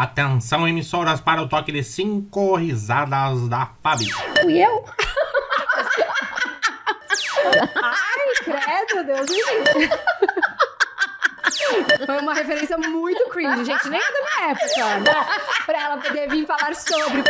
Atenção, 0.00 0.66
emissoras, 0.66 1.20
para 1.20 1.42
o 1.42 1.46
toque 1.46 1.70
de 1.70 1.84
cinco 1.84 2.56
risadas 2.56 3.46
da 3.50 3.68
Fabi. 3.82 4.10
Fui 4.40 4.56
eu? 4.56 4.82
Ai, 7.74 8.34
credo, 8.42 9.04
Deus 9.04 9.28
me 9.28 9.36
livre. 9.36 9.90
Foi 12.06 12.18
uma 12.18 12.32
referência 12.32 12.78
muito 12.78 13.28
cringe, 13.28 13.62
gente. 13.62 13.90
Nem 13.90 14.00
da 14.00 14.20
minha 14.22 14.52
época, 14.52 15.00
né? 15.00 15.26
Pra 15.66 15.82
ela 15.82 15.98
poder 15.98 16.30
vir 16.30 16.46
falar 16.46 16.74
sobre. 16.74 17.22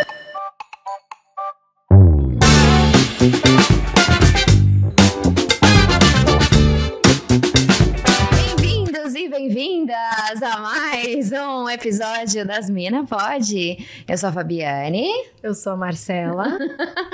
Um 11.70 11.72
episódio 11.72 12.44
das 12.44 12.68
Mina 12.68 13.06
Pode. 13.06 13.86
Eu 14.08 14.18
sou 14.18 14.28
a 14.28 14.32
Fabiane 14.32 15.08
Eu 15.40 15.54
sou 15.54 15.74
a 15.74 15.76
Marcela. 15.76 16.58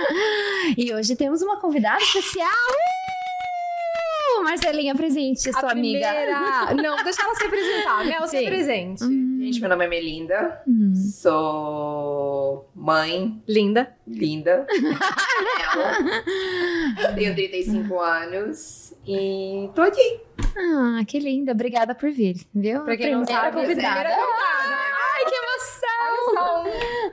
e 0.78 0.94
hoje 0.94 1.14
temos 1.14 1.42
uma 1.42 1.60
convidada 1.60 2.02
especial. 2.02 2.48
Uh! 2.48 4.44
Marcelinha 4.44 4.94
presente, 4.94 5.52
sua 5.52 5.72
amiga. 5.72 6.08
primeira... 6.08 6.72
Não, 6.74 7.04
deixa 7.04 7.22
ela 7.22 7.34
se 7.34 7.44
apresentar. 7.44 8.04
Mel, 8.06 8.26
se 8.26 8.38
Sim. 8.38 8.46
presente. 8.46 9.04
Gente, 9.04 9.60
meu 9.60 9.68
nome 9.68 9.84
é 9.84 9.88
Melinda, 9.88 10.62
Hum. 10.66 10.94
sou 10.94 12.70
mãe 12.74 13.38
Linda. 13.46 13.94
linda, 14.06 14.66
tenho 17.14 17.34
35 17.34 18.00
anos 18.00 18.85
e 19.06 19.70
tô 19.74 19.82
aqui. 19.82 20.20
Ah, 20.56 21.02
que 21.06 21.18
linda. 21.18 21.52
Obrigada 21.52 21.94
por 21.94 22.10
vir, 22.10 22.36
viu? 22.54 22.82
Pra 22.84 22.96
quem 22.96 23.14
não 23.14 23.24
sabe, 23.24 23.56
convidada. 23.56 23.94
primeira 23.94 24.10
convidada. 24.16 24.95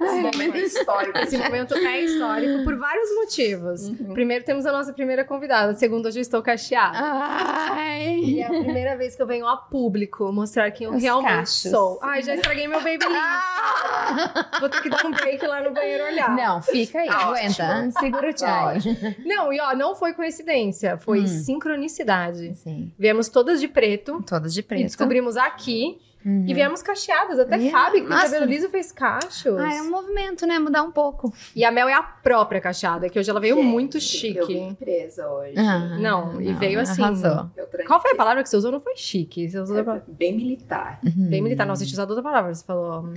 Esse 0.02 0.22
momento 0.22 0.56
é 0.56 0.60
histórico. 0.60 1.18
Esse 1.20 1.38
momento 1.38 1.76
é 1.76 2.02
histórico 2.02 2.64
por 2.64 2.76
vários 2.78 3.14
motivos. 3.16 3.90
Primeiro, 4.14 4.44
temos 4.44 4.66
a 4.66 4.72
nossa 4.72 4.94
primeira 4.94 5.24
convidada. 5.24 5.74
Segundo, 5.76 6.08
hoje 6.08 6.20
eu 6.20 6.22
estou 6.22 6.42
cacheada. 6.42 6.98
Ai. 7.00 8.20
E 8.24 8.40
é 8.42 8.46
a 8.46 8.50
primeira 8.50 8.96
vez 8.98 9.16
que 9.16 9.22
eu 9.22 9.28
venho 9.28 9.48
a 9.48 9.58
público 9.58 10.32
mostrar 10.32 10.72
quem 10.72 10.86
eu 10.88 10.94
Os 10.94 11.02
realmente 11.02 11.32
cachos. 11.34 11.72
sou. 11.72 12.00
Ai, 12.02 12.22
já 12.24 12.36
estraguei 12.36 12.68
meu 12.68 12.80
babyliss. 12.80 13.08
Ah! 13.08 14.58
Vou 14.60 14.70
ter 14.70 14.82
que 14.82 14.90
dar 14.90 15.06
um 15.06 15.12
break 15.12 15.46
lá 15.46 15.62
no 15.62 15.72
banheiro 15.72 16.04
olhar. 16.06 16.36
Não, 16.36 16.62
fica 16.62 17.00
aí, 17.00 17.08
Tá 17.08 17.18
aguenta. 17.28 17.92
Segura 18.00 18.30
o 18.30 18.38
chai. 18.38 18.78
Não, 19.26 19.52
e 19.54 19.60
ó, 19.60 19.76
não 19.76 19.96
foi 19.96 20.14
coincidência, 20.14 20.98
foi 20.98 21.22
Hum. 21.22 21.28
sincronicidade. 21.28 22.56
Sim, 22.56 22.92
Viemos 22.98 23.30
todas 23.30 23.60
de 23.60 23.68
preto 23.68 24.22
todas 24.26 24.54
de 24.54 24.60
e 24.60 24.64
preto. 24.64 24.84
descobrimos 24.84 25.38
aqui 25.38 26.00
Uhum. 26.26 26.46
e 26.48 26.54
viemos 26.54 26.82
cacheadas. 26.82 27.38
Até 27.40 27.58
Yeah. 27.58 27.78
Fábio, 27.78 28.04
que 28.04 28.10
tem 28.10 28.18
cabelo 28.18 28.46
liso, 28.46 28.70
fez 28.70 28.92
cachos. 28.92 29.58
Ah, 29.60 29.74
é 29.76 29.82
um 29.82 29.90
movimento, 29.90 30.46
né? 30.46 30.58
Mudar 30.60 30.84
um 30.84 30.92
pouco. 30.92 31.34
E 31.56 31.64
a 31.66 31.72
Mel 31.72 31.88
é 31.90 31.94
a 31.94 32.02
própria 32.04 32.60
cacheada, 32.62 33.10
que 33.10 33.20
hoje 33.20 33.30
ela 33.30 33.40
veio 33.40 33.56
Gente, 33.56 33.66
muito 33.66 33.98
Eu 33.98 34.02
chique. 34.02 34.46
vim 34.48 34.74
presa 34.74 35.28
hoje. 35.30 35.54
Ah, 35.58 35.98
Não, 36.00 36.42
e 36.42 36.54
veio 36.54 36.80
assim. 36.80 37.02
Arrasou. 37.04 37.50
Eu. 37.58 37.68
Qual 37.88 38.02
foi 38.02 38.12
a 38.12 38.16
palavra 38.16 38.42
que 38.44 38.50
você 38.50 38.56
usou? 38.58 38.72
Não 38.72 38.80
foi 38.80 38.96
chique. 38.96 39.50
Você 39.50 39.60
usou 39.60 39.78
a 39.80 39.84
palavra- 39.84 40.06
Bem 40.08 40.36
militar. 40.36 41.00
bem 41.04 41.42
militar. 41.42 41.66
Nossa, 41.66 41.80
você 41.80 41.86
tinha 41.88 41.96
usado 41.96 42.10
outra 42.12 42.24
palavra. 42.24 42.54
Você 42.54 42.64
falou. 42.66 43.10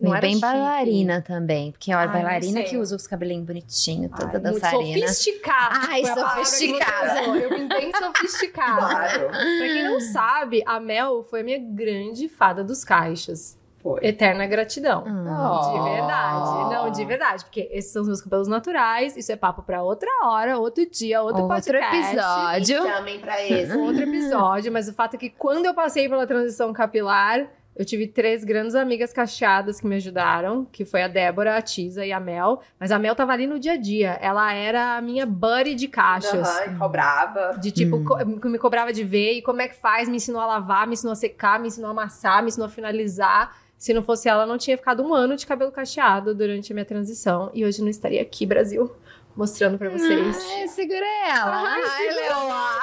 Não 0.00 0.18
Bem, 0.18 0.30
chique. 0.34 0.40
bailarina 0.40 1.20
também. 1.20 1.72
Porque, 1.72 1.92
ó, 1.92 1.98
a 1.98 2.00
Ai, 2.00 2.08
bailarina 2.08 2.62
que 2.62 2.76
usa 2.78 2.96
os 2.96 3.06
cabelinhos 3.06 3.44
bonitinhos, 3.46 4.10
toda 4.12 4.24
Ai, 4.24 4.40
muito 4.40 4.60
dançarina. 4.60 5.08
Sofisticada. 5.08 5.74
Ai, 5.90 6.04
sofisticada. 6.04 7.20
Eu 7.36 7.50
vim 7.50 7.68
bem 7.68 7.92
sofisticada. 7.94 8.80
Claro. 8.80 9.28
Pra 9.28 9.66
quem 9.66 9.84
não 9.84 10.00
sabe, 10.00 10.62
a 10.66 10.80
Mel 10.80 11.22
foi 11.22 11.40
a 11.40 11.44
minha 11.44 11.58
grande 11.58 12.28
fada 12.28 12.64
dos 12.64 12.82
caixas. 12.82 13.58
Foi. 13.82 13.98
Eterna 14.06 14.46
gratidão. 14.46 15.04
Ah. 15.06 15.72
De 15.72 15.90
verdade. 15.90 16.74
Não, 16.74 16.90
de 16.90 17.04
verdade. 17.06 17.44
Porque 17.44 17.68
esses 17.72 17.90
são 17.92 18.02
os 18.02 18.08
meus 18.08 18.20
cabelos 18.20 18.46
naturais. 18.46 19.16
Isso 19.16 19.32
é 19.32 19.36
papo 19.36 19.62
pra 19.62 19.82
outra 19.82 20.08
hora, 20.24 20.58
outro 20.58 20.84
dia, 20.90 21.22
outro, 21.22 21.42
Outro 21.44 21.56
podcast. 21.56 21.96
episódio. 21.96 22.82
Chamem 22.82 23.18
pra 23.20 23.42
esse. 23.42 23.72
Outro 23.74 24.02
episódio. 24.02 24.70
Mas 24.70 24.86
o 24.88 24.92
fato 24.92 25.14
é 25.14 25.18
que 25.18 25.30
quando 25.30 25.64
eu 25.64 25.72
passei 25.72 26.06
pela 26.10 26.26
transição 26.26 26.72
capilar, 26.74 27.46
eu 27.80 27.84
tive 27.86 28.06
três 28.06 28.44
grandes 28.44 28.74
amigas 28.74 29.10
cacheadas 29.10 29.80
que 29.80 29.86
me 29.86 29.96
ajudaram, 29.96 30.66
que 30.70 30.84
foi 30.84 31.00
a 31.02 31.08
Débora, 31.08 31.56
a 31.56 31.62
Tisa 31.62 32.04
e 32.04 32.12
a 32.12 32.20
Mel. 32.20 32.60
Mas 32.78 32.92
a 32.92 32.98
Mel 32.98 33.14
tava 33.16 33.32
ali 33.32 33.46
no 33.46 33.58
dia 33.58 33.72
a 33.72 33.76
dia. 33.78 34.18
Ela 34.20 34.52
era 34.52 34.96
a 34.98 35.00
minha 35.00 35.24
buddy 35.24 35.74
de 35.74 35.88
cachos. 35.88 36.34
Aham, 36.46 36.78
cobrava. 36.78 37.58
De 37.58 37.70
tipo, 37.70 37.96
Hum. 37.96 38.04
co- 38.04 38.48
me 38.50 38.58
cobrava 38.58 38.92
de 38.92 39.02
ver 39.02 39.32
e 39.32 39.42
como 39.42 39.62
é 39.62 39.68
que 39.68 39.74
faz, 39.76 40.08
me 40.10 40.16
ensinou 40.16 40.42
a 40.42 40.46
lavar, 40.46 40.86
me 40.86 40.92
ensinou 40.92 41.12
a 41.12 41.16
secar, 41.16 41.58
me 41.58 41.68
ensinou 41.68 41.88
a 41.88 41.92
amassar, 41.92 42.42
me 42.42 42.48
ensinou 42.48 42.66
a 42.66 42.70
finalizar. 42.70 43.56
Se 43.78 43.94
não 43.94 44.02
fosse 44.02 44.28
ela, 44.28 44.42
eu 44.42 44.46
não 44.46 44.58
tinha 44.58 44.76
ficado 44.76 45.02
um 45.02 45.14
ano 45.14 45.34
de 45.34 45.46
cabelo 45.46 45.72
cacheado 45.72 46.34
durante 46.34 46.70
a 46.70 46.74
minha 46.74 46.84
transição. 46.84 47.50
E 47.54 47.64
hoje 47.64 47.80
não 47.80 47.88
estaria 47.88 48.20
aqui, 48.20 48.44
Brasil, 48.44 48.92
mostrando 49.36 49.78
pra 49.78 49.88
vocês. 49.88 50.48
Ai, 50.52 50.68
segura 50.68 51.06
ela. 51.28 51.62
Ai, 51.62 51.82
Ai. 51.82 52.14
Leoa. 52.14 52.80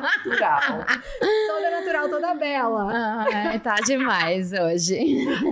Natural. 0.00 0.84
Toda 1.46 1.70
natural, 1.70 2.08
toda 2.08 2.34
bela. 2.34 2.92
Ai, 3.32 3.58
tá 3.60 3.76
demais 3.76 4.52
hoje. 4.52 4.96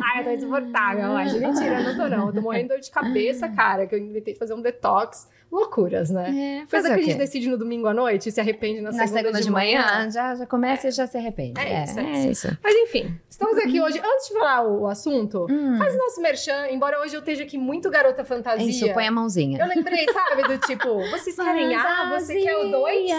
Ai, 0.04 0.20
eu 0.20 0.24
tô 0.24 0.30
insuportável. 0.30 1.16
Ai, 1.16 1.32
mentira, 1.38 1.80
eu 1.80 1.84
não 1.84 1.96
tô 1.96 2.08
não. 2.08 2.26
Eu 2.28 2.32
tô 2.34 2.40
morrendo 2.40 2.68
de 2.68 2.68
dor 2.74 2.80
de 2.80 2.90
cabeça, 2.90 3.48
cara, 3.48 3.86
que 3.86 3.94
eu 3.94 3.98
inventei 3.98 4.32
de 4.32 4.38
fazer 4.38 4.54
um 4.54 4.62
detox. 4.62 5.28
Loucuras, 5.50 6.10
né? 6.10 6.62
É, 6.62 6.66
fazer 6.66 6.88
é 6.88 6.92
o 6.92 6.94
que 6.96 7.00
a 7.00 7.04
gente 7.04 7.18
decide 7.18 7.48
no 7.48 7.56
domingo 7.56 7.86
à 7.86 7.94
noite 7.94 8.28
e 8.28 8.32
se 8.32 8.40
arrepende 8.40 8.80
na, 8.80 8.90
Na 8.90 9.06
segunda, 9.06 9.40
de 9.40 9.50
manhã, 9.50 10.10
já, 10.10 10.34
já 10.34 10.46
começa 10.46 10.88
e 10.88 10.90
já 10.90 11.06
se 11.06 11.16
arrepende. 11.16 11.60
É 11.60 11.84
isso, 11.84 12.00
é 12.00 12.02
é 12.02 12.26
isso. 12.26 12.58
Mas 12.62 12.74
enfim, 12.74 13.14
estamos 13.30 13.56
aqui 13.58 13.80
hoje. 13.80 13.98
Antes 13.98 14.28
de 14.28 14.34
falar 14.34 14.66
o 14.66 14.86
assunto, 14.86 15.46
Hum, 15.48 15.76
Faz 15.78 15.96
nosso 15.96 16.20
merchan, 16.20 16.68
embora 16.70 17.00
hoje 17.00 17.14
eu 17.14 17.20
esteja 17.20 17.44
aqui 17.44 17.56
muito 17.56 17.88
garota 17.90 18.24
fantasia. 18.24 18.68
isso, 18.68 18.92
põe 18.92 19.06
a 19.06 19.12
mãozinha. 19.12 19.58
Eu 19.60 19.68
lembrei, 19.68 20.04
sabe, 20.12 20.42
do 20.42 20.58
tipo, 20.58 20.88
vocês 21.10 21.36
querem 21.36 21.74
A, 21.74 22.18
você 22.18 22.40
quer 22.40 22.56
o 22.56 22.70
2, 22.70 23.10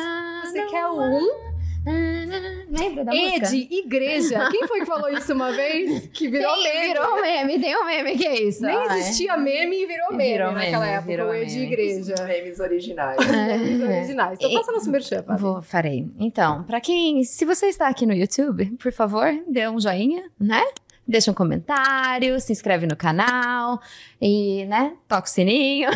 você 0.43 0.65
quer 0.65 0.85
o 0.87 0.99
1. 0.99 1.17
Um. 1.17 1.54
Lembra 1.85 3.05
da 3.05 3.13
E 3.13 3.27
música? 3.39 3.47
de 3.47 3.67
igreja. 3.71 4.49
Quem 4.51 4.67
foi 4.67 4.79
que 4.79 4.85
falou 4.85 5.09
isso 5.09 5.31
uma 5.33 5.51
vez? 5.51 6.07
Que 6.07 6.27
virou 6.27 6.53
Tem- 6.55 6.63
meme. 6.73 6.87
Virou 6.87 7.21
meme, 7.21 7.59
tem 7.59 7.77
um 7.77 7.85
meme 7.85 8.17
que 8.17 8.25
é 8.27 8.41
isso. 8.41 8.61
Nem 8.63 8.75
ó, 8.75 8.91
é. 8.91 8.99
existia 8.99 9.37
meme 9.37 9.83
e 9.83 9.85
virou 9.85 10.11
meme 10.11 10.31
Virou 10.33 10.51
naquela 10.51 10.79
meme, 10.85 10.93
época, 10.97 11.07
virou 11.11 11.29
o 11.29 11.35
E 11.35 11.45
de 11.45 11.53
meme. 11.53 11.65
igreja. 11.67 12.15
Memes 12.25 12.59
originais. 12.59 13.17
Memes 13.27 13.81
É. 13.81 13.85
originais. 13.97 14.39
Então 14.41 14.51
faça 14.53 14.71
nosso 14.71 14.89
merchan. 14.89 15.23
Vou, 15.37 15.61
farei. 15.61 16.07
Então, 16.19 16.63
pra 16.63 16.81
quem, 16.81 17.23
se 17.23 17.45
você 17.45 17.67
está 17.67 17.87
aqui 17.87 18.05
no 18.05 18.13
YouTube, 18.13 18.65
por 18.81 18.91
favor, 18.91 19.27
dê 19.47 19.67
um 19.69 19.79
joinha, 19.79 20.23
né? 20.39 20.63
Deixa 21.07 21.29
um 21.29 21.35
comentário, 21.35 22.39
se 22.39 22.51
inscreve 22.51 22.87
no 22.87 22.95
canal 22.95 23.79
e, 24.19 24.65
né, 24.65 24.93
toca 25.07 25.27
o 25.27 25.29
sininho. 25.29 25.89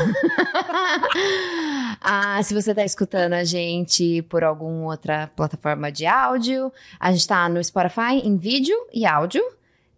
ah, 2.01 2.41
se 2.43 2.53
você 2.53 2.71
está 2.71 2.83
escutando 2.83 3.33
a 3.33 3.43
gente 3.43 4.21
por 4.23 4.43
alguma 4.43 4.85
outra 4.91 5.29
plataforma 5.35 5.91
de 5.91 6.05
áudio, 6.05 6.71
a 6.99 7.11
gente 7.11 7.21
está 7.21 7.47
no 7.49 7.63
Spotify 7.63 8.21
em 8.23 8.37
vídeo 8.37 8.75
e 8.93 9.05
áudio. 9.05 9.41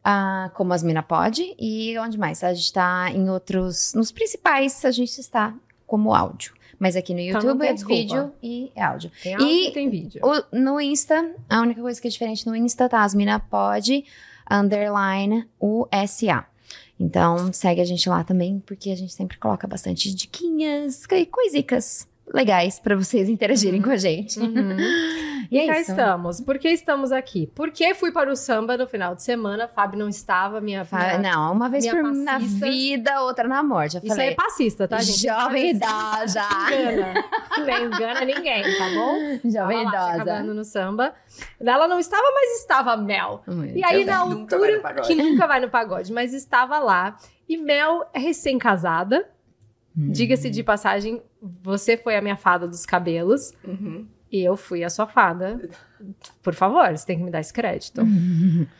ah, 0.04 0.50
como 0.56 0.74
as 0.74 0.82
Mina 0.82 1.04
Pode, 1.04 1.56
e 1.60 1.96
onde 2.00 2.18
mais? 2.18 2.44
A 2.44 2.54
gente 2.54 2.64
está 2.66 3.12
em 3.12 3.30
outros, 3.30 3.94
nos 3.94 4.12
principais, 4.12 4.84
a 4.84 4.90
gente 4.90 5.20
está 5.20 5.54
como 5.86 6.14
áudio. 6.16 6.54
Mas 6.80 6.96
aqui 6.96 7.14
no 7.14 7.20
Então 7.20 7.40
YouTube 7.42 7.60
tem 7.60 7.70
é 7.70 7.74
vídeo 7.76 8.32
e 8.42 8.72
áudio. 8.76 9.12
Tem 9.22 9.36
áudio 9.36 9.48
E- 9.48 9.72
tem 9.72 9.88
vídeo. 9.90 10.20
O- 10.24 10.44
no 10.58 10.82
Insta, 10.82 11.36
a 11.48 11.62
única 11.62 11.80
coisa 11.80 12.02
que 12.02 12.08
é 12.08 12.10
diferente 12.10 12.48
no 12.48 12.56
Insta 12.56 12.90
tá 12.90 13.04
as 13.04 13.14
mina 13.14 13.40
pode 13.40 14.04
underline 14.50 15.48
USA. 15.60 16.46
Então, 17.02 17.52
segue 17.52 17.82
a 17.82 17.86
gente 17.86 18.08
lá 18.08 18.24
também, 18.24 18.60
porque 18.60 18.92
a 18.92 18.96
gente 18.96 19.12
sempre 19.14 19.38
coloca 19.38 19.68
bastante 19.68 20.14
diquinhas, 20.14 21.06
coi- 21.08 21.26
coisicas 21.26 22.08
legais 22.34 22.80
pra 22.80 22.96
vocês 22.96 23.28
interagirem 23.30 23.82
com 23.82 23.90
a 23.90 23.98
gente. 23.98 24.40
Uhum. 24.40 24.78
E 24.80 25.22
E 25.52 25.60
é 25.60 25.68
cá 25.68 25.82
isso. 25.82 25.92
estamos. 25.92 26.40
Por 26.40 26.58
que 26.58 26.70
estamos 26.70 27.12
aqui? 27.12 27.52
Porque 27.54 27.94
fui 27.94 28.10
para 28.14 28.32
o 28.32 28.36
samba 28.38 28.78
no 28.78 28.88
final 28.88 29.14
de 29.14 29.22
semana. 29.22 29.68
Fábio 29.68 30.00
não 30.00 30.08
estava, 30.08 30.62
minha 30.62 30.88
minha- 30.90 31.18
Não, 31.18 31.52
uma 31.52 31.68
vez 31.68 31.84
minha 31.84 32.02
por 32.02 32.14
na 32.14 32.38
vida, 32.38 33.22
outra 33.24 33.46
na 33.50 33.62
morte. 33.62 33.98
Eu 33.98 34.02
Isso 34.02 34.14
aí 34.14 34.18
falei, 34.18 34.32
é 34.32 34.36
passista, 34.36 34.88
tá, 34.88 35.02
gente? 35.02 35.28
jovem 35.28 35.72
Isso 35.72 35.82
idosa. 35.84 36.42
Não 36.70 36.80
engana. 36.94 37.26
Não 37.58 37.86
engana 37.86 38.22
ninguém, 38.26 38.64
tá 38.64 38.90
bom? 38.94 39.50
Jovem 39.50 39.82
idosa. 39.82 40.08
acabando 40.22 40.54
no 40.54 40.64
samba. 40.64 41.14
Ela 41.60 41.86
não 41.86 42.00
estava, 42.00 42.24
mas 42.34 42.60
estava 42.62 42.96
Mel. 42.96 43.44
Muito 43.46 43.78
E 43.78 43.84
aí, 43.84 43.98
bem. 43.98 44.06
na 44.06 44.24
Nunca 44.26 44.56
altura, 44.56 44.80
pagode. 44.80 45.08
que 45.10 45.16
nunca 45.16 45.48
vai 45.48 45.60
no 45.60 45.70
pagode, 45.70 46.14
mas 46.14 46.34
estava 46.34 46.80
lá. 46.80 47.18
E 47.50 47.58
Mel 47.58 48.10
é 48.14 48.20
recém-casada. 48.20 49.28
Hum. 49.98 50.12
Diga-se 50.12 50.50
de 50.50 50.64
passagem, 50.64 51.22
você 51.42 51.98
foi 51.98 52.16
a 52.16 52.22
minha 52.22 52.38
fada 52.38 52.68
dos 52.68 52.86
cabelos. 52.86 53.54
Uhum. 53.66 54.06
E 54.32 54.44
eu 54.44 54.56
fui 54.56 54.84
a 54.84 54.90
sua 54.90 55.08
fada. 55.08 55.60
Por 56.42 56.54
favor, 56.54 56.90
você 56.96 57.06
tem 57.06 57.18
que 57.18 57.24
me 57.24 57.32
dar 57.32 57.40
esse 57.42 57.52
crédito. 57.54 58.02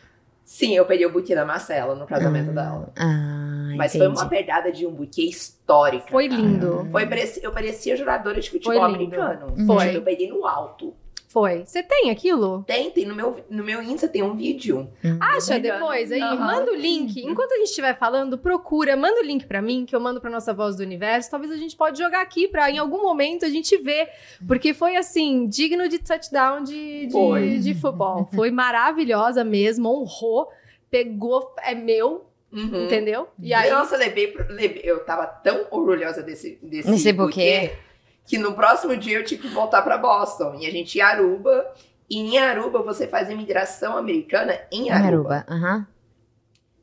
Sim, 0.44 0.74
eu 0.76 0.84
peguei 0.84 1.06
o 1.06 1.12
buquê 1.12 1.34
da 1.34 1.44
Marcela 1.44 1.94
no 1.94 2.06
casamento 2.06 2.52
dela. 2.52 2.92
Ah, 2.98 3.72
Mas 3.76 3.92
foi 3.92 4.02
entendi. 4.06 4.20
uma 4.20 4.28
pegada 4.28 4.72
de 4.72 4.86
um 4.86 4.90
buquê 4.92 5.22
histórica. 5.24 6.08
Foi 6.10 6.28
cara. 6.28 6.40
lindo. 6.40 6.88
Foi, 6.90 7.06
pareci- 7.06 7.40
eu 7.42 7.52
parecia 7.52 7.96
jogadora 7.96 8.40
de 8.40 8.50
Foi 8.50 8.58
futebol 8.60 8.84
americano. 8.84 9.54
Foi. 9.66 9.86
Tipo, 9.86 9.98
Eu 9.98 10.02
peguei 10.02 10.28
no 10.28 10.44
alto. 10.46 10.94
Foi. 11.32 11.64
Você 11.64 11.82
tem 11.82 12.10
aquilo? 12.10 12.62
Tem, 12.66 12.90
tem 12.90 13.06
no 13.06 13.14
meu, 13.14 13.42
no 13.48 13.64
meu 13.64 13.82
Insta 13.82 14.06
tem 14.06 14.22
um 14.22 14.36
vídeo. 14.36 14.92
Acha 15.18 15.54
Legal. 15.54 15.78
depois 15.78 16.12
aí? 16.12 16.20
Aham. 16.20 16.36
Manda 16.36 16.72
o 16.72 16.74
link. 16.74 17.24
Enquanto 17.24 17.52
a 17.52 17.56
gente 17.56 17.68
estiver 17.70 17.98
falando, 17.98 18.36
procura, 18.36 18.94
manda 18.96 19.20
o 19.20 19.24
link 19.24 19.46
pra 19.46 19.62
mim, 19.62 19.86
que 19.86 19.96
eu 19.96 20.00
mando 20.00 20.20
pra 20.20 20.28
nossa 20.30 20.52
voz 20.52 20.76
do 20.76 20.82
universo. 20.82 21.30
Talvez 21.30 21.50
a 21.50 21.56
gente 21.56 21.74
pode 21.74 21.98
jogar 21.98 22.20
aqui 22.20 22.46
pra 22.48 22.70
em 22.70 22.76
algum 22.76 23.00
momento 23.02 23.46
a 23.46 23.48
gente 23.48 23.76
ver. 23.78 24.08
Porque 24.46 24.74
foi 24.74 24.94
assim, 24.96 25.46
digno 25.48 25.88
de 25.88 25.98
touchdown 25.98 26.62
de, 26.62 27.06
de, 27.06 27.12
Foi. 27.12 27.58
de 27.58 27.72
futebol. 27.74 28.28
Foi 28.34 28.50
maravilhosa 28.50 29.42
mesmo, 29.42 29.88
honrou, 29.88 30.48
pegou, 30.90 31.54
é 31.64 31.74
meu, 31.74 32.26
Uhum. 32.52 32.84
entendeu? 32.84 33.28
E 33.40 33.54
aí. 33.54 33.70
Nossa, 33.70 33.94
eu 33.94 33.98
levei, 33.98 34.34
levei- 34.50 34.82
eu 34.84 35.02
tava 35.06 35.24
tão 35.26 35.66
orgulhosa 35.70 36.22
desse, 36.22 36.58
desse 36.62 36.90
Nesse 36.90 37.10
buquê. 37.10 37.72
Que 38.26 38.38
no 38.38 38.54
próximo 38.54 38.96
dia 38.96 39.18
eu 39.18 39.24
tive 39.24 39.42
que 39.42 39.54
voltar 39.54 39.82
pra 39.82 39.98
Boston. 39.98 40.54
E 40.58 40.66
a 40.66 40.70
gente 40.70 40.96
ia 40.96 41.04
em 41.04 41.06
Aruba. 41.06 41.72
E 42.08 42.18
em 42.18 42.38
Aruba 42.38 42.82
você 42.82 43.06
faz 43.06 43.28
a 43.28 43.32
imigração 43.32 43.96
americana 43.96 44.58
em 44.70 44.90
Aruba. 44.90 45.06
Aruba. 45.08 45.46
Aham. 45.48 45.86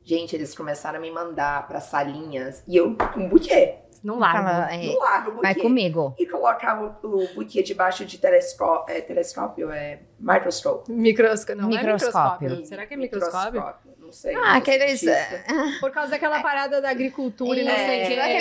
Gente, 0.02 0.34
eles 0.34 0.54
começaram 0.54 0.98
a 0.98 1.02
me 1.02 1.10
mandar 1.10 1.68
pra 1.68 1.80
salinhas. 1.80 2.64
E 2.66 2.76
eu 2.76 2.96
com 2.96 3.20
um 3.20 3.28
buquê. 3.28 3.76
Não 4.02 4.18
larga. 4.18 4.42
Fala, 4.42 4.72
é, 4.74 4.86
No 4.86 4.98
largo, 4.98 5.30
o 5.30 5.34
buquê. 5.34 5.42
vai 5.46 5.54
comigo. 5.54 6.14
E 6.18 6.26
colocava 6.26 6.98
o, 7.02 7.22
o 7.24 7.34
buquê 7.34 7.62
debaixo 7.62 8.04
de 8.06 8.16
telescó 8.18 8.86
é, 8.88 9.00
telescópio, 9.02 9.70
é 9.70 10.00
microscope. 10.18 10.90
Microscópio. 10.90 11.60
Não 11.60 11.68
Microscópio. 11.68 12.46
é 12.46 12.50
microscópio. 12.50 12.66
Será 12.66 12.86
que 12.86 12.94
é 12.94 12.96
microscópio? 12.96 13.62
Não 14.10 14.12
sei. 14.12 14.34
Ah, 14.34 14.56
aqueles. 14.56 14.98
cientista. 14.98 15.44
Por 15.78 15.92
causa 15.92 16.10
daquela 16.10 16.42
parada 16.42 16.80
da 16.80 16.90
agricultura 16.90 17.60
e 17.60 17.62
não 17.62 17.70
sei 17.74 17.84
o 17.86 17.90
É. 17.90 18.00
quê. 18.02 18.06
Será 18.06 18.26
que 18.26 18.32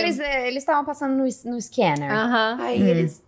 eles 0.47 0.63
estavam 0.63 0.83
passando 0.83 1.11
no, 1.15 1.23
no 1.23 1.61
scanner? 1.61 2.11
Aham. 2.11 2.57
Aí 2.59 2.81
Hum. 2.81 2.87
eles. 2.87 3.23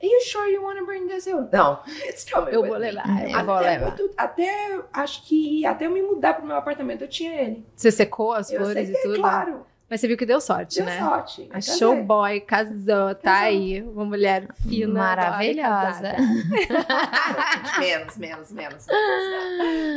Are 0.00 0.06
you 0.12 0.20
sure 0.20 0.52
you 0.52 0.62
want 0.62 0.78
to 0.78 0.86
bring 0.86 1.08
this? 1.08 1.26
Eu, 1.26 1.48
não, 1.52 1.80
it's 2.06 2.24
coming. 2.30 2.52
Eu 2.52 2.60
with 2.60 2.68
vou 2.68 2.78
me." 2.78 2.84
levar. 2.92 3.22
É, 3.22 3.34
eu 3.34 3.44
vou 3.44 3.54
até, 3.54 3.70
levar. 3.70 3.86
muito- 3.96 4.10
até 4.16 4.78
acho 4.92 5.22
que 5.26 5.66
até 5.66 5.86
eu 5.86 5.90
me 5.90 6.02
mudar 6.02 6.34
pro 6.34 6.46
meu 6.46 6.54
apartamento 6.56 7.02
eu 7.02 7.08
tinha 7.08 7.34
ele. 7.42 7.66
Você 7.74 7.90
secou 7.90 8.32
as 8.34 8.50
eu 8.52 8.60
flores 8.60 8.86
sei 8.88 8.94
e 8.96 9.02
tudo? 9.02 9.18
claro. 9.20 9.66
Mas 9.88 10.00
você 10.00 10.08
viu 10.08 10.16
que 10.16 10.26
deu 10.26 10.40
sorte, 10.40 10.76
Deu 10.76 10.84
né? 10.86 10.98
sorte. 10.98 11.46
A 11.50 11.54
casei. 11.54 12.02
boy 12.02 12.40
casou, 12.40 13.14
tá 13.14 13.14
Casou. 13.22 13.46
aí. 13.46 13.82
Uma 13.82 14.04
mulher 14.04 14.48
fina. 14.68 14.92
Maravilhosa. 14.94 16.14
menos, 17.78 18.16
menos, 18.16 18.52
menos. 18.52 18.86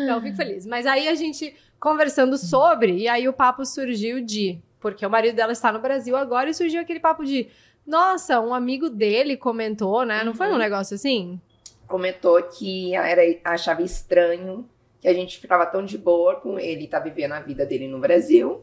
Então, 0.04 0.16
eu 0.18 0.22
fico 0.22 0.36
feliz. 0.38 0.66
Mas 0.66 0.86
aí 0.86 1.08
a 1.08 1.16
gente 1.16 1.56
conversando 1.80 2.38
sobre, 2.38 2.98
e 2.98 3.08
aí 3.08 3.28
o 3.28 3.34
papo 3.34 3.66
surgiu 3.66 4.24
de. 4.24 4.60
Porque 4.80 5.06
o 5.06 5.10
marido 5.10 5.36
dela 5.36 5.52
está 5.52 5.72
no 5.72 5.80
Brasil 5.80 6.16
agora 6.16 6.50
e 6.50 6.54
surgiu 6.54 6.82
aquele 6.82 7.00
papo 7.00 7.26
de. 7.26 7.48
Nossa, 7.86 8.40
um 8.40 8.54
amigo 8.54 8.90
dele 8.90 9.36
comentou, 9.36 10.06
né? 10.06 10.24
Não 10.24 10.34
foi 10.36 10.48
um 10.48 10.52
Uhum. 10.52 10.58
negócio 10.58 10.94
assim? 10.96 11.42
Comentou 11.88 12.42
que 12.44 12.94
era, 12.96 13.22
achava 13.44 13.82
estranho 13.82 14.70
que 15.02 15.08
a 15.08 15.14
gente 15.14 15.40
ficava 15.40 15.66
tão 15.66 15.84
de 15.84 15.98
boa 15.98 16.36
com 16.36 16.60
ele 16.60 16.86
tá 16.88 17.00
vivendo 17.00 17.32
a 17.32 17.40
vida 17.40 17.66
dele 17.66 17.88
no 17.88 18.00
Brasil. 18.00 18.62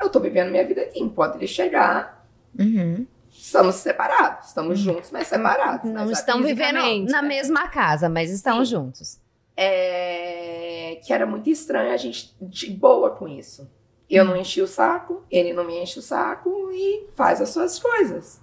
Eu 0.00 0.08
tô 0.10 0.20
vivendo 0.20 0.50
minha 0.50 0.66
vida 0.66 0.82
aqui. 0.82 1.00
Enquanto 1.00 1.36
ele 1.36 1.46
chegar, 1.46 2.26
Uhum. 2.58 3.06
estamos 3.30 3.76
separados. 3.76 4.48
Estamos 4.48 4.78
juntos, 4.78 5.10
mas 5.10 5.26
separados. 5.26 5.90
Não 5.90 6.06
Mas 6.06 6.18
estão 6.18 6.42
vivendo 6.42 6.78
na 7.10 7.22
né? 7.22 7.28
mesma 7.28 7.68
casa, 7.68 8.08
mas 8.08 8.30
estão 8.30 8.64
Sim. 8.64 8.70
juntos. 8.76 9.20
é, 9.56 10.98
que 11.04 11.12
era 11.12 11.24
muito 11.26 11.48
estranho 11.48 11.92
a 11.92 11.96
gente 11.96 12.34
de 12.40 12.70
boa 12.70 13.10
com 13.10 13.28
isso. 13.28 13.70
Eu 14.10 14.24
não 14.24 14.36
enchi 14.36 14.60
o 14.60 14.66
saco, 14.66 15.24
ele 15.30 15.52
não 15.52 15.64
me 15.64 15.80
enche 15.80 15.98
o 15.98 16.02
saco 16.02 16.70
e 16.72 17.06
faz 17.14 17.40
as 17.40 17.50
suas 17.50 17.78
coisas. 17.78 18.40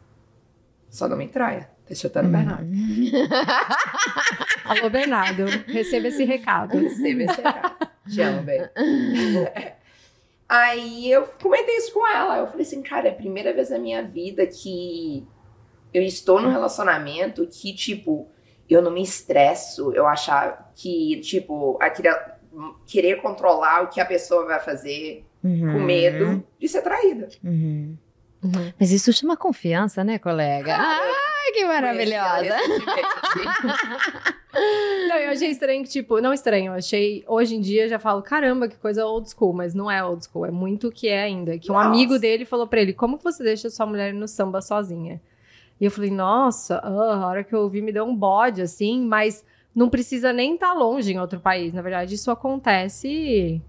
Só 0.89 1.07
não 1.07 1.17
me 1.17 1.27
traia. 1.27 1.69
Tá 1.87 1.93
chutando 1.95 2.27
Uhum. 2.27 2.31
Bernardo. 2.31 2.67
Alô, 4.65 4.89
Bernardo, 4.89 5.45
receba 5.67 6.07
esse 6.07 6.23
recado. 6.23 6.77
Receba 6.77 7.23
esse 7.23 7.41
recado. 7.41 7.87
Te 8.09 8.21
amo, 8.21 8.41
bem. 8.43 8.61
Aí 10.53 11.09
eu 11.09 11.23
comentei 11.41 11.77
isso 11.77 11.93
com 11.93 12.05
ela. 12.05 12.39
Eu 12.39 12.47
falei 12.47 12.63
assim, 12.63 12.81
cara, 12.83 13.07
é 13.07 13.11
a 13.11 13.15
primeira 13.15 13.53
vez 13.53 13.69
na 13.69 13.79
minha 13.79 14.03
vida 14.03 14.45
que 14.45 15.25
eu 15.93 16.03
estou 16.03 16.41
num 16.41 16.49
relacionamento 16.51 17.47
que, 17.47 17.73
tipo, 17.73 18.27
eu 18.69 18.81
não 18.81 18.91
me 18.91 19.01
estresso. 19.01 19.93
Eu 19.93 20.05
achar 20.05 20.69
que, 20.75 21.21
tipo, 21.21 21.77
aquele, 21.81 22.09
querer 22.85 23.21
controlar 23.21 23.83
o 23.83 23.87
que 23.87 24.01
a 24.01 24.05
pessoa 24.05 24.45
vai 24.45 24.59
fazer 24.59 25.25
Uhum. 25.43 25.73
com 25.73 25.79
medo 25.79 26.43
de 26.59 26.67
ser 26.67 26.81
traída. 26.81 27.29
Uhum. 27.43 27.97
Uhum. 28.43 28.73
Mas 28.79 28.91
isso 28.91 29.11
chama 29.13 29.37
confiança, 29.37 30.03
né, 30.03 30.19
colega? 30.19 30.75
Ai, 30.77 31.51
que 31.53 31.65
maravilhosa. 31.65 32.57
Não, 34.53 35.15
eu 35.17 35.31
achei 35.31 35.49
estranho 35.49 35.83
que, 35.83 35.89
tipo, 35.89 36.19
não 36.21 36.33
estranho, 36.33 36.67
eu 36.67 36.73
achei, 36.73 37.23
hoje 37.27 37.55
em 37.55 37.61
dia, 37.61 37.87
já 37.87 37.97
falo, 37.99 38.21
caramba, 38.21 38.67
que 38.67 38.75
coisa 38.75 39.05
old 39.05 39.29
school, 39.29 39.53
mas 39.53 39.73
não 39.73 39.89
é 39.89 40.03
old 40.03 40.23
school, 40.25 40.45
é 40.45 40.51
muito 40.51 40.87
o 40.89 40.91
que 40.91 41.07
é 41.07 41.23
ainda. 41.23 41.57
Que 41.57 41.71
um 41.71 41.75
Nossa. 41.75 41.87
amigo 41.87 42.19
dele 42.19 42.45
falou 42.45 42.67
pra 42.67 42.81
ele, 42.81 42.93
como 42.93 43.17
que 43.17 43.23
você 43.23 43.43
deixa 43.43 43.69
sua 43.69 43.85
mulher 43.85 44.13
no 44.13 44.27
samba 44.27 44.61
sozinha? 44.61 45.21
E 45.79 45.85
eu 45.85 45.91
falei, 45.91 46.11
nossa, 46.11 46.77
ah, 46.77 47.23
a 47.23 47.27
hora 47.27 47.43
que 47.43 47.53
eu 47.53 47.59
ouvi 47.61 47.81
me 47.81 47.91
deu 47.91 48.05
um 48.05 48.15
bode, 48.15 48.61
assim, 48.61 49.01
mas 49.05 49.43
não 49.73 49.89
precisa 49.89 50.31
nem 50.33 50.53
estar 50.55 50.73
longe 50.73 51.11
em 51.13 51.19
outro 51.19 51.39
país, 51.39 51.73
na 51.73 51.81
verdade, 51.81 52.13
isso 52.15 52.29
acontece 52.29 53.61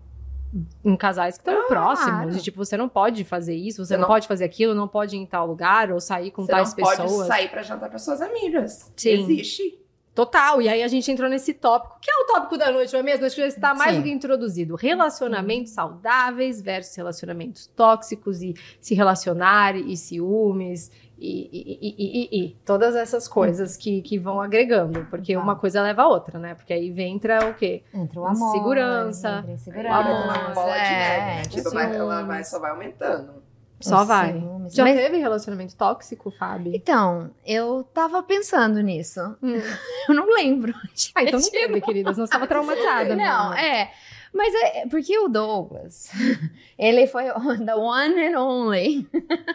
em 0.85 0.97
casais 0.97 1.39
que 1.39 1.49
estão 1.49 1.63
Ah, 1.65 1.67
próximos, 1.67 2.37
e, 2.37 2.43
tipo, 2.43 2.59
você 2.63 2.77
não 2.77 2.89
pode 2.89 3.25
fazer 3.25 3.55
isso, 3.55 3.79
você 3.85 3.89
Você 3.89 3.95
não, 3.95 4.03
não- 4.03 4.09
pode 4.09 4.29
fazer 4.29 4.45
aquilo, 4.45 4.75
não 4.75 4.87
pode 4.87 5.17
ir 5.17 5.21
em 5.21 5.27
tal 5.27 5.47
lugar, 5.47 5.91
ou 5.91 5.99
sair 6.01 6.31
com 6.31 6.43
Você 6.43 6.51
tais 6.53 6.75
não 6.77 6.85
pode 6.85 7.03
pessoas. 7.03 7.27
sair 7.29 7.49
pra 7.49 7.63
jantar 7.63 7.89
com 7.89 7.97
as 7.97 8.03
suas 8.05 8.21
amigas. 8.21 8.93
Sim. 8.97 9.11
Existe. 9.13 9.79
Total, 10.15 10.61
e 10.61 10.69
aí 10.69 10.83
a 10.83 10.89
gente 10.89 11.11
entrou 11.11 11.29
nesse 11.29 11.55
tópico, 11.55 11.99
que 12.01 12.11
é 12.11 12.15
o 12.23 12.27
tópico 12.27 12.59
da 12.59 12.71
noite, 12.71 12.93
não 12.93 13.01
é 13.01 13.03
mesmo? 13.03 13.25
Acho 13.25 13.35
que 13.35 13.41
já 13.41 13.47
está 13.47 13.75
mais 13.75 13.93
Sim. 13.93 13.99
do 13.99 14.05
que 14.05 14.11
introduzido. 14.11 14.75
Relacionamentos 14.75 15.73
saudáveis 15.73 16.61
versus 16.61 16.95
relacionamentos 16.97 17.67
tóxicos 17.69 18.43
e 18.43 18.55
se 18.79 18.95
relacionar 18.95 19.75
e 19.75 19.97
ciúmes 19.97 20.91
e, 21.19 21.49
e, 21.53 21.79
e, 21.81 21.95
e, 21.99 22.29
e, 22.43 22.45
e. 22.47 22.57
todas 22.65 22.95
essas 22.95 23.27
coisas 23.27 23.77
que, 23.77 24.03
que 24.03 24.19
vão 24.19 24.41
agregando, 24.41 25.07
porque 25.09 25.33
Tá. 25.35 25.41
uma 25.41 25.57
coisa 25.57 25.81
leva 25.81 26.03
a 26.03 26.09
outra, 26.09 26.39
né? 26.39 26.55
Porque 26.57 26.73
aí 26.73 26.91
vem 26.91 27.15
entra 27.15 27.49
o 27.49 27.55
quê? 27.55 27.83
Entra 27.95 28.21
o 28.21 28.27
amor. 28.27 28.53
Segurança. 28.53 29.39
entra 29.45 29.57
Segurança. 29.57 29.89
ela 29.95 30.03
vira 30.03 30.41
uma 30.45 30.55
bola 30.55 30.73
de 30.75 30.79
é, 30.79 31.25
neve. 31.37 31.49
Tipo, 31.49 31.71
vai, 31.71 31.97
ela 31.97 32.23
vai, 32.25 32.45
só 32.45 32.59
vai 32.59 32.71
aumentando. 32.73 33.42
Só 33.83 34.05
vai. 34.05 34.43
Já 34.71 34.85
teve 34.85 35.19
relacionamento 35.19 35.77
tóxico, 35.77 36.31
Fábio? 36.31 36.73
Então, 36.75 37.31
eu 37.45 37.85
tava 37.93 38.23
pensando 38.23 38.81
nisso. 38.81 39.21
Hum. 39.43 39.61
Eu 40.09 40.15
não 40.15 40.27
lembro. 40.33 40.75
Ah, 41.15 41.23
então 41.23 41.39
não 41.41 41.51
teve, 41.51 41.81
querida. 41.81 42.13
Você 42.13 42.23
estava 42.23 42.47
traumatizada. 42.49 43.15
Não, 43.15 43.51
mesmo. 43.51 43.65
é. 43.65 43.93
Mas 44.33 44.55
é 44.55 44.87
porque 44.87 45.19
o 45.19 45.29
Douglas, 45.29 46.11
ele 46.79 47.07
foi 47.07 47.25
the 47.65 47.75
one 47.75 48.27
and 48.27 48.39
only. 48.41 49.07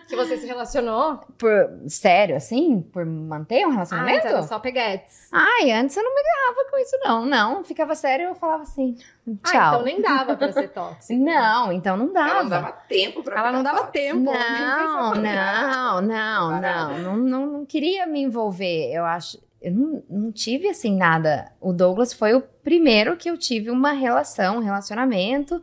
Que 0.07 0.15
você 0.15 0.37
se 0.37 0.45
relacionou? 0.45 1.19
Por, 1.37 1.69
sério, 1.87 2.35
assim? 2.35 2.81
Por 2.81 3.05
manter 3.05 3.65
um 3.65 3.69
Ah, 3.69 3.73
relacionamento? 3.73 4.17
então 4.19 4.31
era 4.31 4.43
só 4.43 4.59
peguetes. 4.59 5.27
Ai, 5.31 5.71
antes 5.71 5.95
eu 5.97 6.03
não 6.03 6.13
me 6.13 6.21
agarrava 6.21 6.69
com 6.71 6.77
isso, 6.77 6.97
não. 7.03 7.25
Não, 7.25 7.63
ficava 7.63 7.95
sério, 7.95 8.27
eu 8.27 8.35
falava 8.35 8.63
assim, 8.63 8.95
Ah, 9.43 9.51
tchau. 9.51 9.73
então 9.73 9.83
nem 9.83 10.01
dava 10.01 10.35
pra 10.35 10.51
ser 10.51 10.69
tóxico. 10.73 11.19
Não, 11.21 11.71
então 11.71 11.97
não 11.97 12.11
dava. 12.13 12.29
Ela 12.29 12.43
não 12.43 12.49
dava 12.49 12.71
tempo 12.87 13.23
pra 13.23 13.39
Ela 13.39 13.51
não 13.51 13.63
dava 13.63 13.77
tóxica. 13.79 13.93
tempo. 13.99 14.19
Não, 14.21 15.15
não, 15.15 16.01
não, 16.01 16.01
não, 16.01 16.61
não, 16.61 17.17
não, 17.17 17.45
não 17.47 17.65
queria 17.65 18.05
me 18.05 18.21
envolver. 18.21 18.91
Eu 18.93 19.03
acho, 19.05 19.39
eu 19.61 19.71
não, 19.71 20.03
não 20.09 20.31
tive 20.31 20.69
assim 20.69 20.95
nada. 20.95 21.51
O 21.59 21.73
Douglas 21.73 22.13
foi 22.13 22.33
o 22.35 22.41
primeiro 22.41 23.17
que 23.17 23.29
eu 23.29 23.37
tive 23.37 23.69
uma 23.71 23.91
relação, 23.91 24.57
um 24.57 24.61
relacionamento 24.61 25.61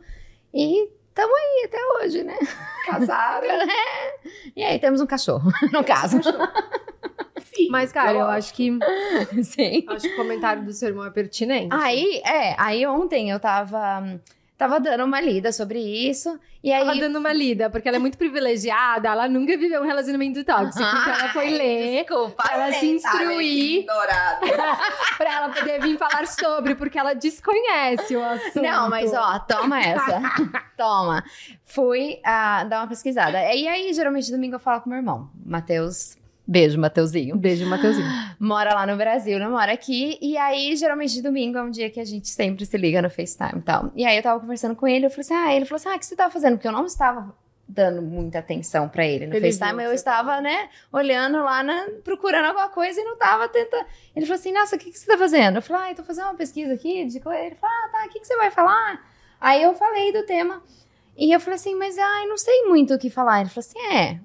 e 0.53 0.89
tamo 1.15 1.33
aí 1.35 1.65
até 1.65 1.77
hoje, 1.97 2.23
né? 2.23 2.37
Casaram. 2.85 3.47
E 4.55 4.63
aí 4.63 4.79
temos 4.79 5.01
um 5.01 5.05
cachorro, 5.05 5.51
no 5.73 5.83
caso. 5.83 6.19
Filho, 7.41 7.71
Mas, 7.71 7.91
cara, 7.91 8.13
eu 8.17 8.25
acho 8.25 8.53
que, 8.53 8.71
Sim. 9.43 9.85
acho 9.89 10.07
que 10.07 10.13
o 10.13 10.15
comentário 10.15 10.63
do 10.63 10.71
seu 10.71 10.89
irmão 10.89 11.05
é 11.05 11.09
pertinente. 11.09 11.69
Aí, 11.75 12.21
é, 12.25 12.55
aí 12.57 12.85
ontem 12.87 13.29
eu 13.29 13.39
tava 13.39 14.19
tava 14.57 14.79
dando 14.79 15.03
uma 15.03 15.19
lida 15.19 15.51
sobre 15.51 15.79
isso 15.79 16.39
e 16.63 16.71
aí 16.71 16.83
Tava 16.83 16.99
dando 16.99 17.19
uma 17.19 17.31
lida, 17.31 17.69
porque 17.69 17.87
ela 17.87 17.97
é 17.97 17.99
muito 17.99 18.17
privilegiada, 18.17 19.09
ela 19.09 19.27
nunca 19.27 19.55
viveu 19.55 19.83
um 19.83 19.85
relacionamento 19.85 20.43
tóxico. 20.43 20.83
então 20.83 21.13
ela 21.13 21.29
foi 21.29 21.49
ler 21.49 22.05
Desculpa. 22.05 22.43
pra 22.43 22.53
ela 22.55 22.71
se 22.73 22.85
né, 22.87 22.91
instruir, 22.93 23.85
pra 25.15 25.33
ela 25.33 25.49
poder 25.49 25.79
vir 25.79 25.97
falar 25.97 26.25
sobre, 26.25 26.73
porque 26.73 26.97
ela 26.97 27.13
desconhece 27.13 28.15
o 28.15 28.23
assunto. 28.23 28.63
Não, 28.63 28.89
mas 28.89 29.13
ó, 29.13 29.37
toma 29.39 29.79
essa. 29.79 30.21
toma. 30.75 31.23
Fui 31.63 32.19
ah, 32.25 32.63
dar 32.63 32.79
uma 32.79 32.87
pesquisada. 32.87 33.37
E 33.53 33.67
aí, 33.67 33.93
geralmente, 33.93 34.31
domingo 34.31 34.55
eu 34.55 34.59
falo 34.59 34.81
com 34.81 34.89
meu 34.89 34.97
irmão, 34.97 35.29
Matheus. 35.45 36.17
Beijo, 36.47 36.79
Mateuzinho. 36.79 37.35
Beijo, 37.35 37.65
Mateuzinho. 37.65 38.07
Mora 38.39 38.73
lá 38.73 38.85
no 38.85 38.95
Brasil, 38.95 39.39
não 39.39 39.51
mora 39.51 39.71
aqui. 39.73 40.17
E 40.21 40.37
aí, 40.37 40.75
geralmente, 40.75 41.21
domingo 41.21 41.57
é 41.57 41.63
um 41.63 41.71
dia 41.71 41.89
que 41.89 41.99
a 41.99 42.05
gente 42.05 42.27
sempre 42.29 42.65
se 42.65 42.77
liga 42.77 43.01
no 43.01 43.09
FaceTime 43.09 43.59
e 43.59 43.61
tal. 43.63 43.91
E 43.95 44.05
aí, 44.05 44.15
eu 44.15 44.21
tava 44.23 44.39
conversando 44.39 44.75
com 44.75 44.87
ele, 44.87 45.05
eu 45.07 45.09
falei 45.09 45.21
assim, 45.21 45.33
ah, 45.33 45.55
ele 45.55 45.65
falou 45.65 45.77
assim, 45.77 45.89
ah, 45.89 45.95
o 45.95 45.99
que 45.99 46.05
você 46.05 46.15
tava 46.15 46.31
fazendo? 46.31 46.53
Porque 46.53 46.67
eu 46.67 46.71
não 46.71 46.85
estava 46.85 47.33
dando 47.67 47.99
muita 48.03 48.37
atenção 48.37 48.87
pra 48.87 49.03
ele. 49.03 49.25
No 49.25 49.35
Ele 49.35 49.47
FaceTime 49.51 49.79
viu 49.79 49.87
eu 49.89 49.93
estava, 49.93 50.39
né, 50.39 50.69
olhando 50.93 51.39
lá, 51.43 51.63
na- 51.63 51.87
procurando 52.03 52.45
alguma 52.45 52.69
coisa 52.69 53.01
e 53.01 53.03
não 53.03 53.17
tava 53.17 53.47
tentando. 53.49 53.85
Ele 54.15 54.25
falou 54.27 54.39
assim: 54.39 54.51
Nossa, 54.51 54.75
o 54.75 54.79
que, 54.79 54.91
que 54.91 54.99
você 54.99 55.07
tá 55.07 55.17
fazendo? 55.17 55.55
Eu 55.55 55.61
falei: 55.63 55.81
Ah, 55.81 55.91
eu 55.91 55.95
tô 55.95 56.03
fazendo 56.03 56.25
uma 56.25 56.35
pesquisa 56.35 56.73
aqui 56.75 57.05
de 57.05 57.19
coisa. 57.19 57.41
Ele 57.41 57.55
falou: 57.55 57.75
Ah, 57.75 57.89
tá, 57.91 58.05
o 58.05 58.09
que, 58.09 58.19
que 58.19 58.27
você 58.27 58.37
vai 58.37 58.51
falar? 58.51 59.03
Aí 59.41 59.63
eu 59.63 59.73
falei 59.73 60.13
do 60.13 60.23
tema. 60.27 60.61
E 61.17 61.31
eu 61.35 61.39
falei 61.39 61.55
assim: 61.55 61.73
Mas 61.73 61.97
ai, 61.97 62.27
não 62.27 62.37
sei 62.37 62.65
muito 62.65 62.93
o 62.93 62.99
que 62.99 63.09
falar. 63.09 63.41
Ele 63.41 63.49
falou 63.49 63.65
assim: 63.67 63.79
É. 63.95 64.19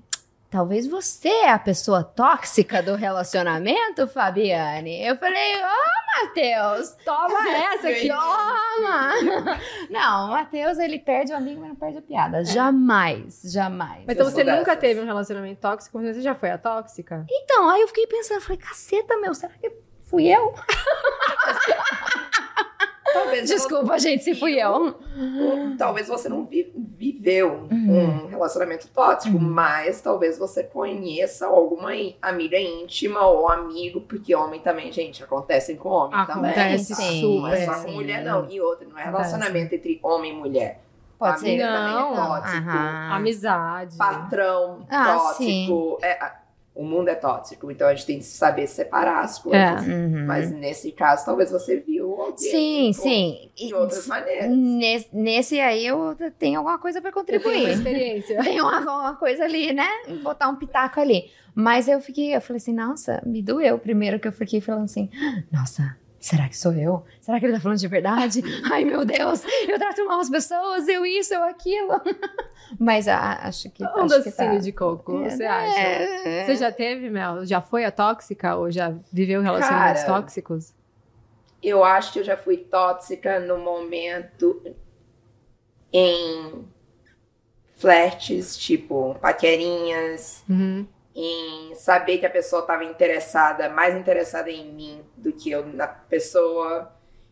Talvez 0.50 0.85
você 0.85 1.28
é 1.28 1.52
a 1.52 1.59
pessoa 1.61 2.02
tóxica 2.02 2.83
do 2.83 2.97
relacionamento, 2.97 4.09
Fabiane. 4.09 5.00
Eu 5.07 5.16
falei, 5.16 5.54
ô, 5.62 6.25
Matheus, 6.26 6.97
Toma 7.04 7.49
essa 7.73 7.88
aqui. 7.88 8.09
toma! 8.09 9.61
Não, 9.88 10.26
o 10.26 10.30
Matheus, 10.33 10.78
ele 10.80 10.99
perde 10.99 11.33
o 11.33 11.37
amigo, 11.37 11.61
mas 11.61 11.69
não 11.69 11.76
perde 11.76 11.99
a 11.99 12.02
piada. 12.02 12.45
Jamais, 12.45 13.40
jamais. 13.45 14.02
Mas 14.07 14.16
então 14.16 14.28
você 14.28 14.42
nunca 14.42 14.76
teve 14.76 15.00
um 15.00 15.04
relacionamento 15.04 15.61
tóxico? 15.61 16.00
Você 16.00 16.21
já 16.21 16.35
foi 16.35 16.50
a 16.50 16.59
tóxica? 16.59 17.25
Então, 17.30 17.71
aí 17.71 17.80
eu 17.83 17.88
fiquei 17.88 18.09
pensando, 18.09 18.40
falei, 18.40 18.59
caceta, 18.59 19.16
meu, 19.19 19.33
será 19.35 19.52
que 19.52 19.71
fui 20.02 20.26
eu? 20.26 20.52
Talvez 23.12 23.49
Desculpa, 23.49 23.99
gente, 23.99 24.23
se 24.25 24.35
fui 24.35 24.55
eu. 24.61 24.95
talvez 25.79 26.07
você 26.09 26.29
não 26.29 26.45
vi- 26.45 26.73
viveu 26.76 27.67
Uhum. 27.71 28.25
um 28.25 28.26
relacionamento 28.29 28.88
tóxico, 28.88 29.38
mas 29.38 30.00
talvez 30.00 30.38
você 30.38 30.62
conheça 30.64 31.47
alguma 31.47 31.90
amiga 32.23 32.59
íntima 32.59 33.26
ou 33.26 33.49
amigo, 33.49 34.00
porque 34.02 34.35
homem 34.35 34.61
também, 34.61 34.93
gente, 34.93 35.23
acontecem 35.25 35.76
com 35.76 35.88
homem 35.88 36.26
também. 36.26 36.50
Acontece 36.50 36.95
Sim, 36.95 37.40
Não 37.40 37.49
é 37.49 37.64
só 37.67 37.83
com 37.85 37.90
mulher, 37.93 38.23
não. 38.25 38.49
E 38.49 38.61
outra, 38.61 38.87
não 38.87 38.99
é 38.99 39.02
Acontece. 39.05 39.31
relacionamento 39.33 39.75
entre 39.75 39.99
homem 40.02 40.33
e 40.33 40.37
mulher. 40.37 40.81
Pode 41.19 41.40
ser. 41.40 41.49
Amiga 41.49 41.71
Não. 41.71 41.76
também 41.76 42.23
é 42.25 42.26
tóxico. 42.26 42.57
Aham. 42.71 43.12
Amizade. 43.12 43.97
Patrão 43.99 44.87
Ah, 44.88 45.05
tóxico. 45.19 45.99
É, 46.00 46.33
o 46.74 46.84
mundo 46.84 47.08
é 47.08 47.14
tóxico, 47.14 47.70
então 47.70 47.86
a 47.88 47.94
gente 47.94 48.06
tem 48.06 48.18
que 48.18 48.24
saber 48.24 48.66
separar 48.66 49.22
as 49.24 49.38
coisas. 49.38 49.86
Uhum. 49.86 50.24
Mas 50.26 50.50
nesse 50.50 50.92
caso, 50.92 51.24
talvez 51.24 51.50
você 51.50 51.80
viu 51.80 52.14
alguém 52.20 52.36
Sim, 52.38 52.92
com- 52.94 53.02
sim. 53.02 53.50
de 53.56 53.64
E 53.66 53.74
outras 53.74 54.06
maneiras. 54.06 54.50
Nesse, 54.56 55.08
nesse 55.12 55.60
aí 55.60 55.84
eu 55.86 56.16
tenho 56.38 56.58
alguma 56.60 56.78
coisa 56.78 57.00
pra 57.00 57.10
Eu 57.10 57.24
tenho 57.24 57.38
uma 57.38 57.42
contribuir. 57.42 57.70
experiência. 57.74 58.38
Tem 58.42 58.60
uma, 58.60 58.80
uma 58.80 59.16
coisa 59.16 59.44
ali, 59.44 59.72
né? 59.72 59.88
Botar 60.22 60.48
um 60.48 60.56
pitaco 60.56 61.00
ali. 61.00 61.30
Mas 61.54 61.88
eu 61.88 62.00
fiquei, 62.00 62.34
eu 62.34 62.40
falei 62.40 62.58
assim, 62.58 62.72
nossa, 62.72 63.20
me 63.26 63.42
doeu. 63.42 63.76
Primeiro 63.78 64.18
que 64.20 64.28
eu 64.28 64.32
fiquei 64.32 64.60
falando 64.60 64.84
assim, 64.84 65.10
nossa, 65.52 65.96
será 66.20 66.48
que 66.48 66.56
sou 66.56 66.72
eu? 66.72 67.02
Será 67.20 67.40
que 67.40 67.46
ele 67.46 67.54
tá 67.54 67.60
falando 67.60 67.78
de 67.78 67.88
verdade? 67.88 68.42
Ai, 68.70 68.84
meu 68.84 69.04
Deus, 69.04 69.42
eu 69.66 69.78
trato 69.78 70.04
mal 70.06 70.20
as 70.20 70.28
pessoas, 70.30 70.86
eu 70.86 71.04
isso, 71.06 71.32
eu 71.34 71.42
aquilo. 71.42 72.00
Mas 72.78 73.08
ah, 73.08 73.40
acho 73.42 73.70
que, 73.70 73.82
Um 73.82 73.86
acho 73.86 74.22
que 74.22 74.30
docinho 74.30 74.52
tá. 74.52 74.58
de 74.58 74.72
coco, 74.72 75.18
você 75.24 75.42
É, 75.42 75.48
acha? 75.48 75.80
é. 75.80 76.44
Você 76.46 76.56
já 76.56 76.70
teve, 76.70 77.10
Mel? 77.10 77.44
Já 77.44 77.60
foi 77.60 77.84
a 77.84 77.90
tóxica 77.90 78.54
ou 78.54 78.70
já 78.70 78.94
viveu 79.12 79.40
relacionamentos 79.42 80.02
Cara, 80.04 80.20
tóxicos? 80.20 80.72
Eu 81.62 81.82
acho 81.84 82.12
que 82.12 82.18
eu 82.20 82.24
já 82.24 82.36
fui 82.36 82.56
tóxica 82.58 83.40
no 83.40 83.58
momento 83.58 84.62
em 85.92 86.64
flertes, 87.76 88.56
tipo, 88.56 89.14
paquerinhas, 89.20 90.44
Uhum. 90.48 90.86
Em 91.22 91.74
saber 91.74 92.18
que 92.18 92.26
a 92.26 92.30
pessoa 92.30 92.62
estava 92.62 92.82
interessada, 92.84 93.68
mais 93.68 93.94
interessada 93.94 94.50
em 94.50 94.72
mim 94.72 95.04
do 95.16 95.32
que 95.32 95.50
eu 95.50 95.66
na 95.66 95.86
pessoa, 95.86 96.90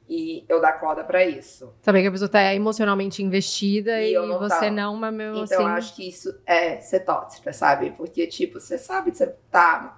e 0.09 0.45
eu 0.49 0.61
dar 0.61 0.73
corda 0.81 1.05
pra 1.05 1.25
isso. 1.25 1.75
Saber 1.83 2.03
que 2.03 2.09
a 2.09 2.13
pessoa 2.13 2.29
tá 2.31 2.55
emocionalmente 2.55 3.23
investida 3.23 4.01
E 4.03 4.11
e, 4.11 4.15
eu 4.15 4.27
não 4.27 4.39
você 4.39 4.55
tava. 4.67 4.71
não, 4.71 4.97
mas 4.97 5.13
mesmo 5.15 5.45
Então 5.45 5.61
eu 5.63 5.67
assim. 5.69 5.77
acho 5.79 5.97
que 5.97 6.09
isso 6.09 6.39
é 6.47 6.81
ser 6.81 7.01
tóxica, 7.01 7.53
sabe? 7.53 7.91
Porque, 7.93 8.27
tipo, 8.27 8.59
você 8.61 8.77
sabe 8.79 9.11
que 9.11 9.17
você 9.19 9.27
tá. 9.51 9.95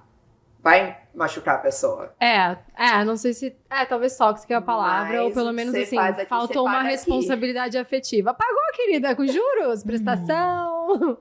Vai 0.63 0.99
machucar 1.15 1.55
a 1.55 1.59
pessoa. 1.59 2.13
É, 2.21 2.57
é, 2.77 3.03
não 3.05 3.17
sei 3.17 3.33
se. 3.33 3.57
É, 3.71 3.85
talvez 3.87 4.15
tóxica 4.17 4.53
é 4.53 4.57
a 4.59 4.61
palavra, 4.61 5.15
Mas 5.17 5.23
ou 5.23 5.33
pelo 5.33 5.53
menos 5.53 5.75
assim, 5.75 5.97
aqui, 5.97 6.27
faltou 6.27 6.65
uma 6.65 6.73
paga 6.73 6.89
aqui. 6.89 6.97
responsabilidade 6.97 7.79
afetiva. 7.79 8.35
Pagou, 8.35 8.61
querida, 8.75 9.17
com 9.17 9.27
juros, 9.27 9.83
prestação. 9.87 11.17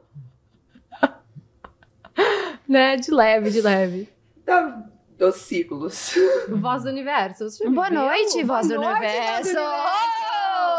Né? 2.69 2.95
De 2.95 3.11
leve, 3.11 3.49
de 3.49 3.61
leve. 3.61 4.09
Da, 4.45 4.83
dos 5.17 5.35
ciclos. 5.35 6.13
Voz 6.49 6.83
do 6.83 6.89
universo. 6.89 7.45
Boa 7.71 7.89
noite, 7.89 8.43
voz 8.43 8.67
do 8.67 8.75
Boa 8.75 8.91
noite, 8.99 9.05
universo. 9.05 9.43
voz 9.43 9.55
do 9.55 9.59
universo. 9.59 9.99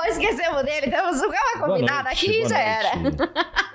Oh, 0.02 0.06
esquecemos 0.06 0.62
dele, 0.62 0.90
temos 0.90 1.16
uma 1.20 1.28
Boa 1.28 1.68
convidada 1.68 2.02
noite, 2.04 2.26
aqui, 2.26 2.38
boa 2.38 2.49
já 2.49 2.59
era. 2.59 2.97
noite. 2.97 3.16
Voz 3.18 3.70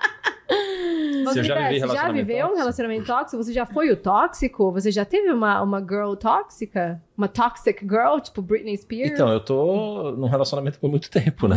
Do 1.33 1.43
já 1.43 1.55
vivi 1.55 1.65
universo, 1.69 1.95
já 1.95 2.11
viveu 2.11 2.35
um 2.35 2.39
tóxico? 2.41 2.57
relacionamento 2.57 3.05
tóxico? 3.05 3.43
Você 3.43 3.53
já 3.53 3.65
foi 3.65 3.91
o 3.91 3.97
tóxico? 3.97 4.71
Você 4.71 4.91
já 4.91 5.05
teve 5.05 5.31
uma, 5.31 5.61
uma 5.61 5.79
girl 5.79 6.13
tóxica? 6.15 7.01
Uma 7.17 7.27
toxic 7.27 7.79
girl, 7.81 8.19
tipo 8.21 8.41
Britney 8.41 8.77
Spears? 8.77 9.11
Então, 9.13 9.29
eu 9.29 9.39
tô 9.39 10.11
num 10.17 10.27
relacionamento 10.27 10.79
por 10.79 10.89
muito 10.89 11.09
tempo, 11.09 11.47
né? 11.47 11.55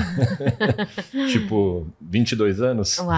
tipo, 1.32 1.86
22 2.00 2.60
anos. 2.60 2.98
Uau, 2.98 3.08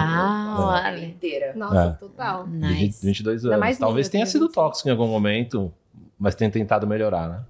A 0.69 0.91
vida 0.91 1.05
inteira. 1.05 1.53
Nossa, 1.55 1.97
É. 1.97 2.05
total. 2.05 2.47
Nice. 2.47 3.05
22 3.05 3.45
Ainda 3.45 3.63
anos. 3.63 3.77
Talvez 3.77 4.09
tenha 4.09 4.25
sido 4.25 4.45
25. 4.47 4.53
tóxico 4.53 4.89
em 4.89 4.91
algum 4.91 5.07
momento, 5.07 5.71
mas 6.19 6.35
tem 6.35 6.49
tentado 6.49 6.87
melhorar, 6.87 7.29
né? 7.29 7.41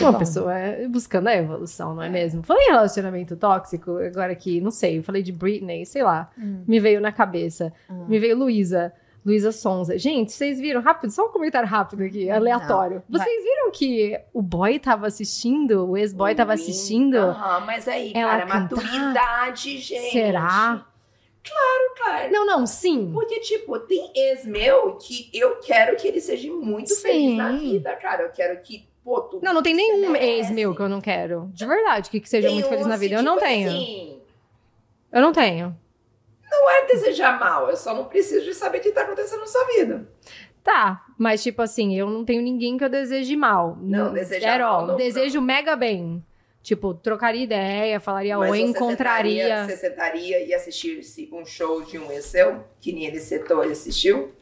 Uma 0.00 0.12
bom. 0.12 0.18
pessoa 0.18 0.56
é 0.56 0.86
buscando 0.88 1.28
a 1.28 1.34
evolução, 1.36 1.94
não 1.94 2.02
é 2.02 2.08
mesmo? 2.08 2.42
Falei 2.42 2.66
em 2.66 2.70
relacionamento 2.70 3.36
tóxico, 3.36 3.96
agora 3.98 4.32
aqui, 4.32 4.60
não 4.60 4.70
sei, 4.70 4.98
eu 4.98 5.02
falei 5.02 5.22
de 5.22 5.32
Britney, 5.32 5.84
sei 5.86 6.02
lá, 6.02 6.30
Hum. 6.38 6.64
me 6.66 6.78
veio 6.78 7.00
na 7.00 7.10
cabeça. 7.12 7.72
Hum. 7.90 8.06
Me 8.08 8.18
veio 8.18 8.36
Luísa, 8.36 8.92
Luísa 9.24 9.52
Sonza. 9.52 9.98
Gente, 9.98 10.32
vocês 10.32 10.58
viram, 10.60 10.80
rápido, 10.80 11.10
só 11.10 11.26
um 11.26 11.30
comentário 11.32 11.68
rápido 11.68 12.02
aqui, 12.04 12.30
aleatório. 12.30 13.02
Não, 13.08 13.18
vocês 13.18 13.42
viram 13.42 13.70
que 13.70 14.18
o 14.32 14.40
boy 14.40 14.78
tava 14.78 15.06
assistindo, 15.06 15.90
o 15.90 15.96
ex-boy 15.96 16.34
tava 16.34 16.52
Ouvindo. 16.52 16.70
assistindo? 16.70 17.16
Aham, 17.18 17.60
mas 17.66 17.86
aí, 17.88 18.12
ela 18.14 18.30
cara, 18.30 18.46
cantar? 18.46 18.60
maturidade, 18.60 19.78
gente. 19.78 20.12
Será? 20.12 20.86
Cara, 21.96 22.28
Não, 22.30 22.44
não, 22.46 22.66
sim. 22.66 23.10
Porque, 23.12 23.40
tipo, 23.40 23.78
tem 23.80 24.10
ex 24.14 24.44
meu 24.44 24.96
que 24.96 25.30
eu 25.32 25.56
quero 25.56 25.96
que 25.96 26.06
ele 26.06 26.20
seja 26.20 26.50
muito 26.52 26.90
Sim. 26.90 27.02
feliz 27.02 27.36
na 27.38 27.52
vida, 27.52 27.96
cara. 27.96 28.22
Eu 28.24 28.30
quero 28.30 28.60
que, 28.60 28.86
pô, 29.04 29.20
tu. 29.22 29.40
Não, 29.42 29.54
não 29.54 29.62
tem 29.62 29.74
nenhum 29.74 30.14
ex 30.16 30.50
meu 30.50 30.74
que 30.74 30.80
eu 30.82 30.88
não 30.88 31.00
quero. 31.00 31.50
De 31.52 31.66
verdade, 31.66 32.10
que, 32.10 32.20
que 32.20 32.28
seja 32.28 32.48
Tem 32.48 32.54
muito 32.56 32.68
feliz 32.68 32.86
na 32.86 32.96
vida. 32.96 33.16
Eu 33.16 33.22
não 33.22 33.34
tipo 33.36 33.46
tenho. 33.46 33.68
Assim, 33.68 34.20
Eu 35.12 35.20
não 35.20 35.32
tenho. 35.32 35.76
não 36.50 36.70
é 36.70 36.86
desejar 36.86 37.38
mal, 37.38 37.68
eu 37.70 37.76
só 37.76 37.94
não 37.94 38.04
preciso 38.04 38.44
de 38.44 38.54
saber 38.54 38.78
o 38.78 38.80
que 38.80 38.92
tá 38.92 39.02
acontecendo 39.02 39.40
na 39.40 39.46
sua 39.46 39.64
vida. 39.66 40.08
Tá, 40.62 41.04
mas 41.18 41.42
tipo 41.42 41.62
assim, 41.62 41.96
eu 41.96 42.10
não 42.10 42.24
tenho 42.24 42.42
ninguém 42.42 42.76
que 42.76 42.84
eu 42.84 42.88
deseje 42.88 43.34
mal. 43.36 43.78
Não, 43.80 44.12
desejar 44.12 44.60
At 44.60 44.66
all. 44.66 44.78
mal, 44.78 44.86
não, 44.88 44.96
Desejo 44.96 45.40
mega 45.40 45.74
bem. 45.74 46.24
Tipo, 46.62 46.92
trocaria 46.92 47.42
ideia, 47.42 47.98
falaria 47.98 48.36
Mas 48.36 48.50
você 48.50 48.60
encontraria. 48.60 49.44
Sentaria, 49.44 49.66
você 49.66 49.76
sentaria 49.76 50.46
e 50.46 50.52
assistir 50.52 51.00
um 51.32 51.44
show 51.46 51.82
de 51.82 51.98
um 51.98 52.12
ex 52.12 52.26
seu, 52.26 52.62
que 52.78 52.92
nem 52.92 53.06
ele 53.06 53.18
setou 53.18 53.64
e 53.64 53.72
assistiu? 53.72 54.34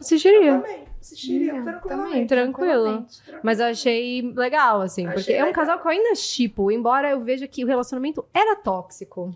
Assistiria. 0.00 0.54
Também. 0.58 0.88
Assistiria, 1.00 1.52
Também, 1.52 1.64
tranquilamente. 1.64 2.26
tranquilo. 2.28 2.84
tranquilamente. 2.84 3.22
Mas 3.42 3.60
eu 3.60 3.66
achei 3.66 4.32
legal, 4.34 4.80
assim, 4.80 5.06
Achei 5.06 5.14
porque 5.16 5.32
é 5.32 5.42
um 5.42 5.46
legal. 5.46 5.54
casal 5.64 5.78
que 5.80 5.86
eu 5.86 5.90
ainda 5.92 6.14
chipo, 6.16 6.70
embora 6.72 7.10
eu 7.10 7.20
veja 7.22 7.46
que 7.46 7.64
o 7.64 7.66
relacionamento 7.68 8.24
era 8.34 8.56
tóxico. 8.56 9.32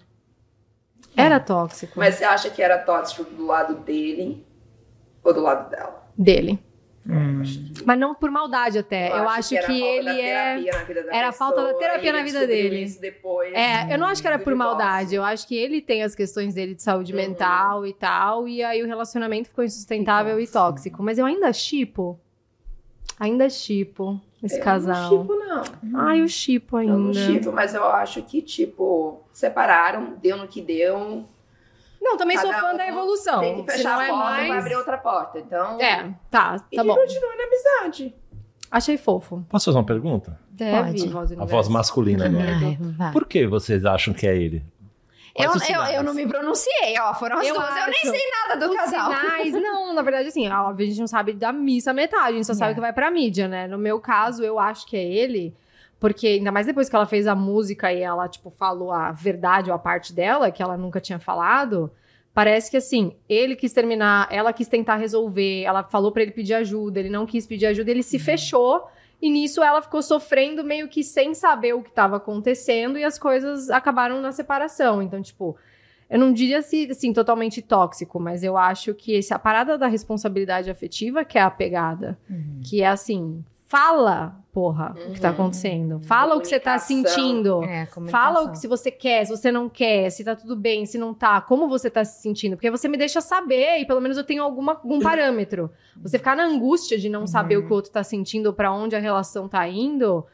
Era 1.16 1.38
tóxico. 1.38 1.98
Mas 1.98 2.16
você 2.16 2.24
acha 2.24 2.50
que 2.50 2.60
era 2.62 2.78
tóxico 2.78 3.22
do 3.24 3.46
lado 3.46 3.74
dele 3.76 4.44
ou 5.22 5.32
do 5.32 5.40
lado 5.40 5.70
dela? 5.70 6.08
Dele. 6.16 6.58
Hum. 7.04 7.42
Mas 7.84 7.98
não 7.98 8.14
por 8.14 8.30
maldade 8.30 8.78
até. 8.78 9.10
Eu, 9.10 9.28
acho 9.28 9.48
que, 9.48 9.56
era 9.56 9.66
a 9.66 9.68
falta 9.68 9.82
ele 9.84 10.04
da 10.04 10.14
é. 10.14 10.54
terapia 10.54 10.72
na 10.72 10.84
vida 10.84 11.02
da 11.02 11.16
era 11.16 11.28
a 11.28 11.32
falta 11.32 11.62
da 11.64 11.74
terapia 11.74 12.10
e 12.10 12.12
na 12.12 12.22
vida 12.22 12.46
dele. 12.46 12.96
Depois 13.00 13.52
É, 13.52 13.92
eu 13.92 13.98
não 13.98 14.06
acho 14.06 14.22
que 14.22 14.28
era 14.28 14.38
por 14.38 14.54
maldade. 14.54 15.14
Eu 15.14 15.24
acho 15.24 15.46
que 15.48 15.56
ele 15.56 15.80
tem 15.80 16.04
as 16.04 16.14
questões 16.14 16.54
dele 16.54 16.74
de 16.74 16.82
saúde 16.82 17.12
Uhum. 17.12 17.18
mental 17.18 17.86
e 17.86 17.92
tal. 17.92 18.46
E 18.46 18.62
aí 18.62 18.82
o 18.82 18.86
relacionamento 18.86 19.48
ficou 19.48 19.64
insustentável 19.64 20.38
e 20.38 20.46
tóxico. 20.46 21.02
Mas 21.02 21.18
eu 21.18 21.26
ainda 21.26 21.52
chipo. 21.52 22.20
Ainda 23.18 23.50
chipo 23.50 24.20
esse 24.42 24.58
Eu 24.58 24.62
casal. 24.64 25.10
Não 25.10 25.20
chipo, 25.22 25.34
não. 25.34 26.00
Ai, 26.00 26.20
eu 26.20 26.28
chipo 26.28 26.76
ainda. 26.76 26.92
Eu 26.92 26.98
não 26.98 27.14
chipo, 27.14 27.52
mas 27.52 27.74
eu 27.74 27.84
acho 27.84 28.22
que, 28.22 28.40
tipo, 28.42 29.20
separaram, 29.32 30.14
deu 30.20 30.36
no 30.36 30.46
que 30.48 30.60
deu. 30.60 31.24
Não, 32.02 32.16
também 32.16 32.36
sou 32.38 32.50
Cada 32.50 32.60
fã 32.60 32.74
um 32.74 32.76
da 32.76 32.88
evolução. 32.88 33.40
Tem 33.40 33.64
que 33.64 33.70
Se 33.70 33.76
fechar 33.78 33.92
não 33.94 34.00
a 34.00 34.04
é 34.04 34.08
porta 34.08 34.24
mais... 34.24 34.48
pra 34.48 34.58
abrir 34.58 34.74
outra 34.76 34.98
porta. 34.98 35.38
Então, 35.38 35.80
É, 35.80 36.12
tá, 36.30 36.56
e 36.70 36.76
tá 36.76 36.82
que 36.82 36.88
bom. 36.88 36.94
continua 36.96 37.36
na 37.36 37.44
amizade. 37.44 38.14
Achei 38.70 38.96
fofo. 38.98 39.44
Posso 39.48 39.66
fazer 39.66 39.76
uma 39.78 39.84
pergunta? 39.84 40.38
Deve, 40.50 41.10
Pode. 41.10 41.36
A 41.38 41.44
voz 41.44 41.68
masculina 41.68 42.26
agora. 42.28 42.44
Ai, 42.44 42.78
vai. 42.80 43.12
Por 43.12 43.26
que 43.26 43.46
vocês 43.46 43.84
acham 43.84 44.12
que 44.14 44.26
é 44.26 44.36
ele? 44.36 44.64
Eu, 45.34 45.50
eu, 45.50 45.82
eu 45.94 46.02
não 46.02 46.12
me 46.12 46.26
pronunciei, 46.26 46.94
ó. 47.00 47.14
Foram 47.14 47.38
as 47.38 47.46
Eu 47.46 47.54
duas. 47.54 47.76
Eu 47.76 47.86
nem 47.86 48.00
sei 48.02 48.20
nada 48.30 48.56
do 48.66 48.70
Os 48.70 48.76
casal. 48.76 49.06
sinais, 49.10 49.52
não, 49.62 49.94
na 49.94 50.02
verdade, 50.02 50.28
assim, 50.28 50.46
óbvio, 50.48 50.84
a 50.84 50.88
gente 50.88 51.00
não 51.00 51.06
sabe 51.06 51.32
da 51.32 51.50
missa 51.52 51.92
metade, 51.94 52.28
a 52.28 52.32
gente 52.32 52.46
só 52.46 52.52
sabe 52.54 52.72
É. 52.72 52.74
que 52.74 52.80
vai 52.80 52.92
pra 52.92 53.10
mídia, 53.10 53.48
né? 53.48 53.66
No 53.66 53.78
meu 53.78 53.98
caso, 53.98 54.42
eu 54.44 54.58
acho 54.58 54.86
que 54.86 54.94
é 54.96 55.02
ele, 55.02 55.54
porque 56.02 56.26
ainda 56.26 56.50
mais 56.50 56.66
depois 56.66 56.88
que 56.88 56.96
ela 56.96 57.06
fez 57.06 57.28
a 57.28 57.34
música 57.36 57.92
e 57.92 58.02
ela, 58.02 58.28
tipo, 58.28 58.50
falou 58.50 58.90
a 58.90 59.12
verdade 59.12 59.70
ou 59.70 59.76
a 59.76 59.78
parte 59.78 60.12
dela, 60.12 60.50
que 60.50 60.60
ela 60.60 60.76
nunca 60.76 61.00
tinha 61.00 61.20
falado, 61.20 61.92
Parece 62.34 62.70
que 62.70 62.78
assim, 62.78 63.14
ele 63.28 63.54
quis 63.54 63.74
terminar, 63.74 64.26
ela 64.30 64.54
quis 64.54 64.66
tentar 64.66 64.96
resolver, 64.96 65.64
ela 65.64 65.82
falou 65.82 66.10
pra 66.10 66.22
ele 66.22 66.30
pedir 66.30 66.54
ajuda, 66.54 66.98
ele 66.98 67.10
não 67.10 67.26
quis 67.26 67.46
pedir 67.46 67.66
ajuda, 67.66 67.90
ele 67.90 68.02
se 68.02 68.18
fechou 68.18 68.86
e 69.20 69.28
nisso 69.28 69.62
ela 69.62 69.82
ficou 69.82 70.00
sofrendo 70.00 70.64
meio 70.64 70.88
que 70.88 71.04
sem 71.04 71.34
saber 71.34 71.74
o 71.74 71.82
que 71.82 71.90
estava 71.90 72.16
acontecendo 72.16 72.98
e 72.98 73.04
as 73.04 73.18
coisas 73.18 73.68
acabaram 73.68 74.22
na 74.22 74.32
separação. 74.32 75.02
Então, 75.02 75.20
tipo, 75.20 75.54
eu 76.08 76.18
não 76.18 76.32
diria 76.32 76.60
assim, 76.60 76.90
assim, 76.90 77.12
totalmente 77.12 77.60
tóxico, 77.60 78.18
mas 78.18 78.42
eu 78.42 78.56
acho 78.56 78.94
que 78.94 79.12
esse, 79.12 79.34
a 79.34 79.38
parada 79.38 79.76
da 79.76 79.86
responsabilidade 79.86 80.70
afetiva 80.70 81.26
que 81.26 81.36
é 81.36 81.42
a 81.42 81.50
pegada. 81.50 82.18
Que 82.64 82.80
é 82.80 82.88
assim, 82.88 83.44
fala, 83.72 84.36
porra, 84.52 84.94
o 85.08 85.12
que 85.12 85.20
tá 85.20 85.28
Uhum. 85.28 85.34
acontecendo. 85.34 86.00
Fala 86.02 86.36
o 86.36 86.40
que 86.42 86.46
você 86.48 86.60
tá 86.60 86.76
sentindo. 86.78 87.64
É, 87.64 87.86
Fala 88.10 88.42
o 88.42 88.50
que 88.50 88.58
se 88.58 88.68
você 88.68 88.90
quer, 88.90 89.24
se 89.24 89.34
você 89.34 89.50
não 89.50 89.66
quer, 89.66 90.10
se 90.10 90.22
tá 90.22 90.36
tudo 90.36 90.54
bem, 90.54 90.84
se 90.84 90.98
não 90.98 91.14
tá, 91.14 91.40
como 91.40 91.66
você 91.66 91.88
tá 91.88 92.04
se 92.04 92.20
sentindo. 92.20 92.54
Porque 92.54 92.70
você 92.70 92.86
me 92.86 92.98
deixa 92.98 93.22
saber 93.22 93.78
e 93.78 93.86
pelo 93.86 93.98
menos 94.00 94.18
eu 94.18 94.24
tenho 94.24 94.42
alguma, 94.42 94.72
algum 94.72 95.00
parâmetro. 95.00 95.70
Você 96.02 96.18
ficar 96.18 96.36
na 96.36 96.44
angústia 96.44 96.98
de 96.98 97.08
não 97.08 97.26
saber 97.26 97.56
o 97.56 97.64
que 97.66 97.72
o 97.72 97.74
outro 97.74 97.90
tá 97.90 98.04
sentindo 98.04 98.46
ou 98.48 98.52
pra 98.52 98.70
onde 98.70 98.94
a 98.94 98.98
relação 98.98 99.48
tá 99.48 99.66
indo. 99.66 100.26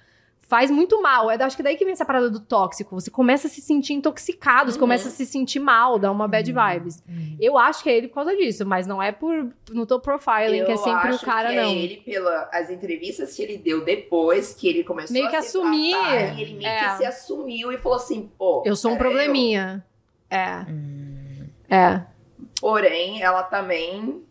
Faz 0.48 0.70
muito 0.70 1.02
mal. 1.02 1.30
É, 1.30 1.34
acho 1.42 1.54
que 1.54 1.62
daí 1.62 1.76
que 1.76 1.84
vem 1.84 1.92
essa 1.92 2.06
parada 2.06 2.30
do 2.30 2.40
tóxico. 2.40 2.98
Você 2.98 3.10
começa 3.10 3.48
a 3.48 3.50
se 3.50 3.60
sentir 3.60 3.92
intoxicado, 3.92 4.72
você 4.72 4.78
Uhum. 4.78 4.80
começa 4.80 5.08
a 5.08 5.10
se 5.10 5.26
sentir 5.26 5.58
mal, 5.60 5.98
dá 5.98 6.10
uma 6.10 6.26
bad 6.26 6.50
vibes. 6.50 7.04
Eu 7.38 7.58
acho 7.58 7.82
que 7.82 7.90
é 7.90 7.96
ele 7.98 8.08
por 8.08 8.14
causa 8.14 8.34
disso, 8.34 8.64
mas 8.64 8.86
não 8.86 9.02
é 9.02 9.12
por. 9.12 9.50
Não 9.70 9.84
tô 9.84 10.00
profiling, 10.00 10.64
que 10.64 10.72
é 10.72 10.76
sempre 10.78 11.10
o 11.10 11.14
acho 11.14 11.24
cara, 11.26 11.50
que 11.50 11.56
não. 11.56 11.62
É 11.64 11.72
ele 11.74 11.96
pelas 11.98 12.70
entrevistas 12.70 13.34
que 13.36 13.42
ele 13.42 13.58
deu 13.58 13.84
depois 13.84 14.54
que 14.54 14.66
ele 14.66 14.82
começou 14.84 15.12
Meio 15.12 15.26
a 15.26 15.30
que 15.30 15.42
se 15.42 15.48
assumir. 15.48 15.90
tratar, 15.92 16.38
e 16.38 16.40
ele 16.42 16.54
meio 16.54 16.66
É. 16.66 16.78
que 16.92 16.96
se 16.96 17.04
assumiu 17.04 17.70
e 17.70 17.76
falou 17.76 17.96
assim, 17.96 18.30
pô, 18.38 18.62
Eu 18.64 18.74
sou 18.74 18.90
um 18.92 18.94
era 18.94 19.04
probleminha. 19.04 19.84
É. 20.30 20.64
Hum. 20.66 21.46
É. 21.68 21.94
eu. 21.94 22.00
Porém, 22.60 23.22
ela 23.22 23.42
também 23.42 24.22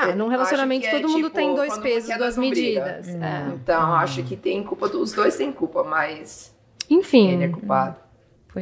Ah, 0.00 0.14
num 0.14 0.28
relacionamento 0.28 0.86
é, 0.86 0.90
todo 0.90 1.08
mundo 1.08 1.24
tipo, 1.24 1.30
tem 1.36 1.54
dois 1.54 1.76
pesos, 1.78 2.08
queda 2.08 2.18
duas 2.24 2.36
briga. 2.36 2.54
medidas. 2.84 3.08
Hum. 3.08 3.22
É. 3.22 3.54
Então, 3.54 3.94
acho 3.94 4.22
que 4.22 4.36
tem 4.36 4.62
culpa 4.62 4.88
dos 4.88 5.12
dois 5.12 5.36
tem 5.36 5.50
culpa, 5.52 5.82
mas 5.84 6.54
Enfim. 6.88 7.32
ele 7.32 7.44
é 7.44 7.48
culpado. 7.48 7.96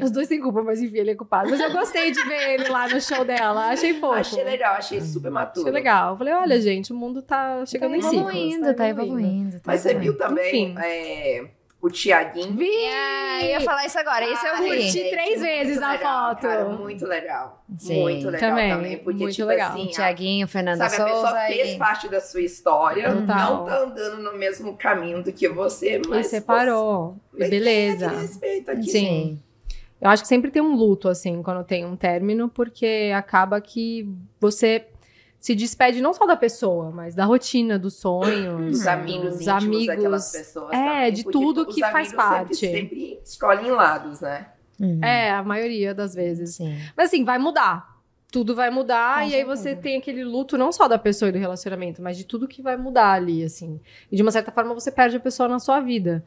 Os 0.02 0.10
dois 0.10 0.28
têm 0.28 0.40
culpa, 0.42 0.62
mas 0.62 0.82
enfim, 0.82 0.98
ele 0.98 1.12
é 1.12 1.14
culpado. 1.14 1.48
Mas 1.48 1.58
eu 1.58 1.72
gostei 1.72 2.10
de 2.10 2.22
ver 2.24 2.50
ele 2.54 2.68
lá 2.68 2.86
no 2.86 3.00
show 3.00 3.24
dela. 3.24 3.68
Achei 3.70 3.94
fofo. 3.94 4.12
Achei 4.14 4.44
legal, 4.44 4.74
achei 4.74 5.00
super 5.00 5.30
maturo. 5.30 5.60
Achei 5.68 5.72
legal. 5.72 6.12
Eu 6.12 6.18
Falei, 6.18 6.34
olha, 6.34 6.60
gente, 6.60 6.92
o 6.92 6.96
mundo 6.96 7.22
tá 7.22 7.64
chegando 7.64 7.92
Tá 7.92 7.96
em 7.96 8.02
ciclos. 8.02 8.18
evoluindo, 8.20 8.74
tá 8.74 8.88
evoluindo. 8.88 9.56
tá 9.56 9.62
Mas 9.64 9.80
você 9.80 9.90
evoluindo. 9.92 10.12
viu 10.12 10.18
também 10.18 10.64
Enfim. 10.72 10.74
é, 10.82 11.44
o 11.80 11.90
Tiaguinho? 11.90 12.52
Vi! 12.56 12.66
É, 12.68 13.44
eu 13.44 13.48
ia 13.50 13.60
falar 13.60 13.84
isso 13.86 13.98
agora, 13.98 14.24
isso 14.24 14.46
eu 14.46 14.56
vi. 14.58 14.68
curti. 14.68 15.10
três 15.10 15.28
muito 15.28 15.40
vezes 15.42 15.82
a 15.82 15.92
legal, 15.92 16.28
foto. 16.30 16.40
Cara, 16.42 16.64
muito 16.64 17.06
legal. 17.06 17.64
Sim. 17.76 18.00
muito 18.02 18.26
legal 18.30 18.50
Também, 18.50 18.70
também. 18.70 18.98
porque, 18.98 19.22
muito 19.24 19.34
tipo 19.34 19.48
legal. 19.48 19.72
assim, 19.72 19.88
a- 19.88 19.90
Tiaguinho, 19.92 20.48
Fernanda 20.48 20.88
Sabe, 20.88 21.02
a 21.02 21.04
pessoa 21.14 21.28
Souza 21.30 21.46
fez 21.46 21.74
e... 21.74 21.76
parte 21.78 22.08
da 22.08 22.20
sua 22.20 22.40
história, 22.40 23.12
Total. 23.14 23.56
não 23.56 23.64
tá 23.66 23.78
andando 23.78 24.22
no 24.22 24.38
mesmo 24.38 24.76
caminho 24.76 25.22
do 25.22 25.32
que 25.32 25.48
você, 25.48 25.98
E 26.04 26.08
mas. 26.08 26.26
separou. 26.28 27.16
Você... 27.32 27.44
E 27.46 27.50
beleza. 27.50 28.08
Tem 28.10 28.18
respeito 28.20 28.70
aqui. 28.70 28.88
Sim. 28.90 29.42
Eu 30.00 30.10
acho 30.10 30.22
que 30.22 30.28
sempre 30.28 30.50
tem 30.50 30.60
um 30.62 30.74
luto, 30.74 31.08
assim, 31.08 31.42
quando 31.42 31.64
tem 31.64 31.84
um 31.84 31.96
término, 31.96 32.48
porque 32.50 33.12
acaba 33.14 33.60
que 33.60 34.06
você 34.40 34.84
se 35.46 35.54
despede 35.54 36.00
não 36.00 36.12
só 36.12 36.26
da 36.26 36.36
pessoa, 36.36 36.90
mas 36.90 37.14
da 37.14 37.24
rotina, 37.24 37.78
dos 37.78 37.94
sonhos, 37.94 38.80
Os 38.80 38.84
amigos 38.84 39.38
dos 39.38 39.46
amigos. 39.46 39.86
daquelas 39.86 40.32
pessoas. 40.32 40.72
É, 40.72 40.74
também, 40.74 41.12
de 41.12 41.22
porque 41.22 41.38
tudo 41.38 41.68
os 41.68 41.72
que 41.72 41.80
faz 41.82 42.12
parte. 42.12 42.56
Sempre, 42.56 42.80
sempre 42.80 43.20
escolhem 43.24 43.70
lados, 43.70 44.20
né? 44.20 44.48
Uhum. 44.80 44.98
É, 45.04 45.30
a 45.30 45.44
maioria 45.44 45.94
das 45.94 46.16
vezes. 46.16 46.56
Sim. 46.56 46.76
Mas 46.96 47.10
assim, 47.10 47.22
vai 47.22 47.38
mudar. 47.38 47.94
Tudo 48.32 48.56
vai 48.56 48.70
mudar 48.70 49.28
e 49.28 49.36
aí 49.36 49.44
você 49.44 49.76
tem 49.76 49.96
aquele 49.96 50.24
luto 50.24 50.58
não 50.58 50.72
só 50.72 50.88
da 50.88 50.98
pessoa 50.98 51.28
e 51.28 51.32
do 51.32 51.38
relacionamento, 51.38 52.02
mas 52.02 52.16
de 52.16 52.24
tudo 52.24 52.48
que 52.48 52.60
vai 52.60 52.76
mudar 52.76 53.12
ali, 53.12 53.44
assim. 53.44 53.80
E 54.10 54.16
de 54.16 54.22
uma 54.22 54.32
certa 54.32 54.50
forma 54.50 54.74
você 54.74 54.90
perde 54.90 55.16
a 55.16 55.20
pessoa 55.20 55.48
na 55.48 55.60
sua 55.60 55.78
vida. 55.78 56.24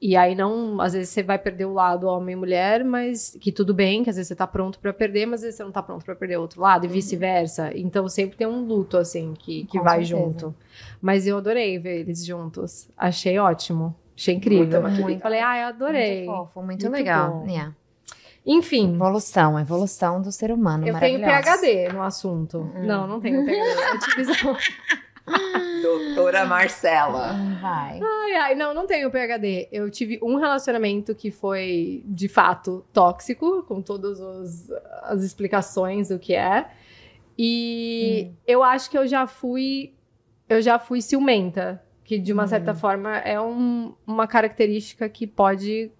E 0.00 0.14
aí 0.14 0.34
não, 0.34 0.78
às 0.80 0.92
vezes 0.92 1.08
você 1.08 1.22
vai 1.22 1.38
perder 1.38 1.64
o 1.64 1.72
lado 1.72 2.06
homem 2.06 2.34
e 2.34 2.36
mulher, 2.36 2.84
mas 2.84 3.36
que 3.40 3.50
tudo 3.50 3.72
bem, 3.72 4.04
que 4.04 4.10
às 4.10 4.16
vezes 4.16 4.28
você 4.28 4.36
tá 4.36 4.46
pronto 4.46 4.78
pra 4.78 4.92
perder, 4.92 5.24
mas 5.24 5.36
às 5.40 5.44
vezes 5.44 5.56
você 5.56 5.64
não 5.64 5.72
tá 5.72 5.82
pronto 5.82 6.04
pra 6.04 6.14
perder 6.14 6.36
o 6.36 6.42
outro 6.42 6.60
lado 6.60 6.84
e 6.84 6.88
vice-versa. 6.88 7.70
Então 7.74 8.06
sempre 8.08 8.36
tem 8.36 8.46
um 8.46 8.62
luto 8.66 8.98
assim 8.98 9.32
que, 9.38 9.64
que 9.64 9.78
Com 9.78 9.84
vai 9.84 10.04
certeza. 10.04 10.22
junto. 10.22 10.54
Mas 11.00 11.26
eu 11.26 11.38
adorei 11.38 11.78
ver 11.78 12.00
eles 12.00 12.24
juntos. 12.26 12.88
Achei 12.96 13.38
ótimo. 13.38 13.94
Achei 14.14 14.34
incrível. 14.34 14.82
Maturidade. 14.82 15.02
Muito. 15.02 15.22
Falei, 15.22 15.40
ah, 15.40 15.58
eu 15.62 15.66
adorei. 15.68 16.24
Muito 16.26 16.36
fofo, 16.36 16.62
muito, 16.62 16.82
Muito 16.82 16.92
legal. 16.92 17.44
Yeah. 17.48 17.74
Enfim, 18.44 18.94
Evolução, 18.94 19.58
evolução 19.58 20.22
do 20.22 20.30
ser 20.30 20.52
humano. 20.52 20.86
eu 20.86 20.96
tenho. 20.98 21.18
PhD 21.20 21.88
no 21.92 22.02
assunto. 22.02 22.70
Não, 22.76 23.06
não 23.06 23.18
tenho 23.20 23.44
PhD. 23.44 23.60
Eu 23.60 23.98
tive 23.98 24.32
Doutora 25.86 26.44
Marcela. 26.44 27.32
Hum, 27.32 27.56
Vai. 27.60 28.00
Ai, 28.02 28.32
ai, 28.36 28.54
não, 28.54 28.74
não 28.74 28.86
tenho 28.86 29.10
PhD. 29.10 29.68
Eu 29.70 29.90
tive 29.90 30.18
um 30.22 30.36
relacionamento 30.36 31.14
que 31.14 31.30
foi, 31.30 32.02
de 32.06 32.28
fato, 32.28 32.84
tóxico, 32.92 33.62
com 33.62 33.80
todas 33.80 34.18
os- 34.20 34.70
as 35.04 35.22
explicações 35.22 36.08
do 36.08 36.18
que 36.18 36.34
é. 36.34 36.66
E 37.38 38.30
eu 38.46 38.62
acho 38.62 38.90
que 38.90 38.96
eu 38.98 39.06
já 39.06 39.26
fui. 39.26 39.92
Eu 40.48 40.60
já 40.62 40.78
fui 40.78 41.00
ciumenta. 41.02 41.82
Que, 42.04 42.20
de 42.20 42.32
uma 42.32 42.46
certa 42.46 42.72
forma, 42.72 43.16
é 43.18 43.40
um- 43.40 43.92
uma 44.06 44.28
característica 44.28 45.08
que 45.08 45.26
pode 45.26 45.90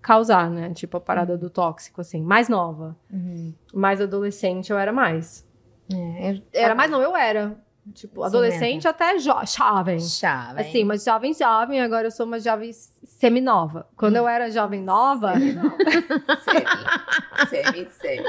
causar, 0.00 0.48
né? 0.50 0.72
Tipo, 0.72 0.96
a 0.96 1.00
parada 1.00 1.36
do 1.36 1.50
tóxico, 1.50 2.00
assim. 2.00 2.22
Mais 2.22 2.48
nova. 2.48 2.96
Uhum. 3.12 3.52
Mais 3.74 4.00
adolescente, 4.00 4.70
eu 4.70 4.78
era 4.78 4.90
mais. 4.90 5.46
É, 5.92 6.32
eu, 6.32 6.42
Era 6.54 6.74
mais, 6.74 6.90
não, 6.90 7.02
eu 7.02 7.14
era. 7.14 7.60
Tipo, 7.94 8.22
adolescente 8.22 8.86
até 8.86 9.18
jo 9.18 9.32
jovem. 9.46 9.98
Chave. 9.98 10.60
Assim, 10.60 10.84
uma 10.84 10.96
jovem 10.96 11.32
jovem, 11.34 11.80
agora 11.80 12.06
eu 12.06 12.10
sou 12.10 12.26
uma 12.26 12.38
jovem 12.38 12.70
seminova. 12.72 13.88
Quando 13.96 14.16
eu 14.16 14.28
era 14.28 14.50
jovem 14.50 14.82
nova, 14.82 15.32
Semi. 16.44 17.48
Semi, 17.48 17.88
semi. 17.90 18.22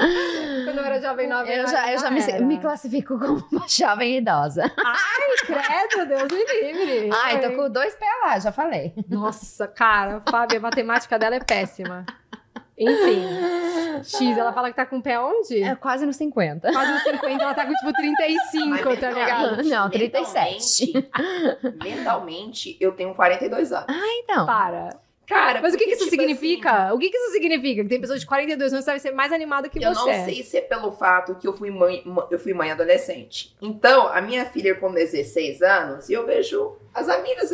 quando 0.64 0.78
eu 0.78 0.84
era 0.84 1.00
jovem 1.00 1.28
nova, 1.28 1.48
Eu 1.50 1.66
já, 1.68 1.92
eu 1.92 1.98
já 1.98 2.10
me, 2.10 2.20
me 2.44 2.58
classifico 2.60 3.18
como 3.18 3.46
uma 3.52 3.68
jovem 3.68 4.18
idosa. 4.18 4.70
Credo, 5.46 6.08
Deus 6.08 6.32
me 6.32 6.44
livre. 6.84 7.10
Ai, 7.12 7.40
tô 7.40 7.54
com 7.54 7.70
dois 7.70 7.94
pés 7.94 8.10
lá, 8.24 8.38
já 8.38 8.52
falei. 8.52 8.94
Nossa, 9.08 9.68
cara, 9.68 10.22
Fábio, 10.28 10.58
a 10.58 10.62
matemática 10.62 11.18
dela 11.18 11.36
é 11.36 11.40
péssima. 11.40 12.04
Enfim. 12.82 14.02
X, 14.04 14.36
ela 14.36 14.52
fala 14.52 14.70
que 14.70 14.76
tá 14.76 14.84
com 14.84 14.98
o 14.98 15.02
pé 15.02 15.18
onde? 15.18 15.62
É 15.62 15.74
quase 15.76 16.04
nos 16.04 16.16
50. 16.16 16.72
Quase 16.72 16.92
uns 16.92 17.02
50, 17.02 17.42
ela 17.42 17.54
tá 17.54 17.64
com 17.66 17.72
tipo 17.72 17.92
35, 17.92 18.66
Mas 18.68 18.80
tá 18.82 18.88
mentalmente- 18.90 19.20
ligado? 19.20 19.62
Não, 19.64 19.90
37. 19.90 20.92
Mentalmente, 21.82 22.76
eu 22.80 22.92
tenho 22.92 23.14
42 23.14 23.72
anos. 23.72 23.86
Ah, 23.88 24.20
então. 24.22 24.46
Para. 24.46 25.00
Cara, 25.24 25.62
Mas 25.62 25.72
o 25.72 25.78
que, 25.78 25.84
que 25.84 25.92
isso 25.92 26.04
tipo 26.10 26.10
significa? 26.20 26.92
O 26.92 26.98
que, 26.98 27.08
que 27.08 27.16
isso 27.16 27.32
significa? 27.32 27.82
Que 27.84 27.88
tem 27.88 28.00
pessoas 28.00 28.20
de 28.20 28.26
42 28.26 28.72
anos 28.72 28.84
que 28.84 28.90
devem 28.90 29.00
ser 29.00 29.12
mais 29.12 29.32
animada 29.32 29.68
que 29.68 29.82
Eu 29.82 29.94
você. 29.94 30.18
não 30.18 30.24
sei 30.26 30.42
se 30.42 30.58
é 30.58 30.60
pelo 30.60 30.90
fato 30.92 31.36
que 31.36 31.46
eu 31.46 31.52
fui 31.54 31.70
mãe, 31.70 32.02
eu 32.30 32.38
fui 32.38 32.52
mãe 32.52 32.70
adolescente. 32.72 33.56
Então, 33.62 34.08
a 34.08 34.20
minha 34.20 34.44
filha 34.44 34.74
com 34.74 34.92
16 34.92 35.62
anos, 35.62 36.10
e 36.10 36.12
eu 36.12 36.26
vejo 36.26 36.76
as 36.92 37.08
amigas, 37.08 37.50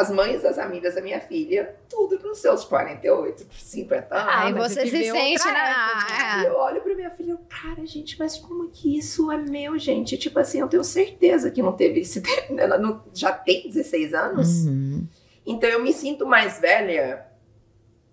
as, 0.00 0.10
mães 0.10 0.42
das 0.42 0.58
amigas 0.58 0.94
da 0.94 1.00
minha 1.00 1.20
filha, 1.20 1.76
tudo 1.88 2.18
nos 2.20 2.38
seus 2.38 2.64
48, 2.64 3.46
50 3.52 4.14
anos. 4.14 4.28
Ah, 4.28 4.44
Aí 4.46 4.52
mas 4.52 4.72
você 4.72 4.86
se 4.86 5.10
sente 5.10 5.44
na. 5.46 5.70
época. 5.70 6.42
E 6.42 6.46
eu 6.46 6.56
olho 6.56 6.80
pra 6.80 6.94
minha 6.94 7.10
filha 7.10 7.28
e 7.28 7.30
eu, 7.30 7.38
cara, 7.48 7.84
gente, 7.86 8.18
mas 8.18 8.36
como 8.38 8.68
que 8.68 8.96
isso 8.98 9.30
é 9.30 9.36
meu, 9.36 9.78
gente? 9.78 10.16
Tipo 10.16 10.38
assim, 10.38 10.60
eu 10.60 10.68
tenho 10.68 10.82
certeza 10.84 11.50
que 11.50 11.62
não 11.62 11.72
teve 11.72 12.00
esse 12.00 12.20
tempo. 12.20 12.54
Ela 12.58 12.78
não- 12.78 13.02
já 13.14 13.32
tem 13.32 13.68
16 13.68 14.14
anos. 14.14 14.64
Uhum. 14.66 15.06
Então 15.44 15.68
eu 15.68 15.82
me 15.82 15.92
sinto 15.92 16.24
mais 16.26 16.58
velha 16.60 17.26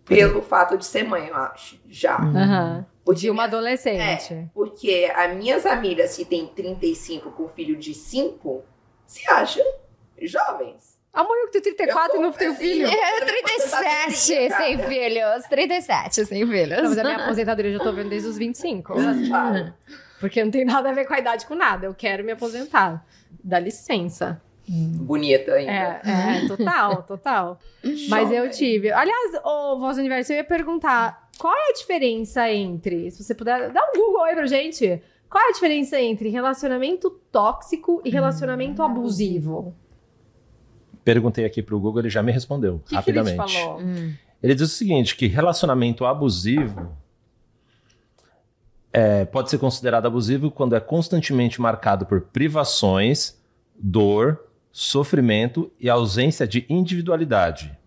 pelo 0.05 0.41
fato 0.41 0.77
de 0.77 0.85
ser 0.85 1.03
mãe, 1.03 1.27
eu 1.27 1.35
acho. 1.35 1.79
Já. 1.87 2.17
Aham. 2.17 2.85
Porque 3.05 3.21
De 3.21 3.29
uma 3.29 3.45
adolescente. 3.45 4.49
Porque 4.53 5.11
as 5.15 5.35
minhas 5.35 5.65
amigas 5.65 6.15
que 6.15 6.25
têm 6.25 6.47
35 6.47 7.31
com 7.31 7.47
filho 7.49 7.75
de 7.75 7.93
5 7.93 8.63
se 9.07 9.27
acham 9.29 9.65
jovens. 10.21 10.88
Amor, 11.12 11.36
eu 11.38 11.50
que 11.50 11.60
tenho 11.60 11.76
34 11.76 12.17
e 12.17 12.22
não 12.22 12.32
tenho 12.32 12.52
assim, 12.52 12.62
filho. 12.62 12.88
É, 12.88 13.22
37 13.22 14.15
sem 14.54 14.78
filhos. 14.78 15.43
37 15.50 16.26
sem 16.26 16.48
filhos. 16.48 16.82
Não, 16.82 16.89
mas 16.89 16.98
a 16.98 17.04
minha 17.04 17.24
aposentadoria 17.24 17.72
eu 17.72 17.78
já 17.78 17.84
tô 17.84 17.91
vendo 17.91 18.10
desde 18.10 18.28
os 18.28 18.38
25. 18.38 18.93
Claro. 19.28 19.74
Porque 20.19 20.43
não 20.43 20.52
tem 20.52 20.65
nada 20.65 20.89
a 20.89 20.93
ver 20.93 21.06
com 21.06 21.13
a 21.13 21.19
idade 21.19 21.45
com 21.45 21.56
nada. 21.56 21.88
Eu 21.88 21.95
quero 21.95 22.24
me 22.24 22.32
aposentar. 22.32 23.06
Dá 23.43 23.60
licença. 23.60 24.41
Bonita 24.67 25.54
ainda. 25.54 25.72
É, 25.72 26.43
é, 26.43 26.48
total, 26.48 27.02
total. 27.04 27.60
Mas 28.08 28.32
eu 28.32 28.50
tive. 28.52 28.91
Aliás, 28.91 29.32
ô 29.43 29.80
Voz 29.80 29.98
do 29.98 30.02
Universo, 30.02 30.32
eu 30.32 30.38
ia 30.38 30.43
perguntar: 30.43 31.28
qual 31.39 31.56
é 31.56 31.72
a 31.72 31.74
diferença 31.74 32.52
entre. 32.52 33.10
Se 33.10 33.24
você 33.24 33.34
puder. 33.34 33.72
Dá 33.72 33.82
um 33.89 33.98
Google 33.98 34.24
aí 34.26 34.36
pra 34.36 34.45
gente. 34.45 35.02
Qual 35.28 35.43
é 35.43 35.50
a 35.50 35.54
diferença 35.54 36.00
entre 36.00 36.30
relacionamento 36.30 37.10
tóxico 37.32 38.02
e 38.06 38.10
relacionamento 38.10 38.84
abusivo? 38.84 39.76
Perguntei 41.03 41.45
aqui 41.45 41.62
pro 41.62 41.79
Google, 41.79 42.01
ele 42.01 42.09
já 42.09 42.21
me 42.21 42.31
respondeu 42.31 42.75
O 42.75 42.79
que, 42.79 42.89
que 42.89 42.95
ele 42.95 43.01
te 43.01 43.05
rapidamente. 43.25 43.53
falou? 43.62 43.79
Hum. 43.79 44.13
Ele 44.41 44.55
diz 44.55 44.71
o 44.71 44.75
seguinte, 44.75 45.15
que 45.15 45.27
relacionamento 45.27 46.05
abusivo 46.05 46.97
É, 48.91 49.23
pode 49.25 49.49
ser 49.51 49.59
considerado 49.59 50.07
abusivo 50.07 50.49
quando 50.49 50.75
é 50.75 50.79
constantemente 50.79 51.62
marcado 51.62 52.05
por 52.07 52.21
privações, 52.21 53.38
dor, 53.79 54.39
sofrimento 54.71 55.71
e 55.79 55.88
ausência 55.89 56.47
de 56.47 56.65
individualidade. 56.67 57.77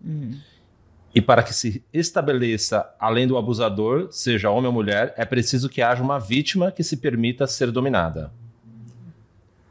E 1.13 1.21
para 1.21 1.43
que 1.43 1.53
se 1.53 1.83
estabeleça, 1.93 2.89
além 2.99 3.27
do 3.27 3.37
abusador, 3.37 4.07
seja 4.11 4.49
homem 4.49 4.67
ou 4.67 4.73
mulher, 4.73 5.13
é 5.17 5.25
preciso 5.25 5.67
que 5.69 5.81
haja 5.81 6.01
uma 6.01 6.19
vítima 6.19 6.71
que 6.71 6.83
se 6.83 6.97
permita 6.97 7.45
ser 7.47 7.69
dominada. 7.69 8.31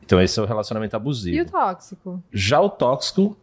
Então, 0.04 0.20
esse 0.20 0.38
é 0.38 0.42
o 0.42 0.46
relacionamento 0.46 0.96
abusivo. 0.96 1.36
E 1.36 1.40
o 1.40 1.46
tóxico? 1.46 2.22
Já 2.32 2.60
o 2.60 2.68
tóxico 2.68 3.36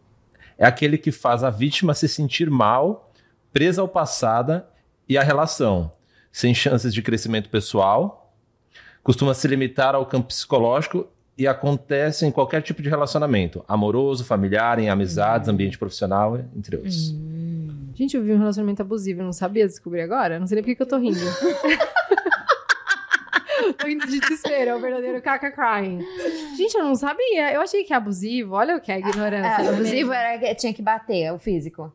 é 0.58 0.66
aquele 0.66 0.98
que 0.98 1.12
faz 1.12 1.44
a 1.44 1.50
vítima 1.50 1.94
se 1.94 2.08
sentir 2.08 2.50
mal, 2.50 3.12
presa 3.52 3.82
ao 3.82 3.88
passado 3.88 4.62
e 5.08 5.18
à 5.18 5.24
relação, 5.24 5.92
sem 6.32 6.54
chances 6.54 6.94
de 6.94 7.02
crescimento 7.02 7.50
pessoal, 7.50 8.34
costuma 9.02 9.34
se 9.34 9.48
limitar 9.48 9.96
ao 9.96 10.06
campo 10.06 10.28
psicológico 10.28 11.08
e 11.38 11.48
acontece 11.48 12.26
em 12.26 12.32
qualquer 12.32 12.62
tipo 12.62 12.82
de 12.82 12.90
relacionamento, 12.90 13.64
amoroso, 13.66 14.26
familiar, 14.26 14.78
em 14.78 14.90
amizades, 14.90 15.48
ambiente 15.48 15.78
profissional, 15.78 16.38
entre 16.56 16.76
outros. 16.76 17.16
Gente, 17.96 18.16
eu 18.16 18.24
vi 18.24 18.34
um 18.34 18.38
relacionamento 18.38 18.82
abusivo, 18.82 19.22
eu 19.22 19.26
não 19.26 19.34
sabia 19.34 19.66
descobrir 19.66 20.02
agora. 20.02 20.40
Não 20.40 20.48
sei 20.48 20.56
nem 20.56 20.64
por 20.64 20.76
que 20.76 20.82
eu 20.82 20.86
tô 20.86 20.98
rindo. 20.98 21.20
rindo 23.86 24.08
de 24.08 24.20
desespero, 24.20 24.72
é 24.72 24.76
o 24.76 24.80
verdadeiro 24.80 25.22
caca 25.22 25.52
crying. 25.52 26.06
Gente, 26.56 26.76
eu 26.76 26.84
não 26.84 26.96
sabia. 26.96 27.54
Eu 27.54 27.62
achei 27.62 27.84
que 27.84 27.94
é 27.94 27.96
abusivo. 27.96 28.56
Olha 28.56 28.76
o 28.76 28.82
que 28.82 28.92
é 28.92 29.00
ignorância. 29.00 29.64
É, 29.64 29.66
o 29.66 29.74
abusivo 29.74 30.14
era 30.14 30.38
que 30.38 30.56
tinha 30.56 30.74
que 30.74 30.82
bater, 30.82 31.32
o 31.34 31.40
físico. 31.40 31.92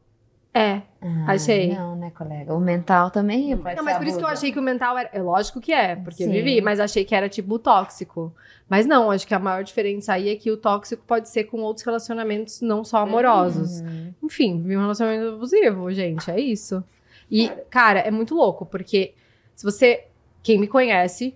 É. 0.56 0.82
Ah, 1.02 1.32
Achei. 1.32 1.74
Não, 1.74 1.96
né, 1.96 2.12
colega? 2.16 2.54
O 2.54 2.60
mental 2.60 3.10
também 3.10 3.56
pode 3.56 3.74
Não, 3.74 3.82
mas 3.82 3.98
por 3.98 4.06
isso 4.06 4.18
que 4.18 4.24
eu 4.24 4.28
achei 4.28 4.52
que 4.52 4.58
o 4.58 4.62
mental 4.62 4.96
era. 4.96 5.10
É 5.12 5.20
lógico 5.20 5.60
que 5.60 5.72
é, 5.72 5.96
porque 5.96 6.22
eu 6.22 6.28
Sim. 6.28 6.32
vivi, 6.32 6.60
mas 6.60 6.78
achei 6.78 7.04
que 7.04 7.12
era 7.12 7.28
tipo 7.28 7.56
o 7.56 7.58
tóxico. 7.58 8.32
Mas 8.68 8.86
não, 8.86 9.10
acho 9.10 9.26
que 9.26 9.34
a 9.34 9.38
maior 9.40 9.64
diferença 9.64 10.12
aí 10.12 10.30
é 10.30 10.36
que 10.36 10.52
o 10.52 10.56
tóxico 10.56 11.02
pode 11.04 11.28
ser 11.28 11.44
com 11.44 11.60
outros 11.60 11.84
relacionamentos 11.84 12.60
não 12.60 12.84
só 12.84 12.98
amorosos. 12.98 13.80
Uhum. 13.80 14.14
Enfim, 14.22 14.62
um 14.64 14.80
relacionamento 14.80 15.34
abusivo, 15.34 15.92
gente, 15.92 16.30
é 16.30 16.38
isso. 16.38 16.84
E, 17.28 17.48
cara, 17.68 17.98
é 17.98 18.10
muito 18.12 18.32
louco, 18.32 18.64
porque 18.64 19.12
se 19.56 19.64
você, 19.64 20.04
quem 20.40 20.56
me 20.56 20.68
conhece, 20.68 21.34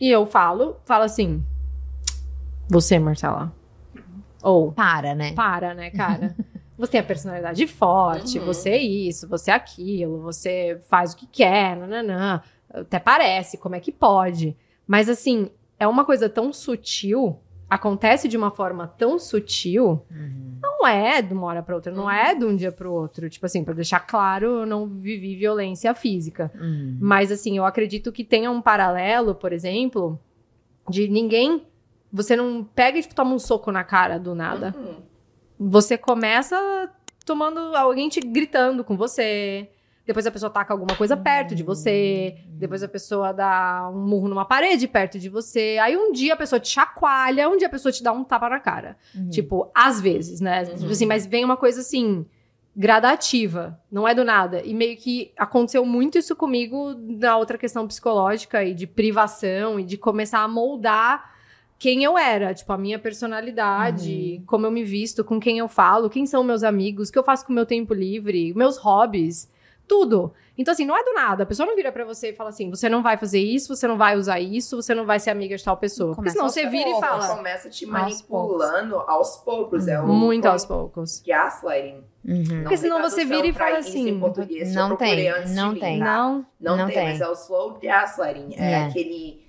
e 0.00 0.08
eu 0.10 0.24
falo, 0.26 0.76
fala 0.84 1.04
assim, 1.04 1.44
você, 2.68 2.98
Marcela. 2.98 3.52
Ou, 4.42 4.72
Para, 4.72 5.14
né? 5.14 5.32
para, 5.34 5.74
né, 5.74 5.90
cara? 5.90 6.34
Você 6.78 6.92
tem 6.92 7.00
a 7.02 7.04
personalidade 7.04 7.66
forte, 7.66 8.38
Uhum. 8.38 8.46
você 8.46 8.70
é 8.70 8.78
isso, 8.82 9.28
você 9.28 9.50
é 9.50 9.54
aquilo, 9.54 10.22
você 10.22 10.80
faz 10.88 11.12
o 11.12 11.16
que 11.18 11.26
quer, 11.26 11.76
nananã. 11.76 12.40
Até 12.72 12.98
parece, 12.98 13.58
como 13.58 13.74
é 13.74 13.80
que 13.80 13.92
pode? 13.92 14.56
Mas 14.86 15.06
assim, 15.06 15.50
é 15.78 15.86
uma 15.86 16.06
coisa 16.06 16.26
tão 16.26 16.54
sutil, 16.54 17.38
acontece 17.70 18.26
de 18.26 18.36
uma 18.36 18.50
forma 18.50 18.86
tão 18.88 19.16
sutil, 19.18 20.02
Uhum. 20.10 20.58
não 20.60 20.86
é 20.86 21.22
de 21.22 21.32
uma 21.32 21.46
hora 21.46 21.62
pra 21.62 21.76
outra, 21.76 21.92
não 21.92 22.10
é 22.10 22.34
de 22.34 22.44
um 22.44 22.56
dia 22.56 22.72
pro 22.72 22.92
outro. 22.92 23.30
Tipo 23.30 23.46
assim, 23.46 23.62
pra 23.62 23.72
deixar 23.72 24.00
claro, 24.00 24.46
eu 24.60 24.66
não 24.66 24.86
vivi 24.88 25.36
violência 25.36 25.94
física. 25.94 26.50
Uhum. 26.60 26.98
Mas 27.00 27.30
assim, 27.30 27.56
eu 27.56 27.64
acredito 27.64 28.10
que 28.10 28.24
tenha 28.24 28.50
um 28.50 28.60
paralelo, 28.60 29.34
por 29.34 29.52
exemplo, 29.52 30.18
de 30.88 31.06
ninguém. 31.08 31.62
Você 32.12 32.34
não 32.34 32.64
pega 32.64 32.98
e 32.98 33.02
tipo, 33.02 33.14
toma 33.14 33.32
um 33.34 33.38
soco 33.38 33.70
na 33.70 33.84
cara 33.84 34.18
do 34.18 34.34
nada. 34.34 34.74
Uhum. 34.76 34.96
Você 35.70 35.96
começa 35.96 36.90
tomando 37.24 37.60
alguém 37.76 38.08
te 38.08 38.18
gritando 38.20 38.82
com 38.82 38.96
você. 38.96 39.68
Depois 40.10 40.26
a 40.26 40.30
pessoa 40.32 40.50
taca 40.50 40.74
alguma 40.74 40.96
coisa 40.96 41.16
perto 41.16 41.54
de 41.54 41.62
você. 41.62 42.38
Depois 42.48 42.82
a 42.82 42.88
pessoa 42.88 43.32
dá 43.32 43.88
um 43.94 44.00
murro 44.00 44.26
numa 44.26 44.44
parede 44.44 44.88
perto 44.88 45.20
de 45.20 45.28
você. 45.28 45.78
Aí 45.80 45.96
um 45.96 46.10
dia 46.10 46.34
a 46.34 46.36
pessoa 46.36 46.58
te 46.58 46.66
chacoalha, 46.66 47.48
um 47.48 47.56
dia 47.56 47.68
a 47.68 47.70
pessoa 47.70 47.92
te 47.92 48.02
dá 48.02 48.10
um 48.10 48.24
tapa 48.24 48.48
na 48.48 48.58
cara. 48.58 48.96
Uhum. 49.14 49.30
Tipo, 49.30 49.70
às 49.72 50.00
vezes, 50.00 50.40
né? 50.40 50.64
Uhum. 50.64 50.74
Tipo 50.78 50.90
assim, 50.90 51.06
mas 51.06 51.26
vem 51.26 51.44
uma 51.44 51.56
coisa 51.56 51.80
assim, 51.80 52.26
gradativa, 52.74 53.80
não 53.88 54.08
é 54.08 54.12
do 54.12 54.24
nada. 54.24 54.60
E 54.64 54.74
meio 54.74 54.96
que 54.96 55.30
aconteceu 55.36 55.86
muito 55.86 56.18
isso 56.18 56.34
comigo 56.34 56.92
na 56.98 57.36
outra 57.36 57.56
questão 57.56 57.86
psicológica 57.86 58.64
e 58.64 58.74
de 58.74 58.88
privação 58.88 59.78
e 59.78 59.84
de 59.84 59.96
começar 59.96 60.40
a 60.40 60.48
moldar 60.48 61.30
quem 61.78 62.02
eu 62.02 62.18
era, 62.18 62.52
tipo, 62.52 62.72
a 62.72 62.76
minha 62.76 62.98
personalidade, 62.98 64.42
como 64.44 64.66
eu 64.66 64.72
me 64.72 64.82
visto, 64.82 65.22
com 65.22 65.38
quem 65.38 65.58
eu 65.58 65.68
falo, 65.68 66.10
quem 66.10 66.26
são 66.26 66.42
meus 66.42 66.64
amigos, 66.64 67.08
o 67.08 67.12
que 67.12 67.18
eu 67.18 67.22
faço 67.22 67.46
com 67.46 67.52
o 67.52 67.54
meu 67.54 67.64
tempo 67.64 67.94
livre, 67.94 68.52
meus 68.54 68.76
hobbies, 68.76 69.48
tudo. 69.90 70.32
Então, 70.56 70.70
assim, 70.72 70.84
não 70.84 70.96
é 70.96 71.02
do 71.02 71.12
nada. 71.14 71.42
A 71.42 71.46
pessoa 71.46 71.66
não 71.66 71.74
vira 71.74 71.90
pra 71.90 72.04
você 72.04 72.30
e 72.30 72.32
fala 72.32 72.50
assim: 72.50 72.70
você 72.70 72.88
não 72.88 73.02
vai 73.02 73.16
fazer 73.16 73.40
isso, 73.40 73.74
você 73.74 73.88
não 73.88 73.96
vai 73.96 74.16
usar 74.16 74.38
isso, 74.38 74.76
você 74.80 74.94
não 74.94 75.04
vai 75.04 75.18
ser 75.18 75.30
amiga 75.30 75.56
de 75.56 75.64
tal 75.64 75.76
pessoa. 75.76 76.14
Porque 76.14 76.30
senão 76.30 76.48
você 76.48 76.66
vira 76.66 76.88
e 76.88 76.92
poucos. 76.92 77.08
fala. 77.08 77.36
Começa 77.36 77.68
te 77.68 77.84
Aos 77.86 77.92
manipulando 77.92 78.96
aos 79.00 79.36
poucos. 79.38 79.88
É 79.88 79.98
o 80.00 80.06
Muito 80.06 80.42
como- 80.42 80.52
aos 80.52 80.64
poucos. 80.64 81.22
Gaslighting. 81.26 82.04
Uhum. 82.24 82.44
Não 82.48 82.62
Porque 82.62 82.76
senão 82.76 83.00
você 83.02 83.24
vira 83.24 83.46
e 83.46 83.52
fala 83.52 83.78
assim, 83.78 84.10
Em 84.10 84.20
português, 84.20 84.76
eu 84.76 84.88
não 84.88 84.96
tem, 84.96 85.30
não 85.54 85.72
vir, 85.72 85.80
tem. 85.80 85.98
tá? 85.98 86.04
Não. 86.04 86.46
Não, 86.60 86.76
Não 86.76 86.86
tem, 86.86 86.94
tem. 86.94 87.08
mas 87.08 87.20
é 87.20 87.28
o 87.28 87.32
slow 87.32 87.78
gaslighting. 87.82 88.54
É, 88.56 88.72
É. 88.72 88.84
aquele. 88.84 89.42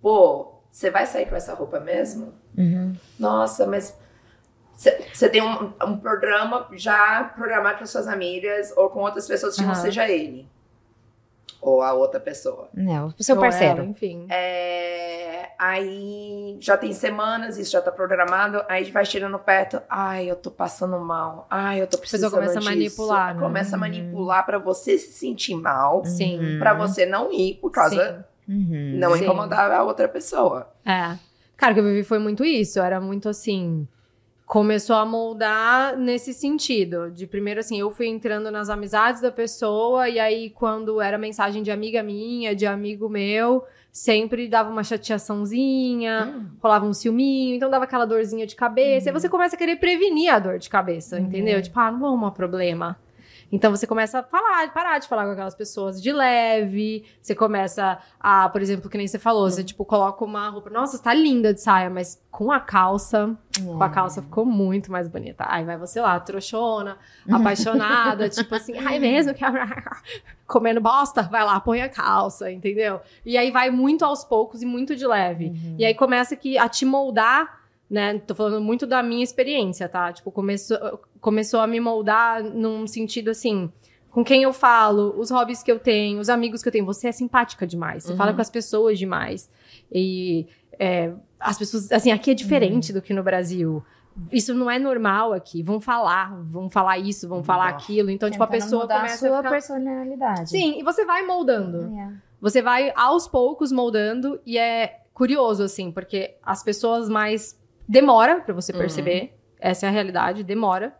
Pô, 0.00 0.54
você 0.70 0.90
vai 0.90 1.06
sair 1.06 1.26
com 1.26 1.36
essa 1.36 1.54
roupa 1.54 1.78
mesmo? 1.80 2.34
Uhum. 2.58 2.92
Nossa, 3.18 3.66
mas. 3.66 3.96
Você 4.74 5.28
tem 5.28 5.42
um, 5.42 5.72
um 5.86 5.96
programa 5.96 6.66
já 6.72 7.24
programado 7.36 7.78
com 7.78 7.86
suas 7.86 8.08
amigas 8.08 8.72
ou 8.76 8.90
com 8.90 9.00
outras 9.00 9.26
pessoas 9.28 9.54
que 9.54 9.62
não 9.62 9.72
Aham. 9.72 9.80
seja 9.80 10.08
ele. 10.08 10.48
Ou 11.60 11.80
a 11.80 11.92
outra 11.92 12.18
pessoa. 12.18 12.68
Não, 12.74 13.14
o 13.16 13.22
seu 13.22 13.36
Ou 13.36 13.40
parceiro. 13.40 13.82
ela, 13.82 13.84
enfim. 13.84 14.26
É, 14.28 15.50
aí 15.56 16.56
já 16.60 16.76
tem 16.76 16.92
semanas, 16.92 17.56
isso 17.56 17.70
já 17.70 17.80
tá 17.80 17.92
programado, 17.92 18.64
aí 18.68 18.90
vai 18.90 19.04
chegando 19.04 19.38
perto, 19.38 19.80
ai, 19.88 20.28
eu 20.28 20.34
tô 20.34 20.50
passando 20.50 20.98
mal, 20.98 21.46
ai, 21.48 21.80
eu 21.80 21.86
tô 21.86 21.98
pessoa 21.98 22.00
precisando 22.30 22.32
começa 22.32 22.54
a 22.58 22.60
disso. 22.60 22.68
manipular, 22.70 23.34
né? 23.36 23.40
Começa 23.40 23.70
a 23.70 23.78
Uhum. 23.78 23.80
manipular 23.80 24.44
pra 24.44 24.58
você 24.58 24.98
se 24.98 25.12
sentir 25.12 25.54
mal, 25.54 26.04
Sim. 26.04 26.40
Uhum. 26.54 26.58
pra 26.58 26.74
você 26.74 27.06
não 27.06 27.32
ir 27.32 27.54
por 27.60 27.70
causa 27.70 28.26
Uhum. 28.48 28.96
não 28.98 29.14
Sim. 29.14 29.22
incomodar 29.22 29.70
a 29.70 29.84
outra 29.84 30.08
pessoa. 30.08 30.68
É. 30.84 31.16
Cara, 31.56 31.70
o 31.70 31.74
que 31.74 31.80
eu 31.80 31.84
vivi 31.84 32.02
foi 32.02 32.18
muito 32.18 32.44
isso. 32.44 32.80
Era 32.80 33.00
muito 33.00 33.28
assim. 33.28 33.86
Começou 34.52 34.96
a 34.96 35.06
moldar 35.06 35.96
nesse 35.96 36.34
sentido. 36.34 37.10
De 37.10 37.26
primeiro, 37.26 37.60
assim, 37.60 37.80
eu 37.80 37.90
fui 37.90 38.06
entrando 38.06 38.50
nas 38.50 38.68
amizades 38.68 39.22
da 39.22 39.32
pessoa, 39.32 40.10
e 40.10 40.20
aí, 40.20 40.50
quando 40.50 41.00
era 41.00 41.16
mensagem 41.16 41.62
de 41.62 41.70
amiga 41.70 42.02
minha, 42.02 42.54
de 42.54 42.66
amigo 42.66 43.08
meu, 43.08 43.64
sempre 43.90 44.46
dava 44.46 44.68
uma 44.68 44.84
chateaçãozinha, 44.84 46.50
rolava 46.62 46.84
um 46.84 46.92
ciúminho, 46.92 47.56
então 47.56 47.70
dava 47.70 47.84
aquela 47.84 48.04
dorzinha 48.04 48.46
de 48.46 48.54
cabeça. 48.54 49.08
E 49.08 49.12
você 49.14 49.26
começa 49.26 49.56
a 49.56 49.58
querer 49.58 49.76
prevenir 49.76 50.30
a 50.30 50.38
dor 50.38 50.58
de 50.58 50.68
cabeça, 50.68 51.18
entendeu? 51.18 51.62
Tipo, 51.62 51.80
ah, 51.80 51.90
não 51.90 52.06
é 52.06 52.10
um 52.10 52.30
problema. 52.30 52.98
Então 53.52 53.70
você 53.70 53.86
começa 53.86 54.20
a 54.20 54.22
falar, 54.22 54.72
parar 54.72 54.98
de 54.98 55.06
falar 55.06 55.26
com 55.26 55.32
aquelas 55.32 55.54
pessoas 55.54 56.02
de 56.02 56.10
leve. 56.10 57.04
Você 57.20 57.34
começa 57.34 57.98
a, 58.18 58.48
por 58.48 58.62
exemplo, 58.62 58.88
que 58.88 58.96
nem 58.96 59.06
você 59.06 59.18
falou, 59.18 59.48
você 59.48 59.62
tipo 59.62 59.84
coloca 59.84 60.24
uma 60.24 60.48
roupa, 60.48 60.70
nossa, 60.70 60.96
você 60.96 61.02
tá 61.02 61.12
linda 61.12 61.52
de 61.52 61.60
saia, 61.60 61.90
mas 61.90 62.20
com 62.30 62.50
a 62.50 62.58
calça, 62.58 63.36
com 63.62 63.82
a 63.82 63.90
calça 63.90 64.22
ficou 64.22 64.46
muito 64.46 64.90
mais 64.90 65.06
bonita. 65.06 65.44
Aí 65.46 65.64
vai 65.64 65.76
você 65.76 66.00
lá, 66.00 66.18
trouxona, 66.18 66.96
apaixonada, 67.30 68.30
tipo 68.30 68.54
assim, 68.54 68.78
ai 68.78 68.98
mesmo 68.98 69.34
que 69.34 69.44
comendo 70.48 70.80
bosta, 70.80 71.22
vai 71.22 71.44
lá, 71.44 71.60
põe 71.60 71.82
a 71.82 71.88
calça, 71.90 72.50
entendeu? 72.50 73.00
E 73.24 73.36
aí 73.36 73.50
vai 73.50 73.70
muito 73.70 74.02
aos 74.02 74.24
poucos 74.24 74.62
e 74.62 74.66
muito 74.66 74.96
de 74.96 75.06
leve. 75.06 75.46
Uhum. 75.48 75.76
E 75.78 75.84
aí 75.84 75.94
começa 75.94 76.34
que 76.36 76.56
a 76.56 76.68
te 76.68 76.86
moldar, 76.86 77.61
né? 77.92 78.18
Tô 78.20 78.34
falando 78.34 78.58
muito 78.58 78.86
da 78.86 79.02
minha 79.02 79.22
experiência, 79.22 79.86
tá? 79.86 80.10
Tipo, 80.10 80.32
começou, 80.32 80.78
começou 81.20 81.60
a 81.60 81.66
me 81.66 81.78
moldar 81.78 82.42
num 82.42 82.86
sentido 82.86 83.30
assim, 83.30 83.70
com 84.10 84.24
quem 84.24 84.42
eu 84.44 84.52
falo, 84.54 85.14
os 85.18 85.30
hobbies 85.30 85.62
que 85.62 85.70
eu 85.70 85.78
tenho, 85.78 86.18
os 86.18 86.30
amigos 86.30 86.62
que 86.62 86.68
eu 86.68 86.72
tenho. 86.72 86.86
Você 86.86 87.08
é 87.08 87.12
simpática 87.12 87.66
demais, 87.66 88.04
você 88.04 88.12
Uhum. 88.12 88.16
fala 88.16 88.32
com 88.32 88.40
as 88.40 88.48
pessoas 88.48 88.98
demais. 88.98 89.50
E 89.92 90.46
é, 90.78 91.12
as 91.38 91.58
pessoas, 91.58 91.92
assim, 91.92 92.10
aqui 92.10 92.30
é 92.30 92.34
diferente 92.34 92.94
do 92.94 93.02
que 93.02 93.12
no 93.12 93.22
Brasil. 93.22 93.84
Isso 94.30 94.54
não 94.54 94.70
é 94.70 94.78
normal 94.78 95.34
aqui. 95.34 95.62
Vão 95.62 95.78
falar, 95.80 96.34
vão 96.44 96.70
falar 96.70 96.98
isso, 96.98 97.28
vão 97.28 97.42
falar 97.44 97.72
Nossa. 97.72 97.84
aquilo. 97.84 98.08
Então, 98.10 98.30
tipo, 98.30 98.42
a 98.42 98.46
Tentando 98.46 98.62
pessoa 98.64 98.82
mudar 98.82 98.96
começa 98.96 99.14
a 99.14 99.28
sua 99.28 99.38
a 99.38 99.42
ficar... 99.42 99.50
personalidade. 99.50 100.48
Sim, 100.50 100.78
e 100.78 100.82
você 100.82 101.04
vai 101.04 101.26
moldando. 101.26 101.94
É. 101.98 102.12
Você 102.40 102.62
vai 102.62 102.90
aos 102.96 103.28
poucos 103.28 103.70
moldando 103.70 104.40
e 104.46 104.56
é 104.58 105.00
curioso 105.12 105.62
assim, 105.62 105.90
porque 105.92 106.36
as 106.42 106.62
pessoas 106.62 107.08
mais 107.08 107.58
demora 107.88 108.40
pra 108.40 108.54
você 108.54 108.72
Uhum. 108.72 108.78
perceber, 108.78 109.34
essa 109.60 109.86
é 109.86 109.88
a 109.88 109.92
realidade, 109.92 110.42
demora. 110.42 110.94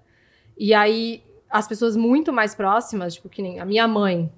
E 0.58 0.72
aí 0.74 1.22
as 1.50 1.66
pessoas 1.68 1.96
muito 1.96 2.32
mais 2.32 2.54
próximas, 2.54 3.14
tipo 3.14 3.28
que 3.28 3.42
nem 3.42 3.60
a 3.60 3.64
minha 3.64 3.86
mãe 3.86 4.30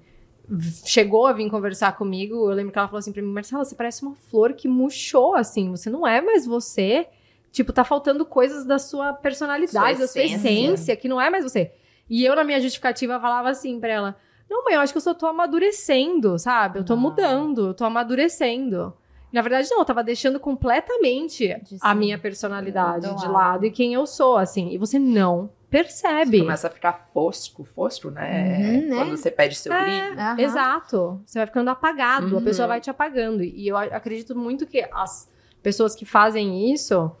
chegou 0.85 1.25
a 1.25 1.33
vir 1.33 1.49
conversar 1.49 1.95
comigo, 1.97 2.35
eu 2.35 2.55
lembro 2.55 2.71
que 2.71 2.77
ela 2.77 2.87
falou 2.87 2.99
assim 2.99 3.11
pra 3.11 3.21
mim, 3.21 3.31
Marcela, 3.31 3.63
você 3.65 3.73
parece 3.75 4.03
uma 4.03 4.15
flor 4.15 4.53
que 4.53 4.67
murchou 4.67 5.33
assim, 5.35 5.69
você 5.71 5.89
não 5.89 6.05
é 6.05 6.21
mais 6.21 6.45
você. 6.45 7.07
Tipo, 7.51 7.71
tá 7.71 7.83
faltando 7.85 8.25
coisas 8.25 8.65
da 8.65 8.77
sua 8.77 9.13
personalidade, 9.13 9.95
Sua 9.97 10.05
da 10.05 10.07
sua 10.11 10.21
essência. 10.23 10.35
essência, 10.49 10.95
que 10.97 11.07
não 11.07 11.19
é 11.21 11.29
mais 11.29 11.43
você. 11.45 11.71
E 12.09 12.23
eu, 12.25 12.35
na 12.35 12.43
minha 12.43 12.59
justificativa, 12.59 13.17
falava 13.19 13.49
assim 13.49 13.79
pra 13.79 13.89
ela: 13.93 14.15
Não, 14.49 14.63
mãe, 14.65 14.73
eu 14.75 14.81
acho 14.81 14.91
que 14.93 14.97
eu 14.97 15.01
só 15.01 15.13
tô 15.13 15.25
amadurecendo, 15.25 16.37
sabe? 16.37 16.79
Eu 16.79 16.83
tô 16.83 16.93
Ah. 16.93 16.97
mudando, 16.97 17.67
eu 17.67 17.73
tô 17.73 17.85
amadurecendo. 17.85 18.93
Na 19.35 19.41
verdade, 19.41 19.69
não, 19.69 19.79
eu 19.79 19.85
tava 19.85 20.01
deixando 20.01 20.39
completamente 20.39 21.47
De 21.63 21.77
a 21.81 21.93
minha 21.93 22.17
personalidade 22.17 23.05
Do 23.07 23.15
de 23.15 23.25
lado. 23.25 23.33
lado 23.33 23.65
e 23.65 23.71
quem 23.71 23.93
eu 23.93 24.05
sou, 24.07 24.37
assim. 24.37 24.69
E 24.71 24.77
você 24.77 24.97
não 24.97 25.49
percebe. 25.69 26.39
Começa 26.39 26.67
a 26.67 26.71
ficar 26.71 27.09
fosco, 27.13 27.65
fosco, 27.65 28.09
né? 28.09 28.31
Uhum, 28.31 28.89
né? 28.89 28.95
Quando 28.95 29.17
você 29.17 29.29
pede 29.29 29.55
seu 29.55 29.73
É. 29.73 29.83
brilho. 29.83 30.19
Aham. 30.21 30.39
Exato. 30.39 31.21
Você 31.25 31.39
vai 31.39 31.45
ficando 31.47 31.69
apagado, 31.69 32.27
a 32.27 32.37
Uhum. 32.39 32.43
pessoa 32.45 32.65
vai 32.67 32.79
te 32.79 32.89
apagando. 32.89 33.43
E 33.43 33.67
eu 33.67 33.75
a- 33.75 33.83
acredito 33.83 34.33
muito 34.37 34.65
que 34.65 34.87
as 34.93 35.29
pessoas 35.61 35.95
que 35.95 36.05
fazem 36.05 36.71
isso, 36.71 37.11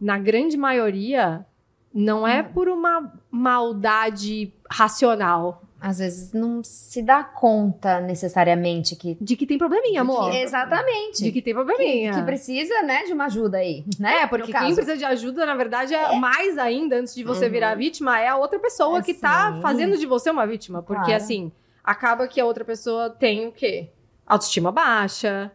na 0.00 0.18
grande 0.18 0.56
maioria, 0.56 1.46
não 1.94 2.26
é 2.26 2.42
por 2.42 2.68
uma 2.68 3.12
maldade 3.30 4.52
racional. 4.68 5.61
Às 5.84 5.98
vezes 5.98 6.32
não 6.32 6.62
se 6.62 7.02
dá 7.02 7.24
conta 7.24 8.00
necessariamente 8.00 8.94
que. 8.94 9.16
De 9.20 9.34
que 9.34 9.44
tem 9.44 9.58
probleminha, 9.58 10.02
amor. 10.02 10.30
que- 10.30 10.36
exatamente. 10.36 11.24
De 11.24 11.32
que 11.32 11.42
tem 11.42 11.52
que, 11.52 11.54
probleminha. 11.54 12.12
que 12.12 12.22
precisa, 12.22 12.82
né, 12.84 13.02
de 13.02 13.12
uma 13.12 13.24
ajuda 13.24 13.58
aí. 13.58 13.84
Né? 13.98 14.18
É, 14.22 14.26
porque 14.28 14.52
quem 14.52 14.74
precisa 14.74 14.96
de 14.96 15.04
ajuda, 15.04 15.44
na 15.44 15.56
verdade, 15.56 15.92
é, 15.92 16.14
mais 16.16 16.56
ainda, 16.56 16.96
antes 16.96 17.12
de 17.14 17.24
você 17.24 17.46
Uhum. 17.46 17.50
virar 17.50 17.74
vítima, 17.74 18.20
é 18.20 18.28
a 18.28 18.36
outra 18.36 18.60
pessoa 18.60 19.00
É, 19.00 19.02
que 19.02 19.12
tá 19.12 19.54
sim. 19.54 19.60
fazendo 19.60 19.98
de 19.98 20.06
você 20.06 20.30
uma 20.30 20.46
vítima. 20.46 20.82
Porque, 20.82 21.02
Claro. 21.04 21.16
assim, 21.22 21.50
acaba 21.82 22.28
que 22.28 22.40
a 22.40 22.46
outra 22.46 22.64
pessoa 22.64 23.10
tem 23.10 23.48
o 23.48 23.50
quê? 23.52 23.88
Autoestima 24.24 24.70
baixa, 24.70 25.50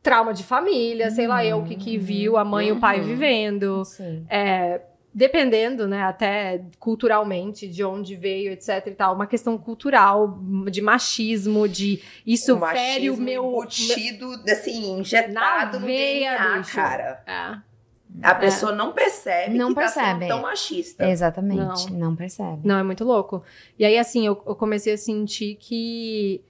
trauma 0.00 0.32
de 0.32 0.44
família, 0.44 1.10
sei 1.10 1.26
lá 1.26 1.44
eu, 1.44 1.58
o 1.58 1.64
que, 1.64 1.74
que 1.74 1.98
viu 1.98 2.36
a 2.36 2.44
mãe 2.44 2.68
e 2.68 2.72
o 2.72 2.78
pai 2.78 3.00
Uhum. 3.00 3.04
vivendo. 3.06 3.84
Sim. 3.84 4.24
É, 4.30 4.80
dependendo, 5.12 5.88
né, 5.88 6.02
até 6.02 6.64
culturalmente, 6.78 7.66
de 7.66 7.82
onde 7.84 8.14
veio, 8.16 8.52
etc 8.52 8.86
e 8.86 8.90
tal, 8.92 9.14
uma 9.14 9.26
questão 9.26 9.58
cultural, 9.58 10.38
de 10.70 10.80
machismo, 10.80 11.68
de 11.68 12.00
isso 12.24 12.56
o 12.56 12.66
fere 12.66 13.10
o 13.10 13.16
meu... 13.16 13.44
embutido, 13.46 14.30
assim, 14.48 14.98
injetado 15.00 15.74
Na 15.74 15.80
no 15.80 15.86
veia, 15.86 16.38
DNA, 16.38 16.58
bicho. 16.58 16.74
cara. 16.76 17.22
É. 17.26 17.70
A 18.22 18.34
pessoa 18.34 18.72
não 18.72 18.92
percebe 18.92 19.56
Não 19.56 19.68
que 19.68 19.74
tá 19.76 19.80
percebe. 19.82 20.08
sendo 20.20 20.28
tão 20.28 20.42
machista. 20.42 21.08
Exatamente. 21.08 21.92
Não, 21.92 22.16
percebe. 22.16 22.60
Não, 22.64 22.76
é 22.78 22.82
muito 22.82 23.04
louco. 23.04 23.42
E 23.78 23.84
aí, 23.84 23.96
assim, 23.96 24.26
eu, 24.26 24.42
eu 24.46 24.56
comecei 24.56 24.94
a 24.94 24.98
sentir 24.98 25.54
que. 25.54 26.42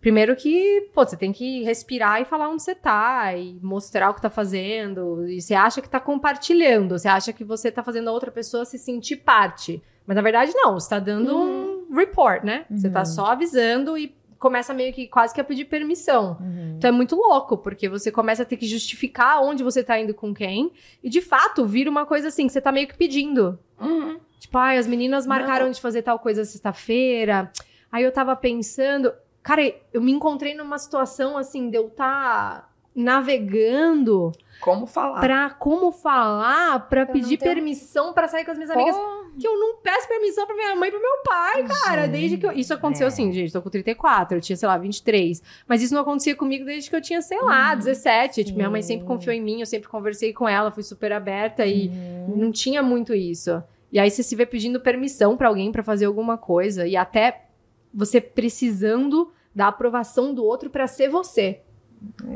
Primeiro 0.00 0.36
que, 0.36 0.88
pô, 0.94 1.04
você 1.04 1.16
tem 1.16 1.32
que 1.32 1.62
respirar 1.64 2.20
e 2.22 2.24
falar 2.24 2.48
onde 2.48 2.62
você 2.62 2.74
tá, 2.74 3.34
e 3.34 3.58
mostrar 3.60 4.10
o 4.10 4.14
que 4.14 4.22
tá 4.22 4.30
fazendo. 4.30 5.28
E 5.28 5.40
você 5.40 5.54
acha 5.54 5.82
que 5.82 5.88
tá 5.88 5.98
compartilhando, 5.98 6.96
você 6.98 7.08
acha 7.08 7.32
que 7.32 7.42
você 7.42 7.70
tá 7.70 7.82
fazendo 7.82 8.08
a 8.08 8.12
outra 8.12 8.30
pessoa 8.30 8.64
se 8.64 8.78
sentir 8.78 9.16
parte. 9.16 9.82
Mas 10.06 10.14
na 10.14 10.22
verdade, 10.22 10.52
não, 10.54 10.74
você 10.78 10.88
tá 10.88 10.98
dando 11.00 11.36
um 11.36 11.94
report, 11.94 12.44
né? 12.44 12.64
Você 12.70 12.88
tá 12.88 13.00
Uhum. 13.00 13.04
só 13.06 13.26
avisando 13.26 13.98
e 13.98 14.16
começa 14.38 14.72
meio 14.72 14.92
que 14.92 15.08
quase 15.08 15.34
que 15.34 15.40
a 15.40 15.44
pedir 15.44 15.64
permissão. 15.64 16.38
Uhum. 16.40 16.74
Então 16.78 16.88
é 16.88 16.92
muito 16.92 17.16
louco, 17.16 17.58
porque 17.58 17.88
você 17.88 18.12
começa 18.12 18.44
a 18.44 18.46
ter 18.46 18.56
que 18.56 18.66
justificar 18.68 19.42
onde 19.42 19.64
você 19.64 19.82
tá 19.82 19.98
indo 19.98 20.14
com 20.14 20.32
quem. 20.32 20.70
E 21.02 21.10
de 21.10 21.20
fato, 21.20 21.66
vira 21.66 21.90
uma 21.90 22.06
coisa 22.06 22.28
assim, 22.28 22.46
que 22.46 22.52
você 22.52 22.60
tá 22.60 22.70
meio 22.70 22.86
que 22.86 22.96
pedindo. 22.96 23.58
Uhum. 23.80 24.20
Tipo, 24.38 24.56
ai, 24.58 24.78
as 24.78 24.86
meninas 24.86 25.26
marcaram 25.26 25.66
Não. 25.66 25.72
de 25.72 25.80
fazer 25.80 26.02
tal 26.02 26.20
coisa 26.20 26.44
sexta-feira. 26.44 27.50
Aí 27.90 28.04
eu 28.04 28.12
tava 28.12 28.36
pensando. 28.36 29.12
Cara, 29.48 29.62
eu 29.94 30.02
me 30.02 30.12
encontrei 30.12 30.54
numa 30.54 30.76
situação 30.76 31.38
assim, 31.38 31.70
de 31.70 31.78
eu 31.78 31.88
tá 31.88 32.68
navegando 32.94 34.30
Como 34.60 34.86
falar? 34.86 35.20
pra 35.20 35.48
como 35.48 35.90
falar, 35.90 36.86
pra 36.88 37.06
Pra 37.06 37.12
pedir 37.14 37.38
permissão 37.38 38.12
pra 38.12 38.28
sair 38.28 38.44
com 38.44 38.50
as 38.50 38.58
minhas 38.58 38.70
Pô, 38.70 38.78
amigas. 38.78 38.96
Que 39.40 39.48
eu 39.48 39.58
não 39.58 39.76
peço 39.76 40.06
permissão 40.06 40.46
pra 40.46 40.54
minha 40.54 40.76
mãe 40.76 40.90
e 40.90 40.92
pro 40.92 41.00
meu 41.00 41.22
pai, 41.24 41.64
cara. 41.64 42.02
Gente, 42.02 42.10
Desde 42.12 42.36
que 42.36 42.44
eu... 42.46 42.52
Isso 42.52 42.74
aconteceu 42.74 43.06
é. 43.06 43.08
assim, 43.08 43.32
gente. 43.32 43.50
Tô 43.50 43.62
com 43.62 43.70
34, 43.70 44.36
eu 44.36 44.40
tinha, 44.42 44.54
sei 44.56 44.68
lá, 44.68 44.76
23. 44.76 45.42
Mas 45.66 45.80
isso 45.82 45.94
não 45.94 46.02
acontecia 46.02 46.36
comigo 46.36 46.66
desde 46.66 46.90
que 46.90 46.96
eu 46.96 47.00
tinha, 47.00 47.22
sei 47.22 47.40
lá, 47.40 47.74
17. 47.74 48.44
Tipo, 48.44 48.58
minha 48.58 48.68
mãe 48.68 48.82
sempre 48.82 49.02
sim. 49.02 49.08
confiou 49.08 49.32
em 49.34 49.40
mim, 49.40 49.60
eu 49.60 49.66
sempre 49.66 49.88
conversei 49.88 50.34
com 50.34 50.46
ela, 50.46 50.70
fui 50.70 50.82
super 50.82 51.10
aberta 51.10 51.64
e 51.64 51.88
Uhum. 51.88 52.34
não 52.36 52.52
tinha 52.52 52.82
muito 52.82 53.14
isso. 53.14 53.62
E 53.90 53.98
aí 53.98 54.10
você 54.10 54.22
se 54.22 54.36
vê 54.36 54.44
pedindo 54.44 54.78
permissão 54.78 55.38
pra 55.38 55.48
alguém 55.48 55.72
pra 55.72 55.82
fazer 55.82 56.04
alguma 56.04 56.36
coisa 56.36 56.86
e 56.86 56.96
até 56.96 57.46
você 57.94 58.20
precisando 58.20 59.32
da 59.54 59.68
aprovação 59.68 60.34
do 60.34 60.44
outro 60.44 60.70
pra 60.70 60.86
ser 60.86 61.08
você. 61.08 61.60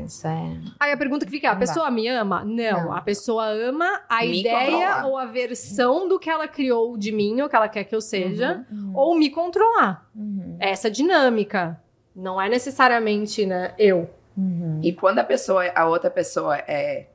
Isso 0.05 0.27
é. 0.27 0.57
Aí 0.77 0.91
a 0.91 0.97
pergunta 0.97 1.23
que 1.25 1.31
fica, 1.31 1.47
é, 1.47 1.51
a 1.51 1.55
pessoa 1.55 1.89
me 1.89 2.05
ama? 2.09 2.43
Não, 2.43 2.85
Não. 2.85 2.93
a 2.93 2.99
pessoa 3.01 3.45
ama 3.47 4.01
a 4.09 4.19
Me 4.21 4.41
ideia 4.41 4.65
controlar. 4.65 5.05
ou 5.07 5.17
a 5.17 5.25
versão 5.25 6.07
do 6.09 6.19
que 6.19 6.29
ela 6.29 6.49
criou 6.49 6.97
de 6.97 7.13
mim, 7.13 7.39
ou 7.39 7.47
que 7.47 7.55
ela 7.55 7.69
quer 7.69 7.85
que 7.85 7.95
eu 7.95 8.01
seja, 8.01 8.65
Uhum. 8.69 8.91
ou 8.93 9.15
me 9.17 9.29
controlar. 9.29 10.09
Uhum. 10.13 10.57
É 10.59 10.69
Essa 10.71 10.91
dinâmica. 10.91 11.81
Não 12.13 12.39
é 12.41 12.49
necessariamente, 12.49 13.45
né, 13.45 13.73
eu. 13.79 14.09
Uhum. 14.37 14.81
E 14.83 14.91
quando 14.91 15.19
a 15.19 15.23
pessoa, 15.23 15.63
a 15.73 15.87
outra 15.87 16.09
pessoa 16.11 16.57
é 16.57 17.07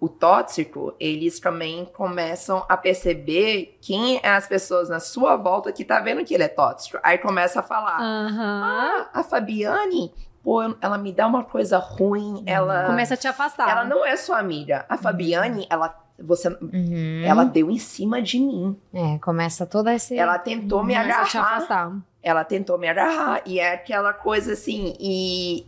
o 0.00 0.08
tóxico, 0.08 0.94
eles 0.98 1.38
também 1.38 1.84
começam 1.84 2.64
a 2.68 2.74
perceber 2.76 3.76
quem 3.82 4.18
é 4.22 4.30
as 4.30 4.46
pessoas 4.46 4.88
na 4.88 4.98
sua 4.98 5.36
volta 5.36 5.70
que 5.72 5.84
tá 5.84 6.00
vendo 6.00 6.24
que 6.24 6.32
ele 6.34 6.44
é 6.44 6.48
tóxico. 6.48 6.98
Aí 7.02 7.18
começa 7.18 7.60
a 7.60 7.62
falar: 7.62 8.00
Aham. 8.00 8.62
"Ah, 8.64 9.10
a 9.12 9.22
Fabiane, 9.22 10.10
pô, 10.42 10.62
ela 10.80 10.96
me 10.96 11.12
dá 11.12 11.26
uma 11.26 11.44
coisa 11.44 11.76
ruim, 11.78 12.42
ela 12.46 12.86
Começa 12.86 13.12
a 13.12 13.16
te 13.16 13.28
afastar. 13.28 13.68
ela 13.68 13.84
não 13.84 14.04
é 14.06 14.16
sua 14.16 14.38
amiga. 14.38 14.86
A 14.88 14.96
Fabiane, 14.96 15.66
ela 15.68 15.94
você 16.22 16.48
Uhum. 16.48 17.22
ela 17.24 17.44
deu 17.44 17.70
em 17.70 17.78
cima 17.78 18.20
de 18.22 18.38
mim. 18.40 18.78
É, 18.92 19.18
começa 19.18 19.64
toda 19.66 19.94
esse. 19.94 20.16
Ela 20.18 20.38
tentou 20.38 20.82
me 20.84 20.94
Começa 20.94 21.20
a 21.20 21.24
te 21.24 21.36
agarrar. 21.38 21.56
afastar. 21.56 21.92
Ela 22.22 22.44
tentou 22.44 22.76
me 22.78 22.86
agarrar 22.88 23.40
e 23.46 23.58
é 23.58 23.72
aquela 23.74 24.12
coisa 24.12 24.52
assim, 24.52 24.94
e 25.00 25.66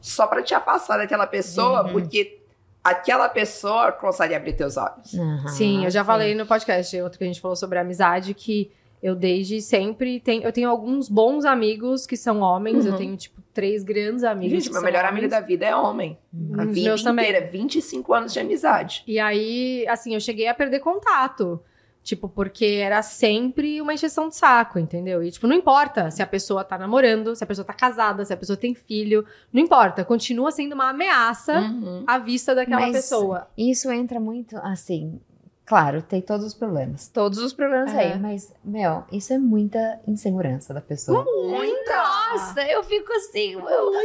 só 0.00 0.26
pra 0.26 0.42
te 0.42 0.54
afastar 0.54 0.98
daquela 0.98 1.26
pessoa, 1.26 1.84
Uhum. 1.86 1.92
porque 1.92 2.43
aquela 2.84 3.28
pessoa 3.28 3.90
consegue 3.90 4.34
abrir 4.34 4.52
teus 4.52 4.76
olhos. 4.76 5.14
Aham, 5.14 5.48
Sim, 5.48 5.84
eu 5.84 5.90
já 5.90 6.02
sim. 6.02 6.06
falei 6.06 6.34
no 6.34 6.46
podcast, 6.46 7.00
outro 7.00 7.18
que 7.18 7.24
a 7.24 7.26
gente 7.26 7.40
falou 7.40 7.56
sobre 7.56 7.78
amizade, 7.78 8.34
que 8.34 8.70
eu 9.02 9.14
desde 9.14 9.60
sempre 9.60 10.20
tenho. 10.20 10.42
Eu 10.42 10.52
tenho 10.52 10.68
alguns 10.68 11.08
bons 11.08 11.44
amigos 11.44 12.06
que 12.06 12.16
são 12.16 12.40
homens, 12.40 12.84
Uhum. 12.86 12.92
eu 12.92 12.96
tenho, 12.98 13.16
tipo, 13.16 13.42
três 13.52 13.82
grandes 13.82 14.24
amigos. 14.24 14.52
Gente, 14.52 14.62
que 14.64 14.70
meu 14.70 14.80
são 14.80 14.84
melhor 14.84 15.04
homens. 15.04 15.18
amigo 15.18 15.30
da 15.30 15.40
vida 15.40 15.66
é 15.66 15.74
homem. 15.76 16.18
A 16.58 16.62
Os 16.62 16.68
vida 16.74 16.88
meus 16.88 17.02
também. 17.02 17.28
inteira, 17.28 17.46
25 17.50 18.12
anos 18.14 18.32
de 18.32 18.40
amizade. 18.40 19.02
E 19.06 19.18
aí, 19.18 19.86
assim, 19.88 20.14
eu 20.14 20.20
cheguei 20.20 20.46
a 20.48 20.54
perder 20.54 20.80
contato. 20.80 21.60
Tipo, 22.04 22.28
porque 22.28 22.66
era 22.82 23.00
sempre 23.02 23.80
uma 23.80 23.94
encheção 23.94 24.28
de 24.28 24.36
saco, 24.36 24.78
entendeu? 24.78 25.22
E, 25.22 25.30
tipo, 25.30 25.46
não 25.46 25.56
importa 25.56 26.10
se 26.10 26.22
a 26.22 26.26
pessoa 26.26 26.62
tá 26.62 26.76
namorando, 26.76 27.34
se 27.34 27.42
a 27.42 27.46
pessoa 27.46 27.64
tá 27.64 27.72
casada, 27.72 28.22
se 28.26 28.32
a 28.32 28.36
pessoa 28.36 28.58
tem 28.58 28.74
filho. 28.74 29.24
Não 29.50 29.62
importa. 29.62 30.04
Continua 30.04 30.50
sendo 30.52 30.74
uma 30.74 30.90
ameaça 30.90 31.60
Uhum. 31.60 32.04
à 32.06 32.18
vista 32.18 32.54
daquela 32.54 32.82
Mas- 32.82 32.92
pessoa. 32.96 33.48
Isso 33.56 33.90
entra 33.90 34.20
muito, 34.20 34.54
assim. 34.58 35.18
Claro, 35.66 36.02
tem 36.02 36.20
todos 36.20 36.44
os 36.44 36.52
problemas. 36.52 37.08
Todos 37.08 37.38
os 37.38 37.54
problemas 37.54 37.90
É. 37.94 37.98
aí. 38.12 38.18
Mas, 38.20 38.52
meu, 38.62 39.02
isso 39.10 39.32
é 39.32 39.38
muita 39.38 39.98
insegurança 40.06 40.74
da 40.74 40.82
pessoa. 40.82 41.24
Muita! 41.24 41.96
Nossa, 41.96 42.60
eu 42.70 42.84
fico 42.84 43.10
assim. 43.14 43.52
Eu 43.52 43.60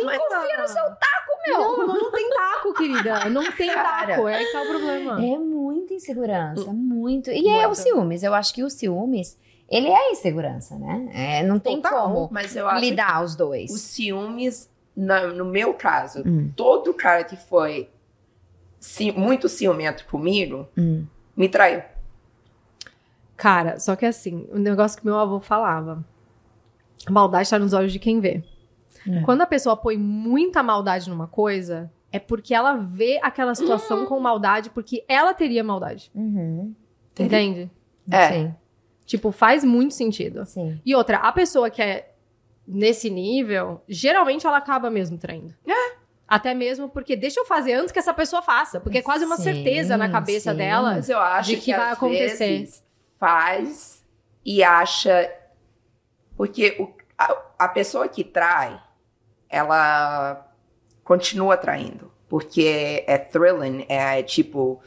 Mas- 0.06 0.18
confio 0.20 0.58
no 0.62 0.68
seu 0.70 0.84
taco, 0.84 1.32
meu. 1.46 1.58
Não, 1.60 1.88
não 1.88 2.12
tem 2.12 2.30
taco, 2.30 2.74
querida. 2.76 3.30
Não 3.30 3.52
tem 3.52 3.74
Cara. 3.74 4.08
taco. 4.16 4.28
É 4.30 4.36
aí 4.38 4.46
que 4.46 4.52
tá 4.54 4.62
o 4.62 4.68
problema. 4.68 5.26
É 5.26 5.38
muita 5.38 5.94
insegurança, 5.96 6.72
muito. 7.00 7.30
E 7.32 7.48
é 7.48 7.66
o 7.66 7.70
Muito. 7.70 7.76
ciúmes. 7.76 8.24
Eu 8.24 8.34
acho 8.34 8.54
que 8.54 8.64
o 8.64 8.70
ciúmes, 8.70 9.38
ele 9.70 9.88
é 9.88 10.12
insegurança, 10.12 10.78
né? 10.78 11.10
É, 11.14 11.44
não 11.44 11.58
tem 11.60 11.82
Total. 11.82 12.08
como 12.12 12.30
Mas 12.32 12.56
eu 12.56 12.68
acho 12.68 12.82
lidar 12.82 13.24
os 13.24 13.36
dois. 13.36 13.72
os 13.72 13.82
ciúmes, 13.82 14.70
na- 14.96 15.28
no 15.28 15.46
meu 15.46 15.74
caso, 15.74 16.24
Hum. 16.26 16.52
todo 16.56 16.94
cara 16.94 17.24
que 17.24 17.36
foi 17.36 17.90
ci- 18.80 19.12
muito 19.12 19.48
ciumento 19.50 20.06
comigo, 20.08 20.68
Hum. 20.78 21.06
me 21.36 21.48
traiu. 21.50 21.82
Cara, 23.38 23.80
só 23.80 23.96
que 23.96 24.06
assim, 24.06 24.48
o 24.52 24.58
negócio 24.58 25.00
que 25.00 25.06
meu 25.06 25.16
avô 25.18 25.40
falava. 25.40 26.04
Maldade 27.10 27.50
tá 27.50 27.58
nos 27.58 27.72
olhos 27.74 27.94
de 27.94 28.00
quem 28.00 28.20
vê. 28.20 28.44
É. 29.08 29.22
Quando 29.22 29.42
a 29.42 29.46
pessoa 29.46 29.78
põe 29.78 29.98
muita 29.98 30.62
maldade 30.62 31.10
numa 31.10 31.28
coisa, 31.28 31.90
é 32.12 32.20
porque 32.20 32.54
ela 32.54 32.74
vê 32.76 33.18
aquela 33.24 33.56
situação 33.56 34.06
com 34.06 34.20
maldade, 34.20 34.70
porque 34.70 35.06
ela 35.08 35.34
teria 35.34 35.64
maldade. 35.64 36.12
Uhum. 36.14 36.76
Entende? 37.26 37.70
É. 38.12 38.32
Sim, 38.32 38.56
Tipo, 39.06 39.32
faz 39.32 39.64
muito 39.64 39.94
sentido. 39.94 40.46
sim. 40.46 40.80
E 40.86 40.96
outra, 40.96 41.18
a 41.18 41.32
pessoa 41.32 41.70
que 41.70 41.82
é 41.82 42.12
nesse 42.68 43.10
nível, 43.10 43.82
geralmente 43.88 44.46
ela 44.46 44.58
acaba 44.58 44.90
mesmo 44.92 45.18
traindo. 45.18 45.54
Até 46.28 46.54
mesmo 46.54 46.88
porque 46.88 47.16
deixa 47.16 47.40
eu 47.40 47.46
fazer 47.46 47.74
antes 47.74 47.92
que 47.92 47.98
essa 47.98 48.14
pessoa 48.14 48.42
faça. 48.44 48.80
Porque 48.80 49.00
é 49.00 49.02
quase 49.02 49.26
uma 49.26 49.36
Sim, 49.38 49.44
certeza 49.46 49.98
na 49.98 50.10
cabeça 50.10 50.52
sim. 50.52 50.58
dela. 50.58 50.92
Mas 50.94 51.10
eu 51.10 51.18
acho 51.20 51.50
De 51.50 51.56
que, 51.56 51.62
que 51.64 51.76
vai 51.76 51.92
acontecer. 51.92 52.60
vezes 52.60 52.84
faz 53.20 54.06
e 54.46 54.64
acha. 54.64 55.34
Porque 56.38 56.76
o- 56.80 56.94
a, 57.18 57.36
a 57.58 57.68
pessoa 57.68 58.08
que 58.08 58.24
trai, 58.24 58.80
ela 59.50 60.48
continua 61.04 61.58
traindo. 61.58 62.12
Porque 62.28 63.04
é 63.08 63.18
thrilling, 63.18 63.86
é 63.90 64.22
tipo. 64.22 64.80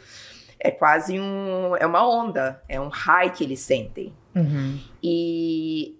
É 0.64 0.70
quase 0.70 1.18
um. 1.18 1.74
É 1.76 1.84
uma 1.84 2.08
onda, 2.08 2.62
é 2.68 2.80
um 2.80 2.88
high 2.88 3.30
que 3.30 3.42
eles 3.42 3.60
sentem. 3.60 4.14
Uhum. 4.34 4.78
E 5.02 5.98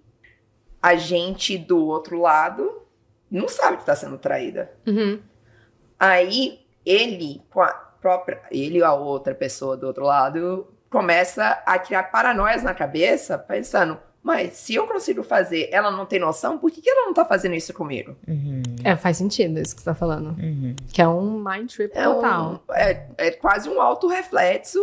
a 0.81 0.95
gente 0.95 1.57
do 1.57 1.85
outro 1.85 2.19
lado 2.19 2.81
não 3.29 3.47
sabe 3.47 3.77
que 3.77 3.85
tá 3.85 3.95
sendo 3.95 4.17
traída. 4.17 4.71
Uhum. 4.87 5.19
Aí 5.99 6.61
ele, 6.85 7.41
com 7.49 7.61
a 7.61 7.71
própria, 7.73 8.41
ele 8.51 8.81
ou 8.81 8.87
a 8.87 8.93
outra 8.93 9.33
pessoa 9.35 9.75
do 9.75 9.87
outro 9.87 10.03
lado, 10.03 10.67
começa 10.89 11.61
a 11.65 11.79
criar 11.79 12.03
paranoias 12.03 12.63
na 12.63 12.73
cabeça, 12.73 13.37
pensando, 13.37 13.99
mas 14.23 14.53
se 14.53 14.73
eu 14.73 14.87
consigo 14.87 15.21
fazer, 15.21 15.67
ela 15.71 15.91
não 15.91 16.05
tem 16.05 16.17
noção, 16.19 16.57
por 16.57 16.71
que, 16.71 16.81
que 16.81 16.89
ela 16.89 17.05
não 17.05 17.13
tá 17.13 17.25
fazendo 17.25 17.55
isso 17.55 17.73
comigo? 17.73 18.15
Uhum. 18.27 18.61
É, 18.83 18.95
faz 18.95 19.17
sentido 19.17 19.59
isso 19.59 19.75
que 19.75 19.81
você 19.81 19.89
tá 19.89 19.95
falando. 19.95 20.29
Uhum. 20.41 20.75
Que 20.93 21.01
é 21.01 21.07
um 21.07 21.43
mind 21.43 21.69
trip 21.69 21.91
É, 21.93 22.03
total. 22.05 22.63
um, 22.69 22.73
é, 22.73 23.07
é 23.17 23.31
quase 23.31 23.67
um 23.69 23.81
autorreflexo 23.81 24.79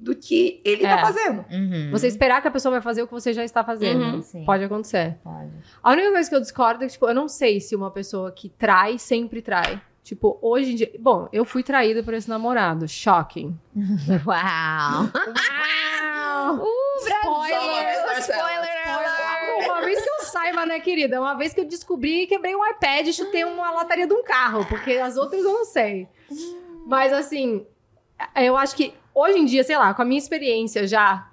do 0.00 0.14
que 0.14 0.60
ele 0.64 0.86
É. 0.86 0.88
tá 0.96 1.02
fazendo. 1.02 1.44
Uhum. 1.50 1.90
Você 1.90 2.06
esperar 2.06 2.40
que 2.40 2.48
a 2.48 2.50
pessoa 2.50 2.72
vai 2.72 2.80
fazer 2.80 3.02
o 3.02 3.06
que 3.06 3.12
você 3.12 3.32
já 3.32 3.44
está 3.44 3.62
fazendo. 3.64 4.00
Uhum. 4.04 4.22
Sim. 4.22 4.44
Pode 4.44 4.64
acontecer. 4.64 5.18
Pode. 5.22 5.50
A 5.82 5.90
única 5.92 6.12
coisa 6.12 6.28
que 6.30 6.36
eu 6.36 6.40
discordo 6.40 6.84
é 6.84 6.86
que, 6.86 6.92
tipo, 6.92 7.06
eu 7.08 7.14
não 7.14 7.28
sei 7.28 7.60
se 7.60 7.74
uma 7.76 7.90
pessoa 7.90 8.30
que 8.32 8.48
trai 8.48 8.98
sempre 8.98 9.42
trai. 9.42 9.80
Tipo, 10.04 10.38
hoje 10.40 10.72
em 10.72 10.74
dia. 10.76 10.90
Bom, 10.98 11.28
eu 11.32 11.44
fui 11.44 11.62
traída 11.62 12.02
por 12.02 12.14
esse 12.14 12.28
namorado. 12.30 12.88
Shocking. 12.88 13.58
Uau! 14.24 15.02
Uau! 15.04 15.10
Uh, 16.48 17.06
Spoiler! 17.06 18.02
Brasil! 18.04 18.34
Spoiler! 18.34 18.88
alert! 18.88 19.64
Uma 19.66 19.80
vez 19.82 20.00
que 20.02 20.08
eu 20.08 20.17
saiba, 20.28 20.64
né, 20.64 20.78
querida? 20.78 21.20
Uma 21.20 21.34
vez 21.34 21.52
que 21.52 21.60
eu 21.60 21.64
descobri, 21.64 22.26
quebrei 22.26 22.54
um 22.54 22.64
iPad 22.64 23.06
e 23.06 23.12
chutei 23.12 23.44
uma 23.44 23.70
lataria 23.72 24.06
de 24.06 24.14
um 24.14 24.22
carro, 24.22 24.64
porque 24.66 24.92
as 24.92 25.16
outras 25.16 25.42
eu 25.42 25.52
não 25.52 25.64
sei. 25.64 26.06
Mas 26.86 27.12
assim, 27.12 27.66
eu 28.36 28.56
acho 28.56 28.76
que 28.76 28.94
hoje 29.14 29.38
em 29.38 29.44
dia, 29.44 29.64
sei 29.64 29.76
lá, 29.76 29.92
com 29.92 30.02
a 30.02 30.04
minha 30.04 30.18
experiência 30.18 30.86
já, 30.86 31.28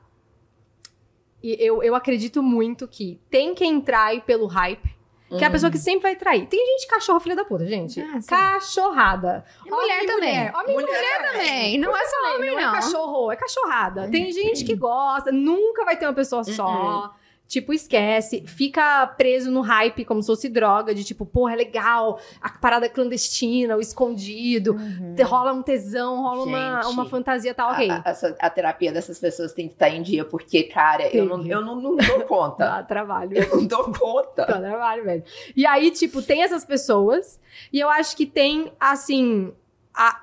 eu, 1.44 1.84
eu 1.84 1.94
acredito 1.94 2.42
muito 2.42 2.88
que 2.88 3.22
tem 3.30 3.54
quem 3.54 3.80
trai 3.80 4.22
pelo 4.22 4.48
hype. 4.48 4.96
Que 5.28 5.44
é 5.44 5.48
a 5.48 5.52
pessoa 5.52 5.72
que 5.72 5.78
sempre 5.78 6.04
vai 6.04 6.16
trair. 6.16 6.46
Tem 6.46 6.66
gente 6.66 6.88
cachorro 6.88 7.20
filha 7.20 7.36
da 7.36 7.44
puta, 7.44 7.66
gente. 7.66 8.00
Ah. 8.00 8.20
Cachorrada. 8.26 9.44
E 9.66 9.70
mulher 9.70 9.96
Homem 9.96 10.08
também. 10.08 10.30
mulher. 10.30 10.54
Homem 10.56 10.74
Mulher 10.76 10.88
mulher 10.88 11.32
também. 11.32 11.78
Não 11.78 11.98
é 11.98 12.06
só 12.06 12.36
homem, 12.36 12.52
não. 12.52 12.62
não. 12.62 12.70
é 12.70 12.76
cachorro, 12.76 13.32
é 13.32 13.36
cachorrada. 13.36 14.10
Tem 14.10 14.32
gente 14.32 14.64
que 14.64 14.76
gosta, 14.76 15.32
nunca 15.32 15.84
vai 15.84 15.98
ter 15.98 16.06
uma 16.06 16.14
pessoa 16.14 16.44
só. 16.44 17.14
Tipo, 17.48 17.72
esquece, 17.74 18.44
fica 18.48 19.06
preso 19.06 19.52
no 19.52 19.62
hype 19.62 20.04
como 20.04 20.20
se 20.20 20.26
fosse 20.26 20.50
droga, 20.50 20.96
de 20.96 21.04
tipo, 21.04 21.28
porra, 21.28 21.54
é 21.54 21.56
legal, 21.56 22.20
a 22.42 22.50
parada 22.50 22.90
clandestina, 22.90 23.78
o 23.78 23.80
escondido, 23.80 24.74
Uhum. 24.74 25.16
rola 25.26 25.54
um 25.54 25.62
tesão, 25.62 26.24
rola 26.24 26.44
uma, 26.44 26.82
Gente, 26.82 26.92
uma 26.92 27.06
fantasia, 27.06 27.54
tá 27.54 27.70
ok. 27.70 27.88
A, 27.90 28.02
a- 28.04 28.10
essa- 28.10 28.36
a 28.40 28.50
terapia 28.50 28.92
dessas 28.92 29.20
pessoas 29.20 29.54
tem 29.54 29.68
que 29.68 29.76
estar 29.76 29.90
em 29.90 30.02
dia, 30.02 30.26
porque, 30.26 30.64
cara, 30.64 31.08
eu, 31.16 31.24
não, 31.26 31.46
eu 31.46 31.62
não, 31.62 31.76
não 31.80 31.96
dou 31.96 32.22
conta. 32.22 32.66
Dá 32.66 32.84
trabalho. 32.84 33.38
eu 33.38 33.58
não 33.58 33.68
dou 33.68 33.94
conta. 33.94 34.44
Dá 34.48 34.60
trabalho, 34.60 35.04
velho. 35.04 35.24
E 35.56 35.68
aí, 35.68 35.92
tipo, 35.92 36.24
tem 36.24 36.42
essas 36.42 36.66
pessoas, 36.66 37.40
e 37.72 37.80
eu 37.80 37.88
acho 37.90 38.18
que 38.18 38.26
tem, 38.26 38.72
assim, 38.80 39.54
a, 39.94 40.20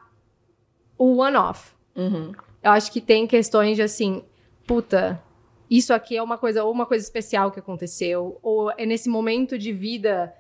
o 0.98 1.18
one-off. 1.18 1.70
Uhum. 1.94 2.32
Eu 2.60 2.72
acho 2.72 2.90
que 2.90 3.00
tem 3.00 3.28
questões 3.28 3.76
de 3.76 3.82
assim, 3.82 4.24
puta, 4.66 5.22
isso 5.76 5.92
aqui 5.94 6.16
é 6.16 6.22
uma 6.22 6.36
coisa, 6.38 6.64
ou 6.64 6.72
uma 6.72 6.86
coisa 6.86 7.04
especial 7.04 7.50
que 7.50 7.58
aconteceu, 7.58 8.38
ou 8.42 8.70
é 8.76 8.84
nesse 8.86 9.08
momento 9.08 9.56
de 9.58 9.72
vida 9.72 10.32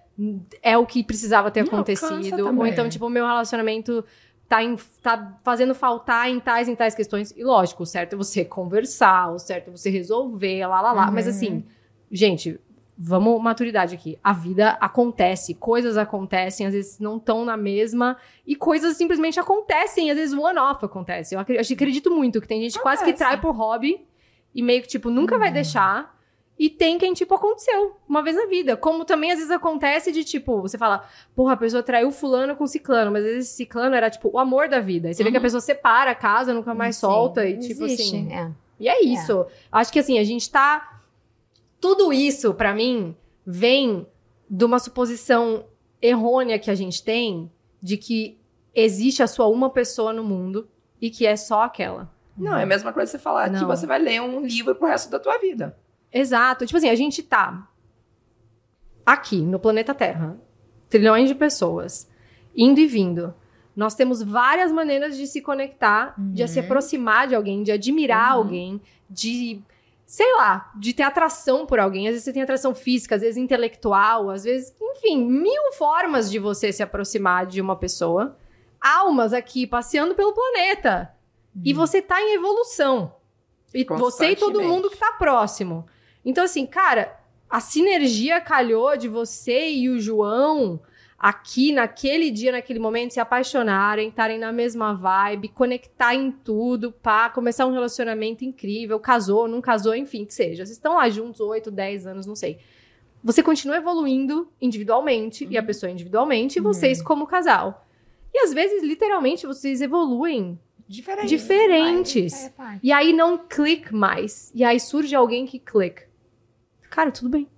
é 0.62 0.76
o 0.76 0.84
que 0.86 1.02
precisava 1.02 1.50
ter 1.50 1.62
Não, 1.64 1.68
acontecido, 1.72 2.46
ou 2.58 2.66
então, 2.66 2.88
tipo, 2.88 3.06
o 3.06 3.10
meu 3.10 3.26
relacionamento 3.26 4.04
tá, 4.48 4.62
em- 4.62 4.76
tá 5.02 5.38
fazendo 5.42 5.74
faltar 5.74 6.28
em 6.28 6.38
tais 6.38 6.68
em 6.68 6.74
tais 6.74 6.94
questões. 6.94 7.32
E 7.36 7.42
lógico, 7.42 7.82
o 7.82 7.86
certo 7.86 8.12
é 8.12 8.16
você 8.16 8.44
conversar, 8.44 9.32
o 9.32 9.38
certo 9.38 9.68
é 9.68 9.70
você 9.70 9.88
resolver, 9.88 10.66
lá, 10.66 10.80
lá, 10.82 10.92
lá. 10.92 11.10
Mas 11.10 11.24
Uhum. 11.24 11.30
assim, 11.30 11.64
gente, 12.10 12.60
vamos 12.98 13.40
maturidade 13.42 13.94
aqui. 13.94 14.18
A 14.22 14.34
vida 14.34 14.76
acontece, 14.78 15.54
coisas 15.54 15.96
acontecem, 15.96 16.66
às 16.66 16.74
vezes 16.74 16.98
não 16.98 17.16
estão 17.16 17.42
na 17.46 17.56
mesma, 17.56 18.18
e 18.46 18.54
coisas 18.54 18.94
simplesmente 18.98 19.40
acontecem, 19.40 20.10
às 20.10 20.16
vezes 20.18 20.34
one-off 20.36 20.84
acontece. 20.84 21.34
Eu 21.34 21.40
acre- 21.40 21.56
eu 21.56 21.60
acredito 21.62 22.10
muito 22.10 22.38
que 22.38 22.46
tem 22.46 22.60
gente 22.60 22.78
quase 22.80 23.02
que 23.02 23.10
Acontece. 23.10 23.30
trai 23.30 23.40
por 23.40 23.52
hobby 23.56 24.06
e 24.54 24.62
meio 24.62 24.82
que, 24.82 24.88
tipo, 24.88 25.10
nunca 25.10 25.38
vai 25.38 25.50
deixar. 25.52 26.20
E 26.58 26.68
tem 26.70 26.96
quem, 26.98 27.12
tipo, 27.12 27.34
aconteceu 27.34 27.96
uma 28.08 28.22
vez 28.22 28.36
na 28.36 28.46
vida. 28.46 28.76
Como 28.76 29.04
também 29.04 29.32
às 29.32 29.38
vezes 29.38 29.50
acontece 29.50 30.12
de, 30.12 30.22
tipo, 30.22 30.60
você 30.60 30.78
fala, 30.78 31.04
porra, 31.34 31.54
a 31.54 31.56
pessoa 31.56 31.82
traiu 31.82 32.12
fulano 32.12 32.54
com 32.54 32.66
ciclano, 32.66 33.10
mas 33.10 33.24
às 33.24 33.30
vezes 33.32 33.48
esse 33.48 33.56
ciclano 33.56 33.96
era, 33.96 34.08
tipo, 34.10 34.30
o 34.32 34.38
amor 34.38 34.68
da 34.68 34.78
vida. 34.78 35.08
Aí 35.08 35.14
você 35.14 35.24
vê 35.24 35.30
que 35.30 35.36
a 35.36 35.40
Uhum. 35.40 35.42
pessoa 35.42 35.60
separa, 35.60 36.14
casa, 36.14 36.52
nunca 36.54 36.72
mais 36.74 36.96
Sim, 36.96 37.00
solta, 37.00 37.44
e 37.46 37.58
tipo 37.58 37.84
existe, 37.84 38.02
assim. 38.16 38.32
é. 38.32 38.50
E 38.78 38.88
é 38.88 39.02
isso. 39.04 39.46
Acho 39.72 39.92
que 39.92 39.98
assim, 39.98 40.18
a 40.18 40.24
gente 40.24 40.50
tá. 40.50 41.00
Tudo 41.80 42.12
isso, 42.12 42.54
pra 42.54 42.74
mim, 42.74 43.16
vem 43.44 44.06
de 44.48 44.64
uma 44.64 44.78
suposição 44.78 45.64
errônea 46.00 46.58
que 46.58 46.70
a 46.70 46.74
gente 46.74 47.02
tem 47.02 47.50
de 47.82 47.96
que 47.96 48.38
existe 48.74 49.22
a 49.22 49.26
sua 49.26 49.46
uma 49.48 49.70
pessoa 49.70 50.12
no 50.12 50.22
mundo 50.22 50.68
e 51.00 51.10
que 51.10 51.26
é 51.26 51.36
só 51.36 51.62
aquela. 51.62 52.10
Não, 52.42 52.56
é 52.56 52.62
a 52.62 52.66
mesma 52.66 52.92
coisa 52.92 53.10
você 53.10 53.18
falar 53.18 53.48
que 53.50 53.56
Não. 53.60 53.66
você 53.66 53.86
vai 53.86 53.98
ler 53.98 54.20
um 54.20 54.40
livro 54.44 54.74
pro 54.74 54.88
resto 54.88 55.10
da 55.10 55.18
tua 55.18 55.38
vida. 55.38 55.76
Exato. 56.12 56.66
Tipo 56.66 56.76
assim, 56.78 56.88
a 56.90 56.94
gente 56.94 57.22
tá 57.22 57.68
aqui 59.04 59.40
no 59.40 59.58
planeta 59.58 59.94
Terra, 59.94 60.36
trilhões 60.88 61.28
de 61.28 61.34
pessoas, 61.34 62.08
indo 62.56 62.80
e 62.80 62.86
vindo. 62.86 63.34
Nós 63.74 63.94
temos 63.94 64.22
várias 64.22 64.70
maneiras 64.70 65.16
de 65.16 65.26
se 65.26 65.40
conectar, 65.40 66.14
de 66.18 66.42
Uhum. 66.42 66.48
se 66.48 66.60
aproximar 66.60 67.26
de 67.26 67.34
alguém, 67.34 67.62
de 67.62 67.72
admirar 67.72 68.32
Uhum. 68.36 68.42
alguém, 68.42 68.80
de, 69.08 69.62
sei 70.06 70.30
lá, 70.36 70.70
de 70.78 70.92
ter 70.92 71.02
atração 71.04 71.64
por 71.64 71.78
alguém. 71.80 72.06
Às 72.06 72.12
vezes 72.12 72.24
você 72.24 72.32
tem 72.34 72.42
atração 72.42 72.74
física, 72.74 73.14
às 73.14 73.22
vezes 73.22 73.38
intelectual, 73.38 74.28
às 74.28 74.44
vezes, 74.44 74.74
enfim, 74.80 75.24
mil 75.24 75.72
formas 75.72 76.30
de 76.30 76.38
você 76.38 76.70
se 76.70 76.82
aproximar 76.82 77.46
de 77.46 77.60
uma 77.60 77.74
pessoa. 77.76 78.36
Almas 78.78 79.32
aqui 79.32 79.66
passeando 79.66 80.14
pelo 80.14 80.34
planeta. 80.34 81.10
E 81.64 81.72
você 81.72 82.00
tá 82.00 82.20
em 82.20 82.34
evolução. 82.34 83.14
E 83.74 83.84
você 83.84 84.30
e 84.30 84.36
todo 84.36 84.62
mundo 84.62 84.90
que 84.90 84.96
tá 84.96 85.12
próximo. 85.12 85.86
Então, 86.24 86.44
assim, 86.44 86.66
cara, 86.66 87.18
a 87.48 87.60
sinergia 87.60 88.40
calhou 88.40 88.96
de 88.96 89.08
você 89.08 89.70
e 89.70 89.88
o 89.88 90.00
João 90.00 90.80
aqui 91.18 91.72
naquele 91.72 92.32
dia, 92.32 92.50
naquele 92.50 92.80
momento, 92.80 93.12
se 93.12 93.20
apaixonarem, 93.20 94.08
estarem 94.08 94.38
na 94.38 94.50
mesma 94.50 94.92
vibe, 94.92 95.48
conectar 95.48 96.14
em 96.14 96.32
tudo, 96.32 96.90
pá, 96.90 97.30
começar 97.30 97.64
um 97.64 97.72
relacionamento 97.72 98.44
incrível, 98.44 98.98
casou, 98.98 99.46
não 99.46 99.60
casou, 99.60 99.94
enfim, 99.94 100.24
que 100.24 100.34
seja. 100.34 100.66
Vocês 100.66 100.76
estão 100.76 100.96
lá 100.96 101.08
juntos 101.08 101.40
8, 101.40 101.70
10 101.70 102.06
anos, 102.08 102.26
não 102.26 102.34
sei. 102.34 102.58
Você 103.22 103.40
continua 103.40 103.76
evoluindo 103.76 104.50
individualmente, 104.60 105.46
e 105.48 105.56
a 105.56 105.62
pessoa 105.62 105.92
individualmente, 105.92 106.58
e 106.58 106.62
vocês 106.62 107.00
como 107.00 107.24
casal. 107.24 107.86
E 108.34 108.40
às 108.40 108.52
vezes, 108.52 108.82
literalmente, 108.82 109.46
vocês 109.46 109.80
evoluem 109.80 110.58
Diferente. 110.88 111.28
diferentes. 111.28 112.50
E 112.82 112.92
aí 112.92 113.12
não 113.12 113.38
clique 113.38 113.94
mais. 113.94 114.50
E 114.54 114.64
aí 114.64 114.78
surge 114.78 115.14
alguém 115.14 115.46
que 115.46 115.58
clica. 115.58 116.04
Cara, 116.90 117.10
tudo 117.10 117.28
bem. 117.28 117.48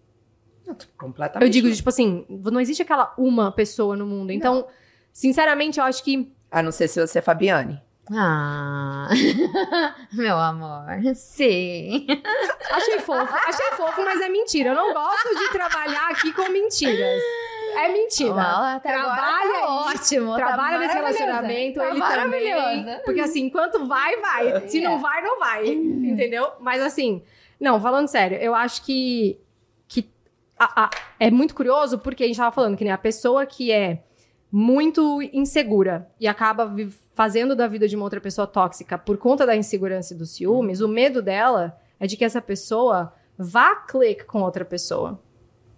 Completamente. 0.96 1.46
Eu 1.46 1.50
digo, 1.50 1.74
tipo 1.74 1.88
assim, 1.88 2.24
não 2.28 2.60
existe 2.60 2.82
aquela 2.82 3.12
uma 3.18 3.52
pessoa 3.52 3.96
no 3.96 4.06
mundo. 4.06 4.30
Então, 4.30 4.66
sinceramente, 5.12 5.78
eu 5.78 5.84
acho 5.84 6.02
que. 6.02 6.32
A 6.50 6.62
não 6.62 6.72
ser 6.72 6.88
se 6.88 7.00
você 7.00 7.18
é 7.18 7.22
Fabiane. 7.22 7.82
Ah, 8.12 9.08
meu 10.12 10.36
amor, 10.36 10.84
sim. 11.14 12.06
Achei 12.70 13.00
fofo. 13.00 13.34
Achei 13.34 13.66
fofo, 13.76 14.04
mas 14.04 14.20
é 14.20 14.28
mentira. 14.28 14.70
Eu 14.70 14.74
não 14.74 14.92
gosto 14.92 15.38
de 15.38 15.50
trabalhar 15.50 16.10
aqui 16.10 16.32
com 16.32 16.50
mentiras. 16.50 17.22
É 17.76 17.92
mentira. 17.92 18.42
Até 18.76 18.94
agora 18.94 19.14
Trabalha 19.14 19.52
tá 19.60 19.68
ótimo. 19.86 20.34
Trabalha 20.36 20.76
tá 20.76 20.78
nesse 20.80 20.94
relacionamento, 20.94 21.80
tá 21.80 21.90
ele 21.90 22.00
também. 22.00 23.00
Porque 23.04 23.20
assim, 23.20 23.40
enquanto 23.46 23.86
vai, 23.86 24.16
vai. 24.20 24.68
Se 24.68 24.78
É. 24.78 24.82
não 24.88 24.98
vai, 25.00 25.22
não 25.22 25.38
vai. 25.38 25.66
Entendeu? 25.68 26.52
Mas 26.60 26.80
assim, 26.82 27.22
não, 27.60 27.80
falando 27.80 28.08
sério, 28.08 28.36
eu 28.38 28.54
acho 28.54 28.82
que, 28.84 29.38
que 29.88 30.08
a- 30.58 30.84
a- 30.84 30.90
é 31.18 31.30
muito 31.30 31.54
curioso 31.54 31.98
porque 31.98 32.24
a 32.24 32.26
gente 32.26 32.36
tava 32.36 32.52
falando 32.52 32.76
que 32.76 32.84
nem 32.84 32.92
a 32.92 32.98
pessoa 32.98 33.44
que 33.46 33.70
é 33.72 34.02
muito 34.50 35.20
insegura 35.32 36.08
e 36.20 36.28
acaba 36.28 36.72
fazendo 37.14 37.56
da 37.56 37.66
vida 37.66 37.88
de 37.88 37.96
uma 37.96 38.04
outra 38.04 38.20
pessoa 38.20 38.46
tóxica 38.46 38.96
por 38.96 39.18
conta 39.18 39.44
da 39.44 39.56
insegurança 39.56 40.14
e 40.14 40.16
dos 40.16 40.30
ciúmes, 40.34 40.80
o 40.80 40.86
medo 40.88 41.20
dela 41.20 41.76
é 41.98 42.06
de 42.06 42.16
que 42.16 42.24
essa 42.24 42.40
pessoa 42.40 43.12
vá 43.36 43.74
clique 43.74 44.24
com 44.24 44.42
outra 44.42 44.64
pessoa. 44.64 45.20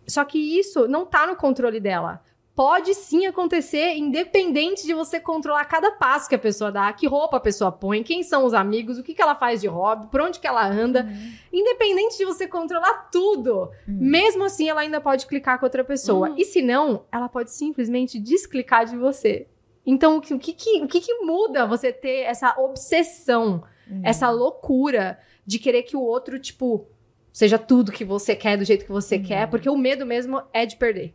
Só 0.06 0.24
que 0.24 0.38
isso 0.58 0.86
não 0.88 1.04
tá 1.06 1.26
no 1.26 1.36
controle 1.36 1.80
dela. 1.80 2.22
Pode 2.54 2.94
sim 2.94 3.26
acontecer, 3.26 3.96
independente 3.96 4.86
de 4.86 4.94
você 4.94 5.20
controlar 5.20 5.66
cada 5.66 5.90
passo 5.92 6.26
que 6.26 6.34
a 6.34 6.38
pessoa 6.38 6.72
dá, 6.72 6.90
que 6.90 7.06
roupa 7.06 7.36
a 7.36 7.40
pessoa 7.40 7.70
põe, 7.70 8.02
quem 8.02 8.22
são 8.22 8.46
os 8.46 8.54
amigos, 8.54 8.96
o 8.98 9.02
que, 9.02 9.12
que 9.12 9.20
ela 9.20 9.34
faz 9.34 9.60
de 9.60 9.66
hobby, 9.66 10.06
por 10.06 10.22
onde 10.22 10.40
que 10.40 10.46
ela 10.46 10.66
anda. 10.66 11.06
Independente 11.52 12.16
de 12.16 12.24
você 12.24 12.48
controlar 12.48 13.10
tudo, 13.12 13.70
Hum. 13.86 13.98
mesmo 14.00 14.44
assim 14.44 14.70
ela 14.70 14.80
ainda 14.80 15.02
pode 15.02 15.26
clicar 15.26 15.58
com 15.58 15.66
outra 15.66 15.84
pessoa. 15.84 16.34
E 16.38 16.46
se 16.46 16.62
não, 16.62 17.04
ela 17.12 17.28
pode 17.28 17.50
simplesmente 17.50 18.18
desclicar 18.18 18.86
de 18.86 18.96
você. 18.96 19.46
Então, 19.84 20.16
o 20.16 20.20
que, 20.22 20.32
o 20.32 20.38
que, 20.38 20.82
o 20.82 20.88
que, 20.88 21.00
que 21.02 21.14
muda 21.24 21.66
você 21.66 21.92
ter 21.92 22.20
essa 22.22 22.54
obsessão, 22.58 23.62
Hum. 23.88 24.00
essa 24.02 24.30
loucura 24.30 25.18
de 25.46 25.58
querer 25.60 25.82
que 25.84 25.96
o 25.96 26.00
outro, 26.00 26.40
tipo, 26.40 26.88
seja 27.36 27.58
tudo 27.58 27.92
que 27.92 28.02
você 28.02 28.34
quer, 28.34 28.56
do 28.56 28.64
jeito 28.64 28.86
que 28.86 28.90
você 28.90 29.18
quer, 29.18 29.46
porque 29.50 29.68
o 29.68 29.76
medo 29.76 30.06
mesmo 30.06 30.40
é 30.54 30.64
de 30.64 30.74
perder. 30.74 31.14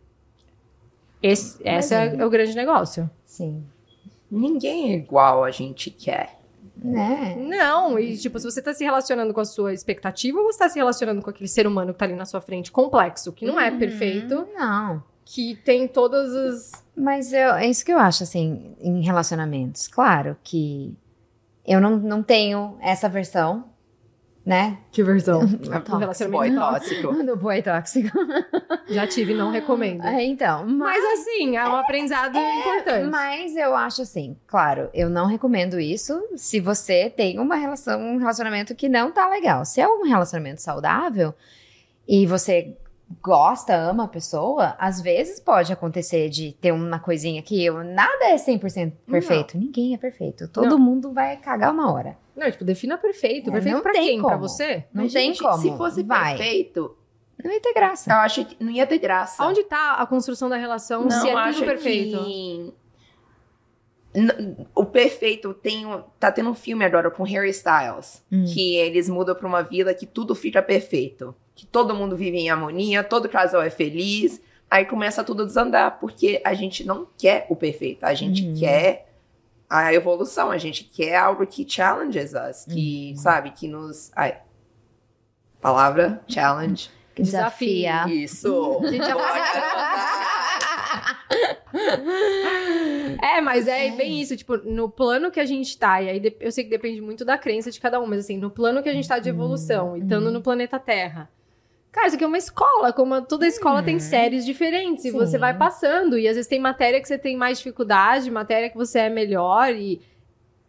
Esse, 1.19 1.59
esse 1.67 1.95
é, 1.95 2.15
é 2.15 2.23
o 2.23 2.29
grande 2.29 2.55
negócio. 2.55 3.09
Sim. 3.25 3.63
Ninguém 4.29 4.93
é 4.93 4.97
igual 4.97 5.43
a 5.43 5.49
gente 5.49 5.89
quer. 5.89 6.39
Né? 6.77 7.35
Não, 7.39 7.97
e 7.97 8.15
tipo, 8.19 8.37
se 8.37 8.45
você 8.45 8.61
tá 8.61 8.71
se 8.71 8.83
relacionando 8.83 9.33
com 9.33 9.39
a 9.39 9.45
sua 9.45 9.73
expectativa, 9.73 10.37
ou 10.37 10.45
você 10.45 10.59
tá 10.59 10.69
se 10.69 10.77
relacionando 10.77 11.23
com 11.23 11.29
aquele 11.31 11.47
ser 11.47 11.65
humano 11.65 11.91
que 11.91 11.97
tá 11.97 12.05
ali 12.05 12.13
na 12.13 12.25
sua 12.25 12.39
frente, 12.39 12.71
complexo, 12.71 13.33
que 13.33 13.43
não 13.43 13.59
é 13.59 13.71
perfeito, 13.71 14.47
Não. 14.53 15.03
que 15.25 15.55
tem 15.55 15.87
todas 15.87 16.35
as. 16.35 16.83
Mas 16.95 17.33
eu, 17.33 17.55
é 17.55 17.65
isso 17.65 17.83
que 17.83 17.91
eu 17.91 17.97
acho, 17.97 18.21
assim, 18.21 18.75
em 18.79 19.01
relacionamentos. 19.01 19.87
Claro 19.87 20.37
que 20.43 20.95
eu 21.65 21.81
não, 21.81 21.97
não 21.97 22.21
tenho 22.21 22.77
essa 22.79 23.09
versão, 23.09 23.70
né? 24.45 24.77
Que 24.91 25.03
versão? 25.03 25.41
Tóxico. 25.41 25.95
Um 25.95 25.97
relacionamento 25.99 26.55
Boy 26.55 26.55
tóxico. 26.55 27.13
Do 27.23 27.35
boy 27.35 27.61
tóxico. 27.61 28.17
Já 28.89 29.05
tive, 29.07 29.33
não 29.33 29.51
recomendo. 29.51 30.03
É, 30.05 30.23
então, 30.23 30.65
mas, 30.65 31.01
Mas 31.01 31.19
assim, 31.19 31.55
é 31.55 31.67
um 31.67 31.75
aprendizado 31.75 32.37
importante. 32.37 33.07
mas 33.09 33.55
eu 33.55 33.75
acho 33.75 34.01
assim, 34.01 34.35
claro, 34.47 34.89
eu 34.93 35.09
não 35.09 35.27
recomendo 35.27 35.79
isso 35.79 36.21
se 36.35 36.59
você 36.59 37.09
tem 37.09 37.39
uma 37.39 37.55
relação, 37.55 38.01
um 38.01 38.17
relacionamento 38.17 38.73
que 38.73 38.89
não 38.89 39.11
tá 39.11 39.29
legal. 39.29 39.63
Se 39.63 39.79
é 39.79 39.87
um 39.87 40.03
relacionamento 40.03 40.61
saudável 40.61 41.33
e 42.07 42.25
você 42.25 42.75
gosta, 43.21 43.75
ama 43.75 44.05
a 44.05 44.07
pessoa, 44.07 44.75
às 44.79 45.01
vezes 45.01 45.39
pode 45.39 45.71
acontecer 45.71 46.29
de 46.29 46.53
ter 46.53 46.71
uma 46.71 46.99
coisinha 46.99 47.41
que 47.41 47.63
eu, 47.63 47.83
nada 47.83 48.25
é 48.25 48.35
100% 48.35 48.93
perfeito. 49.09 49.57
Ninguém 49.57 49.93
é 49.93 49.97
perfeito. 49.97 50.47
Todo 50.47 50.69
Não. 50.69 50.79
mundo 50.79 51.11
vai 51.11 51.37
cagar 51.37 51.71
uma 51.71 51.91
hora. 51.91 52.17
Não, 52.35 52.49
tipo, 52.49 52.63
defina 52.63 52.97
perfeito. 52.97 53.49
É, 53.49 53.53
perfeito 53.53 53.81
pra 53.81 53.91
quem? 53.93 54.19
Pra 54.21 54.29
como. 54.31 54.47
você? 54.47 54.85
Não 54.93 55.03
Mas, 55.03 55.13
tem 55.13 55.27
gente, 55.27 55.39
como. 55.41 55.57
Se 55.61 55.77
fosse 55.77 56.03
vai. 56.03 56.37
perfeito, 56.37 56.95
Não 57.43 57.51
ia 57.51 57.59
ter 57.61 57.73
graça. 57.73 58.11
eu 58.11 58.17
acho 58.17 58.45
que 58.45 58.63
não 58.63 58.71
ia 58.71 58.85
ter 58.87 58.99
graça. 58.99 59.43
Onde 59.45 59.63
tá 59.63 59.93
a 59.95 60.05
construção 60.05 60.47
da 60.49 60.55
relação 60.57 61.03
não 61.03 61.09
se 61.11 61.27
é 61.29 61.51
tudo 61.53 61.65
perfeito? 61.65 62.23
que... 62.23 62.73
O 64.75 64.83
perfeito 64.85 65.53
tem 65.53 65.85
um- 65.85 66.03
tá 66.19 66.29
tendo 66.31 66.49
um 66.49 66.53
filme 66.53 66.83
agora 66.83 67.09
com 67.09 67.23
Harry 67.23 67.49
Styles 67.51 68.21
Hum. 68.29 68.43
que 68.45 68.75
eles 68.75 69.07
mudam 69.07 69.33
pra 69.33 69.47
uma 69.47 69.61
vila 69.63 69.93
que 69.93 70.05
tudo 70.05 70.35
fica 70.35 70.61
perfeito, 70.61 71.33
que 71.55 71.65
todo 71.65 71.95
mundo 71.95 72.17
vive 72.17 72.37
em 72.37 72.49
harmonia, 72.49 73.03
todo 73.05 73.29
casal 73.29 73.61
é 73.61 73.69
feliz. 73.69 74.41
Aí 74.69 74.83
começa 74.85 75.23
tudo 75.23 75.43
a 75.43 75.45
desandar 75.45 75.97
porque 75.99 76.41
a 76.43 76.53
gente 76.53 76.85
não 76.85 77.07
quer 77.17 77.45
o 77.49 77.55
perfeito, 77.55 78.03
a 78.03 78.13
gente 78.13 78.45
Uhum. 78.47 78.53
quer 78.59 79.10
a 79.71 79.93
evolução, 79.93 80.51
a 80.51 80.57
gente 80.57 80.83
quer 80.83 81.15
algo 81.15 81.47
que 81.47 81.65
challenges 81.67 82.33
us, 82.33 82.67
Uhum. 82.67 82.73
que 82.73 83.13
sabe, 83.15 83.51
que 83.51 83.67
nos, 83.67 84.11
ai, 84.15 84.39
palavra 85.61 86.21
challenge. 86.27 86.89
Que 87.15 87.23
desafia. 87.23 88.05
Isso. 88.07 88.79
A 88.83 88.87
gente. 88.87 89.03
É, 93.23 93.39
mas 93.41 93.67
é 93.67 93.91
bem 93.91 94.19
isso, 94.21 94.35
tipo, 94.35 94.57
no 94.57 94.89
plano 94.89 95.31
que 95.31 95.39
a 95.39 95.45
gente 95.45 95.77
tá, 95.77 96.01
e 96.01 96.09
aí 96.09 96.37
eu 96.39 96.51
sei 96.51 96.63
que 96.63 96.69
depende 96.69 97.01
muito 97.01 97.23
da 97.23 97.37
crença 97.37 97.71
de 97.71 97.79
cada 97.79 97.99
um, 97.99 98.05
mas 98.07 98.19
assim, 98.19 98.37
no 98.37 98.49
plano 98.49 98.81
que 98.81 98.89
a 98.89 98.93
gente 98.93 99.07
tá 99.07 99.19
de 99.19 99.29
evolução, 99.29 99.95
e 99.95 100.01
estando 100.01 100.31
no 100.31 100.41
planeta 100.41 100.79
Terra. 100.79 101.29
Cara, 101.91 102.07
isso 102.07 102.15
aqui 102.15 102.23
é 102.23 102.27
uma 102.27 102.37
escola, 102.37 102.93
como 102.93 103.21
toda 103.23 103.45
escola 103.45 103.83
tem 103.83 103.99
séries 103.99 104.45
diferentes, 104.45 105.03
e 105.03 105.11
Sim. 105.11 105.17
você 105.17 105.37
vai 105.37 105.57
passando, 105.57 106.17
e 106.17 106.25
às 106.25 106.35
vezes 106.35 106.47
tem 106.47 106.59
matéria 106.59 107.01
que 107.01 107.07
você 107.07 107.17
tem 107.17 107.35
mais 107.35 107.57
dificuldade, 107.57 108.31
matéria 108.31 108.69
que 108.69 108.77
você 108.77 108.99
é 108.99 109.09
melhor, 109.09 109.73
e. 109.73 110.01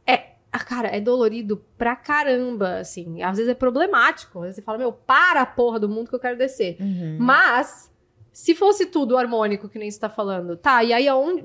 É. 0.05 0.33
ah, 0.51 0.59
Cara, 0.59 0.89
é 0.89 1.01
dolorido 1.01 1.64
pra 1.79 1.95
caramba, 1.95 2.79
assim. 2.79 3.23
Às 3.23 3.37
vezes 3.37 3.53
é 3.53 3.55
problemático. 3.55 4.41
Às 4.41 4.45
vezes 4.47 4.57
você 4.57 4.62
fala, 4.62 4.79
meu, 4.79 4.93
para 4.93 5.43
a 5.43 5.47
porra 5.47 5.79
do 5.79 5.89
mundo 5.89 6.09
que 6.09 6.14
eu 6.16 6.20
quero 6.20 6.37
descer. 6.37 6.77
Uhum. 6.81 7.18
Mas, 7.20 7.91
se 8.33 8.55
fosse 8.55 8.87
tudo 8.87 9.18
harmônico, 9.18 9.68
que 9.68 9.78
nem 9.78 9.91
você 9.91 10.01
tá 10.01 10.09
falando, 10.09 10.57
tá, 10.57 10.83
e 10.83 10.91
aí 10.93 11.07
aonde. 11.07 11.45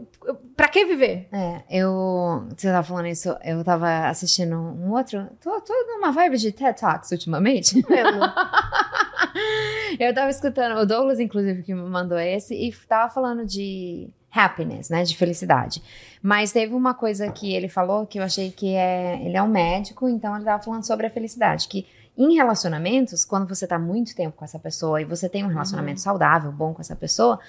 Pra 0.55 0.69
que 0.69 0.85
viver? 0.85 1.27
É, 1.31 1.63
eu. 1.69 2.47
Você 2.55 2.71
tava 2.71 2.88
falando 2.88 3.07
isso, 3.07 3.35
eu 3.43 3.63
tava 3.63 4.07
assistindo 4.07 4.55
um 4.55 4.93
outro. 4.93 5.27
Tô, 5.41 5.59
tô 5.59 5.73
numa 5.88 6.11
vibe 6.11 6.38
de 6.38 6.51
TED 6.51 6.79
Talks 6.79 7.11
ultimamente. 7.11 7.83
eu 9.99 10.13
tava 10.13 10.29
escutando, 10.29 10.79
o 10.79 10.85
Douglas, 10.85 11.19
inclusive, 11.19 11.63
que 11.63 11.73
me 11.73 11.81
mandou 11.81 12.17
esse, 12.17 12.55
e 12.55 12.71
tava 12.88 13.13
falando 13.13 13.45
de 13.45 14.09
happiness, 14.31 14.89
né? 14.89 15.03
De 15.03 15.17
felicidade. 15.17 15.83
Mas 16.21 16.53
teve 16.53 16.73
uma 16.73 16.93
coisa 16.93 17.29
que 17.29 17.53
ele 17.53 17.67
falou 17.67 18.05
que 18.05 18.17
eu 18.17 18.23
achei 18.23 18.49
que 18.49 18.73
é. 18.73 19.19
Ele 19.25 19.35
é 19.35 19.43
um 19.43 19.49
médico, 19.49 20.07
então 20.07 20.38
ele 20.38 20.45
tava 20.45 20.63
falando 20.63 20.85
sobre 20.85 21.05
a 21.05 21.09
felicidade. 21.09 21.67
Que 21.67 21.85
em 22.18 22.34
relacionamentos, 22.34 23.24
quando 23.24 23.47
você 23.47 23.68
tá 23.68 23.78
muito 23.78 24.15
tempo 24.15 24.36
com 24.36 24.43
essa 24.43 24.57
pessoa 24.57 24.99
e 25.01 25.05
você 25.05 25.30
tem 25.30 25.45
um 25.45 25.49
relacionamento 25.49 26.01
saudável, 26.01 26.51
bom 26.51 26.74
com 26.74 26.82
essa 26.82 26.95
pessoa, 26.95 27.39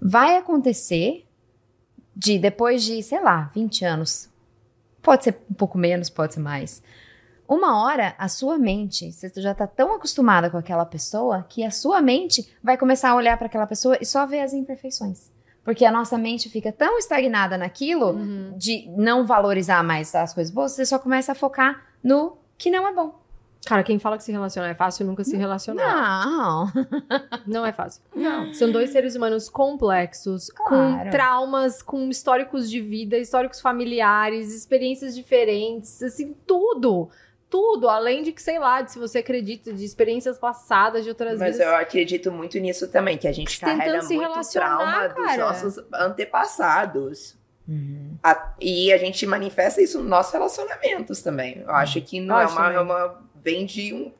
vai 0.00 0.36
acontecer 0.36 1.24
de 2.14 2.38
depois 2.38 2.82
de, 2.82 3.02
sei 3.02 3.20
lá, 3.20 3.50
20 3.54 3.84
anos, 3.84 4.28
pode 5.00 5.24
ser 5.24 5.40
um 5.50 5.54
pouco 5.54 5.78
menos, 5.78 6.10
pode 6.10 6.34
ser 6.34 6.40
mais. 6.40 6.82
Uma 7.48 7.82
hora, 7.82 8.14
a 8.18 8.28
sua 8.28 8.58
mente, 8.58 9.12
você 9.12 9.30
já 9.40 9.54
tá 9.54 9.66
tão 9.66 9.94
acostumada 9.94 10.50
com 10.50 10.56
aquela 10.56 10.86
pessoa 10.86 11.44
que 11.48 11.64
a 11.64 11.70
sua 11.70 12.00
mente 12.00 12.52
vai 12.62 12.76
começar 12.76 13.10
a 13.10 13.14
olhar 13.14 13.36
para 13.36 13.46
aquela 13.46 13.66
pessoa 13.66 13.96
e 14.00 14.06
só 14.06 14.26
ver 14.26 14.40
as 14.40 14.52
imperfeições. 14.52 15.30
Porque 15.64 15.84
a 15.84 15.92
nossa 15.92 16.18
mente 16.18 16.48
fica 16.48 16.72
tão 16.72 16.98
estagnada 16.98 17.56
naquilo 17.56 18.18
de 18.56 18.88
não 18.96 19.24
valorizar 19.24 19.82
mais 19.84 20.12
as 20.14 20.34
coisas 20.34 20.52
boas, 20.52 20.72
você 20.72 20.84
só 20.84 20.98
começa 20.98 21.32
a 21.32 21.36
focar 21.36 21.84
no 22.02 22.36
que 22.58 22.70
não 22.70 22.88
é 22.88 22.92
bom. 22.92 23.21
Cara, 23.64 23.82
quem 23.84 23.98
fala 23.98 24.16
que 24.18 24.24
se 24.24 24.32
relacionar 24.32 24.68
é 24.68 24.74
fácil 24.74 25.06
nunca 25.06 25.22
se 25.22 25.36
relacionar. 25.36 26.26
Não. 26.26 26.72
Não 27.46 27.64
é 27.66 27.72
fácil. 27.72 28.02
Não. 28.14 28.52
São 28.52 28.70
dois 28.72 28.90
seres 28.90 29.14
humanos 29.14 29.48
complexos, 29.48 30.50
com 30.50 30.64
Claro. 30.64 31.10
traumas, 31.10 31.80
com 31.80 32.08
históricos 32.08 32.68
de 32.68 32.80
vida, 32.80 33.16
históricos 33.16 33.60
familiares, 33.60 34.52
experiências 34.52 35.14
diferentes, 35.14 36.02
assim, 36.02 36.34
tudo. 36.46 37.08
Tudo, 37.48 37.88
além 37.88 38.22
de 38.22 38.32
que, 38.32 38.40
sei 38.42 38.58
lá, 38.58 38.80
de 38.80 38.92
se 38.92 38.98
você 38.98 39.18
acredita, 39.18 39.72
de 39.72 39.84
experiências 39.84 40.38
passadas, 40.38 41.04
de 41.04 41.10
outras 41.10 41.38
Mas 41.38 41.52
vidas. 41.56 41.68
eu 41.68 41.76
acredito 41.76 42.32
muito 42.32 42.58
nisso 42.58 42.88
também, 42.88 43.16
que 43.18 43.28
a 43.28 43.32
gente 43.32 43.60
carrega 43.60 44.00
se 44.00 44.14
muito 44.16 44.28
relacionar, 44.30 44.76
trauma 44.78 45.08
dos 45.08 45.24
cara. 45.26 45.44
nossos 45.44 45.78
antepassados. 45.92 47.36
A- 48.22 48.54
e 48.60 48.92
a 48.92 48.98
gente 48.98 49.24
manifesta 49.26 49.80
isso 49.80 49.98
nos 50.00 50.08
nossos 50.08 50.32
relacionamentos 50.32 51.22
também. 51.22 51.58
Eu 51.66 51.70
acho 51.74 52.00
que 52.02 52.20
não 52.20 52.38
é 52.38 52.44
Acho 52.44 52.54
uma, 52.54 52.62
também. 52.64 52.76
é 52.76 52.80
uma. 52.80 53.22
Vem 53.42 53.66
de 53.66 53.92
um- 53.94 54.12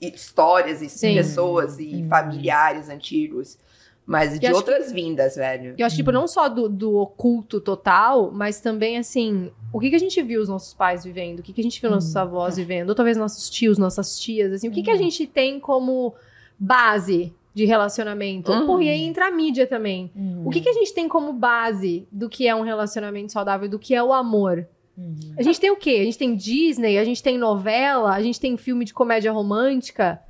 histórias 0.00 0.82
e 0.82 0.88
Sim. 0.88 1.14
pessoas 1.14 1.78
e 1.78 1.86
Uhum. 2.02 2.08
familiares 2.08 2.88
antigos. 2.88 3.58
Mas 4.04 4.38
de 4.38 4.52
outras 4.52 4.92
vindas, 4.92 5.34
velho. 5.34 5.74
Eu 5.76 5.84
acho, 5.84 5.96
tipo, 5.96 6.12
não 6.12 6.28
só 6.28 6.48
do, 6.48 6.68
do 6.68 6.94
oculto 6.96 7.60
total, 7.60 8.30
mas 8.30 8.60
também, 8.60 8.98
assim, 8.98 9.50
o 9.72 9.80
que, 9.80 9.90
que 9.90 9.96
a 9.96 9.98
gente 9.98 10.22
viu 10.22 10.40
os 10.40 10.48
nossos 10.48 10.72
pais 10.72 11.02
vivendo? 11.02 11.40
O 11.40 11.42
que, 11.42 11.52
que 11.52 11.60
a 11.60 11.64
gente 11.64 11.80
viu 11.80 11.90
nossos 11.90 12.14
avós 12.14 12.56
vivendo? 12.56 12.90
Ou 12.90 12.94
talvez 12.94 13.16
nossos 13.16 13.50
tios, 13.50 13.78
nossas 13.78 14.16
tias, 14.20 14.52
assim. 14.52 14.68
O 14.68 14.70
que, 14.70 14.84
que 14.84 14.90
a 14.92 14.96
gente 14.96 15.26
tem 15.26 15.58
como 15.58 16.14
base 16.56 17.34
de 17.52 17.64
relacionamento? 17.64 18.52
Uhum. 18.52 18.66
Porra, 18.66 18.84
e 18.84 18.88
aí 18.90 19.00
entra 19.02 19.26
a 19.26 19.30
mídia 19.32 19.66
também. 19.66 20.10
Uhum. 20.14 20.42
O 20.46 20.50
que, 20.50 20.60
que 20.60 20.68
a 20.68 20.72
gente 20.72 20.94
tem 20.94 21.08
como 21.08 21.32
base 21.32 22.06
do 22.12 22.28
que 22.28 22.46
é 22.46 22.54
um 22.54 22.62
relacionamento 22.62 23.32
saudável, 23.32 23.68
do 23.68 23.78
que 23.78 23.92
é 23.92 24.02
o 24.02 24.12
amor? 24.12 24.68
A 25.38 25.42
gente 25.42 25.60
tem 25.60 25.70
o 25.70 25.76
quê? 25.76 25.98
A 26.00 26.04
gente 26.04 26.16
tem 26.18 26.34
Disney, 26.34 26.98
a 26.98 27.04
gente 27.04 27.22
tem 27.22 27.36
novela, 27.36 28.14
a 28.14 28.22
gente 28.22 28.40
tem 28.40 28.56
filme 28.56 28.84
de 28.84 28.94
comédia 28.94 29.30
romântica. 29.30 30.20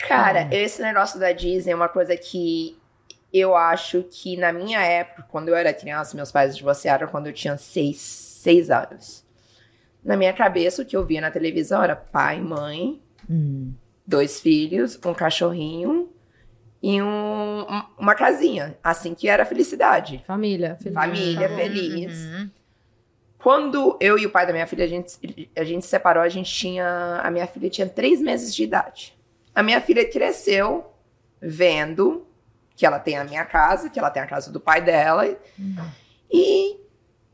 Cara, 0.00 0.48
esse 0.54 0.80
negócio 0.82 1.18
da 1.18 1.32
Disney 1.32 1.72
é 1.72 1.76
uma 1.76 1.88
coisa 1.88 2.16
que 2.16 2.76
eu 3.32 3.54
acho 3.56 4.04
que 4.10 4.36
na 4.36 4.52
minha 4.52 4.80
época, 4.80 5.24
quando 5.28 5.48
eu 5.48 5.54
era 5.56 5.72
criança, 5.72 6.16
meus 6.16 6.32
pais 6.32 6.56
divorciaram 6.56 7.08
quando 7.08 7.26
eu 7.26 7.32
tinha 7.32 7.56
seis, 7.56 7.98
seis 8.00 8.70
anos. 8.70 9.24
Na 10.04 10.16
minha 10.16 10.32
cabeça, 10.32 10.82
o 10.82 10.84
que 10.84 10.96
eu 10.96 11.04
via 11.04 11.20
na 11.20 11.30
televisão 11.30 11.82
era 11.82 11.94
pai, 11.96 12.40
mãe, 12.40 13.00
Uhum. 13.28 13.74
dois 14.06 14.40
filhos, 14.40 14.98
um 15.04 15.12
cachorrinho 15.12 16.08
e 16.82 17.02
um- 17.02 17.60
um- 17.68 17.84
uma 17.98 18.14
casinha. 18.14 18.78
Assim 18.82 19.14
que 19.14 19.28
era 19.28 19.44
felicidade. 19.44 20.22
Família. 20.26 20.76
feliz. 20.80 20.94
Família 20.94 21.48
feliz. 21.50 22.16
Uhum. 22.24 22.50
Quando 23.38 23.96
eu 24.00 24.18
e 24.18 24.26
o 24.26 24.30
pai 24.30 24.46
da 24.46 24.52
minha 24.52 24.66
filha, 24.66 24.84
a 24.84 24.88
gente, 24.88 25.50
a 25.56 25.64
gente 25.64 25.82
se 25.84 25.88
separou, 25.88 26.22
a 26.22 26.28
gente 26.28 26.52
tinha. 26.52 27.20
A 27.22 27.30
minha 27.30 27.46
filha 27.46 27.70
tinha 27.70 27.88
três 27.88 28.20
meses 28.20 28.54
de 28.54 28.64
idade. 28.64 29.16
A 29.54 29.62
minha 29.62 29.80
filha 29.80 30.08
cresceu 30.08 30.92
vendo 31.40 32.26
que 32.74 32.84
ela 32.84 32.98
tem 32.98 33.16
a 33.16 33.24
minha 33.24 33.44
casa, 33.44 33.88
que 33.90 33.98
ela 33.98 34.10
tem 34.10 34.22
a 34.22 34.26
casa 34.26 34.50
do 34.52 34.58
pai 34.60 34.80
dela. 34.82 35.36
E 36.30 36.80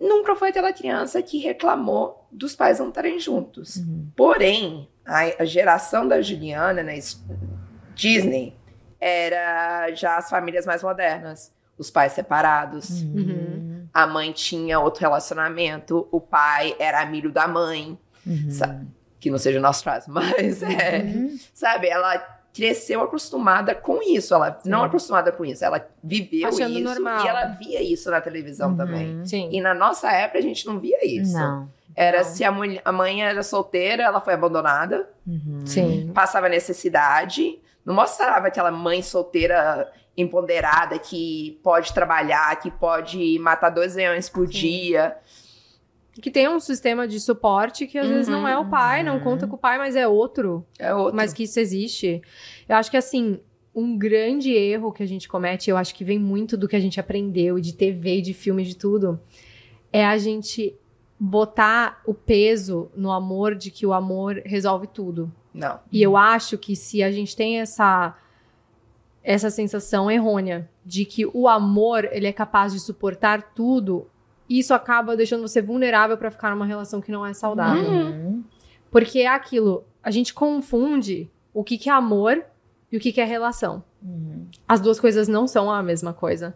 nunca 0.01 0.35
foi 0.37 0.51
aquela 0.51 0.73
criança 0.73 1.23
que 1.23 1.39
reclamou 1.39 2.27
dos 2.31 2.55
pais 2.55 2.79
não 2.79 2.89
estarem 2.89 3.19
juntos. 3.19 3.77
Uhum. 3.77 4.09
Porém, 4.17 4.89
a, 5.07 5.43
a 5.43 5.45
geração 5.45 6.07
da 6.09 6.21
Juliana 6.21 6.83
na 6.83 6.95
es- 6.95 7.23
Disney 7.95 8.55
era 9.01 9.91
já 9.95 10.17
as 10.17 10.29
famílias 10.31 10.67
mais 10.67 10.83
modernas. 10.83 11.54
Os 11.79 11.91
pais 11.91 12.13
separados. 12.13 13.03
Uhum. 13.03 13.87
A 13.93 14.07
mãe 14.07 14.31
tinha 14.33 14.79
outro 14.81 15.01
relacionamento, 15.01 16.07
o 16.11 16.21
pai 16.21 16.75
era 16.79 17.01
amigo 17.01 17.31
da 17.31 17.47
mãe, 17.49 17.99
Uhum. 18.27 18.87
que 19.21 19.31
não 19.31 19.39
seja 19.39 19.59
o 19.59 19.63
nosso 19.63 19.85
caso, 19.85 20.07
mas 20.13 20.63
é, 20.63 21.03
Uhum. 21.05 21.37
sabe, 21.53 21.89
ela 21.89 22.17
cresceu 22.55 23.03
acostumada 23.03 23.75
com 23.75 24.01
isso. 24.03 24.33
Ela 24.35 24.59
Sim. 24.63 24.69
não 24.71 24.85
acostumada 24.85 25.33
com 25.33 25.45
isso, 25.45 25.65
ela 25.65 25.85
viveu 26.03 26.49
Achando 26.49 26.79
isso 26.79 26.85
normal. 26.85 27.25
e 27.25 27.29
ela 27.29 27.45
via 27.47 27.83
isso 27.83 28.11
na 28.11 28.21
televisão 28.21 28.71
Uhum. 28.71 28.77
também. 28.77 29.27
Sim. 29.27 29.49
E 29.53 29.61
na 29.61 29.75
nossa 29.75 30.11
época 30.13 30.39
a 30.39 30.43
gente 30.43 30.65
não 30.67 30.79
via 30.79 31.05
isso. 31.05 31.33
Não. 31.35 31.69
Era 31.97 32.19
Não. 32.19 32.25
se 32.25 32.43
a, 32.45 32.51
mulher, 32.53 32.81
a 32.85 32.91
mãe 32.93 33.23
era 33.25 33.43
solteira, 33.43 34.03
ela 34.05 34.21
foi 34.21 34.35
abandonada, 34.35 35.09
Uhum. 35.27 35.63
Sim. 35.67 36.11
passava 36.15 36.49
necessidade, 36.49 37.59
não 37.85 37.95
mostrava 37.95 38.47
aquela 38.49 38.71
mãe 38.71 39.03
solteira 39.03 39.91
empoderada 40.17 40.99
que 40.99 41.59
pode 41.63 41.93
trabalhar, 41.93 42.55
que 42.61 42.71
pode 42.71 43.39
matar 43.41 43.71
dois 43.71 43.95
leões 43.95 44.29
por 44.29 44.47
Sim. 44.47 44.53
dia. 44.53 45.17
Que 46.23 46.31
tem 46.31 46.49
um 46.49 46.61
sistema 46.61 47.09
de 47.09 47.19
suporte 47.19 47.87
que 47.89 47.99
às 47.99 48.07
vezes 48.09 48.29
não 48.29 48.47
é 48.47 48.57
o 48.57 48.71
pai, 48.71 49.03
não 49.03 49.17
Uhum. 49.17 49.21
conta 49.25 49.47
com 49.49 49.57
o 49.57 49.59
pai, 49.59 49.77
mas 49.79 49.97
é 49.97 50.07
outro. 50.07 50.65
É 50.79 50.95
outro. 50.95 51.17
Mas 51.17 51.33
que 51.33 51.43
isso 51.43 51.59
existe. 51.59 52.23
Eu 52.69 52.77
acho 52.77 52.89
que 52.89 52.97
assim, 52.97 53.41
um 53.75 53.99
grande 53.99 54.53
erro 54.53 54.93
que 54.93 55.03
a 55.03 55.07
gente 55.07 55.29
comete, 55.29 55.69
eu 55.69 55.77
acho 55.77 55.93
que 55.93 56.05
vem 56.05 56.19
muito 56.19 56.57
do 56.57 56.69
que 56.69 56.77
a 56.77 56.81
gente 56.81 57.01
aprendeu 57.01 57.59
de 57.59 57.73
TV, 57.75 58.21
de 58.21 58.33
filme, 58.33 58.63
de 58.63 58.77
tudo, 58.77 59.21
é 59.93 60.07
a 60.07 60.17
gente 60.17 60.77
botar 61.19 62.01
o 62.07 62.15
peso 62.15 62.89
no 62.95 63.11
amor 63.11 63.57
de 63.57 63.73
que 63.73 63.85
o 63.85 63.93
amor 63.93 64.41
resolve 64.47 64.87
tudo. 64.87 65.33
Não. 65.55 65.79
E 65.91 66.03
eu 66.03 66.17
acho 66.17 66.59
que 66.59 66.75
se 66.75 67.03
a 67.03 67.13
gente 67.13 67.37
tem 67.37 67.61
essa 67.61 68.17
essa 69.23 69.49
sensação 69.49 70.11
errônea 70.11 70.69
de 70.85 71.07
que 71.07 71.25
o 71.25 71.49
amor 71.49 72.07
ele 72.13 72.27
é 72.27 72.33
capaz 72.33 72.75
de 72.75 72.81
suportar 72.81 73.55
tudo, 73.55 74.07
isso 74.49 74.75
acaba 74.75 75.17
deixando 75.17 75.41
você 75.41 75.63
vulnerável 75.63 76.19
pra 76.19 76.31
ficar 76.31 76.51
numa 76.51 76.67
relação 76.67 77.01
que 77.01 77.11
não 77.11 77.25
é 77.25 77.33
saudável. 77.33 77.83
Uhum. 77.83 78.45
Porque 78.91 79.21
é 79.21 79.29
aquilo, 79.29 79.85
a 80.03 80.11
gente 80.11 80.35
confunde 80.35 81.31
o 81.55 81.65
que, 81.65 81.79
que 81.79 81.89
é 81.89 81.93
amor 81.93 82.45
e 82.93 82.97
o 82.99 83.01
que, 83.01 83.13
que 83.13 83.21
é 83.21 83.25
relação. 83.25 83.83
Uhum. 84.03 84.47
As 84.69 84.81
duas 84.81 85.01
coisas 85.01 85.27
não 85.27 85.49
são 85.49 85.71
a 85.71 85.83
mesma 85.83 86.13
coisa. 86.13 86.55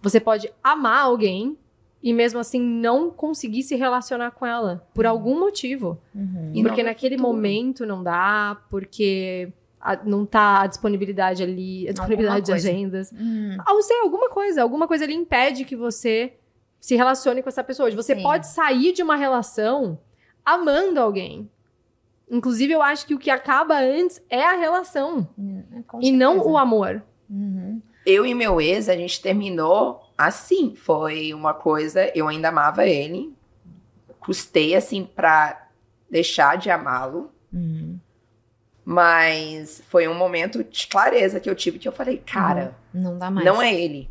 Você 0.00 0.20
pode 0.20 0.48
amar 0.62 1.02
alguém 1.02 1.58
e 2.02 2.12
mesmo 2.12 2.38
assim 2.38 2.60
não 2.60 3.10
conseguir 3.10 3.62
se 3.62 3.74
relacionar 3.74 4.30
com 4.32 4.46
ela 4.46 4.86
por 4.94 5.06
algum 5.06 5.38
motivo. 5.40 5.98
Uhum. 6.14 6.62
Porque 6.62 6.82
naquele 6.82 7.16
tudo. 7.16 7.26
momento 7.26 7.84
não 7.86 8.02
dá, 8.02 8.56
porque 8.70 9.52
a- 9.80 9.96
não 10.04 10.24
tá 10.26 10.60
a 10.62 10.66
disponibilidade 10.66 11.42
ali, 11.42 11.88
a 11.88 11.92
disponibilidade 11.92 12.46
de 12.46 12.52
coisa. 12.52 12.68
agendas. 12.68 13.10
Uhum. 13.12 13.56
Ah, 13.60 13.82
sei, 13.82 13.98
alguma 14.00 14.28
coisa, 14.28 14.62
alguma 14.62 14.86
coisa 14.86 15.04
ali 15.04 15.14
impede 15.14 15.64
que 15.64 15.74
você 15.76 16.34
se 16.78 16.94
relacione 16.94 17.42
com 17.42 17.48
essa 17.48 17.64
pessoa. 17.64 17.90
Você 17.92 18.14
Sim. 18.14 18.22
pode 18.22 18.46
sair 18.46 18.92
de 18.92 19.02
uma 19.02 19.16
relação 19.16 19.98
amando 20.44 21.00
alguém. 21.00 21.50
Inclusive, 22.30 22.72
eu 22.72 22.82
acho 22.82 23.06
que 23.06 23.14
o 23.14 23.18
que 23.18 23.30
acaba 23.30 23.78
antes 23.78 24.20
é 24.28 24.42
a 24.44 24.56
relação 24.56 25.28
É, 25.76 25.82
com 25.86 26.00
e 26.02 26.10
não 26.12 26.38
o 26.46 26.58
amor. 26.58 27.02
Uhum. 27.30 27.80
Eu 28.04 28.24
e 28.26 28.34
meu 28.34 28.60
ex, 28.60 28.88
a 28.88 28.96
gente 28.96 29.20
terminou 29.20 30.00
assim. 30.16 30.74
Foi 30.76 31.32
uma 31.34 31.54
coisa, 31.54 32.10
eu 32.14 32.28
ainda 32.28 32.48
amava 32.48 32.86
ele. 32.86 33.34
Custei 34.20 34.74
assim 34.74 35.04
pra 35.04 35.68
deixar 36.10 36.56
de 36.56 36.70
amá-lo. 36.70 37.30
Uhum. 37.52 37.98
Mas 38.84 39.82
foi 39.88 40.06
um 40.06 40.14
momento 40.14 40.62
de 40.62 40.86
clareza 40.86 41.40
que 41.40 41.50
eu 41.50 41.54
tive 41.56 41.78
que 41.78 41.88
eu 41.88 41.92
falei, 41.92 42.18
cara, 42.24 42.76
Não 42.94 43.18
dá 43.18 43.30
mais. 43.30 43.44
não 43.44 43.60
é 43.60 43.74
ele. 43.74 44.08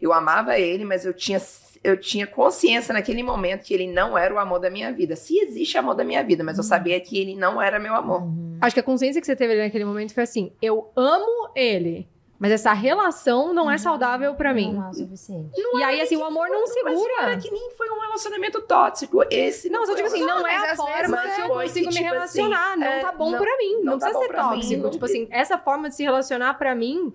Eu 0.00 0.12
amava 0.12 0.58
ele, 0.58 0.84
mas 0.84 1.04
eu 1.04 1.12
tinha, 1.14 1.40
eu 1.82 1.98
tinha 1.98 2.26
consciência 2.26 2.92
naquele 2.92 3.22
momento 3.22 3.64
que 3.64 3.72
ele 3.74 3.86
não 3.90 4.16
era 4.16 4.32
o 4.34 4.38
amor 4.38 4.60
da 4.60 4.70
minha 4.70 4.92
vida. 4.92 5.16
Se 5.16 5.36
existe 5.38 5.76
amor 5.78 5.94
da 5.94 6.04
minha 6.04 6.22
vida, 6.22 6.44
mas 6.44 6.56
eu 6.58 6.62
sabia 6.62 7.00
que 7.00 7.18
ele 7.18 7.34
não 7.34 7.60
era 7.60 7.78
meu 7.80 7.94
amor. 7.94 8.22
Uhum. 8.22 8.58
Acho 8.60 8.74
que 8.74 8.80
a 8.80 8.82
consciência 8.82 9.18
que 9.20 9.26
você 9.26 9.34
teve 9.34 9.56
naquele 9.56 9.84
momento 9.84 10.12
foi 10.14 10.22
assim: 10.24 10.52
eu 10.62 10.92
amo 10.94 11.50
ele, 11.56 12.06
mas 12.38 12.52
essa 12.52 12.72
relação 12.72 13.52
não 13.52 13.68
é 13.70 13.76
saudável 13.76 14.34
pra 14.34 14.54
mim. 14.54 14.72
Não 14.74 14.86
é 14.86 14.90
o 14.90 14.94
suficiente. 14.94 15.50
E 15.56 15.82
aí, 15.82 16.00
assim, 16.00 16.16
o 16.16 16.24
amor 16.24 16.48
não 16.48 16.60
Mas 16.60 16.70
não 16.74 16.74
segura. 16.96 17.12
era 17.22 17.36
que 17.36 17.50
nem 17.50 17.70
foi 17.76 17.88
um 17.90 17.98
relacionamento 18.00 18.60
tóxico. 18.62 19.24
Esse 19.30 19.68
Não, 19.68 19.80
não, 19.80 19.86
só 19.86 19.94
digo 19.94 20.06
assim, 20.06 20.24
não 20.24 20.46
é 20.46 20.70
a 20.70 20.76
forma 20.76 21.16
que 21.18 21.40
eu 21.40 21.46
foi 21.48 21.66
consigo 21.66 21.86
me 21.86 21.92
tipo 21.92 22.04
relacionar. 22.04 22.70
assim, 22.72 22.80
não 22.80 22.86
é, 22.86 23.00
tá 23.00 23.12
bom 23.12 23.30
não- 23.32 23.38
pra 23.38 23.56
mim. 23.56 23.72
Não, 23.82 23.92
não 23.92 23.98
tá 23.98 24.06
precisa 24.10 24.26
ser 24.26 24.36
tóxico. 24.36 24.82
não 24.82 24.90
tipo 24.90 25.04
assim, 25.04 25.26
essa 25.30 25.58
forma 25.58 25.88
de 25.88 25.94
se 25.96 26.02
relacionar 26.02 26.54
pra 26.54 26.74
mim 26.74 27.12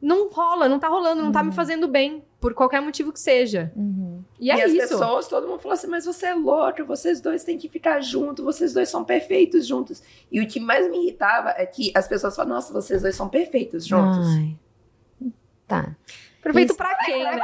não 0.00 0.28
rola, 0.30 0.68
não 0.68 0.78
tá 0.78 0.88
rolando, 0.88 1.22
não 1.22 1.30
tá 1.32 1.42
me 1.42 1.52
fazendo 1.52 1.86
bem. 1.88 2.24
Por 2.40 2.54
qualquer 2.54 2.80
motivo 2.80 3.12
que 3.12 3.20
seja. 3.20 3.72
Uhum. 3.76 4.11
E 4.42 4.50
é 4.50 4.64
as 4.64 4.72
isso. 4.72 4.88
pessoas, 4.88 5.28
todo 5.28 5.46
mundo 5.46 5.60
falou 5.60 5.74
assim, 5.74 5.86
mas 5.86 6.04
você 6.04 6.26
é 6.26 6.34
louca, 6.34 6.82
vocês 6.82 7.20
dois 7.20 7.44
têm 7.44 7.56
que 7.56 7.68
ficar 7.68 8.00
juntos, 8.00 8.44
vocês 8.44 8.72
dois 8.72 8.88
são 8.88 9.04
perfeitos 9.04 9.64
juntos. 9.64 10.02
E 10.32 10.40
o 10.40 10.48
que 10.48 10.58
mais 10.58 10.90
me 10.90 10.98
irritava 11.00 11.50
é 11.50 11.64
que 11.64 11.92
as 11.94 12.08
pessoas 12.08 12.34
falam, 12.34 12.56
nossa, 12.56 12.72
vocês 12.72 13.02
dois 13.02 13.14
são 13.14 13.28
perfeitos 13.28 13.86
juntos. 13.86 14.26
Ai. 14.26 14.56
Tá. 15.68 15.96
Perfeito 16.42 16.70
Isso. 16.70 16.76
pra 16.76 16.94
quem, 17.04 17.22
né? 17.24 17.38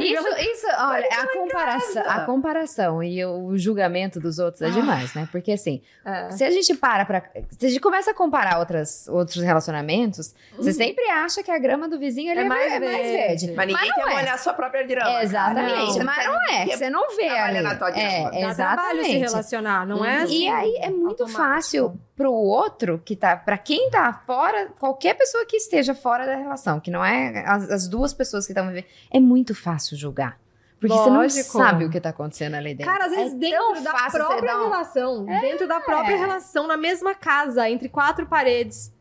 Isso, 0.00 0.28
isso, 0.38 0.66
olha, 0.78 1.08
a 1.10 1.26
comparação, 1.32 2.02
a 2.06 2.20
comparação 2.20 3.02
e 3.02 3.24
o 3.24 3.56
julgamento 3.56 4.20
dos 4.20 4.38
outros 4.38 4.62
é 4.62 4.70
demais, 4.70 5.14
né? 5.14 5.28
Porque 5.32 5.52
assim, 5.52 5.80
É. 6.04 6.30
se 6.30 6.44
a 6.44 6.50
gente 6.50 6.74
para 6.76 7.04
pra. 7.04 7.22
Se 7.58 7.66
a 7.66 7.68
gente 7.68 7.80
começa 7.80 8.10
a 8.10 8.14
comparar 8.14 8.58
outras, 8.58 9.08
outros 9.08 9.42
relacionamentos, 9.42 10.34
você 10.56 10.72
sempre 10.72 11.04
acha 11.10 11.42
que 11.42 11.50
a 11.50 11.58
grama 11.58 11.88
do 11.88 11.98
vizinho 11.98 12.30
ele 12.30 12.40
É 12.40 12.44
é, 12.44 12.48
mais 12.48 12.72
é 12.72 12.78
mais 12.80 12.96
verde. 12.96 13.46
verde. 13.46 13.52
mas 13.56 13.66
ninguém 13.66 13.88
não 13.88 13.94
quer 14.04 14.10
é. 14.10 14.14
molhar 14.14 14.34
a 14.34 14.38
sua 14.38 14.54
própria 14.54 14.82
grama. 14.84 15.22
Exatamente. 15.22 15.98
Não. 15.98 16.04
Mas 16.04 16.26
não 16.26 16.38
é. 16.50 16.66
Você 16.66 16.90
não 16.90 17.08
vê 17.16 17.24
Trabalha 17.26 17.44
ali. 17.58 17.62
na 17.62 17.74
tua 17.76 17.90
grama. 17.90 18.08
É, 18.08 18.20
Dá 18.46 18.54
trabalho 18.54 19.04
se 19.04 19.10
exatamente. 19.10 19.18
relacionar, 19.18 19.86
não 19.86 20.04
é 20.04 20.18
Uhum. 20.18 20.24
assim. 20.24 20.42
E 20.44 20.48
aí 20.48 20.76
é 20.82 20.90
muito 20.90 21.22
automático. 21.24 21.36
fácil 21.42 22.00
pro 22.16 22.32
outro 22.32 23.00
que 23.04 23.14
tá, 23.16 23.36
para 23.36 23.58
quem 23.58 23.90
tá 23.90 24.12
fora, 24.26 24.68
qualquer 24.78 25.14
pessoa 25.14 25.44
que 25.44 25.56
esteja 25.56 25.94
fora 25.94 26.24
da 26.24 26.34
relação, 26.36 26.80
que 26.80 26.90
não 26.90 27.04
é 27.04 27.15
as, 27.46 27.70
as 27.70 27.88
duas 27.88 28.12
pessoas 28.14 28.46
que 28.46 28.52
estão 28.52 28.66
vivendo, 28.68 28.86
é 29.12 29.20
muito 29.20 29.54
fácil 29.54 29.96
julgar. 29.96 30.38
Porque 30.78 30.94
Lógico. 30.94 31.30
você 31.30 31.58
não 31.58 31.64
sabe 31.64 31.84
o 31.86 31.90
que 31.90 31.98
tá 32.00 32.10
acontecendo 32.10 32.54
ali 32.54 32.74
dentro. 32.74 32.92
Cara, 32.92 33.06
às 33.06 33.10
vezes 33.12 33.32
é 33.32 33.36
dentro 33.38 33.82
da 33.82 33.92
própria 34.10 34.58
um- 34.58 34.62
relação, 34.64 35.24
dentro 35.24 35.66
da 35.66 35.80
própria 35.80 36.16
relação, 36.18 36.66
na 36.66 36.76
mesma 36.76 37.14
casa, 37.14 37.68
entre 37.70 37.88
quatro 37.88 38.26
paredes, 38.26 38.92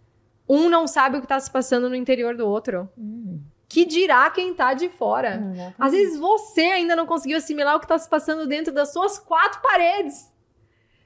um 0.47 0.70
não 0.70 0.88
sabe 0.88 1.18
o 1.18 1.22
que 1.22 1.28
tá 1.28 1.39
se 1.39 1.51
passando 1.51 1.89
no 1.89 1.95
interior 1.95 2.36
do 2.38 2.47
outro. 2.47 2.88
Hum, 2.97 3.41
Que 3.68 3.84
dirá 3.86 4.30
quem 4.30 4.53
tá 4.53 4.74
de 4.74 4.88
fora? 4.88 5.36
exatamente. 5.36 5.76
Às 5.78 5.91
vezes 5.91 6.18
você 6.20 6.61
ainda 6.61 6.95
não 6.95 7.05
conseguiu 7.05 7.38
assimilar 7.38 7.76
o 7.76 7.80
que 7.80 7.88
tá 7.88 7.97
se 7.97 8.07
passando 8.07 8.47
dentro 8.47 8.74
das 8.74 8.93
suas 8.93 9.20
quatro 9.20 9.59
paredes. 9.61 10.32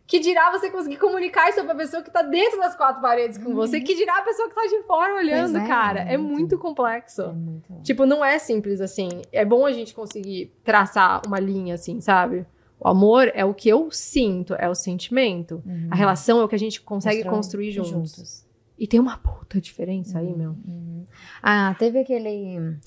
Que 0.10 0.18
dirá 0.20 0.50
você 0.50 0.72
conseguir 0.72 0.98
comunicar 0.98 1.52
isso 1.52 1.64
pra 1.64 1.76
pessoa 1.76 2.02
que 2.02 2.10
tá 2.10 2.24
dentro 2.24 2.60
das 2.60 2.76
quatro 2.76 3.00
paredes 3.00 3.38
com 3.38 3.54
você? 3.54 3.80
Que 3.80 3.94
dirá 3.94 4.18
a 4.18 4.22
pessoa 4.24 4.50
que 4.50 4.56
tá 4.56 4.66
de 4.66 4.82
fora 4.82 5.14
olhando, 5.14 5.60
é, 5.60 5.68
cara? 5.68 6.00
É 6.00 6.18
muito. 6.18 6.40
muito 6.40 6.58
complexo. 6.58 7.22
É 7.22 7.32
muito... 7.32 7.82
Tipo, 7.84 8.08
não 8.08 8.26
é 8.26 8.40
simples 8.40 8.82
assim. 8.82 9.08
É 9.32 9.46
bom 9.46 9.68
a 9.68 9.72
gente 9.72 9.94
conseguir 9.94 10.52
traçar 10.64 11.22
uma 11.28 11.40
linha 11.40 11.76
assim, 11.76 12.02
sabe? 12.02 12.44
O 12.80 12.88
amor 12.88 13.32
é 13.36 13.46
o 13.46 13.54
que 13.54 13.70
eu 13.70 13.92
sinto, 13.92 14.56
é 14.56 14.68
o 14.68 14.74
sentimento. 14.74 15.62
Uhum. 15.64 15.90
A 15.92 15.96
relação 15.96 16.40
é 16.40 16.44
o 16.44 16.48
que 16.48 16.56
a 16.56 16.60
gente 16.60 16.82
consegue 16.82 17.18
Constrói 17.18 17.36
construir 17.36 17.72
juntos. 17.72 18.48
E 18.80 18.88
tem 18.88 19.00
uma 19.00 19.16
puta 19.20 19.62
diferença 19.62 20.18
aí, 20.18 20.36
meu. 20.36 20.56
Uhum. 20.68 21.06
Ah, 21.44 21.76
teve 21.78 22.00
aquele 22.00 22.80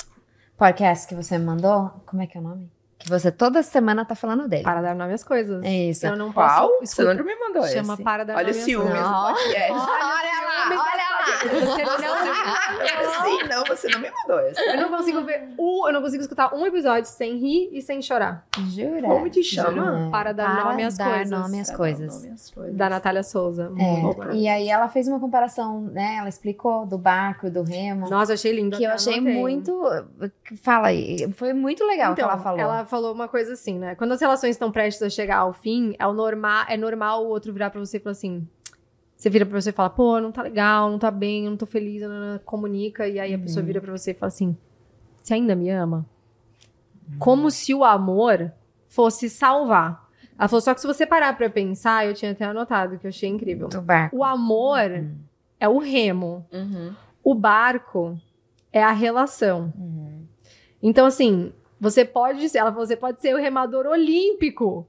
podcast 0.57 1.07
que 1.07 1.15
você 1.15 1.39
me 1.39 1.45
mandou. 1.45 1.89
Como 2.05 2.21
é 2.21 2.27
que 2.27 2.37
é 2.37 2.41
o 2.41 2.43
nome? 2.43 2.69
Que 3.03 3.09
você 3.11 3.33
toda 3.33 3.63
semana 3.65 4.05
tá 4.05 4.15
falando 4.15 4.47
dele. 4.47 4.63
Para 4.63 4.81
dar 4.81 4.95
nome 4.95 5.13
às 5.13 5.25
coisas. 5.25 5.63
É 5.65 5.73
isso. 5.91 6.07
Eu 6.07 6.15
não 6.17 6.33
Qual? 6.33 6.69
posso. 6.69 6.79
Você 6.79 6.85
escutar- 7.03 7.15
nunca 7.15 7.25
me 7.25 7.35
mandou 7.35 7.67
Chama 7.67 7.95
esse. 7.95 8.03
Para 8.05 8.25
dar 8.25 8.37
Olha 8.37 8.53
o 8.53 8.55
nome 8.55 8.75
do 8.77 8.83
podcast. 9.35 9.73
Olha 9.73 9.81
lá, 9.81 10.21
olha 10.21 10.49
lá. 10.49 10.92
Você 11.43 11.85
não 11.85 11.99
Sim, 13.23 13.49
não, 13.49 13.65
você 13.65 13.89
não 13.89 14.01
me 14.01 14.11
mandou 14.11 14.41
esse. 14.47 14.61
Eu 14.61 14.77
não 14.81 14.89
consigo 14.89 15.23
ver 15.23 15.49
um, 15.59 15.87
eu 15.87 15.93
não 15.93 16.03
consigo 16.03 16.23
escutar 16.23 16.55
um 16.55 16.65
episódio 16.67 17.09
sem 17.11 17.37
rir 17.37 17.69
e 17.73 17.83
sem 17.83 18.01
chorar. 18.01 18.47
Jura? 18.71 19.03
Como 19.03 19.31
que 19.31 19.43
chama? 19.43 19.71
Jura? 19.73 20.11
Para 20.11 20.33
dar 20.33 20.65
nome 20.65 20.85
às 20.85 20.97
dar 20.97 21.11
coisas. 21.11 21.31
nome 21.31 21.61
às 21.61 21.71
coisas. 21.71 22.23
nome 22.23 22.35
às 22.35 22.51
coisas. 22.51 22.75
Da 22.77 22.89
Natália 22.89 23.23
Souza. 23.23 23.73
É, 23.79 24.35
e 24.37 24.49
aí 24.49 24.69
ela 24.69 24.89
fez 24.89 25.09
uma 25.09 25.19
comparação, 25.21 25.81
né? 25.83 26.17
Ela 26.19 26.29
explicou 26.29 26.87
do 26.87 26.99
barco 26.99 27.47
e 27.47 27.51
do 27.51 27.63
remo. 27.63 28.09
Nossa, 28.09 28.35
achei 28.35 28.53
lindo. 28.53 28.77
que 28.77 28.85
eu 28.85 28.91
achei 28.91 29.19
anotei. 29.19 29.35
muito. 29.35 29.73
Fala 30.63 30.89
aí. 30.89 31.31
Foi 31.35 31.53
muito 31.53 31.85
legal 31.85 32.11
o 32.11 32.13
Então, 32.13 32.27
que 32.27 32.33
ela 32.33 32.43
falou. 32.43 32.61
Ela 32.61 32.85
falou 32.85 33.13
uma 33.13 33.29
coisa 33.29 33.53
assim, 33.53 33.79
né? 33.79 33.95
Quando 33.95 34.13
as 34.13 34.21
relações 34.21 34.51
estão 34.51 34.71
prestes 34.71 35.03
a 35.03 35.11
chegar 35.11 35.39
ao 35.39 35.53
fim, 35.53 35.95
é, 35.99 36.07
o 36.07 36.13
normal, 36.13 36.65
é 36.69 36.77
normal 36.77 37.25
o 37.25 37.29
outro 37.29 37.53
virar 37.53 37.71
pra 37.71 37.81
você 37.81 37.97
e 37.97 38.01
falar 38.01 38.13
assim. 38.13 38.47
Você 39.23 39.31
vira 39.31 39.47
pra 39.47 39.61
você 39.61 39.71
e 39.71 39.73
fala, 39.73 39.89
pô, 39.89 40.21
não 40.21 40.33
tá 40.33 40.43
legal, 40.43 40.91
não 40.91 40.99
tá 40.99 41.09
bem, 41.09 41.49
não 41.49 41.57
tô 41.57 41.65
feliz, 41.65 42.03
nanana, 42.03 42.41
comunica. 42.45 43.07
E 43.07 43.21
aí 43.21 43.33
a 43.33 43.37
Uhum. 43.37 43.43
pessoa 43.45 43.65
vira 43.65 43.81
pra 43.81 43.93
você 43.97 44.11
e 44.11 44.15
fala 44.15 44.27
assim: 44.27 44.57
Você 45.23 45.35
ainda 45.35 45.55
me 45.55 45.71
ama? 45.71 46.05
Como 47.21 47.49
se 47.49 47.73
o 47.73 47.85
amor 47.85 48.51
fosse 48.89 49.31
salvar. 49.31 50.09
Ela 50.37 50.49
falou, 50.49 50.61
só 50.61 50.75
que 50.75 50.81
se 50.81 50.87
você 50.89 51.07
parar 51.07 51.37
pra 51.37 51.49
pensar, 51.49 52.05
eu 52.05 52.15
tinha 52.15 52.33
até 52.33 52.45
anotado, 52.45 52.99
que 52.99 53.07
eu 53.07 53.11
achei 53.11 53.29
incrível. 53.29 53.69
Do 53.69 53.81
barco. 53.81 54.17
O 54.17 54.25
amor 54.25 54.91
Uhum. 54.91 55.15
é 55.61 55.69
o 55.69 55.79
remo. 55.79 56.45
Uhum. 56.53 56.93
O 57.23 57.33
barco 57.33 58.19
é 58.73 58.83
a 58.83 58.91
relação. 58.91 59.73
Uhum. 59.79 60.25
Então, 60.83 61.07
assim, 61.07 61.53
você 61.79 62.05
pode 62.05 62.49
ser, 62.49 62.59
ela 62.59 62.73
falou, 62.73 62.85
você 62.87 62.97
pode 62.97 63.21
ser 63.21 63.35
o 63.37 63.39
remador 63.39 63.87
olímpico. 63.87 64.85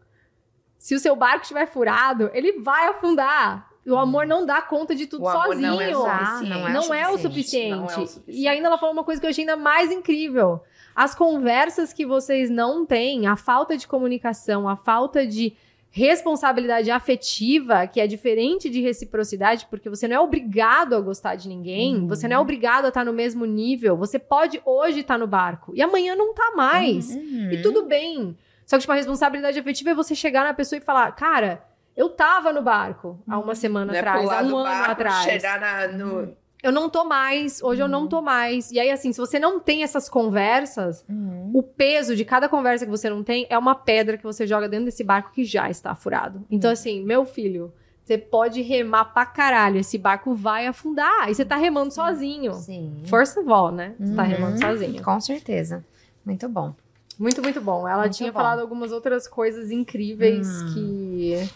Se 0.79 0.95
o 0.95 0.99
seu 0.99 1.15
barco 1.15 1.43
estiver 1.43 1.67
furado, 1.67 2.31
ele 2.34 2.59
vai 2.61 2.88
afundar. 2.88 3.69
O 3.86 3.97
amor 3.97 4.25
não 4.25 4.45
dá 4.45 4.61
conta 4.61 4.95
de 4.95 5.07
tudo 5.07 5.23
O 5.23 5.27
amor 5.27 5.45
sozinho. 5.55 5.67
não 5.71 5.81
é 5.81 5.95
o 5.97 6.05
Ah, 6.05 6.25
suficiente. 6.25 6.49
não 6.49 6.59
não 6.59 6.67
é 6.67 6.69
o 6.69 6.73
Não 6.73 6.93
é 6.93 7.09
o 7.09 7.17
suficiente. 7.17 8.21
E 8.27 8.47
ainda 8.47 8.67
ela 8.67 8.77
falou 8.77 8.93
uma 8.93 9.03
coisa 9.03 9.19
que 9.19 9.25
eu 9.27 9.29
achei 9.29 9.43
ainda 9.43 9.57
mais 9.57 9.91
incrível. 9.91 10.61
As 10.95 11.13
conversas 11.15 11.91
que 11.91 12.05
vocês 12.05 12.49
não 12.49 12.86
têm, 12.86 13.27
a 13.27 13.36
falta 13.36 13.75
de 13.75 13.88
comunicação, 13.88 14.69
a 14.69 14.75
falta 14.75 15.25
de 15.25 15.53
responsabilidade 15.89 16.89
afetiva, 16.89 17.86
que 17.88 17.99
é 18.01 18.07
diferente 18.07 18.69
de 18.69 18.81
reciprocidade, 18.81 19.67
porque 19.69 19.89
você 19.89 20.07
não 20.07 20.15
é 20.15 20.19
obrigado 20.19 20.95
a 20.95 20.99
gostar 20.99 21.36
de 21.36 21.47
ninguém, 21.47 21.97
Uhum. 21.97 22.07
você 22.07 22.27
não 22.27 22.38
é 22.38 22.39
obrigado 22.39 22.86
a 22.86 22.88
estar 22.89 23.05
no 23.05 23.13
mesmo 23.13 23.45
nível. 23.45 23.95
Você 23.97 24.17
pode 24.19 24.61
hoje 24.65 24.99
estar 25.01 25.17
no 25.17 25.27
barco 25.27 25.71
e 25.75 25.81
amanhã 25.81 26.15
não 26.15 26.34
tá 26.34 26.51
mais. 26.55 27.09
Uhum. 27.15 27.49
E 27.51 27.61
tudo 27.61 27.86
bem. 27.86 28.36
Só 28.65 28.77
que, 28.77 28.81
tipo, 28.81 28.91
a 28.93 28.95
responsabilidade 28.95 29.59
afetiva 29.59 29.91
é 29.91 29.95
você 29.95 30.15
chegar 30.15 30.43
na 30.43 30.53
pessoa 30.53 30.77
e 30.77 30.81
falar, 30.81 31.11
cara, 31.13 31.63
eu 31.96 32.10
tava 32.10 32.52
no 32.54 32.62
barco 32.62 33.20
há 33.28 33.38
uma 33.39 33.56
semana 33.56 33.88
Não 33.88 33.94
é 33.96 34.00
atrás, 34.00 34.22
pular 34.24 34.39
há 34.39 34.44
um 34.44 34.58
ano 34.58 34.64
barco, 34.64 34.91
atrás. 34.91 35.24
chegar 35.24 35.60
na- 35.60 35.88
no... 35.88 36.34
Eu 36.62 36.72
não 36.72 36.89
tô 36.89 37.04
mais, 37.04 37.62
hoje 37.62 37.82
eu 37.82 37.89
não 37.89 38.08
tô 38.08 38.22
mais. 38.22 38.72
E 38.72 38.80
aí, 38.80 38.89
assim, 38.89 39.12
se 39.12 39.20
você 39.20 39.38
não 39.38 39.60
tem 39.60 39.84
essas 39.84 40.08
conversas, 40.08 41.04
Uhum. 41.10 41.52
o 41.54 41.62
peso 41.62 42.16
de 42.16 42.24
cada 42.24 42.48
conversa 42.48 42.86
que 42.86 42.91
você 42.91 43.10
não 43.10 43.22
tem 43.22 43.46
é 43.50 43.58
uma 43.58 43.76
pedra 43.76 44.18
que 44.18 44.24
você 44.24 44.48
joga 44.48 44.70
dentro 44.70 44.86
desse 44.86 45.04
barco 45.04 45.32
que 45.34 45.44
já 45.44 45.70
está 45.70 45.94
furado. 45.94 46.46
Então, 46.50 46.72
assim, 46.72 47.04
meu 47.04 47.26
filho, 47.26 47.74
você 48.06 48.18
pode 48.18 48.62
remar 48.62 49.06
pra 49.14 49.26
caralho, 49.26 49.78
esse 49.78 49.98
barco 49.98 50.34
vai 50.34 50.66
afundar. 50.66 51.30
E 51.30 51.36
você 51.36 51.44
tá 51.44 51.58
remando 51.58 51.94
sozinho. 51.94 52.54
Sim. 52.54 53.02
First 53.08 53.36
of 53.38 53.50
all, 53.52 53.70
né? 53.70 53.94
Você 54.00 54.16
tá 54.16 54.24
Uhum. 54.24 54.28
remando 54.30 54.60
sozinho. 54.60 55.04
Com 55.04 55.20
certeza. 55.20 55.84
Muito 56.26 56.48
bom. 56.48 56.74
Muito, 57.20 57.41
muito 57.44 57.60
bom. 57.60 57.86
Ela 57.86 58.04
Muito 58.04 58.16
tinha 58.16 58.32
bom. 58.32 58.39
falado 58.39 58.60
algumas 58.62 58.91
outras 58.94 59.28
coisas 59.28 59.70
incríveis 59.70 60.48
Hum. 60.64 60.74
que 60.74 61.50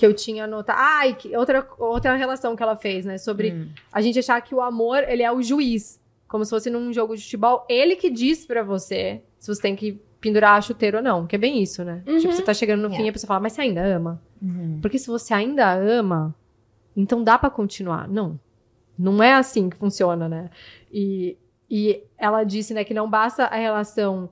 que 0.00 0.06
eu 0.06 0.14
tinha 0.14 0.44
anotado. 0.44 0.78
Ah, 0.82 1.06
e 1.06 1.14
que- 1.14 1.36
outra, 1.36 1.66
outra 1.78 2.14
relação 2.16 2.56
que 2.56 2.62
ela 2.62 2.74
fez, 2.74 3.04
né? 3.04 3.18
Sobre 3.18 3.52
Hum. 3.52 3.68
a 3.92 4.00
gente 4.00 4.18
achar 4.18 4.40
que 4.40 4.54
o 4.54 4.60
amor, 4.62 5.04
ele 5.06 5.22
é 5.22 5.30
o 5.30 5.42
juiz. 5.42 6.00
Como 6.26 6.42
se 6.42 6.50
fosse 6.50 6.70
num 6.70 6.90
jogo 6.90 7.14
de 7.14 7.22
futebol. 7.22 7.66
Ele 7.68 7.96
que 7.96 8.08
diz 8.08 8.46
pra 8.46 8.62
você 8.62 9.20
se 9.38 9.54
você 9.54 9.60
tem 9.60 9.76
que 9.76 10.00
pendurar 10.20 10.56
a 10.56 10.60
chuteira 10.62 10.98
ou 10.98 11.04
não. 11.04 11.26
Que 11.26 11.36
é 11.36 11.38
bem 11.38 11.60
isso, 11.62 11.84
né? 11.84 12.02
Uhum. 12.06 12.18
Tipo, 12.18 12.32
você 12.32 12.40
tá 12.42 12.54
chegando 12.54 12.80
no 12.80 12.88
fim 12.94 13.04
e 13.04 13.08
a 13.08 13.12
pessoa 13.12 13.28
fala, 13.28 13.40
mas 13.40 13.52
você 13.52 13.60
ainda 13.60 13.84
ama? 13.84 14.22
Uhum. 14.40 14.78
Porque 14.80 14.98
se 14.98 15.06
você 15.08 15.34
ainda 15.34 15.70
ama, 15.74 16.34
então 16.96 17.22
dá 17.22 17.36
pra 17.36 17.50
continuar. 17.50 18.08
Não. 18.08 18.40
Não 18.98 19.22
é 19.22 19.34
assim 19.34 19.68
que 19.68 19.76
funciona, 19.76 20.28
né? 20.28 20.48
E, 20.90 21.36
e 21.70 22.02
ela 22.16 22.42
disse, 22.44 22.72
né, 22.72 22.84
que 22.84 22.94
não 22.94 23.08
basta 23.10 23.44
a 23.44 23.56
relação. 23.56 24.30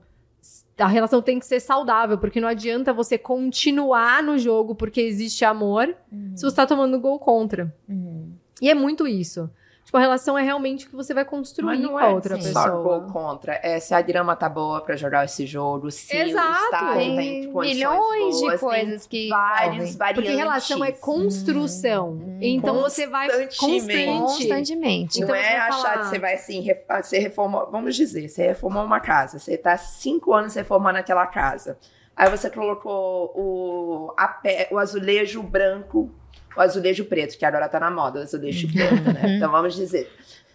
A 0.77 0.87
relação 0.87 1.21
tem 1.21 1.39
que 1.39 1.45
ser 1.45 1.59
saudável, 1.59 2.17
porque 2.17 2.39
não 2.39 2.47
adianta 2.47 2.93
você 2.93 3.17
continuar 3.17 4.23
no 4.23 4.37
jogo 4.37 4.73
porque 4.75 5.01
existe 5.01 5.43
amor 5.43 5.93
Uhum. 6.11 6.31
se 6.35 6.43
você 6.43 6.55
tá 6.55 6.65
tomando 6.65 6.99
gol 6.99 7.19
contra. 7.19 7.73
Uhum. 7.87 8.31
E 8.61 8.69
é 8.69 8.73
muito 8.73 9.05
isso. 9.07 9.49
Tipo, 9.89 9.97
a 9.97 10.01
relação 10.01 10.37
é 10.37 10.43
realmente 10.43 10.85
o 10.85 10.89
que 10.91 10.95
você 10.95 11.15
vai 11.15 11.25
construir 11.25 11.65
Mas 11.65 11.79
não 11.79 11.93
com 11.93 11.99
é 11.99 12.03
a 12.03 12.09
outra 12.09 12.35
sim. 12.35 12.53
só 12.53 12.63
pessoa. 12.65 12.83
gol 12.83 13.11
contra. 13.11 13.59
É 13.63 13.79
se 13.79 13.91
a 13.95 13.99
grama 14.03 14.35
tá 14.35 14.47
boa 14.47 14.81
pra 14.81 14.95
jogar 14.95 15.25
esse 15.25 15.47
jogo, 15.47 15.89
se 15.89 16.15
Exato. 16.15 16.85
o 16.85 16.93
Tem 16.93 17.15
tem 17.15 17.51
condições 17.51 17.75
milhões 17.75 18.35
de 18.35 18.41
boas, 18.43 18.59
tem 18.59 18.69
coisas 18.69 19.07
que 19.07 19.29
vários 19.29 19.95
variantes. 19.95 20.13
Porque 20.13 20.29
relação 20.29 20.85
é 20.85 20.91
construção. 20.91 22.09
Hum. 22.11 22.37
Então 22.39 22.79
você 22.83 23.07
vai 23.07 23.29
Constantemente. 23.29 23.57
constante. 23.57 24.19
Constantemente. 24.19 25.19
Não 25.21 25.25
Então 25.25 25.35
é 25.35 25.57
achar 25.57 25.71
falar- 25.81 25.97
que 25.97 26.05
você 26.09 26.19
vai 26.19 26.33
assim, 26.35 26.59
re- 26.61 26.83
você 27.01 27.17
reformar, 27.17 27.65
vamos 27.65 27.95
dizer, 27.95 28.29
você 28.29 28.45
reformou 28.45 28.83
uma 28.85 28.99
casa, 28.99 29.39
você 29.39 29.57
tá 29.57 29.75
cinco 29.75 30.33
anos 30.35 30.53
reformando 30.53 30.99
aquela 30.99 31.25
casa. 31.25 31.79
Aí 32.15 32.29
você 32.29 32.47
colocou 32.47 33.31
o, 33.35 34.13
a 34.15 34.27
pé- 34.27 34.67
o 34.71 34.77
azulejo 34.77 35.41
branco, 35.41 36.11
o 36.55 36.61
azulejo 36.61 37.05
preto, 37.05 37.37
que 37.37 37.45
agora 37.45 37.67
tá 37.69 37.79
na 37.79 37.91
moda, 37.91 38.19
o 38.19 38.23
azulejo 38.23 38.71
preto, 38.71 39.13
né? 39.13 39.37
Então 39.37 39.51
vamos 39.51 39.75
dizer, 39.75 40.11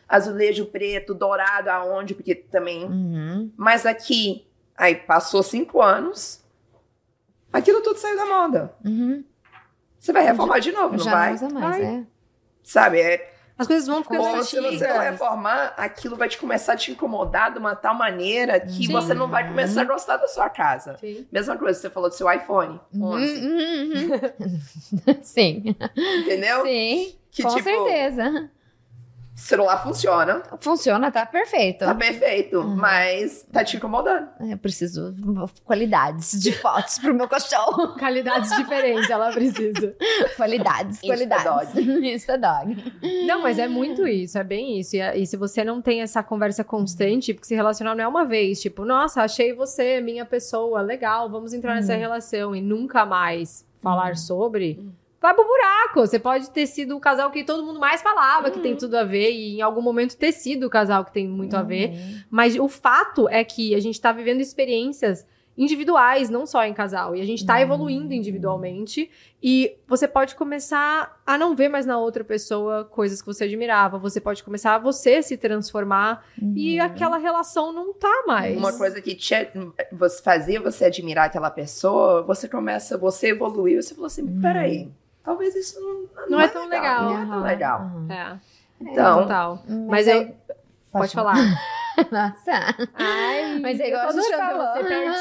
azulejo 0.09 0.67
preto, 0.67 1.15
dourado 1.15 1.71
aonde, 1.71 2.15
porque 2.15 2.35
também... 2.35 2.85
Uhum. 2.85 3.51
Mas 3.57 3.87
aqui, 3.87 4.47
aí 4.77 4.95
passou 4.95 5.43
cinco 5.43 5.81
anos, 5.81 6.43
aquilo 7.53 7.83
tudo 7.83 7.99
saiu 7.99 8.17
da 8.17 8.27
moda. 8.27 8.75
Uhum. 8.85 9.25
Você 9.99 10.13
vai 10.13 10.25
reformar 10.25 10.59
de 10.59 10.73
novo, 10.73 10.97
não 10.97 11.05
Já 11.05 11.11
vai? 11.11 11.29
não 11.29 11.35
usa 11.35 11.49
mais, 11.49 11.83
Vai. 11.83 11.95
é. 11.95 12.05
Sabe, 12.63 13.01
é 13.01 13.34
As 13.57 13.69
coisas 13.69 13.87
vão 13.87 14.03
ficando 14.03 14.21
ou 14.21 14.43
se 14.43 14.61
você 14.61 14.87
não 14.89 14.99
reformar, 14.99 15.75
aquilo 15.77 16.17
vai 16.17 16.29
te 16.29 16.37
começar 16.39 16.73
a 16.73 16.77
te 16.77 16.91
incomodar 16.91 17.53
de 17.53 17.59
uma 17.59 17.77
tal 17.77 17.95
maneira 17.95 18.59
que 18.59 18.87
Sim. 18.87 18.93
você 18.93 19.15
não 19.15 19.29
vai 19.29 19.47
começar 19.47 19.83
a 19.83 19.85
gostar 19.85 20.17
da 20.17 20.27
sua 20.27 20.51
casa. 20.51 20.97
Sim. 20.99 21.25
Mesma 21.31 21.57
coisa, 21.57 21.79
você 21.79 21.89
falou 21.89 22.09
do 22.09 22.15
seu 22.17 22.31
iPhone 22.31 22.81
Uhum, 22.93 23.13
11, 23.15 23.47
uhum, 23.47 24.11
uhum. 24.11 25.19
Sim. 25.23 25.77
entendeu? 26.23 26.63
Sim. 26.65 27.15
Que 27.31 27.43
com 27.43 27.49
tipo, 27.51 27.63
certeza. 27.63 28.51
O 29.35 29.39
celular 29.39 29.83
funciona, 29.83 30.43
Funciona, 30.61 31.11
tá 31.11 31.27
perfeito. 31.27 31.85
tá 31.85 31.95
perfeito, 31.95 32.59
Uhum. 32.61 32.77
mas 32.77 33.43
tá 33.53 33.65
te 33.65 33.77
incomodando. 33.77 34.29
Eu 34.41 34.57
preciso 34.57 35.13
de 35.13 35.23
qualidades 35.65 36.41
de 36.41 36.53
fotos 36.53 36.99
pro 36.99 37.13
meu 37.13 37.29
cachorro. 37.29 37.95
Qualidades 37.99 38.51
diferentes 38.57 39.11
ela 39.11 39.33
precisa. 39.33 39.95
Qualidades, 40.37 40.99
Insta 40.99 41.07
qualidades. 41.09 41.75
Insta 41.77 42.39
dog. 42.39 42.93
Não, 43.27 43.43
mas 43.43 43.59
é 43.59 43.67
muito 43.67 44.07
isso, 44.07 44.39
é 44.39 44.45
bem 44.45 44.79
isso. 44.79 44.95
E, 44.97 45.01
e 45.23 45.27
se 45.27 45.37
você 45.37 45.65
não 45.65 45.83
tem 45.83 46.01
essa 46.03 46.23
conversa 46.23 46.63
constante, 46.63 47.35
porque 47.35 47.47
se 47.49 47.55
relacionar 47.55 47.95
não 47.95 48.05
é 48.05 48.09
uma 48.09 48.25
vez, 48.25 48.61
tipo, 48.61 48.85
nossa, 48.85 49.23
achei 49.23 49.53
você, 49.53 50.01
minha 50.01 50.25
pessoa, 50.25 50.81
legal, 50.81 51.29
vamos 51.29 51.53
entrar 51.53 51.75
nessa 51.75 51.95
relação 51.97 52.55
e 52.55 52.61
nunca 52.61 53.05
mais 53.05 53.67
falar 53.83 54.17
sobre, 54.17 54.81
vai 55.25 55.33
pro 55.35 55.43
buraco. 55.47 56.01
Você 56.07 56.19
pode 56.19 56.51
ter 56.51 56.67
sido 56.67 56.95
o 56.95 57.01
casal 57.01 57.31
que 57.31 57.43
todo 57.45 57.65
mundo 57.65 57.81
mais 57.81 58.03
falava 58.03 58.51
que 58.51 58.61
tem 58.61 58.77
tudo 58.77 58.95
a 58.95 59.05
ver 59.05 59.31
e 59.31 59.57
em 59.57 59.63
algum 59.63 59.81
momento 59.81 60.17
ter 60.19 60.33
sido 60.33 60.67
o 60.67 60.71
casal 60.71 61.03
que 61.03 61.13
tem 61.13 61.27
muito 61.27 61.57
a 61.57 61.63
ver. 61.63 61.91
Uhum. 61.93 62.21
Mas 62.31 62.57
o 62.59 62.69
fato 62.69 63.27
é 63.31 63.43
que 63.43 63.75
a 63.75 63.81
gente 63.81 63.99
tá 63.99 64.13
vivendo 64.13 64.43
experiências 64.43 65.27
individuais, 65.57 66.29
não 66.29 66.45
só 66.47 66.65
em 66.65 66.75
casal. 66.75 67.15
E 67.17 67.21
a 67.21 67.25
gente 67.25 67.47
tá 67.47 67.61
evoluindo 67.61 68.13
individualmente. 68.13 69.09
E 69.43 69.77
você 69.87 70.07
pode 70.07 70.35
começar 70.35 71.23
a 71.25 71.39
não 71.39 71.55
ver 71.55 71.69
mais 71.69 71.87
na 71.87 71.97
outra 71.97 72.25
pessoa 72.25 72.85
coisas 72.85 73.23
que 73.23 73.27
você 73.27 73.45
admirava. 73.45 73.97
Você 73.97 74.21
pode 74.21 74.43
começar 74.43 74.75
a 74.75 74.79
você 74.79 75.23
se 75.23 75.37
transformar. 75.39 76.25
E 76.57 76.79
Uhum. 76.81 76.85
aquela 76.85 77.17
relação 77.17 77.73
não 77.73 77.95
tá 77.95 78.25
mais. 78.27 78.59
Uma 78.59 78.77
coisa 78.77 79.01
que 79.01 79.15
te, 79.15 79.35
você 79.93 80.21
fazia 80.23 80.61
você 80.61 80.85
admirar 80.87 81.27
aquela 81.27 81.51
pessoa, 81.51 82.23
você 82.23 82.49
começa, 82.49 82.99
você 82.99 83.29
evoluiu, 83.29 83.81
você 83.81 83.95
falou 83.95 84.09
assim, 84.09 84.41
peraí, 84.41 84.91
talvez 85.25 85.55
isso 85.57 85.81
não, 85.81 86.29
Não 86.29 86.41
é 86.41 86.49
tão 86.49 86.69
legal. 86.69 87.05
Não 87.05 87.23
é 87.23 87.27
tão 87.27 87.43
legal. 87.43 87.81
Uhum. 87.83 88.13
É, 88.13 88.39
Então, 88.81 89.23
total. 89.23 89.63
Mas, 89.69 89.87
Mas 89.89 90.09
é- 90.09 90.19
eu. 90.19 90.35
Pode 90.93 91.13
falar. 91.13 91.35
Nossa. 92.11 92.75
Ai, 92.95 93.59
Mas 93.61 93.81
é 93.81 93.85
eu 93.85 93.89
igual 93.89 94.09
a 94.09 94.13
gente 94.13 94.37
falou. 94.37 94.67
você 94.67 94.85
pertinho. 94.85 95.15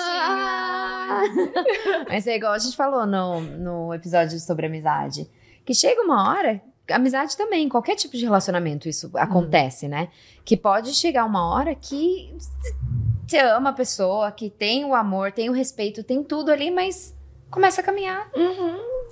Mas 2.09 2.27
é 2.27 2.35
igual 2.35 2.53
a 2.53 2.59
gente 2.59 2.75
falou 2.75 3.05
no, 3.05 3.41
no 3.41 3.93
episódio 3.93 4.39
sobre 4.39 4.65
amizade. 4.67 5.29
Que 5.65 5.73
chega 5.73 6.01
uma 6.01 6.29
hora, 6.29 6.61
amizade 6.91 7.37
também, 7.37 7.69
qualquer 7.69 7.95
tipo 7.95 8.15
de 8.17 8.23
relacionamento 8.25 8.87
isso 8.89 9.09
acontece, 9.15 9.87
né? 9.87 10.09
Que 10.43 10.57
pode 10.57 10.93
chegar 10.93 11.25
uma 11.25 11.47
hora 11.53 11.73
que 11.73 12.35
você 13.25 13.39
ama 13.39 13.69
a 13.69 13.73
pessoa, 13.73 14.31
que 14.31 14.49
tem 14.49 14.83
o 14.85 14.93
amor, 14.93 15.31
tem 15.31 15.49
o 15.49 15.53
respeito, 15.53 16.03
tem 16.03 16.23
tudo 16.23 16.51
ali, 16.51 16.69
mas 16.69 17.15
começa 17.53 17.81
a 17.81 17.83
caminhar 17.83 18.29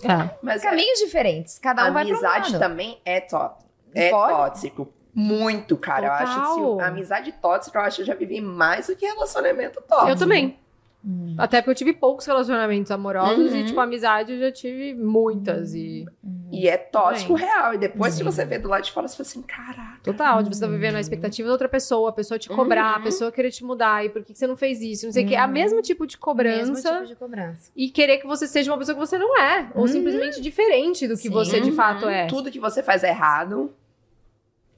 É. 0.03 0.35
mas 0.41 0.61
caminhos 0.61 0.99
diferentes. 0.99 1.59
Cada 1.59 1.89
um 1.89 1.93
vai 1.93 2.03
um 2.05 2.07
amizade 2.09 2.57
também 2.59 2.99
é, 3.05 3.19
tó 3.21 3.57
é 3.93 4.09
Pode? 4.09 4.33
tóxico. 4.33 4.93
Muito, 5.13 5.75
cara. 5.75 6.07
Eu 6.07 6.11
acho 6.13 6.33
que 6.55 6.61
Total. 6.61 6.87
amizade 6.87 7.31
tóxica, 7.33 7.77
eu 7.79 7.83
acho 7.83 7.95
que 7.97 8.01
eu 8.03 8.05
já 8.05 8.15
vivi 8.15 8.39
mais 8.39 8.87
do 8.87 8.95
que 8.95 9.05
relacionamento 9.05 9.81
tóxico. 9.81 10.09
Eu 10.09 10.15
também. 10.17 10.57
Hum. 11.03 11.33
Até 11.35 11.59
porque 11.61 11.71
eu 11.71 11.75
tive 11.75 11.93
poucos 11.93 12.27
relacionamentos 12.27 12.91
amorosos 12.91 13.51
Uhum. 13.51 13.57
e, 13.57 13.65
tipo, 13.65 13.79
amizade 13.79 14.33
eu 14.33 14.39
já 14.39 14.51
tive 14.51 14.93
muitas. 14.93 15.73
E. 15.73 16.05
E 16.51 16.67
é 16.67 16.77
tóxico 16.77 17.33
Também. 17.33 17.47
real. 17.47 17.73
E 17.73 17.77
depois 17.79 18.15
que 18.15 18.23
você 18.23 18.45
vê 18.45 18.59
do 18.59 18.69
lado 18.69 18.83
de 18.83 18.91
fora, 18.91 19.07
você 19.07 19.15
fala 19.17 19.27
assim, 19.27 19.41
caraca. 19.41 19.99
Total, 20.03 20.43
de 20.43 20.49
você 20.53 20.61
tá 20.61 20.67
vivendo 20.67 20.95
a 20.97 20.99
expectativa 20.99 21.47
da 21.47 21.53
outra 21.53 21.67
pessoa, 21.69 22.09
a 22.09 22.13
pessoa 22.13 22.37
te 22.37 22.49
cobrar, 22.49 22.93
a 22.93 22.97
Uhum. 22.97 23.03
pessoa 23.03 23.31
querer 23.31 23.49
te 23.49 23.63
mudar, 23.63 24.05
e 24.05 24.09
por 24.09 24.23
que, 24.23 24.33
que 24.33 24.37
você 24.37 24.45
não 24.45 24.55
fez 24.55 24.79
isso? 24.81 25.05
Não 25.07 25.13
sei 25.13 25.25
o 25.25 25.27
que. 25.27 25.35
É 25.35 25.41
o 25.41 25.45
Uhum. 25.47 25.51
mesmo 25.51 25.81
tipo 25.81 26.05
de 26.05 26.17
cobrança 26.19 26.71
Mesmo 26.71 26.75
tipo 26.99 27.05
de 27.07 27.15
cobrança. 27.15 27.71
e 27.75 27.89
querer 27.89 28.19
que 28.19 28.27
você 28.27 28.45
seja 28.45 28.69
uma 28.71 28.77
pessoa 28.77 28.93
que 28.93 28.99
você 28.99 29.17
não 29.17 29.39
é. 29.39 29.71
Ou 29.73 29.81
Uhum. 29.83 29.87
simplesmente 29.87 30.39
diferente 30.39 31.07
do 31.07 31.15
que 31.15 31.23
Sim. 31.23 31.29
você 31.29 31.59
de 31.61 31.71
fato 31.71 32.03
Uhum. 32.05 32.11
é. 32.11 32.27
Tudo 32.27 32.51
que 32.51 32.59
você 32.59 32.83
faz 32.83 33.03
errado. 33.03 33.73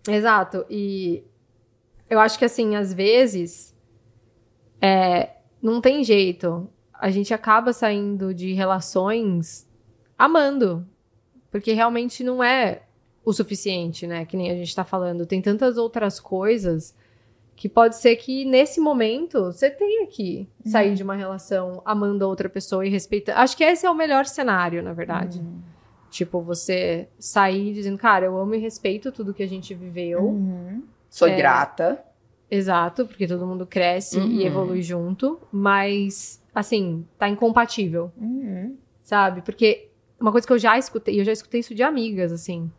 Exato. 0.08 0.66
E 0.70 1.24
eu 2.10 2.20
acho 2.20 2.38
que 2.40 2.46
assim, 2.46 2.76
às 2.76 2.94
vezes, 2.94 3.76
é, 4.82 5.30
não 5.64 5.82
tem 5.82 6.03
jeito. 6.03 6.70
A 6.93 7.09
gente 7.09 7.34
acaba 7.34 7.74
saindo 7.74 8.34
de 8.34 8.53
relações 8.53 9.68
amando. 10.18 10.86
Porque 11.49 11.72
realmente 11.74 12.24
não 12.24 12.43
é 12.43 12.82
o 13.24 13.32
suficiente, 13.32 14.05
né? 14.07 14.26
Que 14.26 14.36
nem 14.36 14.51
a 14.51 14.55
gente 14.55 14.76
tá 14.76 14.84
falando. 14.84 15.26
Tem 15.26 15.41
tantas 15.41 15.78
outras 15.78 16.20
coisas 16.20 16.95
que 17.55 17.70
pode 17.70 17.95
ser 17.95 18.16
que 18.16 18.43
nesse 18.45 18.80
momento 18.80 19.45
você 19.45 19.70
tenha 19.70 20.07
que 20.07 20.49
sair 20.66 20.89
Uhum. 20.89 20.95
de 20.95 21.03
uma 21.03 21.16
relação 21.16 21.82
amando 21.86 22.26
a 22.26 22.28
outra 22.28 22.49
pessoa 22.49 22.86
e 22.86 22.89
respeitando. 22.89 23.38
Acho 23.39 23.55
que 23.55 23.64
esse 23.64 23.86
é 23.86 23.89
o 23.89 23.93
melhor 23.95 24.26
cenário, 24.26 24.82
na 24.82 24.91
verdade. 24.93 25.39
Uhum. 25.39 25.59
Tipo, 26.09 26.41
você 26.41 27.07
sair 27.20 27.74
dizendo, 27.74 27.97
cara, 27.97 28.26
eu 28.26 28.38
amo 28.38 28.55
e 28.55 28.57
respeito 28.57 29.11
tudo 29.11 29.34
que 29.34 29.43
a 29.43 29.47
gente 29.47 29.74
viveu. 29.76 30.24
Uhum. 30.24 30.84
Sou 31.09 31.28
É. 31.28 31.36
grata. 31.36 32.03
Exato, 32.56 33.08
porque 33.08 33.26
todo 33.28 33.47
mundo 33.47 33.66
cresce 33.66 34.20
Uhum. 34.20 34.28
e 34.28 34.45
evolui 34.45 34.82
junto, 34.82 35.39
mas 35.51 36.39
assim, 36.54 37.04
tá 37.18 37.28
incompatível, 37.28 38.12
Uhum. 38.16 38.78
sabe? 39.01 39.41
Porque 39.41 39.89
uma 40.20 40.32
coisa 40.32 40.45
que 40.45 40.54
eu 40.54 40.60
já 40.60 40.78
escutei, 40.78 41.20
eu 41.20 41.26
já 41.26 41.32
escutei 41.32 41.62
isso 41.62 41.74
de 41.74 41.82
amigas, 41.82 42.32
assim, 42.32 42.72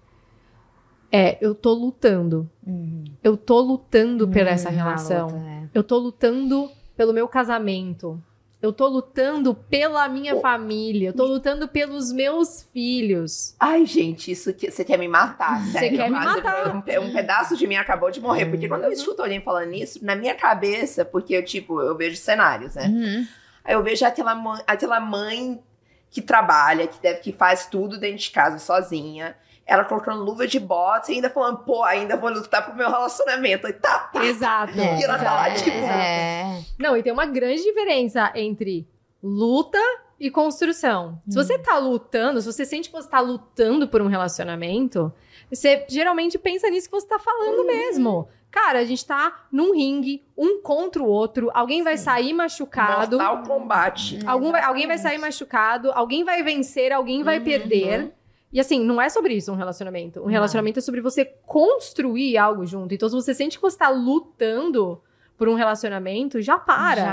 é, 1.11 1.39
eu 1.45 1.55
tô 1.55 1.73
lutando. 1.75 2.49
Uhum. 2.67 3.05
Eu 3.23 3.37
tô 3.37 3.61
lutando 3.61 4.29
por 4.29 4.37
essa 4.47 4.69
Hum, 4.71 4.73
relação. 4.73 5.27
luta, 5.27 5.39
é. 5.39 5.69
Eu 5.75 5.83
tô 5.83 5.99
lutando 5.99 6.71
pelo 6.97 7.13
meu 7.13 7.27
casamento. 7.27 8.23
Eu 8.65 8.73
tô 8.73 8.89
lutando 8.89 9.55
pela 9.55 10.09
minha 10.09 10.41
família. 10.41 11.11
Eu 11.11 11.13
tô 11.13 11.27
lutando 11.27 11.69
pelos 11.69 12.11
meus 12.11 12.63
filhos. 12.73 13.55
Ai, 13.61 13.85
gente, 13.85 14.31
isso 14.31 14.55
que 14.55 14.71
você 14.71 14.83
quer 14.83 14.99
me 14.99 15.07
matar. 15.07 15.63
Você 15.67 15.91
quer 15.91 16.11
me 16.11 16.19
matar. 16.19 16.75
Um, 16.75 16.79
um 16.79 17.13
pedaço 17.13 17.59
de 17.59 17.67
mim 17.67 17.77
acabou 17.77 18.11
de 18.11 18.23
morrer. 18.23 18.47
Porque 18.47 18.67
quando 18.67 18.85
eu 18.85 18.91
escuto 18.91 19.21
alguém 19.21 19.43
falando 19.43 19.75
isso, 19.75 20.03
na 20.03 20.17
minha 20.17 20.35
cabeça, 20.35 21.05
porque 21.05 21.35
eu, 21.35 21.45
tipo, 21.45 21.79
eu 21.83 21.95
vejo 21.95 22.17
cenários, 22.17 22.75
né? 22.75 22.87
Uhum. 22.87 23.27
Aí 23.63 23.75
eu 23.75 23.83
vejo 23.83 24.03
aquela 24.07 24.35
mãe, 24.35 24.63
aquela 24.67 24.99
mãe 24.99 25.63
que 26.11 26.23
trabalha, 26.23 26.87
que 26.87 27.03
deve 27.03 27.21
que 27.21 27.33
faz 27.33 27.67
tudo 27.67 27.99
dentro 27.99 28.17
de 28.19 28.31
casa 28.31 28.59
sozinha. 28.59 29.37
Ela 29.67 29.85
colocando 29.85 30.23
luva 30.23 30.47
de 30.47 30.61
botas 30.61 31.09
e 31.09 31.13
ainda 31.15 31.31
falando, 31.31 31.59
pô, 31.59 31.83
ainda 31.85 32.17
vou 32.17 32.31
lutar 32.31 32.65
pro 32.67 32.77
meu 32.77 32.91
relacionamento. 32.91 33.67
E 33.67 33.73
tá, 33.73 34.11
tá. 34.13 34.25
Exato. 34.25 34.77
E 34.77 35.03
ela 35.05 35.19
tá 35.19 35.33
lá, 35.35 35.49
exato. 35.51 35.65
tipo, 35.65 35.77
É. 35.87 36.63
Não, 36.79 36.97
e 36.97 37.03
tem 37.03 37.13
uma 37.13 37.25
grande 37.27 37.63
diferença 37.63 38.31
entre 38.35 38.87
luta 39.23 39.79
e 40.21 40.31
construção. 40.31 41.21
Se 41.29 41.35
você 41.35 41.59
tá 41.59 41.79
lutando, 41.79 42.41
se 42.43 42.53
você 42.53 42.65
sente 42.65 42.91
que 42.91 42.95
você 42.95 43.09
tá 43.09 43.21
lutando 43.21 43.89
por 43.89 44.03
um 44.03 44.07
relacionamento, 44.07 45.13
você 45.51 45.85
geralmente 45.89 46.39
pensa 46.39 46.69
nisso 46.69 46.89
que 46.91 46.95
você 47.01 47.07
tá 47.07 47.19
falando 47.19 47.65
mesmo. 47.67 48.29
Cara, 48.51 48.79
a 48.79 48.85
gente 48.85 49.05
tá 49.05 49.47
num 49.51 49.75
ringue, 49.75 50.23
um 50.39 50.61
contra 50.63 51.03
o 51.03 51.07
outro, 51.09 51.51
alguém 51.53 51.83
vai 51.83 51.97
sair 51.97 52.33
machucado. 52.33 53.17
Mortal 53.19 53.43
combate. 53.43 54.21
Algum 54.27 54.53
vai- 54.53 54.63
alguém 54.63 54.87
vai 54.87 54.97
sair 54.99 55.19
machucado, 55.19 55.91
alguém 55.93 56.23
vai 56.23 56.43
vencer, 56.45 56.93
alguém 56.93 57.25
vai 57.25 57.39
Uhum. 57.39 57.45
perder. 57.45 58.13
E 58.55 58.61
assim, 58.61 58.83
não 58.85 59.03
é 59.03 59.09
sobre 59.09 59.35
isso 59.35 59.51
um 59.53 59.57
relacionamento. 59.57 60.21
Um 60.21 60.25
Não. 60.25 60.31
relacionamento 60.31 60.79
é 60.79 60.83
sobre 60.83 61.01
você 61.01 61.25
construir 61.45 62.39
algo 62.39 62.65
junto. 62.65 62.95
Então, 62.95 63.09
se 63.09 63.15
você 63.17 63.35
sente 63.35 63.57
que 63.59 63.63
você 63.63 63.77
tá 63.77 63.89
lutando 63.91 65.03
por 65.37 65.49
um 65.49 65.55
relacionamento, 65.55 66.41
já 66.41 66.57
para. 66.57 66.95
Já 67.01 67.07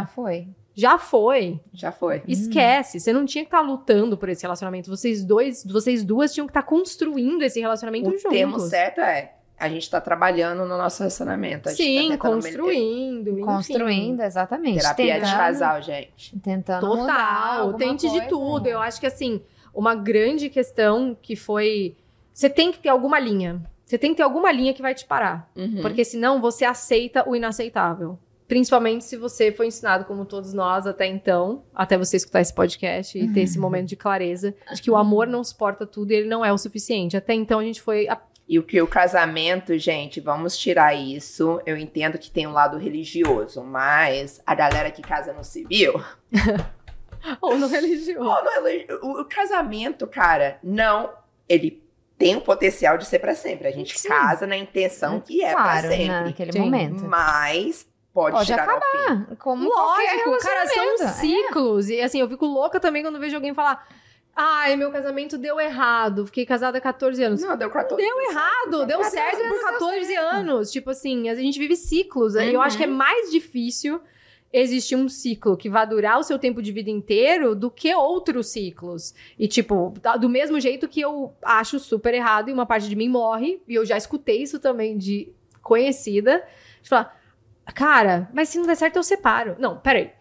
Já, 0.76 0.98
foi. 1.00 1.00
foi. 1.00 1.60
Já 1.74 1.92
foi. 1.92 2.22
Esquece. 2.28 3.00
Você 3.00 3.12
não 3.12 3.26
tinha 3.26 3.44
que 3.44 3.48
estar 3.48 3.62
lutando 3.62 4.16
por 4.18 4.30
esse 4.30 4.44
relacionamento. 4.44 4.90
Vocês 4.90 5.26
dois, 5.26 5.66
vocês 5.66 6.04
duas 6.04 6.32
tinham 6.34 6.46
que 6.46 6.52
estar 6.52 6.62
construindo 6.64 7.42
esse 7.42 7.60
relacionamento 7.60 8.08
O 8.10 8.12
juntos. 8.18 8.30
termo 8.32 8.60
certo 8.60 9.02
é, 9.02 9.34
a 9.60 9.68
gente 9.68 9.90
tá 9.90 10.00
trabalhando 10.00 10.60
no 10.66 10.78
nosso 10.78 11.00
relacionamento. 11.00 11.70
A 11.70 11.74
gente 11.74 11.84
Sim, 11.84 12.10
tá 12.10 12.18
construindo. 12.20 13.30
enfim. 13.32 13.42
Construindo, 13.42 14.22
exatamente. 14.22 14.80
Terapia 14.80 15.14
de 15.16 15.20
Tentando- 15.22 15.38
casal, 15.38 15.82
gente. 15.82 16.40
Tentando 16.40 16.82
Total, 16.88 17.74
tente 17.74 18.06
de 18.08 18.12
coisa. 18.14 18.28
tudo. 18.28 18.68
Eu 18.68 18.80
acho 18.80 19.00
que 19.00 19.08
assim, 19.08 19.42
uma 19.74 19.96
grande 19.96 20.50
questão 20.50 21.16
que 21.22 21.36
foi. 21.36 21.96
Você 22.34 22.50
tem 22.50 22.72
que 22.72 22.80
ter 22.80 22.90
alguma 22.90 23.20
linha. 23.20 23.62
Você 23.86 23.98
tem 23.98 24.12
que 24.12 24.18
ter 24.18 24.24
alguma 24.24 24.52
linha 24.52 24.74
que 24.74 24.82
vai 24.82 24.96
te 24.96 25.06
parar. 25.06 25.50
Uhum. 25.56 25.82
Porque 25.82 26.06
senão 26.06 26.40
você 26.40 26.64
aceita 26.64 27.28
o 27.30 27.36
inaceitável. 27.36 28.18
Principalmente 28.48 29.04
se 29.06 29.16
você 29.16 29.52
foi 29.52 29.68
ensinado, 29.68 30.04
como 30.06 30.26
todos 30.26 30.54
nós 30.54 30.86
até 30.86 31.08
então, 31.08 31.64
até 31.74 31.98
você 31.98 32.18
escutar 32.18 32.42
esse 32.42 32.54
podcast 32.54 33.18
e 33.18 33.32
ter 33.32 33.42
esse 33.42 33.58
momento 33.58 33.88
de 33.88 33.96
clareza, 33.96 34.54
de 34.74 34.82
que 34.82 34.92
o 34.92 34.98
amor 34.98 35.26
não 35.26 35.42
suporta 35.44 35.86
tudo 35.86 36.12
e 36.12 36.16
ele 36.16 36.28
não 36.28 36.44
é 36.44 36.52
o 36.52 36.58
suficiente. 36.58 37.16
Até 37.16 37.34
então 37.34 37.60
a 37.60 37.64
gente 37.64 37.82
foi. 37.82 38.10
a- 38.10 38.20
E 38.50 38.60
o 38.60 38.64
que 38.64 38.82
o 38.82 38.88
casamento, 38.88 39.78
gente, 39.78 40.20
vamos 40.20 40.58
tirar 40.58 40.94
isso. 40.94 41.62
Eu 41.66 41.78
entendo 41.78 42.18
que 42.18 42.30
tem 42.30 42.46
um 42.46 42.52
lado 42.52 42.78
religioso, 42.78 43.64
mas 43.64 44.42
a 44.46 44.54
galera 44.54 44.92
que 44.92 45.02
casa 45.02 45.32
no 45.32 45.44
civil. 45.46 45.94
Ou 47.42 47.58
no 47.58 47.68
religioso. 47.68 48.20
Oh, 48.30 48.44
não, 48.44 48.68
ele- 48.68 48.88
o, 49.02 49.22
o 49.22 49.26
casamento, 49.26 50.06
cara, 50.08 50.60
não. 50.64 51.10
Ele 51.48 51.84
tem 52.18 52.36
o 52.36 52.42
potencial 52.42 52.98
de 52.98 53.06
ser 53.06 53.20
pra 53.20 53.34
sempre. 53.36 53.68
A 53.68 53.72
gente 53.72 53.98
Sim. 54.00 54.08
casa 54.10 54.46
na 54.48 54.56
intenção 54.58 55.20
que 55.20 55.44
é 55.44 55.52
claro, 55.54 55.82
pra 55.88 55.90
sempre. 55.90 56.08
naquele 56.08 56.52
Sim. 56.54 56.60
momento. 56.60 57.04
Mas 57.06 57.88
pode, 58.14 58.36
Pode. 58.36 58.54
Ah, 58.54 59.26
Como 59.40 59.68
Lógico, 59.70 60.38
cara, 60.40 60.68
são. 60.68 60.94
É. 61.06 61.08
ciclos. 61.10 61.90
E 61.90 62.00
assim, 62.02 62.20
eu 62.20 62.30
fico 62.30 62.46
louca 62.46 62.80
também 62.80 63.02
quando 63.04 63.20
vejo 63.20 63.36
alguém 63.36 63.54
falar: 63.54 63.86
Ai, 64.36 64.76
meu 64.78 64.92
casamento 64.92 65.38
deu 65.38 65.60
errado. 65.60 66.26
Fiquei 66.26 66.46
casada 66.46 66.78
há 66.78 66.82
14 66.82 67.24
anos. 67.24 67.42
Não, 67.42 67.58
deu 67.58 67.70
14. 67.70 68.02
Deu 68.02 68.22
errado, 68.22 68.86
deu 68.86 69.00
14 69.00 69.10
certo 69.10 69.38
por 69.38 69.46
anos 69.46 69.60
deu 69.60 69.72
14 69.72 70.16
anos. 70.16 70.72
Tipo 70.72 70.90
assim, 70.92 71.28
a 71.30 71.36
gente 71.36 71.58
vive 71.60 71.76
ciclos. 71.76 72.36
E 72.36 72.48
eu 72.54 72.60
Uhum. 72.60 72.62
acho 72.62 72.78
que 72.78 72.84
é 72.84 72.88
mais 72.88 73.30
difícil 73.32 74.00
existir 74.54 74.96
um 74.96 75.08
ciclo 75.08 75.56
que 75.56 75.70
vá 75.70 75.86
durar 75.86 76.20
o 76.20 76.24
seu 76.24 76.38
tempo 76.38 76.62
de 76.62 76.72
vida 76.72 76.90
inteiro 76.90 77.56
do 77.56 77.72
que 77.72 77.94
outros 77.96 78.48
ciclos. 78.48 79.14
E, 79.40 79.48
tipo, 79.48 79.94
da- 80.02 80.18
do 80.18 80.28
mesmo 80.30 80.60
jeito 80.60 80.88
que 80.88 81.00
eu 81.02 81.34
acho 81.42 81.80
super 81.80 82.14
errado 82.14 82.50
e 82.50 82.54
uma 82.54 82.66
parte 82.66 82.90
de 82.90 82.96
mim 82.96 83.08
morre, 83.10 83.62
e 83.68 83.76
eu 83.76 83.86
já 83.86 83.98
escutei 83.98 84.42
isso 84.42 84.60
também 84.60 84.98
de 84.98 85.32
conhecida, 85.62 86.44
de 86.82 86.90
falar, 86.90 87.18
cara, 87.74 88.30
mas 88.34 88.50
se 88.50 88.58
não 88.58 88.66
der 88.66 88.76
certo 88.76 88.98
eu 88.98 89.04
separo. 89.04 89.56
Não, 89.60 89.78
peraí. 89.80 90.12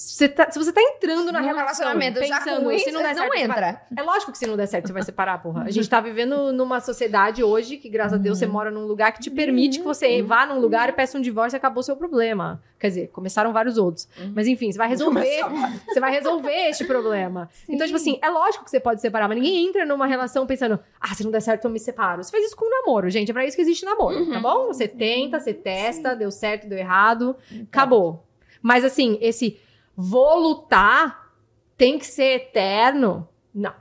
Você 0.00 0.28
tá- 0.28 0.48
se 0.48 0.56
você 0.60 0.72
tá 0.72 0.80
entrando 0.80 1.32
na 1.32 1.40
No 1.40 1.44
relação 1.44 1.84
relacionamento 1.84 2.20
pensando, 2.20 2.62
ruim, 2.66 2.78
se 2.78 2.92
não 2.92 3.02
der 3.02 3.08
não 3.08 3.14
certo, 3.16 3.32
você 3.32 3.48
vai- 3.48 3.72
entra. 3.72 3.82
é 3.96 4.02
lógico 4.02 4.30
que 4.30 4.38
se 4.38 4.46
não 4.46 4.56
der 4.56 4.66
certo, 4.68 4.86
você 4.86 4.92
vai 4.92 5.02
separar, 5.02 5.42
porra. 5.42 5.64
A 5.64 5.70
gente 5.72 5.88
tá 5.90 6.00
vivendo 6.00 6.52
numa 6.52 6.78
sociedade 6.80 7.42
hoje 7.42 7.78
que, 7.78 7.88
graças 7.88 8.12
a 8.12 8.16
Deus, 8.16 8.38
você 8.38 8.46
mora 8.46 8.70
num 8.70 8.86
lugar 8.86 9.10
que 9.10 9.18
te 9.20 9.28
permite 9.28 9.80
que 9.80 9.84
você 9.84 10.22
vá 10.22 10.46
num 10.46 10.60
lugar 10.60 10.88
e 10.88 10.92
peça 10.92 11.18
um 11.18 11.20
divórcio 11.20 11.56
e 11.56 11.58
acabou 11.58 11.80
o 11.80 11.82
seu 11.82 11.96
problema. 11.96 12.62
Quer 12.78 12.88
dizer, 12.90 13.08
começaram 13.08 13.52
vários 13.52 13.76
outros. 13.76 14.08
Mas 14.36 14.46
enfim, 14.46 14.70
você 14.70 14.78
vai 14.78 14.88
resolver. 14.88 15.40
você 15.92 15.98
vai 15.98 16.12
resolver 16.12 16.68
este 16.68 16.84
problema. 16.84 17.50
Então, 17.68 17.84
tipo 17.84 17.96
assim, 17.96 18.20
é 18.22 18.30
lógico 18.30 18.64
que 18.64 18.70
você 18.70 18.78
pode 18.78 19.00
separar, 19.00 19.26
mas 19.26 19.36
ninguém 19.36 19.66
entra 19.66 19.84
numa 19.84 20.06
relação 20.06 20.46
pensando, 20.46 20.78
ah, 21.00 21.12
se 21.12 21.24
não 21.24 21.32
der 21.32 21.40
certo, 21.42 21.64
eu 21.64 21.70
me 21.72 21.80
separo. 21.80 22.22
Você 22.22 22.30
faz 22.30 22.44
isso 22.44 22.54
com 22.56 22.66
o 22.66 22.70
namoro, 22.70 23.10
gente. 23.10 23.30
É 23.32 23.34
pra 23.34 23.44
isso 23.44 23.56
que 23.56 23.62
existe 23.62 23.84
namoro, 23.84 24.30
tá 24.30 24.38
bom? 24.38 24.68
Você 24.68 24.86
tenta, 24.86 25.40
você 25.40 25.52
testa, 25.52 26.14
deu 26.14 26.30
certo, 26.30 26.68
deu 26.68 26.78
errado, 26.78 27.34
acabou. 27.68 28.24
Mas 28.62 28.84
assim, 28.84 29.18
esse 29.20 29.58
vou 30.00 30.38
lutar 30.38 31.32
tem 31.76 31.98
que 31.98 32.06
ser 32.06 32.36
eterno? 32.36 33.28
Não. 33.52 33.72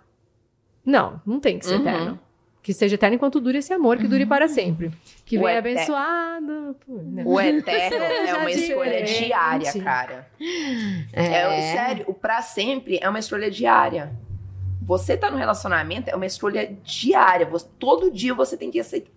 Não, 0.84 1.22
não 1.26 1.40
tem 1.40 1.60
que 1.60 1.66
ser 1.66 1.76
Uhum. 1.76 1.82
eterno. 1.82 2.20
Que 2.64 2.74
seja 2.74 2.96
eterno 2.96 3.16
enquanto 3.16 3.40
dure 3.40 3.60
esse 3.60 3.72
amor, 3.72 3.98
que 3.98 4.08
dure 4.08 4.26
para 4.26 4.48
sempre. 4.48 4.92
Que 5.26 5.38
O 5.38 5.44
venha 5.44 5.60
abençoado. 5.60 6.76
por- 6.86 7.02
né? 7.04 7.24
O 7.26 7.40
eterno 7.40 7.96
é 8.04 8.34
uma 8.34 8.52
escolha 8.52 9.04
diferente. 9.04 9.26
diária, 9.26 9.74
cara. 9.84 10.28
É, 11.14 11.74
sério, 11.74 12.06
o 12.08 12.14
pra 12.14 12.42
sempre 12.42 13.00
é 13.02 13.08
uma 13.08 13.20
escolha 13.20 13.50
diária. 13.50 14.12
Você 14.82 15.16
tá 15.18 15.30
no 15.32 15.38
relacionamento 15.38 16.10
é 16.10 16.16
uma 16.16 16.26
escolha 16.26 16.76
diária. 16.84 17.46
Você- 17.46 17.68
todo 17.80 18.12
dia 18.12 18.34
você 18.34 18.58
tem 18.58 18.70
que 18.72 18.80
aceitar. 18.80 19.12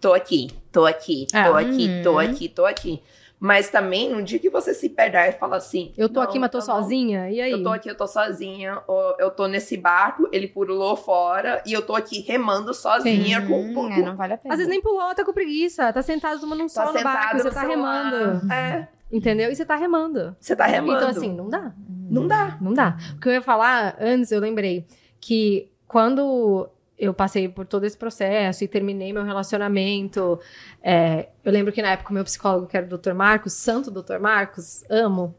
Tô 0.00 0.14
aqui, 0.14 0.48
tô 0.70 0.86
aqui, 0.86 1.26
tô 1.30 1.58
É. 1.58 1.62
aqui, 1.64 2.02
tô 2.04 2.12
Uhum. 2.12 2.18
aqui, 2.18 2.48
tô 2.48 2.64
aqui. 2.64 3.02
Mas 3.40 3.70
também, 3.70 4.10
no 4.10 4.20
dia 4.22 4.38
que 4.38 4.50
você 4.50 4.74
se 4.74 4.88
perder 4.88 5.28
e 5.28 5.32
fala 5.32 5.56
assim: 5.58 5.92
Eu 5.96 6.08
tô 6.08 6.14
"Não, 6.20 6.22
aqui, 6.28 6.38
mas 6.40 6.50
tô 6.50 6.58
tá 6.58 6.66
bom. 6.66 6.72
sozinha. 6.82 7.30
E 7.30 7.40
aí? 7.40 7.52
Eu 7.52 7.62
tô 7.62 7.68
aqui, 7.68 7.88
eu 7.88 7.94
tô 7.96 8.06
sozinha, 8.08 8.82
ou 8.88 9.14
eu 9.20 9.30
tô 9.30 9.46
nesse 9.46 9.76
barco, 9.76 10.28
ele 10.32 10.48
pulou 10.48 10.96
fora 10.96 11.62
e 11.64 11.72
eu 11.72 11.80
tô 11.82 11.94
aqui 11.94 12.20
remando 12.20 12.74
sozinha 12.74 13.40
com 13.46 13.60
Hum, 13.60 13.74
com- 13.74 13.88
é, 13.92 14.02
não 14.02 14.16
vale 14.16 14.32
a 14.32 14.38
pena. 14.38 14.52
Às 14.54 14.58
vezes 14.58 14.68
nem 14.70 14.82
pulou, 14.82 15.14
tá 15.14 15.24
com 15.24 15.32
preguiça. 15.32 15.92
Tá 15.92 16.02
sentado 16.02 16.40
tomando 16.40 16.64
um 16.64 16.66
Tá 16.66 16.84
sol 16.84 16.92
no 16.92 17.02
barco, 17.02 17.38
você 17.38 17.50
tá 17.50 17.60
celular. 17.60 18.10
remando. 18.10 18.52
É, 18.52 18.88
Entendeu? 19.10 19.50
E 19.50 19.56
você 19.56 19.64
tá 19.64 19.76
remando. 19.76 20.36
você 20.40 20.54
tá 20.56 20.66
remando. 20.66 20.96
Então, 20.98 21.08
assim, 21.08 21.32
não 21.34 21.48
dá. 21.48 21.72
não 22.10 22.26
dá. 22.26 22.58
Não 22.60 22.74
dá. 22.74 22.96
O 23.16 23.20
que 23.20 23.28
eu 23.28 23.32
ia 23.32 23.40
falar 23.42 23.96
antes, 24.00 24.32
eu 24.32 24.40
lembrei 24.40 24.84
que 25.20 25.70
quando 25.86 26.68
eu 26.98 27.14
passei 27.14 27.48
por 27.48 27.66
todo 27.66 27.84
esse 27.84 27.96
processo 27.96 28.64
e 28.64 28.68
terminei 28.68 29.12
meu 29.12 29.22
relacionamento, 29.22 30.40
é, 30.82 31.28
eu 31.44 31.52
lembro 31.52 31.72
que 31.72 31.80
na 31.80 31.90
época 31.90 32.10
o 32.10 32.14
meu 32.14 32.24
psicólogo, 32.24 32.66
que 32.66 32.76
era 32.76 32.86
o 32.86 32.98
Dr. 32.98 33.12
Marcos, 33.12 33.52
santo 33.52 33.90
Dr. 33.90 34.18
Marcos, 34.18 34.84
amo, 34.90 35.34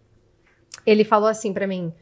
ele 0.86 1.04
falou 1.04 1.28
assim 1.28 1.52
pra 1.52 1.68
mim, 1.68 1.94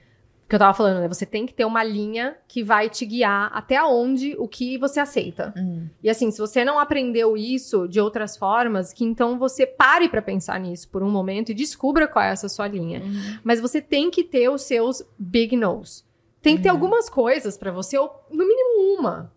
que 0.48 0.56
eu 0.56 0.60
tava 0.60 0.74
falando, 0.74 1.02
né? 1.02 1.08
Você 1.10 1.26
tem 1.26 1.46
que 1.46 1.54
ter 1.54 1.66
uma 1.66 1.84
linha 1.84 2.38
que 2.48 2.64
vai 2.64 2.90
te 2.90 3.06
guiar 3.06 3.50
até 3.54 3.84
onde 3.84 4.34
o 4.38 4.48
que 4.48 4.78
você 4.78 5.00
aceita. 5.00 5.54
Hum. 5.58 5.90
E 6.02 6.10
assim, 6.10 6.32
se 6.32 6.40
você 6.40 6.64
não 6.64 6.80
aprendeu 6.80 7.36
isso 7.36 7.86
de 7.88 8.00
outras 8.00 8.38
formas, 8.38 8.94
que 8.94 9.04
então 9.04 9.38
você 9.38 9.66
pare 9.66 10.08
pra 10.08 10.22
pensar 10.22 10.58
nisso 10.60 10.88
por 10.90 11.04
um 11.04 11.10
momento 11.10 11.52
e 11.52 11.56
descubra 11.56 12.08
qual 12.08 12.24
é 12.24 12.32
essa 12.32 12.48
sua 12.48 12.68
linha. 12.68 13.02
Mas 13.44 13.60
você 13.60 13.82
tem 13.82 14.10
que 14.10 14.24
ter 14.24 14.50
os 14.50 14.62
seus 14.62 15.04
big 15.20 15.56
no's. 15.58 16.06
Tem 16.42 16.56
que 16.56 16.64
ter 16.64 16.70
algumas 16.70 17.10
coisas 17.10 17.58
pra 17.58 17.72
você, 17.72 17.98
ou 17.98 18.10
no 18.32 18.48
mínimo 18.48 18.98
uma, 18.98 19.34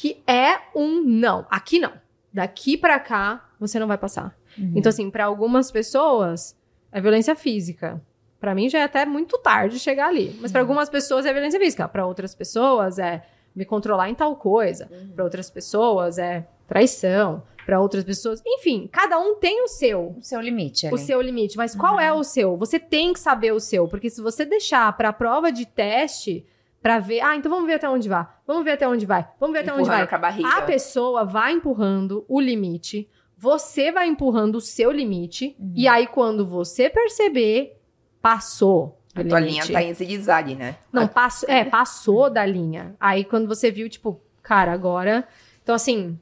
que 0.00 0.22
é 0.26 0.58
um 0.74 1.02
não. 1.02 1.46
Aqui 1.50 1.78
não. 1.78 1.92
Daqui 2.32 2.74
pra 2.78 2.98
cá, 2.98 3.50
você 3.60 3.78
não 3.78 3.86
vai 3.86 3.98
passar. 3.98 4.34
Então, 4.56 4.88
assim, 4.88 5.10
pra 5.10 5.26
algumas 5.26 5.70
pessoas, 5.70 6.56
é 6.90 7.00
violência 7.02 7.36
física. 7.36 8.00
Pra 8.40 8.54
mim 8.54 8.70
já 8.70 8.78
é 8.78 8.84
até 8.84 9.04
muito 9.04 9.36
tarde 9.38 9.78
chegar 9.78 10.08
ali. 10.08 10.34
Mas 10.40 10.50
pra 10.50 10.62
algumas 10.62 10.88
pessoas 10.88 11.26
é 11.26 11.32
violência 11.34 11.60
física. 11.60 11.86
Pra 11.86 12.06
outras 12.06 12.34
pessoas 12.34 12.98
é 12.98 13.22
me 13.54 13.66
controlar 13.66 14.08
em 14.08 14.14
tal 14.14 14.36
coisa. 14.36 14.88
Para 15.14 15.22
outras 15.22 15.50
pessoas 15.50 16.16
é 16.16 16.46
traição, 16.66 17.42
para 17.66 17.78
outras 17.78 18.02
pessoas, 18.02 18.40
enfim, 18.46 18.88
cada 18.90 19.18
um 19.18 19.34
tem 19.34 19.62
o 19.62 19.68
seu, 19.68 20.14
O 20.16 20.22
seu 20.22 20.40
limite 20.40 20.86
ali. 20.86 20.94
o 20.94 20.98
seu 20.98 21.20
limite, 21.20 21.56
mas 21.58 21.74
qual 21.74 22.00
é 22.00 22.10
o 22.12 22.24
seu? 22.24 22.56
Você 22.56 22.78
tem 22.78 23.12
que 23.12 23.20
saber 23.20 23.52
o 23.52 23.60
seu, 23.60 23.86
porque 23.86 24.08
se 24.08 24.22
você 24.22 24.46
deixar 24.46 24.96
para 24.96 25.12
prova 25.12 25.52
de 25.52 25.66
teste 25.66 26.46
para 26.82 26.98
ver, 26.98 27.20
ah, 27.20 27.36
então 27.36 27.50
vamos 27.50 27.66
ver 27.66 27.74
até 27.74 27.88
onde 27.88 28.08
vai. 28.08 28.26
Vamos 28.46 28.64
ver 28.64 28.72
até 28.72 28.88
onde 28.88 29.04
vai. 29.06 29.28
Vamos 29.38 29.52
ver 29.54 29.60
até 29.60 29.72
onde 29.72 29.88
vai. 29.88 30.02
Empurrando 30.02 30.14
a 30.14 30.18
barriga. 30.18 30.48
A 30.48 30.62
pessoa 30.62 31.24
vai 31.24 31.52
empurrando 31.52 32.24
o 32.28 32.40
limite, 32.40 33.08
você 33.36 33.90
vai 33.92 34.06
empurrando 34.08 34.56
o 34.56 34.60
seu 34.60 34.90
limite, 34.90 35.54
Uhum. 35.58 35.72
e 35.76 35.86
aí 35.88 36.06
quando 36.06 36.46
você 36.46 36.88
perceber, 36.90 37.78
passou. 38.22 38.98
A 39.14 39.24
tua 39.24 39.40
limite. 39.40 39.66
linha 39.66 39.72
tá 39.72 39.82
em 39.82 39.92
zigue-zague, 39.92 40.54
né? 40.54 40.76
Não, 40.92 41.08
passou, 41.08 41.48
é, 41.50 41.64
passou 41.64 42.30
da 42.30 42.46
linha. 42.46 42.94
Aí 43.00 43.24
quando 43.24 43.48
você 43.48 43.70
viu, 43.70 43.88
tipo, 43.88 44.20
cara, 44.42 44.72
agora. 44.72 45.26
Então, 45.62 45.74
assim. 45.74 46.18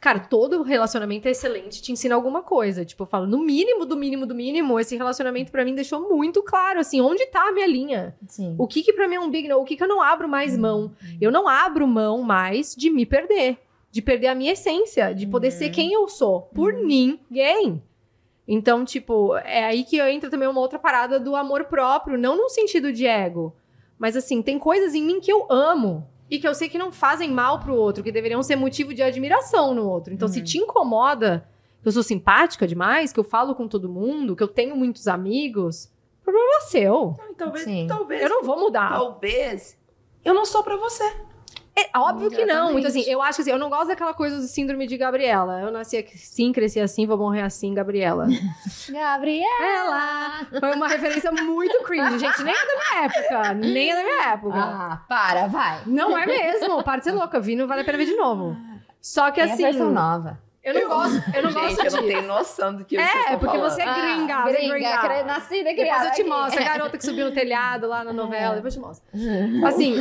Cara, 0.00 0.20
todo 0.20 0.62
relacionamento 0.62 1.26
é 1.26 1.30
excelente, 1.30 1.80
te 1.80 1.92
ensina 1.92 2.14
alguma 2.14 2.42
coisa. 2.42 2.84
Tipo, 2.84 3.04
eu 3.04 3.06
falo, 3.06 3.26
no 3.26 3.38
mínimo, 3.38 3.84
do 3.86 3.96
mínimo, 3.96 4.26
do 4.26 4.34
mínimo, 4.34 4.78
esse 4.78 4.96
relacionamento 4.96 5.50
pra 5.50 5.64
mim 5.64 5.74
deixou 5.74 6.08
muito 6.08 6.42
claro, 6.42 6.80
assim, 6.80 7.00
onde 7.00 7.26
tá 7.26 7.48
a 7.48 7.52
minha 7.52 7.66
linha. 7.66 8.16
Sim. 8.26 8.54
O 8.58 8.66
que 8.66 8.82
que 8.82 8.92
pra 8.92 9.08
mim 9.08 9.16
é 9.16 9.20
um 9.20 9.30
big 9.30 9.48
no? 9.48 9.58
O 9.58 9.64
que 9.64 9.76
que 9.76 9.82
eu 9.82 9.88
não 9.88 10.02
abro 10.02 10.28
mais 10.28 10.56
mão? 10.56 10.92
Eu 11.20 11.30
não 11.30 11.48
abro 11.48 11.86
mão 11.86 12.22
mais 12.22 12.74
de 12.74 12.90
me 12.90 13.06
perder. 13.06 13.58
De 13.90 14.02
perder 14.02 14.26
a 14.26 14.34
minha 14.34 14.52
essência, 14.52 15.14
de 15.14 15.26
poder 15.26 15.50
ser 15.50 15.70
quem 15.70 15.92
eu 15.92 16.08
sou. 16.08 16.42
Por 16.42 16.72
ninguém. 16.72 17.82
Então, 18.46 18.84
tipo, 18.84 19.36
é 19.38 19.64
aí 19.64 19.84
que 19.84 20.00
entra 20.00 20.28
também 20.28 20.48
uma 20.48 20.60
outra 20.60 20.78
parada 20.78 21.18
do 21.18 21.34
amor 21.36 21.64
próprio. 21.64 22.18
Não 22.18 22.36
no 22.36 22.48
sentido 22.48 22.92
de 22.92 23.06
ego. 23.06 23.54
Mas 23.98 24.16
assim, 24.16 24.42
tem 24.42 24.58
coisas 24.58 24.94
em 24.94 25.02
mim 25.02 25.20
que 25.20 25.32
eu 25.32 25.46
amo. 25.48 26.06
E 26.34 26.38
que 26.40 26.48
eu 26.48 26.54
sei 26.54 26.68
que 26.68 26.76
não 26.78 26.90
fazem 26.90 27.30
mal 27.30 27.60
pro 27.60 27.74
outro. 27.74 28.02
Que 28.02 28.10
deveriam 28.10 28.42
ser 28.42 28.56
motivo 28.56 28.92
de 28.92 29.02
admiração 29.02 29.74
no 29.74 29.88
outro. 29.88 30.12
Então, 30.12 30.26
se 30.28 30.42
te 30.42 30.58
incomoda, 30.58 31.46
que 31.82 31.88
eu 31.88 31.92
sou 31.92 32.02
simpática 32.02 32.66
demais, 32.66 33.12
que 33.12 33.20
eu 33.20 33.24
falo 33.24 33.54
com 33.54 33.68
todo 33.68 33.88
mundo, 33.88 34.34
que 34.34 34.42
eu 34.42 34.48
tenho 34.48 34.74
muitos 34.74 35.06
amigos, 35.06 35.90
problema 36.22 36.56
é 36.56 36.60
seu. 36.62 37.16
Não, 37.18 37.34
Talvez, 37.34 37.64
Sim. 37.64 37.86
talvez, 37.86 38.22
Eu 38.22 38.28
não 38.28 38.42
vou 38.42 38.58
mudar. 38.58 38.90
talvez 38.90 39.78
eu 40.24 40.32
não 40.34 40.44
sou 40.46 40.62
pra 40.62 40.76
você. 40.76 41.04
É 41.76 41.98
óbvio 41.98 42.30
que 42.30 42.44
não. 42.44 42.72
Muito 42.72 42.86
assim, 42.86 43.02
eu 43.02 43.20
acho 43.20 43.36
que 43.36 43.42
assim, 43.42 43.50
eu 43.50 43.58
não 43.58 43.68
gosto 43.68 43.88
daquela 43.88 44.14
coisa 44.14 44.36
do 44.36 44.46
síndrome 44.46 44.86
de 44.86 44.96
Gabriela. 44.96 45.60
Eu 45.60 45.72
nasci 45.72 45.96
assim, 45.96 46.52
cresci 46.52 46.78
assim, 46.78 47.04
vou 47.04 47.18
morrer 47.18 47.42
assim, 47.42 47.74
Gabriela. 47.74 48.28
Gabriela! 48.88 50.44
Ela 50.52 50.60
foi 50.60 50.72
uma 50.74 50.86
referência 50.86 51.32
muito 51.32 51.82
cringe, 51.82 52.18
gente. 52.18 52.42
Nem 52.44 52.54
é 52.54 52.66
da 52.66 52.74
minha 52.74 53.04
época. 53.06 53.54
Nem 53.54 53.90
é 53.90 53.96
da 53.96 54.02
minha 54.04 54.32
época. 54.32 54.56
Ah, 54.56 55.02
para, 55.08 55.48
vai. 55.48 55.82
Não 55.86 56.16
é 56.16 56.24
mesmo. 56.26 56.82
Para 56.84 56.98
de 56.98 57.04
ser 57.04 57.12
louca. 57.12 57.40
Vi, 57.40 57.56
não 57.56 57.66
vale 57.66 57.80
a 57.80 57.84
pena 57.84 57.98
ver 57.98 58.06
de 58.06 58.14
novo. 58.16 58.56
Só 59.00 59.30
que 59.32 59.40
assim. 59.40 59.64
a 59.64 59.70
versão 59.70 59.90
nova. 59.90 60.38
Eu 60.64 60.74
não 60.74 60.88
gosto. 60.88 61.22
Eu 61.36 61.42
não 61.42 61.50
Gente, 61.52 61.76
gosto 61.76 61.84
eu 61.86 61.92
não 62.02 62.08
tenho 62.08 62.22
noção 62.22 62.74
do 62.76 62.84
que 62.84 62.96
vocês 62.96 63.26
É, 63.26 63.36
porque 63.36 63.56
falando. 63.58 63.70
você 63.70 63.82
é 63.82 63.84
gringa, 63.84 64.42
você 64.42 64.48
é 64.50 64.56
gringa, 64.60 64.74
gringa. 64.74 64.98
cre- 64.98 65.22
nascida 65.24 65.56
e 65.56 65.62
Depois 65.76 65.76
criada 65.76 66.06
eu 66.06 66.12
te 66.12 66.20
aqui. 66.22 66.30
mostro. 66.30 66.60
A 66.60 66.64
garota 66.64 66.96
que 66.98 67.04
subiu 67.04 67.26
no 67.26 67.32
telhado 67.32 67.86
lá 67.86 68.02
na 68.02 68.12
novela. 68.12 68.54
Depois 68.56 68.74
eu 68.74 68.80
te 68.80 68.86
mostro. 68.86 69.06
Assim, 69.66 69.96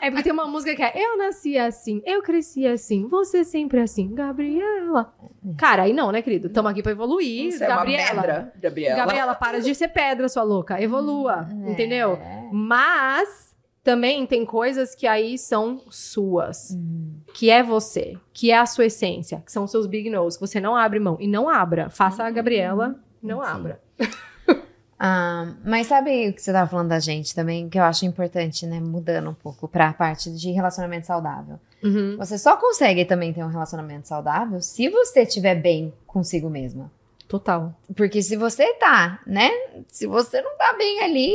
é 0.00 0.08
porque 0.10 0.22
tem 0.22 0.32
uma 0.32 0.46
música 0.46 0.74
que 0.76 0.82
é 0.82 0.92
Eu 0.94 1.18
nasci 1.18 1.58
assim, 1.58 2.00
eu 2.06 2.22
cresci 2.22 2.66
assim, 2.66 3.06
você 3.08 3.42
sempre 3.44 3.80
assim, 3.80 4.14
Gabriela. 4.14 5.12
Cara, 5.56 5.82
aí 5.84 5.92
não, 5.92 6.12
né, 6.12 6.20
querido? 6.22 6.48
Tamo 6.48 6.68
aqui 6.68 6.82
pra 6.82 6.92
evoluir. 6.92 7.52
Você 7.52 7.64
é 7.64 7.68
uma 7.68 7.76
Gabriela. 7.76 8.08
pedra, 8.22 8.52
Gabriela. 8.60 8.96
Gabriela, 8.96 9.34
para 9.34 9.60
de 9.60 9.74
ser 9.74 9.88
pedra, 9.88 10.28
sua 10.28 10.42
louca. 10.42 10.80
Evolua, 10.80 11.48
É. 11.66 11.70
entendeu? 11.70 12.18
Mas 12.52 13.47
também 13.88 14.26
tem 14.26 14.44
coisas 14.44 14.94
que 14.94 15.06
aí 15.06 15.38
são 15.38 15.80
suas. 15.88 16.72
Hum. 16.72 17.14
Que 17.32 17.48
é 17.48 17.62
você, 17.62 18.18
que 18.34 18.50
é 18.50 18.58
a 18.58 18.66
sua 18.66 18.84
essência, 18.84 19.42
que 19.46 19.50
são 19.50 19.64
os 19.64 19.70
seus 19.70 19.86
big 19.86 20.10
no's, 20.10 20.36
que 20.36 20.42
você 20.42 20.60
não 20.60 20.76
abre 20.76 21.00
mão. 21.00 21.16
E 21.18 21.26
não 21.26 21.48
abra. 21.48 21.88
Faça 21.88 22.22
a 22.22 22.30
Gabriela, 22.30 22.96
não 23.22 23.42
Sim. 23.42 23.48
abra. 23.48 23.80
Ah, 25.00 25.54
mas 25.64 25.86
sabe 25.86 26.28
o 26.28 26.32
que 26.32 26.42
você 26.42 26.52
tava 26.52 26.68
falando 26.68 26.88
da 26.88 26.98
gente 26.98 27.32
também, 27.32 27.68
que 27.68 27.78
eu 27.78 27.84
acho 27.84 28.04
importante, 28.04 28.66
né? 28.66 28.80
Mudando 28.80 29.30
um 29.30 29.34
pouco 29.34 29.68
pra 29.68 29.92
parte 29.92 30.28
de 30.28 30.50
relacionamento 30.50 31.06
saudável. 31.06 31.60
Uhum. 31.84 32.16
Você 32.16 32.36
só 32.36 32.56
consegue 32.56 33.04
também 33.04 33.32
ter 33.32 33.44
um 33.44 33.48
relacionamento 33.48 34.08
saudável 34.08 34.60
se 34.60 34.88
você 34.88 35.22
estiver 35.22 35.54
bem 35.54 35.94
consigo 36.04 36.50
mesma. 36.50 36.90
Total. 37.28 37.72
Porque 37.94 38.20
se 38.20 38.36
você 38.36 38.74
tá, 38.74 39.20
né? 39.24 39.52
Se 39.86 40.04
você 40.08 40.42
não 40.42 40.58
tá 40.58 40.74
bem 40.76 41.00
ali, 41.04 41.32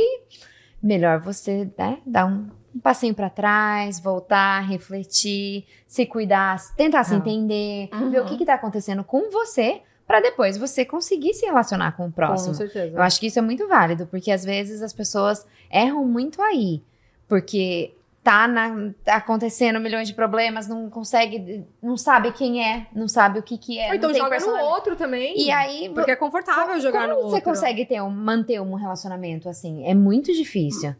melhor 0.84 1.18
você 1.20 1.70
né, 1.78 1.98
dar 2.06 2.26
um, 2.26 2.48
um 2.74 2.78
passinho 2.80 3.14
pra 3.14 3.30
trás, 3.30 3.98
voltar, 4.00 4.60
refletir, 4.60 5.64
se 5.86 6.04
cuidar, 6.06 6.58
tentar 6.76 7.04
se 7.04 7.14
Ah. 7.14 7.16
entender, 7.16 7.88
Uhum. 7.92 8.10
ver 8.10 8.20
o 8.20 8.24
que, 8.26 8.36
que 8.36 8.44
tá 8.44 8.54
acontecendo 8.54 9.02
com 9.02 9.30
você, 9.30 9.80
pra 10.06 10.20
depois 10.20 10.58
você 10.58 10.84
conseguir 10.84 11.32
se 11.34 11.46
relacionar 11.46 11.92
com 11.96 12.06
o 12.06 12.12
próximo. 12.12 12.48
Com 12.52 12.54
certeza. 12.58 12.96
Eu 12.96 13.02
acho 13.02 13.18
que 13.18 13.26
isso 13.28 13.38
é 13.38 13.42
muito 13.42 13.66
válido, 13.66 14.06
porque 14.06 14.30
às 14.30 14.44
vezes 14.44 14.82
as 14.82 14.92
pessoas 14.92 15.46
erram 15.70 16.04
muito 16.04 16.42
aí. 16.42 16.82
Porque 17.26 17.94
tá, 18.24 18.48
na- 18.48 18.90
tá 19.04 19.16
acontecendo 19.16 19.78
milhões 19.78 20.08
de 20.08 20.14
problemas, 20.14 20.66
não 20.66 20.88
consegue, 20.90 21.62
não 21.82 21.96
sabe 21.96 22.32
quem 22.32 22.64
é, 22.66 22.86
não 22.92 23.06
sabe 23.06 23.38
o 23.38 23.42
que 23.42 23.56
que 23.58 23.78
é. 23.78 23.90
Ou 23.90 23.94
então 23.94 24.12
joga 24.14 24.40
no 24.40 24.58
outro 24.64 24.96
também. 24.96 25.34
E 25.38 25.50
aí, 25.50 25.90
Porque 25.94 26.10
é 26.10 26.16
confortável 26.16 26.74
co- 26.74 26.80
jogar 26.80 27.02
como 27.08 27.20
no 27.22 27.28
você 27.28 27.34
outro. 27.36 27.50
consegue 27.50 27.84
ter 27.84 28.00
um, 28.02 28.08
manter 28.10 28.60
um 28.60 28.74
relacionamento 28.74 29.48
assim? 29.48 29.86
É 29.86 29.94
muito 29.94 30.32
difícil. 30.32 30.94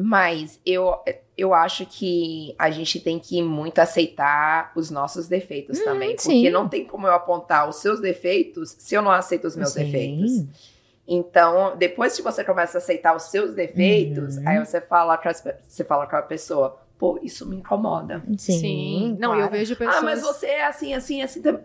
Mas 0.00 0.60
eu, 0.64 0.94
eu 1.36 1.52
acho 1.52 1.84
que 1.84 2.54
a 2.56 2.70
gente 2.70 3.00
tem 3.00 3.18
que 3.18 3.42
muito 3.42 3.80
aceitar 3.80 4.70
os 4.76 4.90
nossos 4.90 5.26
defeitos 5.26 5.80
também. 5.80 6.10
Porque 6.10 6.22
sim. 6.22 6.50
não 6.50 6.68
tem 6.68 6.84
como 6.84 7.06
eu 7.08 7.12
apontar 7.12 7.68
os 7.68 7.76
seus 7.76 7.98
defeitos 8.00 8.76
se 8.78 8.94
eu 8.94 9.02
não 9.02 9.10
aceito 9.10 9.46
os 9.48 9.56
meus 9.56 9.70
Sim. 9.72 9.84
defeitos. 9.84 10.44
Então, 11.08 11.74
depois 11.76 12.14
que 12.14 12.22
você 12.22 12.44
começa 12.44 12.76
a 12.76 12.80
aceitar 12.80 13.16
os 13.16 13.24
seus 13.24 13.54
defeitos, 13.54 14.36
Uhum. 14.36 14.48
aí 14.48 14.58
você 14.58 14.78
fala, 14.80 15.16
com 15.16 15.30
você 15.66 15.82
fala 15.84 16.06
com 16.06 16.16
a 16.16 16.22
pessoa, 16.22 16.78
pô, 16.98 17.18
isso 17.22 17.48
me 17.48 17.56
incomoda. 17.56 18.22
Sim. 18.36 19.16
Não, 19.18 19.30
claro. 19.30 19.40
eu 19.46 19.50
vejo 19.50 19.74
pessoas. 19.74 19.96
Ah, 19.96 20.02
mas 20.02 20.20
você 20.20 20.46
é 20.46 20.66
assim, 20.66 20.92
assim, 20.92 21.22
assim 21.22 21.40
também. 21.40 21.62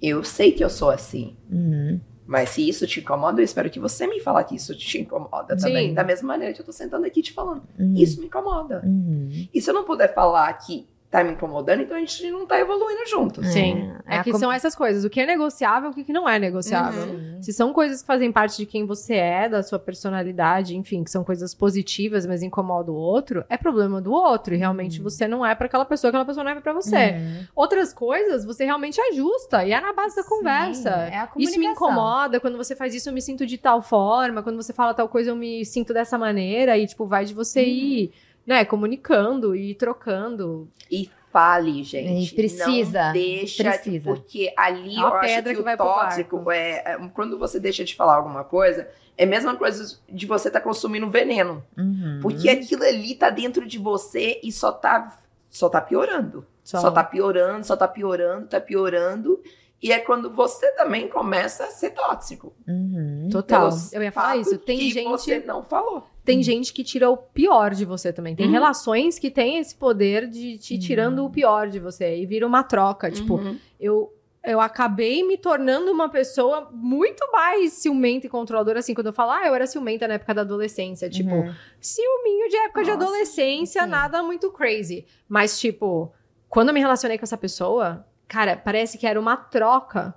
Eu 0.00 0.22
sei 0.22 0.52
que 0.52 0.62
eu 0.62 0.70
sou 0.70 0.90
assim. 0.90 1.36
Uhum. 1.50 2.00
Mas 2.26 2.50
se 2.50 2.66
isso 2.66 2.86
te 2.86 3.00
incomoda, 3.00 3.40
eu 3.40 3.44
espero 3.44 3.68
que 3.68 3.78
você 3.80 4.06
me 4.06 4.20
fale 4.20 4.44
que 4.44 4.54
isso 4.54 4.74
te 4.76 5.00
incomoda 5.00 5.56
também. 5.56 5.88
Sim. 5.88 5.94
Da 5.94 6.04
mesma 6.04 6.28
maneira 6.28 6.54
que 6.54 6.60
eu 6.60 6.64
tô 6.64 6.72
sentando 6.72 7.04
aqui 7.04 7.20
te 7.20 7.32
falando. 7.32 7.62
Uhum. 7.78 7.94
Isso 7.96 8.20
me 8.20 8.26
incomoda. 8.26 8.80
Uhum. 8.84 9.48
E 9.52 9.60
se 9.60 9.68
eu 9.68 9.74
não 9.74 9.84
puder 9.84 10.14
falar 10.14 10.50
que 10.54 10.86
tá 11.14 11.22
me 11.22 11.30
incomodando, 11.30 11.82
então 11.82 11.96
a 11.96 12.00
gente 12.00 12.28
não 12.28 12.44
tá 12.44 12.58
evoluindo 12.58 13.06
juntos. 13.08 13.46
Sim. 13.46 13.88
É, 14.04 14.16
É, 14.16 14.18
a 14.18 14.24
que 14.24 14.32
com- 14.32 14.38
são 14.38 14.50
essas 14.52 14.74
coisas. 14.74 15.04
O 15.04 15.08
que 15.10 15.20
é 15.20 15.26
negociável 15.26 15.92
e 15.96 16.00
o 16.00 16.04
que 16.04 16.12
não 16.12 16.28
é 16.28 16.40
negociável. 16.40 17.04
Uhum. 17.04 17.40
Se 17.40 17.52
são 17.52 17.72
coisas 17.72 18.00
que 18.00 18.06
fazem 18.06 18.32
parte 18.32 18.56
de 18.56 18.66
quem 18.66 18.84
você 18.84 19.14
é, 19.14 19.48
da 19.48 19.62
sua 19.62 19.78
personalidade, 19.78 20.76
enfim, 20.76 21.04
que 21.04 21.10
são 21.12 21.22
coisas 21.22 21.54
positivas, 21.54 22.26
mas 22.26 22.42
incomodam 22.42 22.94
o 22.94 22.98
outro, 22.98 23.44
é 23.48 23.56
problema 23.56 24.00
do 24.00 24.10
outro. 24.12 24.54
E 24.54 24.56
realmente 24.56 25.00
você 25.00 25.28
não 25.28 25.46
é 25.46 25.54
pra 25.54 25.66
aquela 25.66 25.84
pessoa, 25.84 26.08
aquela 26.08 26.24
pessoa 26.24 26.42
não 26.42 26.50
é 26.50 26.60
pra 26.60 26.72
você. 26.72 27.12
Uhum. 27.12 27.46
Outras 27.54 27.92
coisas 27.94 28.44
você 28.44 28.64
realmente 28.64 29.00
ajusta. 29.00 29.64
E 29.64 29.72
é 29.72 29.80
na 29.80 29.92
base 29.92 30.16
da 30.16 30.22
Sim, 30.24 30.28
conversa. 30.28 30.90
é 30.90 31.16
a 31.16 31.28
Isso 31.38 31.58
me 31.60 31.66
incomoda. 31.66 32.40
Quando 32.40 32.56
você 32.56 32.74
faz 32.74 32.94
isso, 32.94 33.08
eu 33.08 33.12
me 33.12 33.22
sinto 33.22 33.46
de 33.46 33.56
tal 33.56 33.80
forma. 33.80 34.42
Quando 34.42 34.56
você 34.56 34.72
fala 34.72 34.92
tal 34.92 35.08
coisa, 35.08 35.30
eu 35.30 35.36
me 35.36 35.64
sinto 35.64 35.94
dessa 35.94 36.18
maneira. 36.18 36.76
E, 36.76 36.86
tipo, 36.88 37.06
vai 37.06 37.24
de 37.24 37.32
você 37.34 37.60
Uhum. 37.62 37.68
ir, 37.68 38.12
né, 38.46 38.64
comunicando 38.64 39.54
e 39.54 39.74
trocando. 39.74 40.68
E 40.90 41.10
fale, 41.32 41.82
gente. 41.82 42.32
E 42.32 42.34
precisa, 42.36 43.06
Não 43.06 43.12
deixa, 43.12 43.64
precisa. 43.64 44.04
porque 44.04 44.52
ali 44.56 44.96
É 44.96 45.00
uma 45.00 45.08
eu 45.08 45.14
acho 45.14 45.34
pedra 45.34 45.54
que, 45.54 45.62
que 45.62 45.68
o 45.68 45.76
tóxico 45.76 46.50
é, 46.50 46.70
é 46.84 47.10
quando 47.12 47.38
você 47.38 47.58
deixa 47.58 47.84
de 47.84 47.94
falar 47.94 48.14
alguma 48.16 48.44
coisa, 48.44 48.88
é 49.16 49.24
a 49.24 49.26
mesma 49.26 49.56
coisa 49.56 49.98
de 50.08 50.26
você 50.26 50.48
estar 50.48 50.60
consumindo 50.60 51.10
veneno. 51.10 51.64
Uhum. 51.76 52.20
Porque 52.22 52.48
aquilo 52.48 52.84
ali 52.84 53.14
tá 53.14 53.30
dentro 53.30 53.66
de 53.66 53.78
você 53.78 54.40
e 54.42 54.52
só 54.52 54.70
tá, 54.70 55.18
só 55.50 55.68
tá 55.68 55.80
piorando. 55.80 56.46
Só. 56.62 56.80
Só. 56.80 56.90
tá 56.90 57.04
piorando, 57.04 57.66
só 57.66 57.76
tá 57.76 57.86
piorando, 57.86 58.46
tá 58.46 58.60
piorando. 58.60 59.42
E 59.82 59.92
é 59.92 59.98
quando 59.98 60.32
você 60.32 60.70
também 60.76 61.08
começa 61.08 61.64
a 61.64 61.70
ser 61.70 61.90
tóxico. 61.90 62.54
Uhum. 62.66 63.28
Total. 63.30 63.68
Eu 63.92 64.02
ia 64.02 64.10
falar 64.12 64.36
isso. 64.36 64.56
Tem 64.56 64.78
que 64.78 64.90
gente. 64.90 65.08
você 65.08 65.40
não 65.40 65.62
falou. 65.62 66.08
Tem 66.24 66.42
gente 66.42 66.72
que 66.72 66.82
tira 66.82 67.10
o 67.10 67.16
pior 67.16 67.74
de 67.74 67.84
você 67.84 68.12
também. 68.12 68.34
Tem 68.34 68.46
Uhum. 68.46 68.52
relações 68.52 69.18
que 69.18 69.30
têm 69.30 69.58
esse 69.58 69.74
poder 69.74 70.26
de 70.28 70.56
te 70.58 70.78
tirando 70.78 71.24
o 71.24 71.30
pior 71.30 71.68
de 71.68 71.78
você. 71.78 72.16
E 72.16 72.24
vira 72.26 72.46
uma 72.46 72.62
troca. 72.62 73.10
Tipo, 73.10 73.34
Uhum. 73.34 73.58
eu, 73.78 74.10
eu 74.42 74.58
acabei 74.60 75.22
me 75.22 75.36
tornando 75.36 75.92
uma 75.92 76.08
pessoa 76.08 76.70
muito 76.72 77.30
mais 77.30 77.74
ciumenta 77.74 78.26
e 78.26 78.30
controladora. 78.30 78.78
Assim, 78.78 78.94
quando 78.94 79.08
eu 79.08 79.12
falo, 79.12 79.32
ah, 79.32 79.46
eu 79.46 79.54
era 79.54 79.66
ciumenta 79.66 80.08
na 80.08 80.14
época 80.14 80.32
da 80.34 80.40
adolescência. 80.40 81.10
Tipo, 81.10 81.34
Uhum. 81.34 81.54
ciúminho 81.80 82.48
de 82.48 82.56
época 82.56 82.82
de 82.84 82.90
Nossa, 82.90 83.04
adolescência, 83.04 83.82
sim. 83.82 83.88
nada 83.88 84.22
muito 84.22 84.50
crazy. 84.50 85.04
Mas, 85.28 85.58
tipo, 85.60 86.10
quando 86.48 86.68
eu 86.68 86.74
me 86.74 86.80
relacionei 86.80 87.18
com 87.18 87.24
essa 87.24 87.36
pessoa, 87.36 88.06
cara, 88.26 88.56
parece 88.56 88.96
que 88.96 89.06
era 89.06 89.20
uma 89.20 89.36
troca 89.36 90.14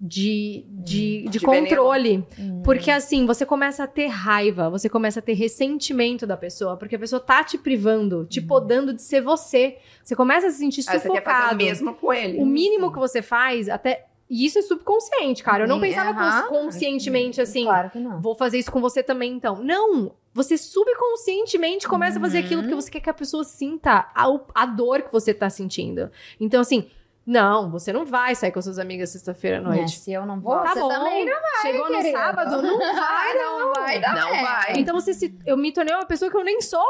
de, 0.00 0.64
de, 0.68 1.22
de, 1.24 1.28
De 1.28 1.40
controle. 1.40 2.24
Hum. 2.38 2.62
Porque 2.64 2.90
assim, 2.90 3.26
você 3.26 3.44
começa 3.44 3.84
a 3.84 3.86
ter 3.86 4.06
raiva, 4.06 4.70
você 4.70 4.88
começa 4.88 5.18
a 5.20 5.22
ter 5.22 5.34
ressentimento 5.34 6.26
da 6.26 6.36
pessoa, 6.36 6.76
porque 6.76 6.96
a 6.96 6.98
pessoa 6.98 7.20
tá 7.20 7.44
te 7.44 7.58
privando, 7.58 8.24
te 8.24 8.40
podando 8.40 8.92
de 8.94 9.02
ser 9.02 9.20
você. 9.20 9.76
Você 10.02 10.16
começa 10.16 10.46
a 10.46 10.50
se 10.50 10.58
sentir 10.58 10.80
Aí 10.88 10.98
você 10.98 11.08
quer 11.10 11.22
fazer 11.22 11.36
o 11.36 11.38
sufocado. 11.40 11.56
mesmo 11.56 11.94
com 11.94 12.12
ele. 12.12 12.38
O 12.38 12.46
mínimo 12.46 12.90
que 12.92 12.98
você 12.98 13.20
faz, 13.20 13.68
até. 13.68 14.06
E 14.32 14.46
isso 14.46 14.58
é 14.60 14.62
subconsciente, 14.62 15.42
cara. 15.42 15.64
Eu 15.64 15.68
não 15.68 15.80
pensava 15.80 16.14
cons- 16.14 16.48
conscientemente 16.48 17.40
assim. 17.40 17.64
Claro 17.64 17.90
que 17.90 17.98
não. 17.98 18.20
Vou 18.22 18.34
fazer 18.36 18.58
isso 18.58 18.70
com 18.70 18.80
você 18.80 19.02
também, 19.02 19.32
então. 19.32 19.62
Não! 19.62 20.12
Você 20.32 20.56
subconscientemente 20.56 21.88
começa 21.88 22.18
a 22.18 22.20
fazer 22.20 22.38
Uhum. 22.38 22.44
aquilo 22.44 22.62
porque 22.62 22.74
você 22.76 22.90
quer 22.90 23.00
que 23.00 23.10
a 23.10 23.14
pessoa 23.14 23.42
sinta 23.42 24.08
a, 24.14 24.26
a 24.54 24.66
dor 24.66 25.02
que 25.02 25.12
você 25.12 25.34
tá 25.34 25.50
sentindo. 25.50 26.10
Então, 26.38 26.60
assim, 26.60 26.86
não, 27.26 27.70
você 27.70 27.92
não 27.92 28.04
vai 28.04 28.34
sair 28.34 28.50
com 28.50 28.60
suas 28.62 28.78
amigas 28.78 29.10
sexta-feira 29.10 29.58
à 29.58 29.60
É, 29.60 29.62
noite. 29.62 29.98
se 29.98 30.12
eu 30.12 30.24
não 30.26 30.40
vou, 30.40 30.58
Tá 30.60 30.72
você 30.72 30.80
bom. 30.80 30.88
também 30.88 31.24
não 31.26 31.36
Chegou 31.62 31.90
no 31.90 32.02
sábado, 32.10 32.62
não 32.62 32.78
vai, 32.94 33.34
não. 33.34 33.72
vai 33.74 34.00
dar 34.00 34.14
Não 34.14 34.28
certo. 34.28 34.42
vai. 34.42 34.72
Então 34.78 34.94
você 34.98 35.12
se, 35.14 35.38
eu 35.46 35.56
me 35.56 35.72
tornei 35.72 35.94
uma 35.94 36.06
pessoa 36.06 36.30
que 36.30 36.36
eu 36.36 36.42
nem 36.44 36.60
sou. 36.60 36.82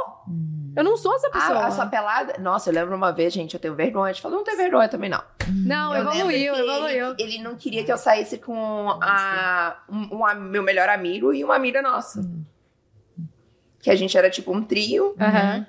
Eu 0.76 0.84
não 0.84 0.96
sou 0.96 1.12
essa 1.16 1.28
pessoa. 1.30 1.58
Ah, 1.58 1.66
a 1.66 1.70
sua 1.72 1.86
pelada. 1.86 2.38
Nossa, 2.38 2.70
eu 2.70 2.74
lembro 2.74 2.94
uma 2.94 3.10
vez, 3.10 3.32
gente, 3.32 3.54
eu 3.54 3.60
tenho 3.60 3.74
vergonha. 3.74 4.12
de 4.14 4.22
falar, 4.22 4.36
não 4.36 4.44
tenho 4.44 4.56
vergonha 4.56 4.88
também, 4.88 5.10
não. 5.10 5.20
Não, 5.48 5.92
Eu 5.94 6.02
evoluiu, 6.02 6.54
evoluiu. 6.54 7.06
Ele, 7.18 7.22
ele 7.34 7.42
não 7.42 7.56
queria 7.56 7.84
que 7.84 7.90
eu 7.92 7.98
saísse 7.98 8.38
com 8.38 8.88
a, 9.02 9.82
um, 9.90 10.14
um 10.16 10.34
meu 10.36 10.62
melhor 10.62 10.88
amigo 10.88 11.34
e 11.34 11.42
uma 11.42 11.56
amiga 11.56 11.82
nossa. 11.82 12.22
Que 13.80 13.90
a 13.90 13.96
gente 13.96 14.16
era 14.16 14.30
tipo 14.30 14.54
um 14.54 14.62
trio. 14.62 15.14
Aham. 15.20 15.66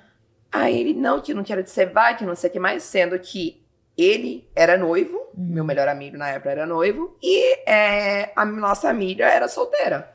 Aí 0.52 0.78
ele, 0.78 0.94
não, 0.94 1.20
que 1.20 1.32
eu 1.32 1.36
não 1.36 1.42
quero 1.44 1.64
que 1.64 1.70
você 1.70 1.84
vá, 1.86 2.14
que 2.14 2.24
não 2.24 2.34
sei 2.36 2.48
o 2.50 2.52
que 2.52 2.60
mais. 2.60 2.82
Sendo 2.84 3.18
que 3.18 3.61
ele 4.02 4.48
era 4.54 4.76
noivo, 4.76 5.20
meu 5.34 5.64
melhor 5.64 5.88
amigo 5.88 6.16
na 6.16 6.28
época 6.30 6.50
era 6.50 6.66
noivo, 6.66 7.16
e 7.22 7.58
é, 7.68 8.32
a 8.36 8.44
nossa 8.44 8.88
amiga 8.88 9.26
era 9.26 9.48
solteira. 9.48 10.10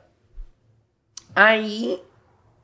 Aí 1.36 2.02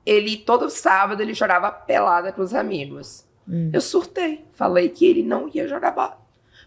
ele, 0.05 0.37
todo 0.37 0.69
sábado, 0.69 1.21
ele 1.21 1.33
jogava 1.33 1.71
pelada 1.71 2.31
com 2.31 2.41
os 2.41 2.53
amigos. 2.53 3.25
Hum. 3.47 3.69
Eu 3.73 3.81
surtei. 3.81 4.45
Falei 4.53 4.89
que 4.89 5.05
ele 5.05 5.23
não 5.23 5.47
ia 5.53 5.67
jogar 5.67 5.91
bola. 5.91 6.17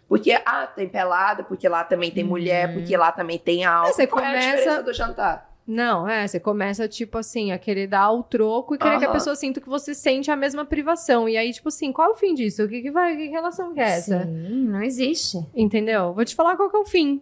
Porque, 0.09 0.33
ah, 0.47 0.67
tem 0.69 0.89
pelada, 0.89 1.43
porque 1.43 1.69
lá 1.69 1.83
também 1.83 2.11
tem 2.13 2.23
mulher, 2.23 2.73
porque 2.73 2.97
lá 2.97 3.11
também 3.11 3.39
tem 3.39 3.65
álcool. 3.65 3.91
Hum. 3.91 3.93
Você 3.95 4.07
Qual 4.07 4.25
é 4.25 4.27
a 4.29 4.31
começa- 4.31 4.57
diferença 4.57 4.83
do 4.83 4.93
jantar? 4.93 5.56
Não, 5.67 6.09
é, 6.09 6.27
você 6.27 6.39
começa, 6.39 6.87
tipo 6.87 7.19
assim, 7.19 7.51
a 7.51 7.59
querer 7.59 7.89
dar 7.89 8.13
o 8.13 8.23
troco 8.23 8.75
e 8.75 8.79
querer 8.79 8.99
que 8.99 9.05
a 9.05 9.11
pessoa 9.11 9.35
sinta 9.35 9.61
que 9.61 9.69
você 9.69 9.95
sente 9.95 10.31
a 10.31 10.37
mesma 10.37 10.65
privação. 10.65 11.29
E 11.29 11.37
aí, 11.37 11.53
tipo 11.53 11.69
assim, 11.69 11.93
qual 11.93 12.11
é 12.11 12.13
o 12.13 12.17
fim 12.17 12.35
disso? 12.35 12.63
O 12.63 12.69
que, 12.69 12.83
que 12.83 12.91
vai, 12.91 13.17
que 13.17 13.27
relação 13.29 13.75
que 13.75 13.81
é 13.81 13.85
essa? 13.97 14.25
Sim, 14.25 14.69
não 14.69 14.83
existe. 14.83 15.39
Entendeu? 15.55 16.15
Vou 16.15 16.25
te 16.25 16.37
falar 16.37 16.57
qual 16.57 16.71
que 16.71 16.77
é 16.77 16.81
o 16.81 16.85
fim. 16.85 17.21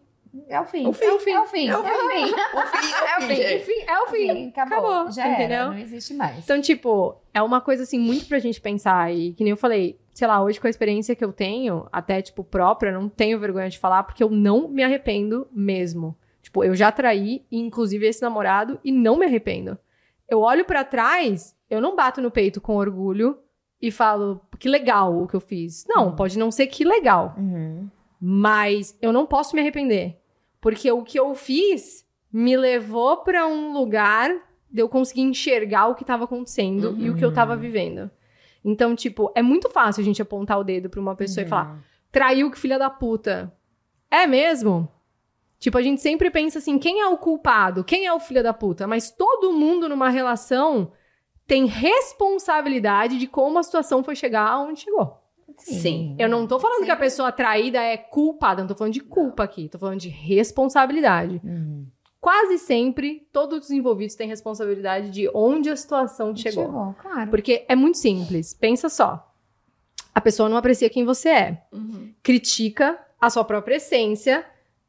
É 0.48 0.60
o 0.60 0.64
fim. 0.64 0.86
O 0.86 0.92
fim. 0.92 1.04
É 1.04 1.12
o 1.12 1.18
fim. 1.18 1.32
É 1.34 1.40
o 1.40 1.46
fim. 1.46 1.68
É 1.68 1.76
o 1.78 1.82
fim. 1.82 1.88
É 1.94 2.58
o 2.58 2.66
fim. 2.66 2.92
É 3.04 3.18
o 3.18 3.20
fim. 3.20 3.56
O 3.56 3.64
fim 3.64 3.84
é 3.86 4.00
o 4.00 4.06
fim. 4.08 4.48
Acabou. 4.48 4.78
Acabou, 4.90 5.12
Já 5.12 5.28
entendeu? 5.28 5.56
era. 5.56 5.66
Não 5.70 5.78
existe 5.78 6.12
mais. 6.12 6.38
Então, 6.44 6.60
tipo, 6.60 7.16
é 7.32 7.40
uma 7.40 7.60
coisa 7.60 7.84
assim 7.84 7.98
muito 7.98 8.26
pra 8.26 8.38
gente 8.40 8.60
pensar. 8.60 9.14
E 9.14 9.32
que 9.32 9.44
nem 9.44 9.52
eu 9.52 9.56
falei, 9.56 9.98
sei 10.12 10.26
lá, 10.26 10.42
hoje 10.42 10.60
com 10.60 10.66
a 10.66 10.70
experiência 10.70 11.14
que 11.14 11.24
eu 11.24 11.32
tenho, 11.32 11.86
até, 11.92 12.20
tipo, 12.20 12.42
própria, 12.42 12.92
não 12.92 13.08
tenho 13.08 13.38
vergonha 13.38 13.70
de 13.70 13.78
falar, 13.78 14.02
porque 14.02 14.22
eu 14.22 14.28
não 14.30 14.68
me 14.68 14.82
arrependo 14.82 15.46
mesmo. 15.52 16.16
Tipo, 16.54 16.62
eu 16.62 16.76
já 16.76 16.92
traí, 16.92 17.44
inclusive, 17.50 18.06
esse 18.06 18.22
namorado, 18.22 18.78
e 18.84 18.92
não 18.92 19.16
me 19.16 19.26
arrependo. 19.26 19.76
Eu 20.28 20.38
olho 20.38 20.64
pra 20.64 20.84
trás, 20.84 21.52
eu 21.68 21.80
não 21.80 21.96
bato 21.96 22.22
no 22.22 22.30
peito 22.30 22.60
com 22.60 22.76
orgulho 22.76 23.36
e 23.82 23.90
falo, 23.90 24.40
que 24.56 24.68
legal 24.68 25.20
o 25.20 25.26
que 25.26 25.34
eu 25.34 25.40
fiz. 25.40 25.84
Não, 25.88 26.06
Uhum. 26.10 26.14
pode 26.16 26.38
não 26.38 26.52
ser 26.52 26.68
que 26.68 26.84
legal. 26.84 27.34
Uhum. 27.36 27.88
Mas 28.20 28.96
eu 29.02 29.12
não 29.12 29.26
posso 29.26 29.56
me 29.56 29.62
arrepender. 29.62 30.16
Porque 30.60 30.88
o 30.92 31.02
que 31.02 31.18
eu 31.18 31.34
fiz 31.34 32.06
me 32.32 32.56
levou 32.56 33.16
pra 33.24 33.48
um 33.48 33.72
lugar 33.72 34.30
de 34.70 34.80
eu 34.80 34.88
conseguir 34.88 35.22
enxergar 35.22 35.88
o 35.88 35.96
que 35.96 36.04
tava 36.04 36.22
acontecendo 36.22 36.94
e 37.00 37.10
o 37.10 37.16
que 37.16 37.24
eu 37.24 37.32
tava 37.34 37.56
vivendo. 37.56 38.08
Então, 38.64 38.94
tipo, 38.94 39.32
é 39.34 39.42
muito 39.42 39.68
fácil 39.70 40.02
a 40.02 40.04
gente 40.04 40.22
apontar 40.22 40.58
o 40.60 40.64
dedo 40.64 40.88
pra 40.88 41.00
uma 41.00 41.16
pessoa 41.16 41.44
e 41.44 41.48
falar: 41.48 41.78
traiu 42.12 42.48
que 42.48 42.58
filha 42.60 42.78
da 42.78 42.88
puta. 42.88 43.52
É 44.08 44.24
mesmo? 44.26 44.88
Tipo, 45.64 45.78
a 45.78 45.82
gente 45.82 46.02
sempre 46.02 46.30
pensa 46.30 46.58
assim: 46.58 46.78
quem 46.78 47.00
é 47.00 47.06
o 47.06 47.16
culpado? 47.16 47.82
Quem 47.82 48.04
é 48.04 48.12
o 48.12 48.20
filho 48.20 48.42
da 48.42 48.52
puta? 48.52 48.86
Mas 48.86 49.10
todo 49.10 49.50
mundo 49.54 49.88
numa 49.88 50.10
relação 50.10 50.92
tem 51.46 51.64
responsabilidade 51.64 53.18
de 53.18 53.26
como 53.26 53.58
a 53.58 53.62
situação 53.62 54.04
foi 54.04 54.14
chegar 54.14 54.46
aonde 54.46 54.80
chegou. 54.80 55.16
Sim. 55.56 56.16
Eu 56.18 56.28
não 56.28 56.46
tô 56.46 56.60
falando 56.60 56.84
que 56.84 56.90
a 56.90 56.96
pessoa 56.96 57.32
traída 57.32 57.80
é 57.80 57.96
culpada, 57.96 58.60
não 58.60 58.68
tô 58.68 58.74
falando 58.74 58.92
de 58.92 59.00
culpa 59.00 59.42
aqui, 59.42 59.70
tô 59.70 59.78
falando 59.78 60.00
de 60.00 60.10
responsabilidade. 60.10 61.40
Uhum. 61.42 61.86
Quase 62.20 62.58
sempre, 62.58 63.26
todos 63.32 63.64
os 63.64 63.70
envolvidos 63.70 64.14
têm 64.16 64.28
responsabilidade 64.28 65.08
de 65.08 65.30
onde 65.32 65.70
a 65.70 65.76
situação 65.76 66.36
chegou. 66.36 66.66
Chegou, 66.66 66.94
claro. 67.00 67.30
Porque 67.30 67.64
é 67.66 67.74
muito 67.74 67.96
simples. 67.96 68.52
Pensa 68.52 68.90
só. 68.90 69.32
A 70.14 70.20
pessoa 70.20 70.46
não 70.46 70.58
aprecia 70.58 70.90
quem 70.90 71.06
você 71.06 71.30
é. 71.30 71.62
Critica 72.22 72.98
a 73.18 73.30
sua 73.30 73.44
própria 73.44 73.76
essência, 73.76 74.44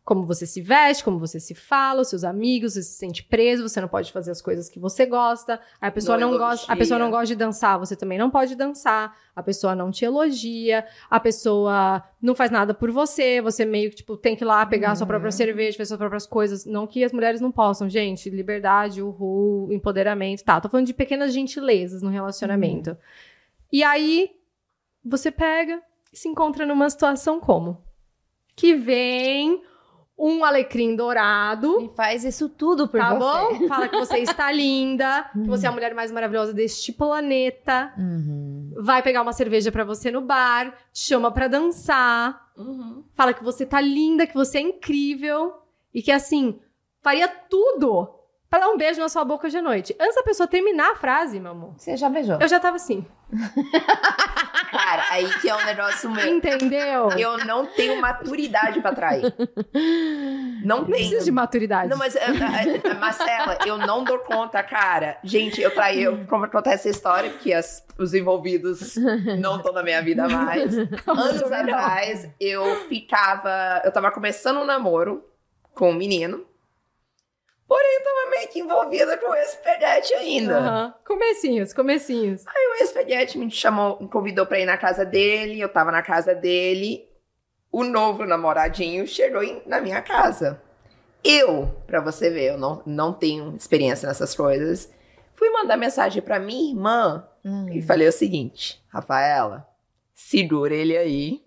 como 0.05 0.23
você 0.23 0.45
se 0.45 0.61
veste, 0.61 1.03
como 1.03 1.17
você 1.17 1.39
se 1.39 1.55
fala, 1.55 2.01
os 2.01 2.09
seus 2.09 2.23
amigos, 2.23 2.73
você 2.73 2.83
se 2.83 2.93
sente 2.93 3.23
preso, 3.23 3.67
você 3.67 3.81
não 3.81 3.87
pode 3.87 4.11
fazer 4.11 4.29
as 4.29 4.39
coisas 4.39 4.69
que 4.69 4.79
você 4.79 5.03
gosta. 5.03 5.59
A 5.81 5.89
pessoa 5.89 6.15
Não 6.15 6.29
não, 6.29 6.37
gosta, 6.37 6.71
a 6.71 6.75
pessoa 6.77 6.99
não 6.99 7.09
gosta 7.09 7.25
de 7.25 7.35
dançar, 7.35 7.79
você 7.79 7.95
também 7.95 8.19
não 8.19 8.29
pode 8.29 8.55
dançar. 8.55 9.17
A 9.35 9.41
pessoa 9.41 9.73
não 9.73 9.89
te 9.89 10.05
elogia, 10.05 10.85
a 11.09 11.19
pessoa 11.19 12.03
não 12.21 12.35
faz 12.35 12.51
nada 12.51 12.71
por 12.71 12.91
você, 12.91 13.41
você 13.41 13.65
meio 13.65 13.89
que 13.89 13.95
tipo 13.95 14.15
tem 14.15 14.35
que 14.35 14.43
ir 14.43 14.45
lá 14.45 14.63
pegar 14.67 14.91
a 14.91 14.95
sua 14.95 15.07
própria 15.07 15.31
cerveja, 15.31 15.75
fazer 15.75 15.87
suas 15.87 15.97
próprias 15.97 16.27
coisas. 16.27 16.65
Não 16.65 16.85
que 16.85 17.03
as 17.03 17.11
mulheres 17.11 17.41
não 17.41 17.51
possam, 17.51 17.89
gente, 17.89 18.29
liberdade, 18.29 19.01
uhul, 19.01 19.71
empoderamento, 19.71 20.43
tá. 20.43 20.61
Tô 20.61 20.69
falando 20.69 20.85
de 20.85 20.93
pequenas 20.93 21.33
gentilezas 21.33 22.03
no 22.03 22.11
relacionamento. 22.11 22.95
E 23.73 23.83
aí 23.83 24.29
você 25.03 25.31
pega 25.31 25.81
e 26.13 26.17
se 26.17 26.29
encontra 26.29 26.63
numa 26.63 26.89
situação 26.91 27.39
como 27.39 27.83
que 28.55 28.75
vem 28.75 29.63
um 30.17 30.45
alecrim 30.45 30.95
dourado 30.95 31.81
E 31.81 31.95
faz 31.95 32.23
isso 32.23 32.47
tudo 32.47 32.87
por 32.87 32.99
tá 32.99 33.13
você. 33.13 33.19
bom? 33.59 33.67
Fala 33.67 33.87
que 33.89 33.97
você 33.97 34.19
está 34.19 34.51
linda, 34.51 35.29
que 35.33 35.47
você 35.47 35.65
é 35.65 35.69
a 35.69 35.71
mulher 35.73 35.93
mais 35.93 36.11
maravilhosa 36.11 36.53
deste 36.53 36.93
planeta. 36.93 37.93
Uhum. 37.97 38.73
Vai 38.77 39.01
pegar 39.03 39.21
uma 39.21 39.33
cerveja 39.33 39.71
pra 39.71 39.83
você 39.83 40.09
no 40.11 40.21
bar, 40.21 40.71
te 40.93 40.99
chama 41.07 41.31
pra 41.31 41.47
dançar, 41.47 42.43
Uhum. 42.57 43.03
fala 43.13 43.33
que 43.33 43.43
você 43.43 43.65
tá 43.65 43.81
linda, 43.81 44.25
que 44.25 44.33
você 44.33 44.57
é 44.59 44.61
incrível 44.61 45.53
e 45.93 46.01
que 46.01 46.11
assim, 46.11 46.57
faria 47.01 47.27
tudo 47.27 48.09
pra 48.49 48.59
dar 48.59 48.69
um 48.69 48.77
beijo 48.77 48.99
na 48.99 49.09
sua 49.09 49.23
boca 49.25 49.47
hoje 49.47 49.57
à 49.57 49.61
noite. 49.61 49.95
Antes 49.99 50.15
da 50.15 50.23
pessoa 50.23 50.47
terminar 50.47 50.91
a 50.91 50.95
frase, 50.95 51.39
meu 51.39 51.51
amor, 51.51 51.73
Você 51.77 51.95
já 51.97 52.09
beijou. 52.09 52.37
eu 52.39 52.47
já 52.47 52.59
tava 52.59 52.75
assim. 52.77 53.05
Cara, 54.71 55.03
aí 55.09 55.27
que 55.39 55.49
é 55.49 55.55
um 55.55 55.65
negócio 55.65 56.09
meu. 56.09 56.27
Entendeu? 56.27 57.09
Eu 57.17 57.37
não 57.45 57.65
tenho 57.65 57.99
maturidade 57.99 58.81
pra 58.81 58.93
trair. 58.93 59.33
Não 60.63 60.79
Não 60.79 60.85
tenho. 60.85 60.97
precisa 60.97 61.23
de 61.25 61.31
maturidade. 61.31 61.89
Não, 61.89 61.97
mas, 61.97 62.15
é, 62.15 62.19
é, 62.25 62.81
é, 62.89 62.93
Marcela, 62.93 63.57
eu 63.65 63.77
não 63.77 64.03
dou 64.03 64.19
conta, 64.19 64.61
cara. 64.63 65.17
Gente, 65.23 65.61
eu 65.61 65.73
traí, 65.73 66.03
eu 66.03 66.25
como 66.27 66.47
contar 66.49 66.73
essa 66.73 66.89
história, 66.89 67.29
porque 67.31 67.53
as- 67.53 67.85
os 67.97 68.13
envolvidos 68.13 68.95
não 69.39 69.57
estão 69.57 69.71
na 69.73 69.81
minha 69.83 70.01
vida 70.01 70.27
mais. 70.27 70.77
Anos 70.77 71.51
atrás, 71.51 72.29
eu 72.39 72.87
ficava. 72.87 73.81
Eu 73.83 73.91
tava 73.91 74.11
começando 74.11 74.57
um 74.57 74.65
namoro 74.65 75.23
com 75.73 75.91
um 75.91 75.95
menino. 75.95 76.45
Porém, 77.67 77.95
eu 77.97 78.03
tava 78.03 78.29
meio 78.29 78.47
que 78.49 78.59
envolvida 78.59 79.17
com 79.17 79.27
o 79.31 79.35
ex-peguete 79.35 80.13
ainda. 80.13 80.57
Aham. 80.57 80.93
Comecinhos, 81.05 81.73
comecinhos. 81.73 82.43
O 82.45 82.81
ex-peguete 82.81 83.37
me 83.39 83.49
chamou, 83.49 83.97
me 83.99 84.07
convidou 84.07 84.45
pra 84.45 84.59
ir 84.59 84.65
na 84.65 84.77
casa 84.77 85.03
dele, 85.03 85.59
eu 85.59 85.69
tava 85.69 85.91
na 85.91 86.01
casa 86.03 86.35
dele. 86.35 87.07
O 87.71 87.83
novo 87.83 88.23
namoradinho 88.25 89.07
chegou 89.07 89.41
em- 89.43 89.61
na 89.65 89.81
minha 89.81 90.01
casa. 90.01 90.61
Eu, 91.23 91.75
pra 91.87 91.99
você 92.01 92.29
ver, 92.29 92.51
eu 92.51 92.57
não, 92.57 92.83
não 92.85 93.11
tenho 93.11 93.55
experiência 93.55 94.07
nessas 94.07 94.35
coisas, 94.35 94.91
fui 95.33 95.49
mandar 95.49 95.75
mensagem 95.75 96.21
pra 96.21 96.39
minha 96.39 96.69
irmã 96.71 97.27
Hum. 97.43 97.67
e 97.71 97.81
falei 97.81 98.07
o 98.07 98.11
seguinte: 98.11 98.79
Rafaela, 98.89 99.67
segura 100.13 100.73
ele 100.75 100.95
aí, 100.95 101.43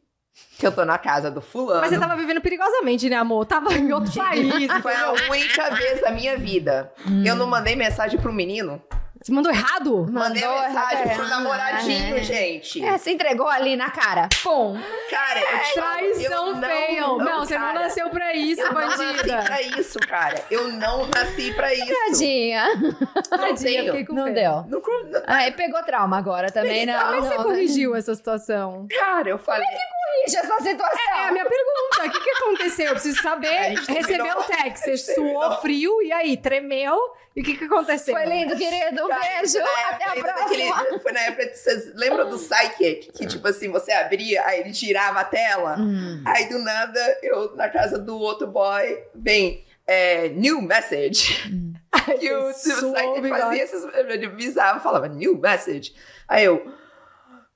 que 0.58 0.66
eu 0.66 0.72
tô 0.72 0.84
na 0.84 0.98
casa 0.98 1.30
do 1.30 1.40
fulano. 1.40 1.80
Mas 1.80 1.90
você 1.90 1.98
tava 1.98 2.16
vivendo 2.16 2.40
perigosamente, 2.40 3.08
né, 3.08 3.16
amor? 3.16 3.46
Tava 3.46 3.72
em 3.74 3.92
outro 3.92 4.12
país. 4.14 4.66
Foi 4.82 4.94
a 4.94 5.12
única 5.30 5.70
vez 5.74 6.00
da 6.00 6.10
minha 6.10 6.36
vida. 6.36 6.92
Eu 7.24 7.36
não 7.36 7.46
mandei 7.46 7.76
mensagem 7.76 8.18
pro 8.20 8.32
menino 8.32 8.82
Você 9.22 9.32
mandou 9.32 9.52
errado? 9.52 10.06
Mandei 10.10 10.42
Mandou 10.42 10.62
mensagem 10.62 11.00
errado. 11.02 11.16
pro 11.16 11.28
namoradinho, 11.28 12.16
É. 12.16 12.22
gente. 12.22 12.84
É, 12.84 12.96
se 12.98 13.10
entregou 13.10 13.48
ali 13.48 13.76
na 13.76 13.90
cara. 13.90 14.28
Pum. 14.42 14.80
Cara, 15.10 15.40
eu 15.40 15.46
te 15.60 15.76
eu 15.78 15.82
Traição 15.82 16.52
não- 16.52 16.60
fail. 16.62 17.16
Não, 17.18 17.38
você 17.40 17.58
não 17.58 17.66
cara, 17.66 17.80
nasceu 17.80 18.10
pra 18.10 18.34
isso, 18.34 18.60
Eu 18.60 18.72
não 18.72 18.80
nasci 18.86 18.98
bandida. 19.04 19.42
pra 19.42 19.62
isso, 19.62 19.98
cara. 20.00 20.44
Eu 20.50 20.68
não 20.72 21.06
nasci 21.06 21.52
pra 21.52 21.74
isso. 21.74 21.92
Tadinha. 22.06 22.64
Não 22.76 23.38
Tadinha, 23.38 23.54
tenho. 23.56 23.84
fiquei 23.86 24.04
com 24.06 24.14
Não 24.14 24.24
pena. 24.24 24.40
deu. 24.40 24.52
Não 24.68 24.80
não- 25.10 25.22
Aí 25.26 25.50
pegou 25.52 25.82
trauma 25.82 26.16
agora 26.16 26.50
também, 26.50 26.86
não. 26.86 26.98
Como 26.98 27.12
é 27.14 27.16
que 27.16 27.22
você 27.26 27.34
não, 27.36 27.44
corrigiu 27.44 27.96
essa 27.96 28.14
situação? 28.14 28.86
Cara, 28.98 29.28
eu 29.28 29.38
falei. 29.38 29.66
Corrige 29.66 30.36
essa 30.36 30.60
situação. 30.62 30.98
É 31.16 31.28
a 31.28 31.32
minha 31.32 31.44
pergunta. 31.44 32.06
O 32.06 32.10
que, 32.10 32.20
que 32.20 32.30
aconteceu? 32.30 32.86
Eu 32.86 32.92
preciso 32.92 33.18
A 33.20 33.22
saber. 33.22 33.74
Recebeu 33.88 34.38
o 34.38 34.42
texto, 34.44 34.84
você 34.84 34.96
suou 34.96 35.52
frio 35.60 36.00
e 36.02 36.12
aí, 36.12 36.36
tremeu. 36.36 36.96
E 37.36 37.40
o 37.40 37.44
que, 37.44 37.56
que 37.56 37.64
aconteceu? 37.64 38.14
Foi 38.14 38.24
lindo, 38.26 38.56
querido. 38.56 39.04
Um 39.04 39.08
beijo. 39.08 39.52
foi 39.52 39.62
na 39.62 39.88
Até 39.90 40.04
a 40.08 40.12
época 40.16 40.32
próxima. 40.34 40.74
daquele- 40.74 40.98
foi 40.98 41.12
na 41.12 41.20
época 41.20 41.46
que 41.46 41.56
vocês 41.58 41.94
lembram 41.94 42.28
do 42.30 42.36
Psychic? 42.38 43.12
Que 43.12 43.26
tipo 43.26 43.46
assim, 43.46 43.68
você 43.70 43.92
abria, 43.92 44.44
aí 44.44 44.60
ele 44.60 44.72
tirava 44.72 45.20
a 45.20 45.24
tela. 45.24 45.76
Hum. 45.78 46.22
Aí 46.26 46.48
do 46.48 46.58
nada, 46.58 47.18
eu 47.22 47.54
na 47.54 47.68
casa 47.68 47.98
do 47.98 48.18
outro 48.18 48.46
boy, 48.48 49.04
vem 49.14 49.64
é, 49.86 50.28
new 50.30 50.60
message. 50.60 51.48
E 52.20 52.32
o 52.32 52.50
Psychic 52.52 53.20
bigode. 53.20 53.40
fazia 53.42 53.62
esses. 53.64 53.84
Ele 53.94 54.26
avisava, 54.26 54.80
falava 54.80 55.08
new 55.08 55.38
message. 55.38 55.94
Aí 56.26 56.44
eu. 56.44 56.70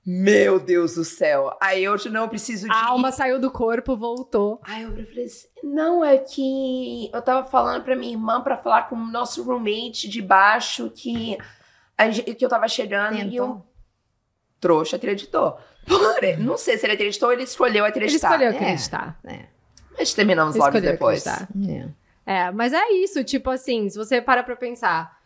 Meu 0.05 0.59
Deus 0.59 0.97
do 0.97 1.05
céu. 1.05 1.57
Aí 1.61 1.85
eu 1.85 1.97
não 2.11 2.29
preciso 2.29 2.67
de. 2.67 2.73
A 2.75 2.87
alma 2.89 3.13
saiu 3.13 3.39
do 3.39 3.51
corpo, 3.51 3.97
voltou. 3.97 4.61
Aí 4.65 4.83
eu 4.83 4.91
falei 5.07 5.25
assim, 5.27 5.47
não, 5.63 6.05
é 6.05 6.19
que 6.19 7.09
eu 7.15 7.23
tava 7.23 7.49
falando 7.49 7.85
pra 7.85 7.95
minha 7.95 8.11
irmã 8.13 8.41
pra 8.41 8.57
falar 8.57 8.89
com 8.89 8.97
o 8.97 9.07
nosso 9.11 9.45
roommate 9.45 10.09
de 10.09 10.21
baixo 10.21 10.91
que, 10.91 11.39
a 11.97 12.11
gente- 12.11 12.35
que 12.35 12.45
eu 12.45 12.49
tava 12.49 12.67
chegando 12.67 13.15
e 13.17 13.37
eu... 13.37 13.45
Tentou. 13.47 13.67
Trouxa 14.61 14.97
acreditou. 14.97 15.57
Porém, 15.87 16.37
não 16.37 16.57
sei 16.57 16.79
se 16.79 16.87
ele 16.87 16.93
acreditou 16.95 17.29
ou 17.29 17.33
ele 17.33 17.43
escolheu 17.45 17.85
Ele 17.85 17.89
acreditar. 17.91 18.29
escolheu 18.31 18.53
É. 18.53 18.57
acreditar. 18.57 19.21
Mas 19.99 20.15
terminamos 20.15 20.55
Ele 20.57 20.65
logo 20.65 20.81
depois. 20.81 21.25
É. 21.27 21.89
É, 22.25 22.51
mas 22.53 22.73
é 22.73 22.91
isso, 22.93 23.23
tipo 23.25 23.51
assim, 23.51 23.89
se 23.89 23.97
você 23.99 24.21
para 24.23 24.43
pra 24.45 24.55
pensar, 24.57 25.19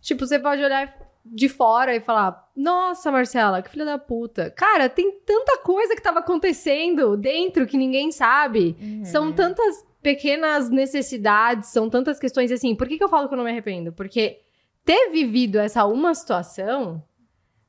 tipo, 0.00 0.24
você 0.26 0.38
pode 0.38 0.62
olhar 0.62 0.92
de 1.24 1.48
fora 1.48 1.94
e 1.96 2.00
falar, 2.00 2.50
nossa, 2.54 3.10
Marcela, 3.10 3.62
que 3.62 3.70
filha 3.70 3.84
da 3.84 3.98
puta. 3.98 4.50
Cara, 4.50 4.88
tem 4.88 5.10
tanta 5.24 5.58
coisa 5.58 5.94
que 5.96 6.02
tava 6.02 6.18
acontecendo 6.20 7.16
dentro 7.16 7.66
que 7.66 7.76
ninguém 7.76 8.12
sabe. 8.12 8.76
São 9.04 9.32
tantas 9.32 9.84
pequenas 10.02 10.68
necessidades, 10.68 11.70
são 11.70 11.88
tantas 11.88 12.18
questões 12.20 12.52
assim. 12.52 12.74
Por 12.76 12.86
que, 12.86 12.98
que 12.98 13.04
eu 13.04 13.08
falo 13.08 13.26
que 13.26 13.34
eu 13.34 13.38
não 13.38 13.44
me 13.44 13.50
arrependo? 13.50 13.92
Porque 13.92 14.40
ter 14.84 15.10
vivido 15.10 15.58
essa 15.58 15.86
uma 15.86 16.14
situação 16.14 17.02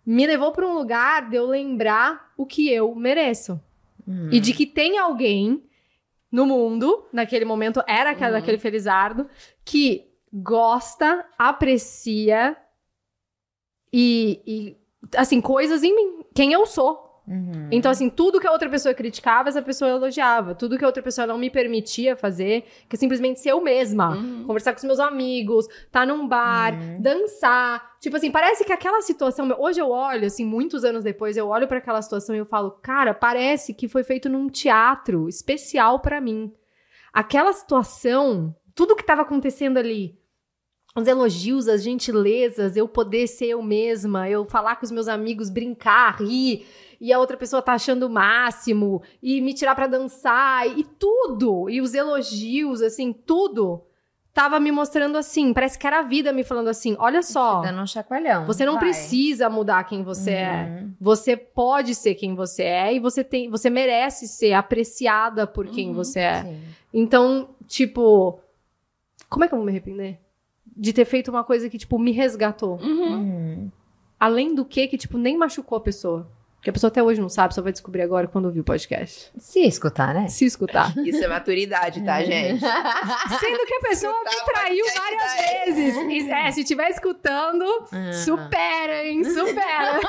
me 0.06 0.28
levou 0.28 0.52
pra 0.52 0.68
um 0.68 0.74
lugar 0.74 1.30
de 1.30 1.38
eu 1.38 1.48
lembrar 1.48 2.34
o 2.38 2.46
que 2.46 2.70
eu 2.70 2.94
mereço. 2.94 3.60
Hum. 4.08 4.30
E 4.32 4.40
de 4.40 4.54
que 4.54 4.66
tem 4.66 5.00
alguém 5.00 5.64
no 6.32 6.46
mundo, 6.46 7.08
naquele 7.14 7.46
momento 7.46 7.82
era 7.88 8.12
aquela, 8.12 8.34
Uhum. 8.34 8.38
aquele 8.40 8.58
Felizardo, 8.58 9.28
que 9.64 10.06
gosta, 10.34 11.26
aprecia 11.38 12.56
e, 13.98 14.42
e, 14.46 14.78
assim, 15.16 15.40
coisas 15.40 15.84
em 15.84 15.96
mim, 15.96 16.26
quem 16.34 16.52
eu 16.52 16.66
sou. 16.66 17.06
Uhum. 17.26 17.70
Então, 17.72 17.90
assim, 17.90 18.10
tudo 18.10 18.42
que 18.42 18.46
a 18.46 18.52
outra 18.52 18.70
pessoa 18.70 18.94
criticava, 18.94 19.48
essa 19.48 19.62
pessoa 19.62 19.90
elogiava. 19.90 20.54
Tudo 20.54 20.78
que 20.78 20.84
a 20.84 20.88
outra 20.88 21.02
pessoa 21.02 21.26
não 21.26 21.38
me 21.38 21.50
permitia 21.50 22.16
fazer, 22.18 22.66
que 22.90 22.96
é 22.96 23.00
simplesmente 23.00 23.40
ser 23.40 23.52
eu 23.52 23.62
mesma. 23.62 24.18
Uhum. 24.18 24.44
Conversar 24.46 24.74
com 24.74 24.80
os 24.80 24.84
meus 24.84 25.00
amigos, 25.00 25.66
estar 25.68 26.06
num 26.06 26.28
bar, 26.28 26.74
Uhum. 26.74 27.02
dançar. 27.02 27.96
Tipo 28.02 28.18
assim, 28.18 28.30
parece 28.30 28.66
que 28.66 28.74
aquela 28.74 29.02
situação. 29.02 29.50
Hoje 29.58 29.80
eu 29.80 29.90
olho, 29.90 30.28
assim, 30.28 30.46
muitos 30.46 30.84
anos 30.84 31.06
depois, 31.06 31.38
eu 31.38 31.48
olho 31.48 31.68
pra 31.70 31.78
aquela 31.78 32.02
situação 32.02 32.36
e 32.36 32.40
eu 32.40 32.46
falo, 32.46 32.72
cara, 32.82 33.14
parece 33.14 33.74
que 33.74 33.88
foi 33.88 34.04
feito 34.04 34.28
num 34.30 34.50
teatro 34.50 35.30
especial 35.30 36.02
pra 36.02 36.20
mim. 36.20 36.52
Aquela 37.14 37.54
situação, 37.54 38.54
tudo 38.76 38.96
que 38.96 39.04
tava 39.06 39.22
acontecendo 39.22 39.78
ali. 39.78 40.20
Os 40.96 41.08
elogios, 41.08 41.68
as 41.68 41.84
gentilezas, 41.84 42.78
eu 42.78 42.88
poder 42.88 43.28
ser 43.28 43.48
eu 43.48 43.62
mesma, 43.62 44.30
eu 44.30 44.46
falar 44.46 44.78
com 44.78 44.86
os 44.86 44.92
meus 44.92 45.08
amigos, 45.10 45.50
brincar, 45.50 46.22
rir, 46.22 46.66
e 47.02 47.12
a 47.12 47.20
outra 47.20 47.36
pessoa 47.36 47.62
tá 47.62 47.74
achando 47.74 48.04
o 48.08 48.10
máximo, 48.10 49.02
e 49.22 49.42
me 49.42 49.54
tirar 49.54 49.76
pra 49.76 49.88
dançar, 49.88 50.66
e 50.78 50.84
tudo, 50.84 51.70
e 51.70 51.82
os 51.82 51.94
elogios, 51.94 52.82
assim, 52.82 53.12
tudo 53.12 53.84
tava 54.34 54.60
me 54.60 54.70
mostrando 54.70 55.18
assim, 55.18 55.54
parece 55.54 55.80
que 55.80 55.88
era 55.88 56.00
a 56.00 56.02
vida 56.02 56.34
me 56.34 56.44
falando 56.44 56.68
assim, 56.68 56.94
olha 57.00 57.22
só, 57.24 57.62
Dando 57.62 57.82
um 57.82 57.88
chacoalhão. 57.88 58.46
você 58.46 58.66
não 58.66 58.74
Vai. 58.74 58.82
precisa 58.84 59.50
mudar 59.50 59.86
quem 59.86 60.04
você 60.04 60.32
é. 60.32 60.82
Uhum. 60.82 60.94
Você 61.00 61.38
pode 61.38 61.96
ser 61.96 62.16
quem 62.16 62.36
você 62.36 62.64
é 62.64 62.94
e 62.94 63.00
você 63.00 63.24
tem, 63.24 63.50
você 63.50 63.70
merece 63.70 64.28
ser 64.28 64.52
apreciada 64.52 65.48
por 65.48 65.68
quem 65.68 65.88
Uhum, 65.88 65.94
você 65.94 66.20
é. 66.20 66.44
Sim. 66.44 66.62
Então, 66.94 67.50
tipo, 67.66 68.38
como 69.30 69.46
é 69.46 69.48
que 69.48 69.54
eu 69.54 69.58
vou 69.58 69.66
me 69.66 69.72
arrepender? 69.72 70.20
De 70.76 70.92
ter 70.92 71.06
feito 71.06 71.30
uma 71.30 71.44
coisa 71.44 71.70
que, 71.70 71.78
tipo, 71.78 71.98
me 71.98 72.12
resgatou. 72.12 72.78
Uhum. 72.82 73.14
Uhum. 73.14 73.72
Além 74.20 74.54
do 74.54 74.66
que, 74.66 74.88
que, 74.88 74.98
tipo, 74.98 75.18
nem 75.18 75.38
machucou 75.38 75.78
a 75.78 75.82
pessoa. 75.82 76.28
Que 76.66 76.72
a 76.72 76.74
pessoa 76.74 76.88
até 76.90 77.04
hoje 77.04 77.22
não 77.22 77.30
sabe, 77.30 77.54
só 77.54 77.62
vai 77.62 77.72
descobrir 77.72 78.02
agora 78.02 78.28
quando 78.28 78.46
ouvir 78.46 78.60
o 78.60 78.64
podcast. 78.64 79.30
Se 79.38 79.60
escutar, 79.60 80.16
né? 80.16 80.28
Se 80.30 80.46
escutar. 80.46 80.98
Isso 81.06 81.24
é 81.24 81.28
maturidade, 81.28 82.04
tá, 82.04 82.20
gente? 82.24 82.60
Sendo 83.40 83.66
que 83.68 83.74
a 83.76 83.80
pessoa 83.82 84.12
me 84.24 84.30
Escutar 84.32 84.52
traiu 84.62 84.84
podcast 84.84 85.00
várias 85.00 85.36
daí. 85.36 85.74
vezes. 85.76 86.26
E, 86.26 86.32
é, 86.32 86.50
se 86.52 86.62
estiver 86.62 86.90
escutando, 86.90 87.64
Ah. 87.92 88.14
superem, 88.14 89.24
superem. 89.26 90.02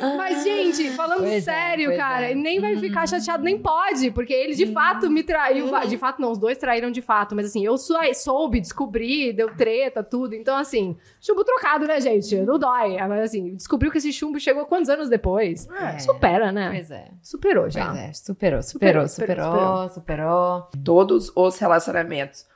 Mas, 0.16 0.42
gente, 0.44 0.90
falando 0.90 1.20
Pois 1.20 1.32
é, 1.32 1.40
sério, 1.40 1.86
pois 1.86 1.96
cara, 1.98 2.30
é. 2.32 2.34
nem 2.34 2.60
vai 2.60 2.76
ficar 2.76 3.06
chateado, 3.08 3.42
nem 3.44 3.58
pode, 3.58 4.10
porque 4.10 4.32
ele 4.32 4.54
de 4.54 4.66
fato 4.72 5.08
me 5.08 5.22
traiu. 5.22 5.66
Uhum. 5.72 5.86
De 5.86 5.96
fato, 5.96 6.20
não, 6.20 6.32
os 6.32 6.38
dois 6.38 6.58
traíram 6.58 6.90
de 6.90 7.00
fato, 7.00 7.34
mas 7.34 7.46
assim, 7.46 7.64
eu 7.64 7.78
sou- 7.78 7.96
soube, 8.14 8.60
descobri, 8.60 9.32
deu 9.32 9.54
treta, 9.56 10.02
tudo. 10.02 10.34
Então, 10.34 10.56
assim, 10.56 10.96
chumbo 11.26 11.44
trocado, 11.44 11.86
né, 11.86 12.00
gente? 12.00 12.36
Não 12.36 12.58
dói. 12.58 12.96
Mas 13.08 13.24
assim, 13.24 13.54
descobriu 13.54 13.90
que 13.90 13.98
esse 13.98 14.12
chumbo 14.12 14.38
chegou 14.38 14.64
quantos 14.66 14.88
anos 14.88 15.08
depois? 15.08 15.68
É. 15.70 15.98
Supera, 15.98 16.52
né? 16.52 16.70
Pois 16.70 16.90
é. 16.90 17.08
Superou 17.22 17.68
já. 17.68 17.86
Pois 17.86 17.98
é, 17.98 18.12
superou, 18.12 18.62
superou, 18.62 19.08
Superou, 19.08 19.88
superou, 19.88 19.88
superou. 19.88 20.68
Todos 20.84 21.32
os 21.34 21.58
relacionamentos. 21.58 22.46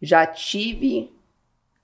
Já 0.00 0.26
tive 0.26 1.11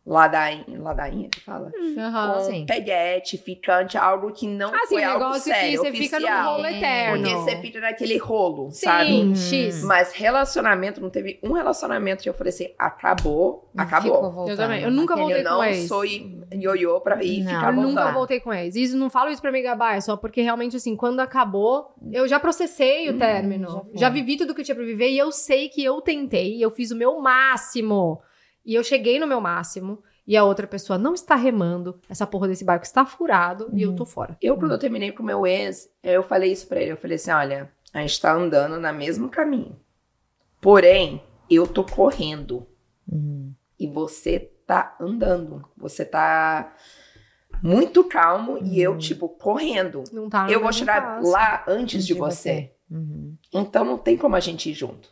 ladainha, 0.08 0.64
ladainha 0.80 1.28
que 1.28 1.40
fala? 1.40 1.70
Aham. 1.98 2.32
com 2.34 2.40
sim. 2.40 2.64
peguete, 2.66 3.36
ficante, 3.36 3.98
algo 3.98 4.32
que 4.32 4.46
não 4.46 4.74
Ah, 4.74 4.80
sim, 4.86 4.94
foi 4.94 5.04
algo 5.04 5.24
negócio 5.24 5.52
sério, 5.52 5.70
que 5.70 5.76
você 5.76 5.92
fica 5.92 6.18
num 6.18 6.26
oficial. 6.26 6.54
rolo 6.54 6.66
eterno. 6.66 7.22
Porque 7.22 7.36
você 7.36 7.56
fica 7.60 7.80
naquele 7.80 8.16
rolo, 8.16 8.70
Sim, 8.70 8.86
sabe? 8.86 9.36
X. 9.36 9.82
Mas 9.84 10.12
relacionamento, 10.12 11.00
não 11.00 11.10
teve 11.10 11.38
um 11.42 11.52
relacionamento 11.52 12.22
que 12.22 12.28
eu 12.28 12.34
falei 12.34 12.48
assim, 12.52 12.70
acabou, 12.78 13.68
Ficou 13.70 13.82
acabou. 13.82 14.48
Eu 14.48 14.56
também. 14.56 14.82
Eu 14.82 14.90
nunca 14.90 15.14
voltei 15.14 15.40
Eu 15.40 15.44
não 15.44 15.56
com 15.58 15.64
ex. 15.64 15.86
sou 15.88 16.02
ioiô 16.04 17.00
pra 17.00 17.22
ir 17.22 17.42
Não. 17.44 17.50
ficar 17.52 17.68
Eu 17.74 17.80
nunca 17.82 18.10
voltei 18.12 18.40
com 18.40 18.52
ex. 18.52 18.74
Isso 18.76 18.96
não 18.96 19.10
falo 19.10 19.30
isso 19.30 19.42
pra 19.42 19.52
me 19.52 19.60
gabar, 19.62 19.96
é 19.96 20.00
só 20.00 20.16
porque 20.16 20.40
realmente, 20.40 20.76
assim, 20.76 20.96
quando 20.96 21.20
acabou, 21.20 21.92
eu 22.12 22.26
já 22.26 22.40
processei 22.40 23.08
o 23.10 23.14
Hum, 23.14 23.18
término. 23.18 23.86
já. 23.92 24.00
Já, 24.00 24.08
vivi 24.08 24.36
tudo 24.36 24.54
que 24.54 24.60
eu 24.60 24.64
tinha 24.64 24.74
pra 24.74 24.84
viver 24.84 25.10
e 25.10 25.18
eu 25.18 25.30
sei 25.30 25.68
que 25.68 25.84
eu 25.84 26.00
tentei, 26.00 26.62
eu 26.64 26.70
fiz 26.70 26.90
o 26.90 26.96
meu 26.96 27.20
máximo. 27.20 28.20
E 28.68 28.74
eu 28.74 28.84
cheguei 28.84 29.18
no 29.18 29.26
meu 29.26 29.40
máximo. 29.40 30.02
E 30.26 30.36
a 30.36 30.44
outra 30.44 30.66
pessoa 30.66 30.98
não 30.98 31.14
está 31.14 31.34
remando, 31.34 31.98
essa 32.06 32.26
porra 32.26 32.46
desse 32.48 32.62
barco 32.62 32.84
está 32.84 33.06
furado 33.06 33.70
e 33.72 33.80
eu 33.80 33.96
tô 33.96 34.04
fora. 34.04 34.36
Eu, 34.42 34.58
quando 34.58 34.72
eu 34.72 34.78
terminei 34.78 35.10
com 35.10 35.22
o 35.22 35.26
meu 35.26 35.46
ex, 35.46 35.88
eu 36.02 36.22
falei 36.22 36.52
isso 36.52 36.66
pra 36.66 36.78
ele. 36.82 36.92
Eu 36.92 36.98
falei 36.98 37.16
assim: 37.16 37.30
olha, 37.30 37.72
a 37.94 38.00
gente 38.02 38.20
tá 38.20 38.34
andando 38.34 38.78
no 38.78 38.92
mesmo 38.92 39.30
caminho. 39.30 39.74
Porém, 40.60 41.22
eu 41.48 41.66
tô 41.66 41.82
correndo. 41.82 42.66
Uhum. 43.10 43.54
E 43.80 43.86
você 43.86 44.52
tá 44.66 44.94
andando. 45.00 45.64
Você 45.78 46.04
tá 46.04 46.74
muito 47.62 48.04
calmo 48.04 48.58
e 48.62 48.78
eu, 48.82 48.98
tipo, 48.98 49.30
correndo. 49.30 50.04
Não 50.12 50.28
tá 50.28 50.46
eu 50.50 50.60
vou 50.60 50.72
chegar 50.74 51.00
passo. 51.00 51.30
lá 51.30 51.64
antes 51.66 52.06
de, 52.06 52.12
você. 52.12 52.74
Uhum. 52.90 53.34
Então 53.50 53.82
não 53.82 53.96
tem 53.96 54.14
como 54.18 54.36
a 54.36 54.40
gente 54.40 54.68
ir 54.68 54.74
junto. 54.74 55.08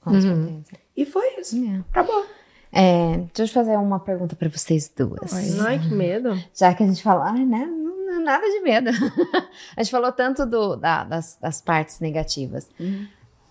Com 0.00 0.10
Uhum. 0.10 0.20
certeza. 0.20 0.82
E 0.96 1.04
foi 1.06 1.36
isso. 1.38 1.56
É. 1.64 1.78
Acabou. 1.90 2.26
É, 2.72 3.16
deixa 3.34 3.42
eu 3.58 3.64
fazer 3.64 3.76
uma 3.76 3.98
pergunta 3.98 4.36
pra 4.36 4.48
vocês 4.48 4.90
duas. 4.96 5.32
Ai, 5.60 5.78
que 5.78 5.92
medo. 5.92 6.38
Já 6.54 6.72
que 6.74 6.82
a 6.82 6.86
gente 6.86 7.02
fala, 7.02 7.30
ai, 7.32 7.44
né? 7.44 7.64
Não, 7.66 8.22
nada 8.22 8.46
de 8.46 8.60
medo. 8.60 8.90
a 9.76 9.82
gente 9.82 9.90
falou 9.90 10.12
tanto 10.12 10.46
do, 10.46 10.76
da- 10.76 11.04
das, 11.04 11.36
das 11.40 11.60
partes 11.60 11.98
negativas. 12.00 12.68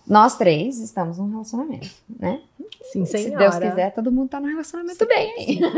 Nós 0.06 0.36
três 0.36 0.78
estamos 0.80 1.18
num 1.18 1.28
relacionamento, 1.30 1.88
né? 2.18 2.40
Sim, 2.90 3.04
Se 3.04 3.18
senhora. 3.18 3.38
Deus 3.50 3.58
quiser, 3.58 3.92
todo 3.94 4.10
mundo 4.10 4.30
tá 4.30 4.40
num 4.40 4.48
relacionamento 4.48 5.06
bem 5.06 5.32
aí. 5.38 5.60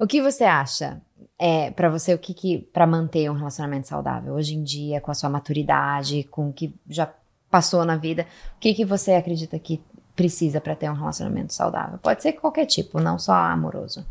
O 0.00 0.06
que 0.06 0.22
você 0.22 0.44
acha? 0.44 1.00
É, 1.38 1.70
para 1.72 1.88
você, 1.90 2.14
o 2.14 2.18
que 2.18 2.32
que 2.32 2.58
para 2.72 2.86
manter 2.86 3.30
um 3.30 3.34
relacionamento 3.34 3.86
saudável 3.88 4.34
hoje 4.34 4.54
em 4.54 4.62
dia, 4.62 5.00
com 5.00 5.10
a 5.10 5.14
sua 5.14 5.28
maturidade, 5.28 6.24
com 6.30 6.48
o 6.48 6.52
que 6.52 6.74
já 6.88 7.12
passou 7.50 7.84
na 7.84 7.96
vida, 7.96 8.26
o 8.56 8.60
que 8.60 8.74
que 8.74 8.84
você 8.84 9.12
acredita 9.12 9.58
que 9.58 9.80
precisa 10.18 10.60
pra 10.60 10.74
ter 10.74 10.90
um 10.90 10.94
relacionamento 10.94 11.54
saudável? 11.54 11.96
Pode 11.98 12.20
ser 12.24 12.32
qualquer 12.32 12.66
tipo, 12.66 12.98
não 12.98 13.20
só 13.20 13.32
amoroso. 13.32 14.04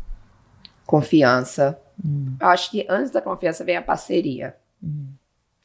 Confiança. 0.86 1.78
Eu 2.40 2.48
acho 2.48 2.70
que 2.70 2.86
antes 2.88 3.10
da 3.10 3.20
confiança 3.20 3.62
vem 3.62 3.76
a 3.76 3.82
parceria. 3.82 4.56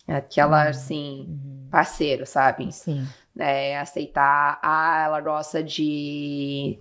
Aquela, 0.05 0.67
assim, 0.67 1.39
parceiro, 1.71 2.25
sabe? 2.25 2.69
Sim. 2.73 3.07
É, 3.39 3.79
aceitar, 3.79 4.59
ah, 4.61 5.03
ela 5.05 5.21
gosta 5.21 5.63
de 5.63 6.77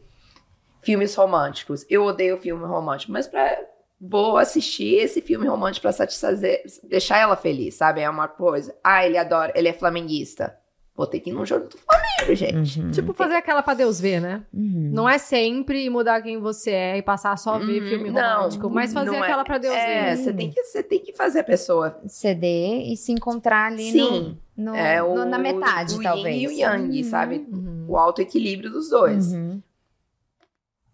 filmes 0.81 1.15
românticos. 1.15 1.87
Eu 1.89 2.03
odeio 2.03 2.37
filme 2.39 2.67
romântico, 2.67 3.13
mas 3.13 3.29
pra, 3.29 3.57
vou 4.01 4.39
assistir 4.39 4.97
esse 4.97 5.23
filme 5.23 5.47
romântico 5.47 5.83
pra 5.83 5.93
satisfazer, 5.93 6.65
deixar 6.83 7.19
ela 7.19 7.37
feliz, 7.37 7.77
sabe? 7.77 8.01
É 8.01 8.11
uma 8.11 8.27
coisa. 8.27 8.75
Ah, 8.83 9.07
ele 9.07 9.17
adora, 9.17 9.53
ele 9.55 9.69
é 9.69 9.73
flamenguista. 9.73 10.59
Vou 10.95 11.07
ter 11.07 11.21
que 11.21 11.31
ir 11.31 11.33
num 11.33 11.47
jogo 11.47 11.69
do 11.69 11.79
Flamengo, 11.79 12.35
gente. 12.35 12.79
Uhum. 12.81 12.91
Tipo, 12.91 13.15
fazer 13.15 13.35
aquela 13.37 13.63
pra 13.63 13.73
Deus 13.73 13.99
ver, 13.99 14.21
né? 14.21 14.45
Uhum. 14.53 14.91
Não 14.93 15.09
é 15.09 15.17
sempre 15.17 15.89
mudar 15.89 16.21
quem 16.21 16.39
você 16.39 16.71
é 16.71 16.99
e 16.99 17.03
passar 17.03 17.37
só 17.39 17.55
a 17.55 17.59
ver 17.59 17.83
Uhum. 17.83 17.89
filme 17.89 18.11
Não, 18.11 18.37
romântico, 18.37 18.69
mas 18.69 18.93
fazer 18.93 19.07
não 19.11 19.17
é- 19.17 19.23
aquela 19.23 19.43
pra 19.43 19.57
Deus 19.57 19.75
É, 19.75 20.11
ver. 20.11 20.17
você 20.19 20.33
tem, 20.35 20.51
que, 20.51 20.63
você 20.63 20.83
tem 20.83 20.99
que 21.01 21.15
fazer 21.15 21.41
a 21.41 21.45
pessoa. 21.45 21.99
Ceder 22.07 22.93
e 22.93 22.97
se 22.97 23.11
encontrar 23.11 23.73
ali 23.73 23.91
Sim. 23.91 24.37
no, 24.55 24.73
no- 24.73 24.77
É 24.77 25.01
no- 25.01 25.09
o, 25.15 25.25
na 25.25 25.39
metade, 25.39 25.95
o 25.95 26.03
talvez. 26.03 26.37
yin 26.37 26.43
e 26.43 26.47
o 26.49 26.51
yang, 26.53 26.99
Uhum. 26.99 27.05
sabe? 27.11 27.47
Uhum. 27.51 27.87
O 27.89 27.97
alto 27.97 28.21
equilíbrio 28.21 28.71
dos 28.71 28.91
dois. 28.91 29.33
Uhum. 29.33 29.63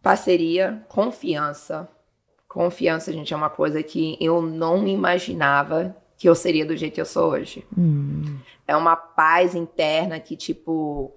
Parceria, 0.02 0.82
confiança. 0.88 1.88
Confiança, 2.46 3.12
gente, 3.12 3.34
é 3.34 3.36
uma 3.36 3.50
coisa 3.50 3.82
que 3.82 4.16
eu 4.20 4.40
não 4.40 4.86
imaginava 4.86 5.94
que 6.18 6.28
eu 6.28 6.34
seria 6.34 6.66
do 6.66 6.76
jeito 6.76 6.94
que 6.94 7.00
eu 7.00 7.06
sou 7.06 7.30
hoje. 7.30 7.64
Uhum. 7.76 8.38
É 8.66 8.76
uma 8.76 8.96
paz 8.96 9.54
interna 9.54 10.18
que, 10.18 10.36
tipo, 10.36 11.14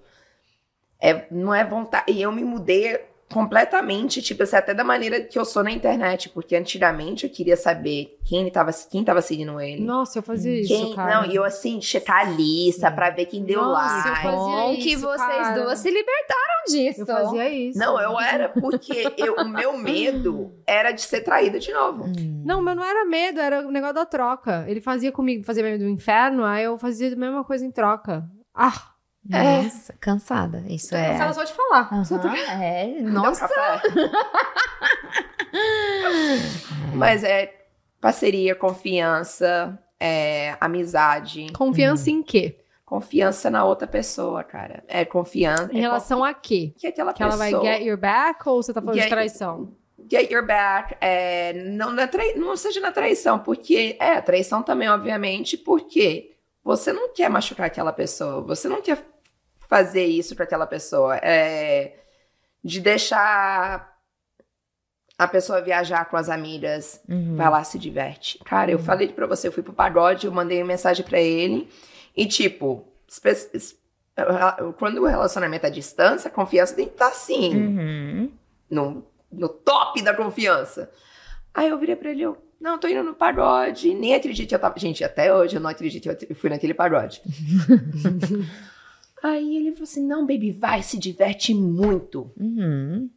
é, 1.00 1.26
não 1.28 1.52
é 1.52 1.64
vontade. 1.64 2.12
E 2.12 2.22
eu 2.22 2.30
me 2.30 2.44
mudei 2.44 3.04
completamente, 3.32 4.20
tipo, 4.22 4.42
assim, 4.42 4.56
até 4.56 4.72
da 4.74 4.84
maneira 4.84 5.20
que 5.20 5.38
eu 5.38 5.44
sou 5.44 5.62
na 5.64 5.70
internet, 5.70 6.28
porque 6.28 6.54
antigamente 6.56 7.24
eu 7.24 7.30
queria 7.30 7.56
saber 7.56 8.18
quem 8.24 8.50
tava, 8.50 8.70
quem 8.90 9.04
tava 9.04 9.20
seguindo 9.22 9.60
ele. 9.60 9.82
Nossa, 9.84 10.18
eu 10.18 10.22
fazia 10.22 10.60
isso, 10.60 10.68
Quem, 10.68 10.94
cara. 10.94 11.22
não, 11.22 11.30
e 11.30 11.34
eu 11.34 11.44
assim, 11.44 11.80
checar 11.80 12.20
a 12.20 12.24
lista 12.24 12.90
pra 12.90 13.10
ver 13.10 13.26
quem 13.26 13.44
deu 13.44 13.60
Nossa, 13.62 14.08
eu 14.08 14.12
like. 14.12 14.22
fazia 14.22 14.30
Bom 14.36 14.74
que 14.76 14.92
isso, 14.92 15.02
vocês 15.02 15.18
cara. 15.20 15.60
duas 15.62 15.78
se 15.78 15.90
libertaram 15.90 16.64
disso. 16.68 17.00
Eu 17.02 17.06
fazia 17.06 17.48
isso. 17.50 17.78
Não, 17.78 18.00
eu 18.00 18.18
era 18.20 18.48
porque 18.48 19.12
eu- 19.16 19.34
o 19.36 19.48
meu 19.48 19.76
medo 19.78 20.52
era 20.66 20.92
de 20.92 21.02
ser 21.02 21.20
traída 21.22 21.58
de 21.58 21.72
novo. 21.72 22.04
Hum. 22.04 22.42
Não, 22.44 22.62
meu 22.62 22.74
não 22.74 22.84
era 22.84 23.04
medo, 23.04 23.40
era 23.40 23.66
o 23.66 23.70
negócio 23.70 23.94
da 23.94 24.06
troca. 24.06 24.64
Ele 24.68 24.80
fazia 24.80 25.10
comigo, 25.12 25.44
fazia 25.44 25.62
medo 25.62 25.84
do 25.84 25.88
inferno, 25.90 26.44
aí 26.44 26.64
eu 26.64 26.76
fazia 26.78 27.12
a 27.12 27.16
mesma 27.16 27.44
coisa 27.44 27.64
em 27.64 27.70
troca. 27.70 28.24
Ah, 28.54 28.91
Nossa, 29.28 29.94
cansada. 30.00 30.64
Isso 30.68 30.94
é. 30.94 31.12
cansada 31.12 31.32
só 31.34 31.44
de 31.44 31.52
falar. 31.52 31.88
Aham, 31.92 32.36
é. 32.62 32.86
Nossa. 33.02 33.48
Mas 36.94 37.24
é 37.24 37.54
parceria, 38.00 38.54
confiança, 38.54 39.78
é, 39.98 40.56
amizade, 40.60 41.46
Confiança 41.52 42.10
em 42.10 42.22
quê? 42.22 42.58
confiança 42.84 43.48
na 43.50 43.64
outra 43.64 43.86
pessoa, 43.88 44.44
cara. 44.44 44.84
É 44.86 45.02
confiança. 45.02 45.70
Em 45.72 45.80
relação 45.80 46.22
a 46.22 46.34
quê? 46.34 46.74
que 46.76 46.86
aquela 46.86 47.14
Que 47.14 47.22
ela 47.22 47.36
vai 47.36 47.50
pessoa 47.50 47.64
get 47.64 47.82
your 47.86 47.96
back 47.96 48.46
ou 48.46 48.62
você 48.62 48.70
tá 48.74 48.82
falando 48.82 48.96
de 48.96 49.00
Get- 49.00 49.08
traição? 49.10 49.72
get 50.10 50.30
your 50.30 50.44
back, 50.44 50.94
é, 51.00 51.54
não, 51.54 51.90
na 51.90 52.06
trai- 52.06 52.34
não 52.34 52.54
seja 52.54 52.80
na 52.80 52.92
traição, 52.92 53.38
porque 53.38 53.96
é 53.98 54.20
traição 54.20 54.62
também, 54.62 54.90
obviamente, 54.90 55.56
porque 55.56 56.32
você 56.62 56.92
não 56.92 57.14
quer 57.14 57.30
machucar 57.30 57.66
aquela 57.68 57.94
pessoa, 57.94 58.42
você 58.42 58.68
não 58.68 58.82
quer 58.82 58.98
fazer 59.72 60.04
isso 60.04 60.36
com 60.36 60.42
aquela 60.42 60.66
pessoa, 60.66 61.16
é, 61.16 61.94
de 62.62 62.78
deixar 62.78 63.90
a 65.18 65.26
pessoa 65.26 65.62
viajar 65.62 66.04
com 66.10 66.16
as 66.18 66.28
amigas, 66.28 67.00
Uhum. 67.08 67.36
vai 67.36 67.48
lá 67.48 67.64
se 67.64 67.78
diverte. 67.78 68.38
Cara, 68.44 68.70
eu 68.70 68.78
falei 68.78 69.08
pra 69.08 69.26
você, 69.26 69.48
eu 69.48 69.52
fui 69.52 69.62
pro 69.62 69.72
pagode, 69.72 70.26
eu 70.26 70.32
mandei 70.32 70.58
uma 70.60 70.66
mensagem 70.68 71.02
pra 71.06 71.18
ele 71.20 71.70
e 72.14 72.26
tipo, 72.26 72.86
quando 74.78 74.98
o 75.02 75.06
relacionamento 75.06 75.64
é 75.64 75.68
à 75.70 75.72
distância, 75.72 76.28
a 76.28 76.30
confiança 76.30 76.74
tem 76.76 76.86
que 76.86 76.92
estar 76.92 77.08
assim 77.08 77.54
Uhum. 77.56 78.30
no, 78.70 79.06
no 79.30 79.48
top 79.48 80.02
da 80.02 80.12
confiança. 80.14 80.90
Aí 81.54 81.68
eu 81.70 81.78
virei 81.78 81.96
pra 81.96 82.10
ele, 82.10 82.22
eu, 82.22 82.36
não, 82.60 82.78
tô 82.78 82.88
indo 82.88 83.02
no 83.02 83.14
pagode, 83.14 83.94
nem 83.94 84.14
acredito 84.14 84.48
que 84.50 84.54
eu 84.54 84.58
tava. 84.58 84.78
Gente, 84.78 85.02
até 85.02 85.34
hoje 85.34 85.56
eu 85.56 85.60
não 85.62 85.70
acredito 85.70 86.14
que 86.14 86.30
eu 86.30 86.36
fui 86.36 86.50
naquele 86.50 86.74
pagode. 86.74 87.22
Aí 89.22 89.56
ele 89.56 89.72
falou 89.72 89.84
assim: 89.84 90.04
não, 90.06 90.26
baby, 90.26 90.50
vai, 90.50 90.82
se 90.82 90.98
diverte 90.98 91.54
muito. 91.54 92.30
Uhum. 92.36 93.08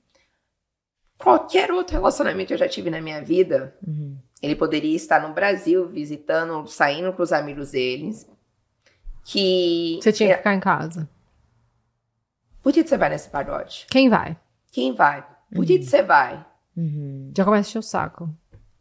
Qualquer 1.18 1.72
outro 1.72 1.96
relacionamento 1.96 2.48
que 2.50 2.54
eu 2.54 2.58
já 2.58 2.68
tive 2.68 2.90
na 2.90 3.02
minha 3.02 3.22
vida, 3.24 3.76
Uhum. 3.86 4.18
ele 4.42 4.56
poderia 4.56 4.96
estar 4.96 5.26
no 5.26 5.34
Brasil, 5.34 5.88
visitando, 5.88 6.68
saindo 6.68 7.12
com 7.14 7.24
os 7.24 7.32
amigos 7.34 7.72
deles. 7.72 8.30
Que. 9.24 9.98
Você 10.02 10.12
tinha 10.12 10.30
que 10.30 10.34
É, 10.34 10.38
ficar 10.38 10.54
em 10.54 10.60
casa. 10.60 11.10
Por 12.62 12.74
que 12.74 12.86
você 12.86 12.98
vai 12.98 13.10
nesse 13.10 13.30
pagode? 13.30 13.86
Quem 13.90 14.10
vai? 14.10 14.38
Quem 14.72 14.94
vai? 14.94 15.26
Por 15.54 15.66
que 15.66 15.82
você 15.82 16.02
vai? 16.04 16.46
Uhum. 16.76 17.32
Já 17.36 17.46
começa 17.46 17.68
a 17.68 17.70
encher 17.70 17.80
o 17.80 17.82
saco. 17.82 18.30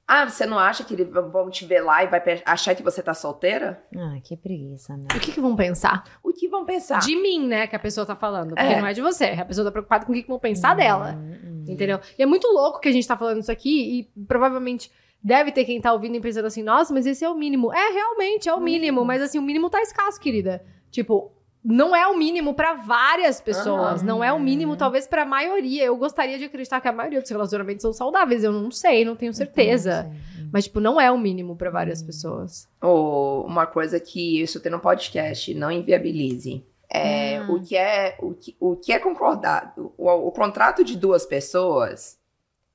Ah, 0.07 0.29
você 0.29 0.45
não 0.45 0.59
acha 0.59 0.85
que 0.85 0.93
eles 0.93 1.09
vão 1.11 1.49
te 1.49 1.65
ver 1.65 1.81
lá 1.81 2.05
e 2.05 2.09
vai 2.09 2.23
achar 2.45 2.75
que 2.75 2.83
você 2.83 3.03
tá 3.03 3.15
solteira? 3.15 3.83
Ah, 3.97 4.19
que 4.23 4.37
preguiça, 4.37 4.95
né? 4.97 5.07
O 5.17 5.19
que, 5.21 5.33
que 5.33 5.41
vão 5.41 5.57
pensar? 5.57 6.05
O 6.23 6.31
que 6.33 6.47
vão 6.47 6.65
pensar? 6.67 6.99
De 7.01 7.17
mim, 7.17 7.47
né, 7.47 7.67
que 7.67 7.75
a 7.75 7.79
pessoa 7.79 8.05
tá 8.05 8.15
falando. 8.15 8.49
Porque 8.51 8.63
É. 8.63 8.79
não 8.81 8.87
é 8.87 8.93
de 8.93 9.01
você. 9.01 9.25
A 9.27 9.45
pessoa 9.47 9.65
tá 9.65 9.71
preocupada 9.73 10.05
com 10.05 10.13
o 10.13 10.15
que, 10.15 10.23
que 10.23 10.29
vão 10.29 10.39
pensar 10.39 10.77
dela. 10.77 11.15
Uhum. 11.15 11.65
Entendeu? 11.67 11.99
E 12.19 12.23
é 12.23 12.27
muito 12.27 12.47
louco 12.49 12.81
que 12.81 12.89
a 12.89 12.93
gente 12.93 13.09
tá 13.09 13.17
falando 13.17 13.41
isso 13.41 13.51
aqui 13.51 14.01
e 14.17 14.23
provavelmente 14.25 14.93
deve 15.23 15.51
ter 15.53 15.65
quem 15.65 15.81
tá 15.81 15.91
ouvindo 15.91 16.17
e 16.17 16.21
pensando 16.21 16.45
assim, 16.45 16.63
nossa, 16.63 16.93
mas 16.93 17.07
esse 17.07 17.25
é 17.25 17.29
o 17.31 17.35
mínimo. 17.35 17.73
É, 17.73 17.91
realmente, 17.93 18.47
é 18.47 18.53
o 18.55 18.61
mínimo. 18.61 19.05
Mas 19.07 19.23
assim, 19.23 19.39
o 19.39 19.43
mínimo 19.43 19.71
tá 19.71 19.81
escasso, 19.81 20.21
querida. 20.21 20.63
Tipo, 20.91 21.33
não 21.65 21.97
é 21.97 22.07
o 22.07 22.17
mínimo 22.17 22.53
pra 22.55 22.75
várias 22.75 23.41
pessoas. 23.41 24.01
Aham. 24.01 24.07
Não 24.07 24.23
é 24.25 24.33
o 24.33 24.39
mínimo, 24.39 24.77
talvez, 24.77 25.07
pra 25.07 25.25
maioria. 25.25 25.85
Eu 25.85 25.97
gostaria 25.97 26.39
de 26.39 26.45
acreditar 26.45 26.81
que 26.81 26.89
a 26.89 26.93
maioria 26.93 27.21
dos 27.23 27.31
relacionamentos 27.31 27.81
são 27.83 27.93
saudáveis. 27.93 28.45
Eu 28.45 28.53
não 28.53 28.71
sei, 28.71 29.05
não 29.05 29.17
tenho 29.17 29.33
certeza. 29.33 30.03
Não 30.05 30.11
sei. 30.13 30.49
Mas, 30.53 30.65
tipo, 30.65 30.79
não 30.79 31.01
é 31.01 31.11
o 31.11 31.17
mínimo 31.19 31.57
pra 31.57 31.71
várias 31.71 32.03
pessoas. 32.03 32.69
Ou 32.83 33.47
uma 33.47 33.67
coisa 33.67 33.99
que 33.99 34.41
isso 34.43 34.61
tem 34.61 34.71
no 34.71 34.79
podcast, 34.79 35.53
não 35.55 35.71
inviabilize. 35.71 36.65
É, 36.91 37.39
Ah. 37.39 37.47
o, 37.51 37.61
que 37.61 37.77
é, 37.77 38.17
o, 38.21 38.35
que, 38.35 38.55
o 38.61 38.77
que 38.77 38.93
é 38.93 38.99
concordado, 38.99 39.93
o, 39.99 40.09
o 40.09 40.31
contrato 40.31 40.85
de 40.85 40.97
duas 40.97 41.25
pessoas, 41.27 42.19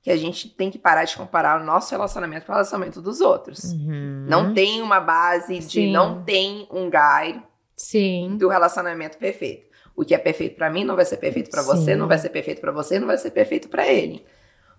que 0.02 0.10
a 0.12 0.18
gente 0.18 0.50
tem 0.50 0.70
que 0.72 0.80
parar 0.80 1.04
de 1.06 1.16
comparar 1.16 1.62
o 1.62 1.64
nosso 1.64 1.92
relacionamento 1.92 2.46
com 2.46 2.52
o 2.52 2.56
relacionamento 2.56 3.02
dos 3.02 3.22
outros. 3.22 3.66
Uhum. 3.72 4.26
Não 4.28 4.54
tem 4.54 4.82
uma 4.82 5.00
base 5.00 5.60
de, 5.60 5.64
Sim. 5.86 5.92
não 5.92 6.24
tem 6.24 6.68
um 6.72 6.90
guide 6.90 7.42
Sim. 7.82 8.36
do 8.38 8.50
relacionamento 8.50 9.18
perfeito. 9.18 9.70
O 9.96 10.04
que 10.04 10.14
é 10.14 10.18
perfeito 10.18 10.56
pra 10.58 10.70
mim 10.70 10.84
não 10.84 10.96
vai 10.98 11.06
ser 11.06 11.18
perfeito 11.18 11.50
pra 11.50 11.62
você, 11.62 11.96
não 11.96 12.08
vai 12.08 12.18
ser 12.18 12.30
perfeito 12.30 12.60
pra 12.62 12.72
você, 12.74 13.00
não 13.00 13.08
vai 13.08 13.18
ser 13.18 13.32
perfeito 13.32 13.70
pra 13.70 13.88
ele. 13.88 14.26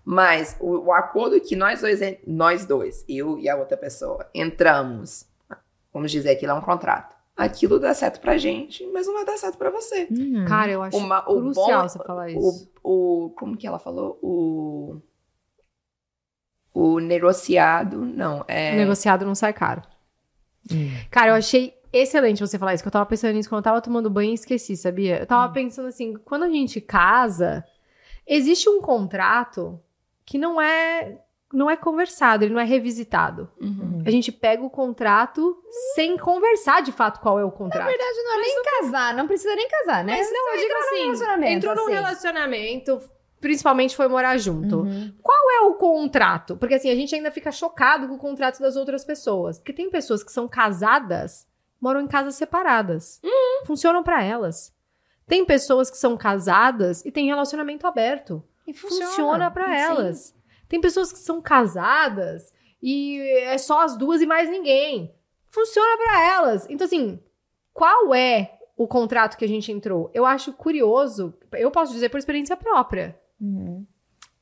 Mas 0.05 0.57
o, 0.61 0.87
o 0.87 0.93
acordo 0.93 1.41
que 1.41 1.57
nós 1.57 1.81
dois, 1.81 2.01
nós 2.27 2.65
dois, 2.67 3.05
eu 3.09 3.39
e 3.39 3.49
a 3.49 3.57
outra 3.57 3.77
pessoa, 3.77 4.29
entramos, 4.35 5.27
vamos 5.93 6.11
dizer 6.11 6.37
que 6.37 6.47
lá 6.47 6.55
é 6.55 6.59
um 6.59 6.61
contrato. 6.63 7.17
Aquilo 7.37 7.79
dá 7.79 7.95
certo 7.95 8.21
pra 8.21 8.37
gente, 8.37 8.87
mas 8.93 9.07
não 9.07 9.15
vai 9.15 9.25
dar 9.25 9.37
certo 9.39 9.57
pra 9.57 9.71
você. 9.71 10.07
Uhum. 10.11 10.45
Cara, 10.47 10.71
eu 10.73 10.83
acho 10.83 10.97
Uma- 10.97 11.21
o 11.31 11.41
crucial 11.41 11.83
bom- 11.83 11.89
você 11.89 11.99
falar 11.99 12.31
isso. 12.31 12.71
O, 12.83 13.25
o 13.27 13.31
como 13.31 13.57
que 13.57 13.67
ela 13.67 13.79
falou? 13.79 14.19
O 14.23 15.01
o 16.73 16.99
negociado, 17.01 17.99
não, 18.05 18.45
é 18.47 18.77
Negociado 18.77 19.27
não 19.27 19.35
sai 19.35 19.53
caro. 19.53 19.83
Hum. 20.73 20.89
Cara, 21.11 21.33
eu 21.33 21.35
achei 21.35 21.75
excelente 21.93 22.41
você 22.41 22.59
falar 22.59 22.75
isso, 22.75 22.83
que 22.83 22.89
eu 22.89 22.93
tava 22.93 23.07
pensando 23.07 23.35
nisso 23.35 23.49
quando 23.49 23.61
eu 23.61 23.65
tava 23.65 23.81
tomando 23.81 24.11
banho 24.11 24.31
e 24.31 24.35
esqueci, 24.35 24.77
sabia? 24.77 25.19
Eu 25.19 25.23
Hum. 25.25 25.27
tava 25.27 25.53
pensando 25.53 25.89
assim, 25.89 26.15
quando 26.25 26.45
a 26.45 26.49
gente 26.49 26.81
casa, 26.81 27.65
existe 28.27 28.69
um 28.69 28.81
contrato 28.81 29.81
que 30.25 30.39
não 30.39 30.61
é 30.61 31.19
não 31.53 31.69
é 31.69 31.77
conversado, 31.77 32.45
ele 32.45 32.55
não 32.55 32.61
é 32.61 32.65
revisitado. 32.65 33.51
Uhum. 33.61 34.05
A 34.07 34.11
gente 34.13 34.31
pega 34.31 34.63
o 34.63 34.71
contrato 34.71 35.61
sem 35.97 36.17
conversar 36.17 36.81
de 36.81 36.93
fato 36.93 37.19
qual 37.19 37.41
é 37.41 37.45
o 37.45 37.51
contrato. 37.51 37.83
Na 37.83 37.89
verdade, 37.89 38.23
não 38.23 38.35
é 38.35 38.41
nem 38.41 38.63
casar, 38.63 39.15
não 39.15 39.27
precisa 39.27 39.57
nem 39.57 39.69
casar, 39.69 40.05
né? 40.05 40.17
Mas 40.17 40.31
não, 40.33 40.55
eu 40.55 40.61
digo 40.61 40.75
assim, 40.75 41.03
relacionamento, 41.07 41.53
entrou 41.53 41.75
num 41.75 41.83
assim. 41.83 41.93
relacionamento, 41.93 43.01
principalmente 43.41 43.97
foi 43.97 44.07
morar 44.07 44.39
junto. 44.39 44.83
Uhum. 44.83 45.13
Qual 45.21 45.51
é 45.51 45.61
o 45.63 45.75
contrato? 45.75 46.57
Porque 46.57 46.75
assim, 46.75 46.89
a 46.89 46.95
gente 46.95 47.13
ainda 47.17 47.33
fica 47.33 47.51
chocado 47.51 48.07
com 48.07 48.15
o 48.15 48.19
contrato 48.19 48.61
das 48.61 48.77
outras 48.77 49.05
pessoas. 49.05 49.59
Porque 49.59 49.73
tem 49.73 49.91
pessoas 49.91 50.23
que 50.23 50.31
são 50.31 50.47
casadas, 50.47 51.49
moram 51.81 52.01
em 52.01 52.07
casas 52.07 52.35
separadas. 52.35 53.21
Funcionam 53.65 54.03
pra 54.03 54.23
elas. 54.23 54.75
Tem 55.27 55.45
pessoas 55.45 55.91
que 55.91 55.97
são 55.97 56.17
casadas 56.17 57.05
e 57.05 57.11
têm 57.11 57.27
relacionamento 57.27 57.87
aberto. 57.87 58.43
E 58.67 58.75
Funciona, 58.75 59.51
pra 59.51 59.67
Sim. 59.67 59.73
elas. 59.73 60.35
Tem 60.69 60.81
pessoas 60.81 61.13
que 61.13 61.19
são 61.19 61.41
casadas 61.41 62.53
e 62.83 63.21
é 63.45 63.59
só 63.59 63.83
as 63.83 63.97
duas 63.97 64.21
e 64.21 64.27
mais 64.27 64.49
ninguém. 64.49 65.15
Funciona 65.49 65.97
pra 65.97 66.29
elas. 66.29 66.67
Então 66.69 66.85
assim, 66.85 67.21
qual 67.73 68.15
é 68.15 68.59
o 68.81 68.89
contrato 68.89 69.37
que 69.37 69.45
a 69.45 69.49
gente 69.49 69.71
entrou. 69.71 70.11
Eu 70.15 70.25
acho 70.25 70.55
curioso, 70.55 71.35
eu 71.53 71.71
posso 71.71 71.93
dizer 71.93 72.09
por 72.09 72.17
experiência 72.17 72.57
própria. 72.57 73.15
Uhum. 73.39 73.87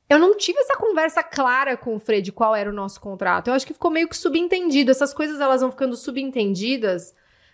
Eu 0.09 0.17
não 0.17 0.37
tive 0.37 0.61
essa 0.61 0.77
conversa 0.77 1.25
clara 1.25 1.77
com 1.77 1.97
o 1.97 1.99
Fred 1.99 2.31
qual 2.31 2.55
era 2.55 2.71
o 2.71 2.73
nosso 2.73 3.01
contrato. 3.01 3.49
Eu 3.49 3.55
acho 3.55 3.67
que 3.67 3.73
ficou 3.73 3.91
meio 3.91 4.07
que 4.07 4.17
subentendido. 4.17 4.93
Essas 4.93 5.13
coisas 5.13 5.41
elas 5.41 5.61
vão 5.61 5.73
ficando 5.73 5.97
subentendidas 5.97 7.13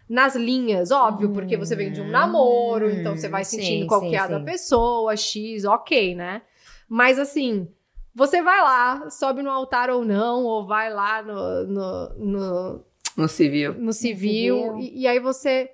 nas 0.09 0.37
linhas, 0.37 0.91
óbvio, 0.91 1.31
porque 1.31 1.57
você 1.57 1.75
vem 1.75 1.91
de 1.91 2.01
um 2.01 2.09
namoro, 2.09 2.91
então 2.91 3.17
você 3.17 3.29
vai 3.29 3.45
Sim, 3.45 3.59
sentindo 3.59 3.87
qual 3.87 4.01
sim, 4.01 4.11
que 4.11 4.17
é 4.17 4.19
a 4.19 4.27
da 4.27 4.39
sim. 4.39 4.45
pessoa, 4.45 5.17
X, 5.17 5.65
ok, 5.65 6.15
né? 6.15 6.43
Mas 6.89 7.19
assim, 7.19 7.69
você 8.15 8.43
vai 8.43 8.61
lá, 8.61 9.09
sobe 9.11 9.43
no 9.43 9.51
altar 9.51 9.91
ou 9.91 10.05
não, 10.05 10.45
ou 10.45 10.67
vai 10.67 10.93
lá 10.93 11.23
no, 11.23 11.65
no, 11.67 12.09
no, 12.19 12.85
No 13.17 13.29
civil. 13.29 13.75
no 13.75 13.93
civil, 13.93 14.57
civil. 14.57 14.79
E, 14.79 15.01
e 15.03 15.07
aí 15.07 15.19
você 15.19 15.71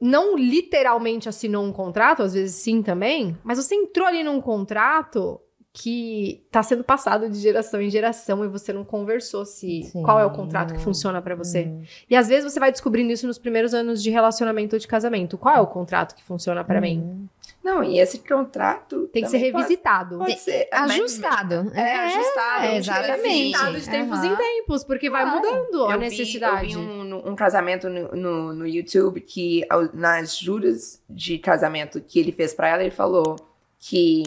não 0.00 0.36
literalmente 0.36 1.28
assinou 1.28 1.64
um 1.64 1.72
contrato, 1.72 2.22
às 2.22 2.32
vezes 2.32 2.54
sim 2.56 2.82
também, 2.82 3.36
mas 3.44 3.58
você 3.58 3.74
entrou 3.74 4.06
ali 4.06 4.22
num 4.22 4.40
contrato 4.40 5.40
que 5.72 6.42
tá 6.50 6.62
sendo 6.64 6.82
passado 6.82 7.28
de 7.30 7.38
geração 7.38 7.80
em 7.80 7.88
geração 7.88 8.44
e 8.44 8.48
você 8.48 8.72
não 8.72 8.84
conversou 8.84 9.44
se 9.46 9.84
Sim. 9.84 10.02
qual 10.02 10.18
é 10.18 10.24
o 10.26 10.30
contrato 10.30 10.74
que 10.74 10.80
funciona 10.80 11.22
pra 11.22 11.36
você. 11.36 11.62
Uhum. 11.62 11.82
E 12.08 12.16
às 12.16 12.26
vezes 12.26 12.52
você 12.52 12.58
vai 12.58 12.72
descobrindo 12.72 13.12
isso 13.12 13.24
nos 13.26 13.38
primeiros 13.38 13.72
anos 13.72 14.02
de 14.02 14.10
relacionamento 14.10 14.74
ou 14.74 14.80
de 14.80 14.88
casamento. 14.88 15.38
Qual 15.38 15.54
é 15.54 15.60
o 15.60 15.66
contrato 15.68 16.16
que 16.16 16.24
funciona 16.24 16.64
pra 16.64 16.80
mim? 16.80 16.98
Uhum. 17.00 17.26
Não, 17.62 17.84
e 17.84 18.00
esse 18.00 18.18
contrato. 18.18 19.06
Tem 19.12 19.22
que 19.22 19.28
ser 19.28 19.36
também 19.36 19.52
pode- 19.52 19.62
revisitado. 19.64 20.18
Pode, 20.18 20.38
ser. 20.40 20.68
mas- 20.72 20.90
Ajustado. 20.92 21.54
É, 21.74 21.94
ajustado. 22.06 22.64
é, 22.64 22.80
tipo 22.80 22.90
assim, 22.90 23.00
exatamente. 23.00 23.28
Revisitado 23.28 23.80
de 23.80 23.90
tempos 23.90 24.18
Aham. 24.18 24.26
em 24.32 24.36
tempos, 24.36 24.84
porque 24.84 25.10
vai 25.10 25.24
mudando 25.26 25.84
a 25.86 25.92
Eu 25.92 25.98
vi- 26.00 26.04
necessidade. 26.06 26.72
eu 26.72 26.80
vi 26.80 26.86
um, 26.86 27.28
um 27.30 27.36
casamento 27.36 27.88
no, 27.88 28.08
no, 28.16 28.54
no 28.54 28.66
YouTube 28.66 29.20
que, 29.20 29.64
ao- 29.70 29.94
nas 29.94 30.36
juras 30.36 31.00
de 31.08 31.38
casamento 31.38 32.00
que 32.00 32.18
ele 32.18 32.32
fez 32.32 32.52
pra 32.54 32.68
ela, 32.70 32.82
ele 32.82 32.90
falou 32.90 33.36
que 33.78 34.24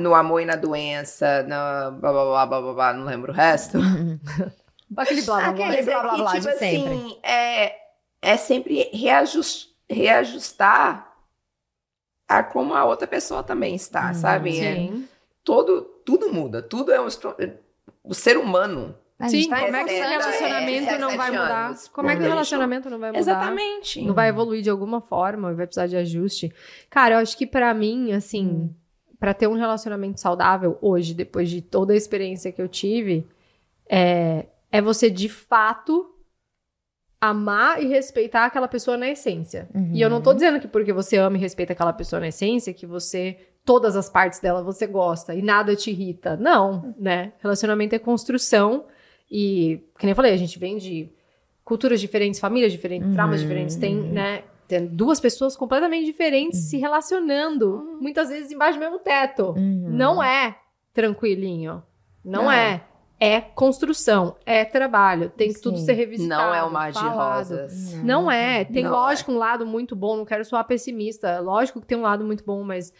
no 0.00 0.14
amor 0.14 0.40
e 0.40 0.44
na 0.44 0.56
doença, 0.56 1.42
na 1.44 1.90
blá 1.92 2.12
blá 2.12 2.24
blá 2.24 2.46
blá 2.46 2.60
blá, 2.60 2.72
blá 2.74 2.92
não 2.94 3.04
lembro 3.04 3.32
o 3.32 3.34
resto. 3.34 3.78
Aquele 4.96 5.22
blá 5.22 5.40
blá 5.40 5.52
blá. 5.52 5.74
É 5.74 5.82
blá, 5.82 6.02
blá, 6.02 6.16
blá 6.16 6.32
de 6.32 6.40
tipo 6.40 6.58
sempre. 6.58 6.92
assim, 6.94 7.18
é, 7.22 7.76
é 8.20 8.36
sempre 8.36 8.90
reajus- 8.92 9.74
reajustar 9.88 11.12
a 12.28 12.42
como 12.42 12.74
a 12.74 12.84
outra 12.84 13.06
pessoa 13.06 13.42
também 13.42 13.74
está, 13.74 14.10
Hum, 14.10 14.14
sabe? 14.14 14.58
É, 14.58 14.74
Sim. 14.74 15.08
todo, 15.42 15.82
tudo 16.04 16.32
muda, 16.32 16.62
tudo 16.62 16.90
é 16.92 17.00
um... 17.00 17.06
O 18.02 18.14
ser 18.14 18.36
humano 18.36 18.94
A 19.18 19.28
Sim, 19.28 19.42
gente 19.42 19.50
tá 19.50 19.60
como 19.60 19.76
é 19.76 19.84
que 19.84 19.90
o 19.90 19.94
é, 19.94 20.08
relacionamento 20.08 20.90
é, 20.90 20.98
não 20.98 21.16
vai 21.16 21.30
mudar? 21.30 21.66
anos. 21.66 21.88
Como 21.88 22.10
é 22.10 22.16
que 22.16 22.22
o 22.22 22.26
relacionamento 22.26 22.90
não 22.90 22.98
vai 22.98 23.10
mudar? 23.10 23.20
Exatamente. 23.20 24.02
Não 24.02 24.14
vai 24.14 24.28
evoluir 24.28 24.60
de 24.62 24.70
alguma 24.70 25.00
forma, 25.00 25.52
vai 25.54 25.66
precisar 25.66 25.86
de 25.86 25.96
ajuste. 25.96 26.52
Cara, 26.90 27.14
eu 27.14 27.18
acho 27.18 27.36
que 27.38 27.46
pra 27.46 27.72
mim, 27.72 28.12
assim, 28.12 28.74
pra 29.18 29.34
ter 29.34 29.46
um 29.46 29.54
relacionamento 29.54 30.20
saudável 30.20 30.78
hoje, 30.80 31.14
depois 31.14 31.48
de 31.48 31.62
toda 31.62 31.92
a 31.92 31.96
experiência 31.96 32.52
que 32.52 32.60
eu 32.60 32.68
tive, 32.68 33.26
é, 33.88 34.46
é 34.70 34.80
você 34.82 35.10
de 35.10 35.28
fato 35.28 36.10
amar 37.20 37.82
e 37.82 37.86
respeitar 37.86 38.44
aquela 38.44 38.68
pessoa 38.68 38.96
na 38.96 39.08
essência. 39.08 39.68
Uhum. 39.74 39.90
E 39.94 40.00
eu 40.00 40.10
não 40.10 40.20
tô 40.20 40.34
dizendo 40.34 40.60
que 40.60 40.68
porque 40.68 40.92
você 40.92 41.16
ama 41.16 41.36
e 41.36 41.40
respeita 41.40 41.72
aquela 41.72 41.92
pessoa 41.92 42.20
na 42.20 42.28
essência, 42.28 42.74
que 42.74 42.84
você 42.86 43.38
todas 43.64 43.96
as 43.96 44.10
partes 44.10 44.40
dela 44.40 44.62
você 44.62 44.86
gosta 44.86 45.34
e 45.34 45.40
nada 45.40 45.74
te 45.74 45.90
irrita. 45.90 46.36
Não, 46.36 46.94
né? 46.98 47.32
Relacionamento 47.38 47.94
é 47.94 47.98
construção 47.98 48.84
e, 49.30 49.80
que 49.98 50.04
nem 50.04 50.10
eu 50.12 50.16
falei, 50.16 50.34
a 50.34 50.36
gente 50.36 50.58
vem 50.58 50.76
de 50.76 51.08
culturas 51.64 51.98
diferentes, 51.98 52.38
famílias 52.38 52.70
diferentes, 52.72 53.10
traumas 53.14 53.40
Uhum. 53.40 53.46
diferentes, 53.46 53.76
tem, 53.76 53.96
né? 53.96 54.42
Tem 54.66 54.86
duas 54.86 55.20
pessoas 55.20 55.56
completamente 55.56 56.06
diferentes 56.06 56.58
se 56.60 56.78
relacionando, 56.78 57.98
muitas 58.00 58.28
vezes 58.28 58.50
embaixo 58.50 58.78
do 58.78 58.82
mesmo 58.82 58.98
teto. 58.98 59.50
Uhum. 59.56 59.88
Não 59.90 60.22
é 60.22 60.56
tranquilinho. 60.92 61.82
Não, 62.24 62.44
Não. 62.44 62.52
é. 62.52 62.84
É 63.20 63.40
construção, 63.40 64.36
é 64.44 64.64
trabalho, 64.64 65.30
tem 65.30 65.52
que 65.52 65.60
tudo 65.60 65.78
Sim. 65.78 65.84
ser 65.84 65.92
revisitado. 65.92 66.42
Não 66.42 66.54
é 66.54 66.62
o 66.64 66.70
mar 66.70 66.92
de 66.92 66.98
rosas. 66.98 67.94
Não 68.02 68.30
é. 68.30 68.64
Tem, 68.64 68.82
Não 68.82 68.90
lógico, 68.90 69.30
um 69.32 69.38
lado 69.38 69.64
muito 69.64 69.94
bom. 69.94 70.16
Não 70.16 70.24
quero 70.24 70.44
soar 70.44 70.66
pessimista. 70.66 71.38
Lógico 71.38 71.80
que 71.80 71.86
tem 71.86 71.96
um 71.96 72.02
lado 72.02 72.24
muito 72.24 72.44
bom, 72.44 72.62
mas 72.64 72.92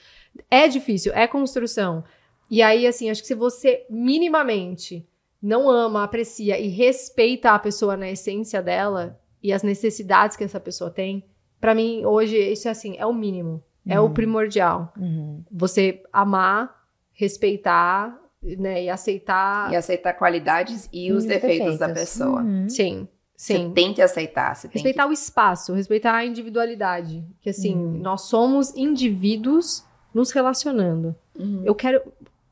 é 0.49 0.69
difícil. 0.69 1.13
É 1.15 1.27
construção. 1.27 2.05
E 2.49 2.63
aí, 2.63 2.87
assim, 2.87 3.11
acho 3.11 3.23
que 3.23 3.27
se 3.27 3.35
você 3.35 3.85
minimamente 3.91 5.07
não 5.43 5.69
ama, 5.69 6.05
aprecia 6.05 6.59
e 6.59 6.69
respeita 6.69 7.51
a 7.51 7.59
pessoa 7.59 7.97
na 7.97 8.09
essência 8.09 8.63
dela 8.63 9.21
e 9.43 9.53
as 9.53 9.63
necessidades 9.63 10.37
que 10.37 10.45
essa 10.45 10.61
pessoa 10.61 10.91
tem, 10.91 11.25
pra 11.65 11.75
mim, 11.75 12.05
hoje, 12.05 12.37
isso 12.37 12.69
é 12.69 12.71
assim, 12.71 12.95
é 12.99 13.07
o 13.07 13.15
mínimo. 13.15 13.63
É 13.89 13.99
o 13.99 14.11
primordial. 14.11 14.93
Uhum. 14.99 15.43
Você 15.51 16.03
amar, 16.13 16.85
respeitar, 17.15 18.15
né, 18.43 18.85
e 18.85 18.91
aceitar. 18.91 19.73
E 19.73 19.77
aceitar 19.77 20.13
qualidades 20.13 20.91
e 20.93 21.11
os 21.11 21.23
Os 21.23 21.25
defeitos 21.25 21.79
da 21.79 21.87
defeitos. 21.87 22.13
pessoa. 22.13 22.43
Uhum. 22.43 22.69
Sim, 22.69 23.09
Você 23.35 23.57
sim. 23.57 23.73
tem 23.73 23.95
que 23.95 24.03
aceitar. 24.03 24.55
Você 24.55 24.69
tem 24.69 24.73
que... 24.73 24.79
Respeitar 24.79 25.09
o 25.09 25.13
espaço, 25.13 25.73
respeitar 25.73 26.15
a 26.15 26.27
individualidade. 26.27 27.25
Que 27.41 27.49
assim, 27.49 27.75
nós 27.75 28.23
somos 28.23 28.77
indivíduos 28.77 29.87
nos 30.13 30.33
relacionando. 30.33 31.15
Uhum. 31.39 31.63
Eu 31.65 31.75
quero. 31.75 32.03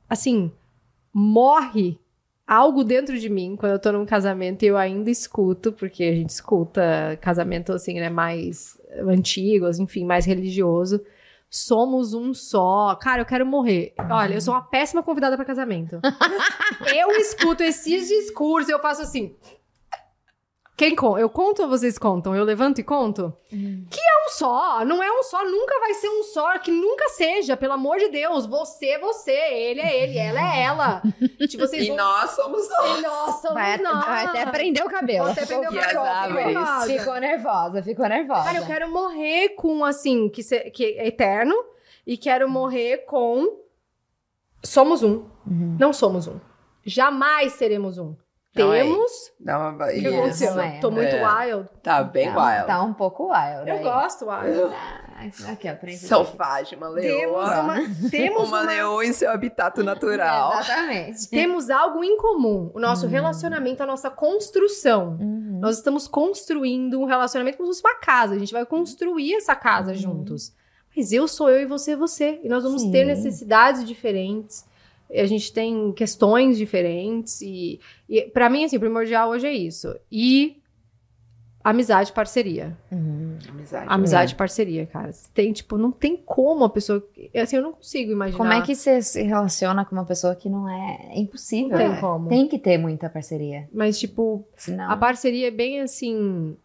Assim, 0.09 0.51
morre 1.12 1.98
algo 2.47 2.82
dentro 2.82 3.18
de 3.18 3.28
mim 3.28 3.56
quando 3.56 3.72
eu 3.72 3.78
tô 3.78 3.93
num 3.93 4.06
casamento 4.06 4.62
e 4.62 4.68
eu 4.68 4.76
ainda 4.78 5.10
escuto, 5.10 5.70
porque 5.72 6.02
a 6.05 6.14
gente 6.14 6.30
escuta 6.30 7.18
casamento 7.20 7.72
assim, 7.72 7.94
né, 8.01 8.09
mais 8.10 8.80
antigos, 9.09 9.78
enfim, 9.78 10.05
mais 10.05 10.24
religioso. 10.24 11.01
Somos 11.48 12.14
um 12.14 12.32
só. 12.32 12.94
Cara, 12.97 13.20
eu 13.20 13.27
quero 13.27 13.44
morrer. 13.44 13.93
Olha, 14.10 14.35
eu 14.35 14.40
sou 14.40 14.55
uma 14.55 14.62
péssima 14.62 15.02
convidada 15.02 15.36
pra 15.36 15.44
casamento. 15.44 16.01
eu 16.97 17.10
escuto 17.12 17.62
esses 17.62 18.09
discursos, 18.09 18.70
eu 18.70 18.78
faço 18.78 19.02
assim. 19.02 19.36
Quem 20.83 20.97
conta? 20.97 21.21
Eu 21.21 21.31
conto 21.31 21.63
ou 21.63 21.69
vocês 21.69 21.97
contam? 21.97 22.35
Eu 22.35 22.43
levanto 22.45 22.81
e 22.81 22.83
conto? 22.85 23.33
Que 23.49 24.01
é 24.01 24.27
um 24.27 24.31
só, 24.31 24.85
não 24.85 25.01
é 25.03 25.11
um 25.13 25.23
só, 25.23 25.45
nunca 25.45 25.79
vai 25.79 25.95
ser 25.95 26.09
um 26.09 26.23
só, 26.25 26.59
que 26.59 26.71
nunca 26.73 27.09
seja, 27.11 27.57
pelo 27.57 27.75
amor 27.75 27.99
de 27.99 28.09
Deus. 28.09 28.47
Você 28.47 28.87
é 28.87 28.99
você, 28.99 29.31
ele 29.31 29.81
é 29.81 30.03
ele, 30.03 30.19
ela 30.19 30.41
é 30.57 30.63
ela. 30.63 31.03
Tipo, 31.49 31.67
vocês 31.67 31.85
E 31.85 31.89
vão... 31.89 31.97
nós 31.97 32.31
somos 32.31 32.69
nós. 32.69 32.99
E 32.99 33.03
nós 33.03 33.35
somos 33.41 33.55
Vai, 33.55 33.79
nós. 33.79 34.05
vai 34.05 34.27
até 34.27 34.47
prender 34.47 34.85
o 34.85 34.89
cabelo. 34.91 35.29
Até 35.31 35.47
prender 35.47 35.71
o 35.71 35.75
cabelo, 35.75 36.01
árvores? 36.01 36.47
ficou 36.47 36.55
nervosa. 36.55 36.99
Ficou 36.99 37.21
nervosa, 37.21 37.83
ficou 37.83 38.09
nervosa. 38.09 38.45
Cara, 38.45 38.59
eu 38.59 38.67
quero 38.67 38.91
morrer 38.91 39.51
com, 39.51 39.85
assim, 39.85 40.29
que, 40.29 40.43
se- 40.43 40.71
que 40.71 40.85
é 40.99 41.07
eterno, 41.07 41.55
e 42.05 42.17
quero 42.17 42.49
morrer 42.51 43.05
com 43.07 43.61
somos 44.65 45.03
um. 45.05 45.27
Uhum. 45.47 45.77
Não 45.79 45.93
somos 45.93 46.27
um. 46.27 46.41
Jamais 46.85 47.53
seremos 47.53 47.99
um. 47.99 48.17
Não 48.55 48.73
é. 48.73 48.83
Temos... 48.83 49.12
Dá 49.41 49.59
uma 49.59 49.87
O 49.87 49.89
que 49.89 50.07
aconteceu? 50.07 50.55
não 50.55 50.62
é. 50.62 50.79
Tô 50.81 50.91
muito 50.91 51.15
É. 51.15 51.47
wild. 51.47 51.69
Tá 51.83 52.03
bem 52.05 52.31
tá, 52.33 52.45
wild. 52.47 52.66
Tá 52.66 52.83
um 52.83 52.93
pouco 52.93 53.33
wild. 53.33 53.69
Eu 53.70 53.77
aí. 53.77 53.83
gosto, 53.83 54.27
wild. 54.27 54.74
Ah, 54.74 55.53
aqui, 55.53 55.70
ó, 55.70 55.74
prende 55.74 55.99
Selvagem, 55.99 56.77
uma 56.77 56.93
Temos 56.95 57.49
leoa. 57.49 57.61
uma... 57.61 57.77
Temos 58.11 58.49
Uma 58.49 58.59
uma 58.59 58.61
leoa 58.62 59.05
em 59.07 59.12
seu 59.12 59.31
habitat 59.31 59.79
natural. 59.83 60.61
Exatamente. 60.61 61.31
temos 61.31 61.70
algo 61.70 62.05
em 62.05 62.16
comum. 62.19 62.70
O 62.74 62.79
nosso 62.81 63.07
relacionamento, 63.07 63.83
a 63.83 63.87
nossa 63.87 64.11
construção. 64.11 65.16
Uhum. 65.20 65.59
Nós 65.61 65.77
estamos 65.79 66.07
construindo 66.07 67.01
um 67.01 67.05
relacionamento 67.07 67.57
como 67.57 67.73
se 67.73 67.81
fosse 67.81 67.95
uma 67.95 68.01
casa. 68.01 68.35
A 68.35 68.39
gente 68.39 68.53
vai 68.53 68.66
construir 68.66 69.35
essa 69.35 69.55
casa 69.57 69.93
Uhum. 69.93 69.97
juntos. 69.97 70.53
Mas 70.95 71.11
eu 71.11 71.27
sou 71.27 71.49
eu 71.49 71.62
e 71.62 71.66
você 71.66 71.93
é 71.93 71.97
você. 71.97 72.39
E 72.45 72.49
nós 72.51 72.62
vamos 72.65 72.83
Sim. 72.83 72.91
ter 72.93 73.05
necessidades 73.07 73.83
diferentes. 73.87 74.65
A 75.14 75.26
gente 75.26 75.52
tem 75.52 75.93
questões 75.93 76.56
diferentes. 76.56 77.40
E, 77.43 77.80
e 78.09 78.22
para 78.22 78.48
mim, 78.48 78.64
assim, 78.64 78.76
o 78.76 78.80
primordial 78.80 79.30
hoje 79.30 79.47
é 79.47 79.52
isso. 79.52 79.94
E 80.10 80.60
amizade 81.62 82.10
e 82.10 82.12
parceria. 82.12 82.76
Uhum. 82.90 83.39
Amizade. 83.48 83.86
Amizade 83.89 84.32
e 84.32 84.36
parceria, 84.36 84.86
cara. 84.86 85.10
Tem, 85.32 85.52
tipo, 85.52 85.76
não 85.78 85.93
tem 85.93 86.16
como 86.16 86.64
a 86.64 86.68
pessoa. 86.70 87.06
Assim, 87.40 87.56
eu 87.56 87.62
não 87.62 87.72
consigo 87.72 88.10
imaginar. 88.10 88.39
Como 88.39 88.52
é 88.52 88.60
que 88.62 88.74
você 88.74 89.01
se 89.01 89.22
relaciona 89.22 89.84
com 89.84 89.94
uma 89.94 90.05
pessoa 90.05 90.34
que 90.34 90.48
não 90.48 90.68
é, 90.68 91.09
é 91.12 91.18
impossível? 91.20 91.70
Não 91.70 91.78
tem 91.78 91.93
É. 91.93 92.01
como. 92.01 92.28
Tem 92.28 92.48
que 92.48 92.59
ter 92.59 92.78
muita 92.78 93.09
parceria. 93.09 93.68
Mas, 93.72 93.98
tipo, 93.98 94.44
Senão. 94.56 94.90
A 94.90 94.97
parceria 94.97 95.48
é 95.48 95.51
bem 95.51 95.80
assim. 95.80 96.56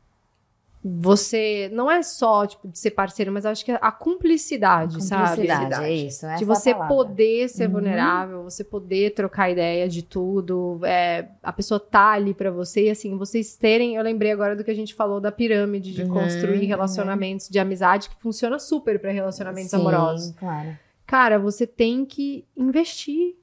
Você 1.00 1.70
não 1.74 1.90
é 1.90 2.02
só 2.02 2.46
tipo 2.48 2.68
de 2.68 2.78
ser 2.80 2.92
parceiro, 2.92 3.32
mas 3.32 3.46
acho 3.46 3.64
que 3.66 3.72
a 3.72 3.92
cumplicidade, 3.92 5.04
sabe? 5.04 5.42
Cumplicidade, 5.42 5.84
é 5.86 5.94
isso. 5.94 6.26
essa 6.26 6.36
De 6.38 6.44
é 6.44 6.48
você 6.48 6.74
poder 6.74 7.50
ser 7.50 7.66
Uhum. 7.66 7.72
vulnerável, 7.74 8.44
você 8.44 8.64
poder 8.64 9.14
trocar 9.14 9.50
ideia 9.50 9.88
de 9.90 10.02
tudo, 10.04 10.80
é, 10.84 11.28
a 11.44 11.52
pessoa 11.52 11.80
tá 11.80 12.12
ali 12.12 12.34
pra 12.34 12.52
você 12.52 12.86
e 12.88 12.90
assim, 12.90 13.18
vocês 13.18 13.56
terem, 13.56 13.96
eu 13.96 14.04
lembrei 14.04 14.32
agora 14.32 14.56
do 14.56 14.64
que 14.64 14.72
a 14.72 14.76
gente 14.76 14.94
falou 14.94 15.20
da 15.20 15.32
pirâmide 15.32 15.94
de 15.94 16.04
Uhum, 16.04 16.10
construir 16.10 16.62
uhum. 16.62 16.68
relacionamentos 16.68 17.50
de 17.50 17.60
amizade 17.60 18.10
que 18.10 18.16
funciona 18.22 18.60
super 18.60 19.00
pra 19.00 19.12
relacionamentos 19.12 19.72
Sim, 19.72 19.78
amorosos. 19.78 20.32
claro. 20.38 20.78
Cara, 21.06 21.40
você 21.40 21.66
tem 21.66 22.06
que 22.06 22.44
investir 22.56 23.36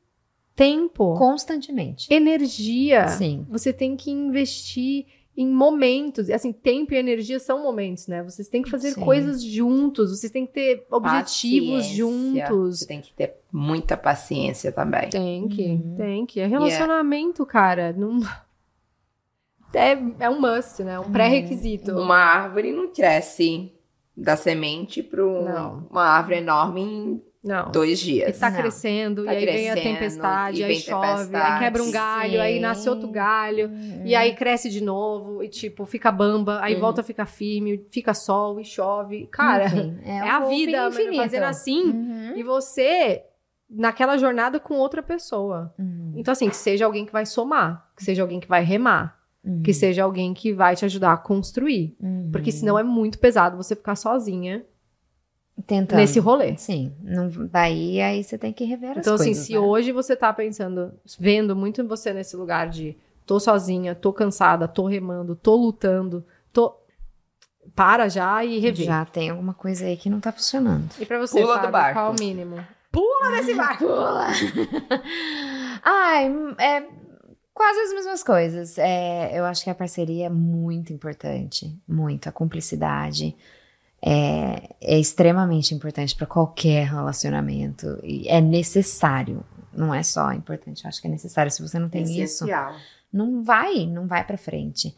tempo, 0.55 1.15
Constantemente. 1.17 2.07
energia. 2.13 3.09
Sim. 3.09 3.47
Você 3.51 3.73
tem 3.73 3.97
que 3.97 4.11
investir 4.11 5.07
em 5.37 5.49
momentos. 5.49 6.31
Assim, 6.31 6.53
tempo 6.53 6.95
e 6.95 6.97
energia 6.97 7.39
são 7.41 7.63
momentos, 7.63 8.07
né? 8.07 8.23
Vocês 8.23 8.49
têm 8.49 8.63
que 8.63 8.71
fazer 8.71 8.93
Sim. 8.93 9.01
coisas 9.01 9.43
juntos, 9.43 10.11
vocês 10.11 10.31
têm 10.33 10.47
que 10.47 10.53
ter 10.53 10.87
objetivos 10.91 11.83
Paciência. 11.87 11.97
juntos. 11.97 12.79
Você 12.81 12.87
tem 12.87 13.01
que 13.01 13.13
ter 13.13 13.35
muita 13.53 13.97
paciência 13.97 14.71
também. 14.71 15.11
Tem 15.11 15.49
que, 15.49 15.67
Uhum. 15.67 15.95
tem 15.97 16.27
que. 16.27 16.41
É 16.41 16.47
relacionamento, 16.47 17.45
cara. 17.45 17.93
Não... 17.93 18.21
É, 19.77 19.99
é 20.21 20.31
um 20.31 20.41
must, 20.41 20.85
né? 20.85 21.01
Um 21.01 21.11
pré-requisito. 21.11 21.91
Uma 21.99 22.17
árvore 22.17 22.71
não 22.71 22.93
cresce 22.93 23.73
da 24.17 24.37
semente 24.37 25.03
para 25.03 25.27
uma 25.27 26.05
árvore 26.05 26.37
enorme 26.37 26.81
em 26.81 27.23
Não. 27.45 27.71
dois 27.71 28.01
E 28.01 28.05
dias. 28.05 28.39
tá 28.39 28.51
Não. 28.51 28.57
crescendo, 28.59 29.25
Tá 29.27 29.35
e 29.35 29.37
aí 29.37 29.45
vem 29.45 29.69
a 29.71 29.73
crescendo, 29.75 29.93
tempestade, 29.95 30.61
e 30.61 30.65
aí 30.65 30.75
chove, 30.81 31.05
aí 31.07 31.17
tempestade. 31.19 31.59
quebra 31.59 31.83
um 31.83 31.91
galho, 31.91 32.41
aí 32.41 32.59
nasce 32.59 32.89
outro 32.89 33.09
galho, 33.09 33.71
e 34.05 34.15
aí 34.15 34.35
cresce 34.35 34.71
de 34.71 34.83
novo, 34.83 35.43
e 35.43 35.49
tipo, 35.49 35.85
fica 35.85 36.11
bamba, 36.11 36.59
aí 36.63 36.75
Uhum. 36.75 36.81
volta 36.81 37.03
a 37.03 37.05
ficar 37.05 37.27
firme, 37.27 37.85
fica 37.91 38.15
sol 38.15 38.59
e 38.59 38.65
chove. 38.65 39.29
Cara, 39.31 39.67
Enfim, 39.67 39.99
é, 40.05 40.21
a 40.21 40.41
um 40.41 40.49
vida, 40.49 40.91
fazendo 41.17 41.43
assim, 41.45 41.83
Uhum. 41.91 42.33
e 42.37 42.43
você 42.43 43.23
naquela 43.69 44.17
jornada 44.17 44.59
com 44.61 44.75
outra 44.75 45.03
pessoa. 45.03 45.75
Uhum. 45.79 46.13
Então, 46.17 46.33
assim, 46.33 46.49
que 46.49 46.57
seja 46.57 46.85
alguém 46.87 47.05
que 47.05 47.13
vai 47.13 47.27
somar, 47.27 47.89
que 47.97 48.05
seja 48.05 48.23
alguém 48.23 48.41
que 48.41 48.49
vai 48.49 48.63
remar, 48.63 49.19
Uhum. 49.45 49.63
que 49.63 49.75
seja 49.75 50.03
alguém 50.05 50.33
que 50.33 50.53
vai 50.53 50.75
te 50.77 50.85
ajudar 50.87 51.13
a 51.13 51.17
construir. 51.19 51.95
Uhum. 52.01 52.31
Porque 52.33 52.51
senão 52.53 52.79
é 52.79 52.83
muito 52.83 53.19
pesado 53.19 53.57
você 53.57 53.75
ficar 53.77 53.97
sozinha 53.97 54.65
Tentando. 55.67 55.99
nesse 56.01 56.19
rolê. 56.19 56.57
Sim, 56.57 56.93
não, 57.03 57.29
daí 57.49 58.01
aí 58.01 58.23
você 58.25 58.37
tem 58.37 58.53
que 58.53 58.65
rever 58.65 58.91
as 58.91 58.97
Então, 58.99 59.15
assim, 59.15 59.27
coisas, 59.27 59.47
se 59.47 59.53
né? 59.53 59.59
hoje 59.59 59.93
você 59.93 60.17
tá 60.17 60.33
pensando, 60.33 60.93
vendo 61.19 61.55
muito 61.55 61.87
você 61.87 62.13
nesse 62.13 62.37
lugar 62.37 62.69
de 62.69 62.97
tô 63.25 63.39
sozinha, 63.41 63.95
tô 63.95 64.13
cansada, 64.13 64.67
tô 64.69 64.87
remando, 64.87 65.35
tô 65.37 65.55
lutando, 65.57 66.25
tô. 66.53 66.77
Para 67.75 68.09
já 68.11 68.45
e 68.45 68.59
rever. 68.59 68.85
Já 68.85 69.05
tem 69.07 69.31
alguma 69.31 69.55
coisa 69.55 69.87
aí 69.87 69.97
que 69.97 70.11
não 70.11 70.21
tá 70.21 70.31
funcionando. 70.31 70.91
E 71.01 71.07
pra 71.07 71.19
você, 71.19 71.41
Pula 71.41 71.55
do 71.55 71.61
Fábio, 71.61 71.73
barco. 71.73 71.95
qual 71.99 72.11
o 72.13 72.17
mínimo? 72.21 72.57
Pula 72.93 73.31
nesse 73.31 73.55
barco! 73.55 73.87
Ai, 75.83 76.27
é 76.59 76.87
quase 77.53 77.81
as 77.81 77.93
mesmas 77.95 78.23
coisas. 78.23 78.79
É, 78.79 79.39
eu 79.39 79.45
acho 79.45 79.65
que 79.65 79.71
a 79.71 79.75
parceria 79.75 80.27
é 80.27 80.31
muito 80.31 80.93
importante. 80.93 81.75
Muito. 81.89 82.29
A 82.29 82.33
cumplicidade 82.33 83.35
é, 84.05 84.69
é 84.81 84.99
extremamente 84.99 85.75
importante 85.75 86.15
para 86.15 86.27
qualquer 86.27 86.87
relacionamento. 86.87 87.99
E 88.03 88.29
é 88.29 88.41
necessário. 88.41 89.43
Não 89.73 89.93
é 89.95 90.03
só 90.03 90.33
importante, 90.33 90.85
eu 90.85 90.89
acho 90.89 91.01
que 91.01 91.09
é 91.09 91.11
necessário. 91.11 91.51
Se 91.51 91.63
você 91.63 91.79
não 91.79 91.89
tem 91.89 92.03
isso, 92.03 92.45
Essencial. 92.45 92.75
não 93.13 93.43
vai, 93.43 93.87
não 93.87 94.07
vai 94.07 94.25
para 94.25 94.37
frente. 94.37 94.95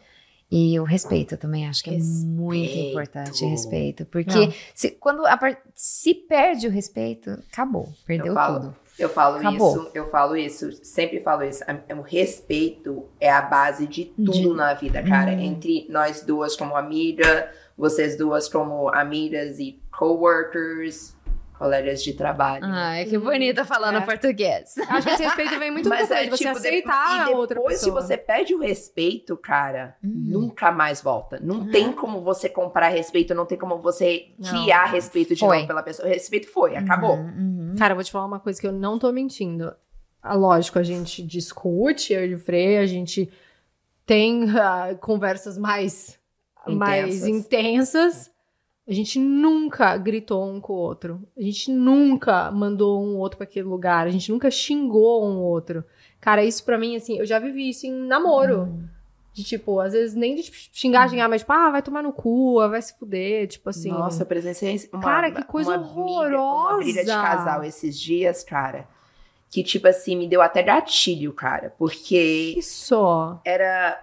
E 0.51 0.79
o 0.79 0.85
respeito 0.85 1.35
eu 1.35 1.39
também 1.39 1.67
acho 1.67 1.83
que 1.83 1.91
é 1.91 1.99
muito 1.99 2.63
Respeito. 2.63 2.91
importante, 2.91 3.45
respeito. 3.47 4.05
Porque 4.07 4.47
Não. 4.47 4.53
se, 4.75 4.91
quando 4.93 5.27
a 5.27 5.39
se 5.75 6.15
perde 6.15 6.69
o 6.69 6.71
respeito, 6.71 7.31
acabou, 7.53 7.89
perdeu 8.07 8.29
Eu 8.29 8.35
falo. 8.35 8.61
tudo. 8.61 8.77
Eu 8.99 9.09
falo 9.11 9.37
Acabou. 9.37 9.71
isso, 9.77 9.91
eu 9.93 10.09
falo 10.11 10.37
isso, 10.37 10.73
sempre 10.85 11.21
falo 11.21 11.43
isso. 11.43 11.63
O 11.99 12.01
respeito 12.01 13.05
é 13.21 13.31
a 13.31 13.43
base 13.43 13.87
de 13.87 14.07
tudo 14.07 14.31
De- 14.33 14.49
na 14.55 14.73
vida, 14.73 15.03
cara. 15.03 15.33
Hum. 15.33 15.41
Entre 15.41 15.87
nós 15.91 16.23
duas 16.23 16.57
como 16.57 16.75
amiga, 16.77 17.51
vocês 17.77 18.17
duas 18.17 18.49
como 18.49 18.89
amigas 18.89 19.59
e 19.59 19.81
coworkers, 19.97 21.15
colegas 21.59 22.03
de 22.03 22.13
trabalho. 22.13 22.65
Ai, 22.67 23.05
que 23.07 23.19
bonita 23.19 23.65
falando 23.65 23.97
É. 23.99 24.01
português. 24.03 24.75
Acho 24.89 25.07
que 25.07 25.15
esse 25.15 25.23
respeito 25.25 25.59
vem 25.59 25.71
muito 25.71 25.89
Mas 25.91 26.09
pouco 26.09 26.15
é 26.15 26.25
de 26.25 26.31
você 26.31 26.45
tipo, 26.45 26.57
aceitar 26.59 27.09
depois, 27.19 27.29
a 27.29 27.31
e 27.31 27.35
outra 27.35 27.57
depois 27.57 27.79
se 27.79 27.85
pessoa. 27.87 28.03
você 28.03 28.17
perde 28.17 28.55
o 28.55 28.59
respeito, 28.61 29.37
cara, 29.37 29.97
Uhum. 30.05 30.11
nunca 30.27 30.71
mais 30.71 31.01
volta. 31.03 31.39
Não 31.43 31.61
Uhum. 31.61 31.71
tem 31.71 31.93
como 31.93 32.21
você 32.23 32.49
comprar 32.49 32.89
respeito, 32.89 33.35
não 33.35 33.47
tem 33.47 33.57
como 33.57 33.79
você 33.79 34.29
Não. 34.39 34.51
criar 34.51 34.85
respeito 34.87 35.35
de 35.35 35.41
Foi. 35.41 35.57
novo 35.57 35.67
pela 35.69 35.83
pessoa. 35.83 36.07
O 36.07 36.11
respeito 36.11 36.49
foi, 36.51 36.77
acabou. 36.77 37.17
Uhum, 37.17 37.71
uhum. 37.71 37.75
Cara, 37.79 37.93
eu 37.93 37.97
vou 37.97 38.05
te 38.05 38.13
falar 38.13 38.27
uma 38.27 38.41
coisa 38.41 38.61
que 38.61 38.67
eu 38.67 38.73
não 38.73 38.99
tô 38.99 39.11
mentindo. 39.13 39.75
Ah, 40.23 40.35
Lógico, 40.35 40.79
a 40.79 40.83
gente 40.83 41.23
discute, 41.23 42.13
eu 42.13 42.27
e 42.27 42.35
o 42.35 42.39
Frei, 42.39 42.79
a 42.79 42.87
gente 42.87 43.31
tem 44.05 44.45
ah, 44.59 44.95
conversas 45.01 45.57
mais 45.57 46.19
mais 46.75 47.27
Intensas. 47.27 48.31
A 48.89 48.93
gente 48.93 49.19
nunca 49.19 49.97
gritou 49.97 50.45
um 50.49 50.61
com 50.61 50.73
o 50.73 50.77
outro. 50.77 51.21
A 51.37 51.43
gente 51.43 51.71
nunca 51.73 52.51
mandou 52.53 53.03
um 53.03 53.17
outro 53.17 53.37
pra 53.39 53.45
aquele 53.45 53.67
lugar. 53.67 54.07
A 54.07 54.11
gente 54.11 54.31
nunca 54.31 54.51
xingou 54.51 55.25
um 55.27 55.39
outro. 55.39 55.85
Cara, 56.21 56.45
isso 56.45 56.65
pra 56.65 56.79
mim, 56.79 56.95
assim, 56.97 57.19
eu 57.19 57.27
já 57.27 57.39
vivi 57.41 57.69
isso 57.69 57.87
em 57.87 57.93
namoro. 57.93 58.61
Uhum. 58.61 58.89
De 59.33 59.43
tipo, 59.45 59.81
às 59.81 59.93
vezes 59.93 60.15
nem 60.15 60.35
de 60.37 60.51
xingar, 60.73 61.11
xingar, 61.11 61.29
mas 61.29 61.43
tipo, 61.43 61.53
ah, 61.53 61.71
vai 61.71 61.83
tomar 61.83 62.03
no 62.03 62.13
cu, 62.13 62.59
ah, 62.61 62.69
vai 62.69 62.81
se 62.81 62.97
fuder. 62.97 63.49
Tipo 63.49 63.69
assim. 63.71 63.91
Nossa, 63.91 64.23
eu 64.23 64.27
presenciei 64.27 64.89
uma, 64.93 65.03
Cara, 65.03 65.31
que 65.33 65.43
coisa 65.45 65.77
uma 65.77 65.79
briga- 65.79 66.41
Uma 66.41 66.77
briga 66.77 67.05
de 67.05 67.11
horrorosa. 67.11 67.23
casal 67.29 67.65
esses 67.65 67.99
dias, 68.01 68.45
cara. 68.45 68.89
Que, 69.51 69.63
tipo 69.65 69.87
assim, 69.89 70.17
me 70.17 70.29
deu 70.29 70.41
até 70.41 70.63
gatilho, 70.63 71.33
cara. 71.33 71.75
Porque 71.77 72.55
Isso. 72.57 73.39
era 73.45 73.99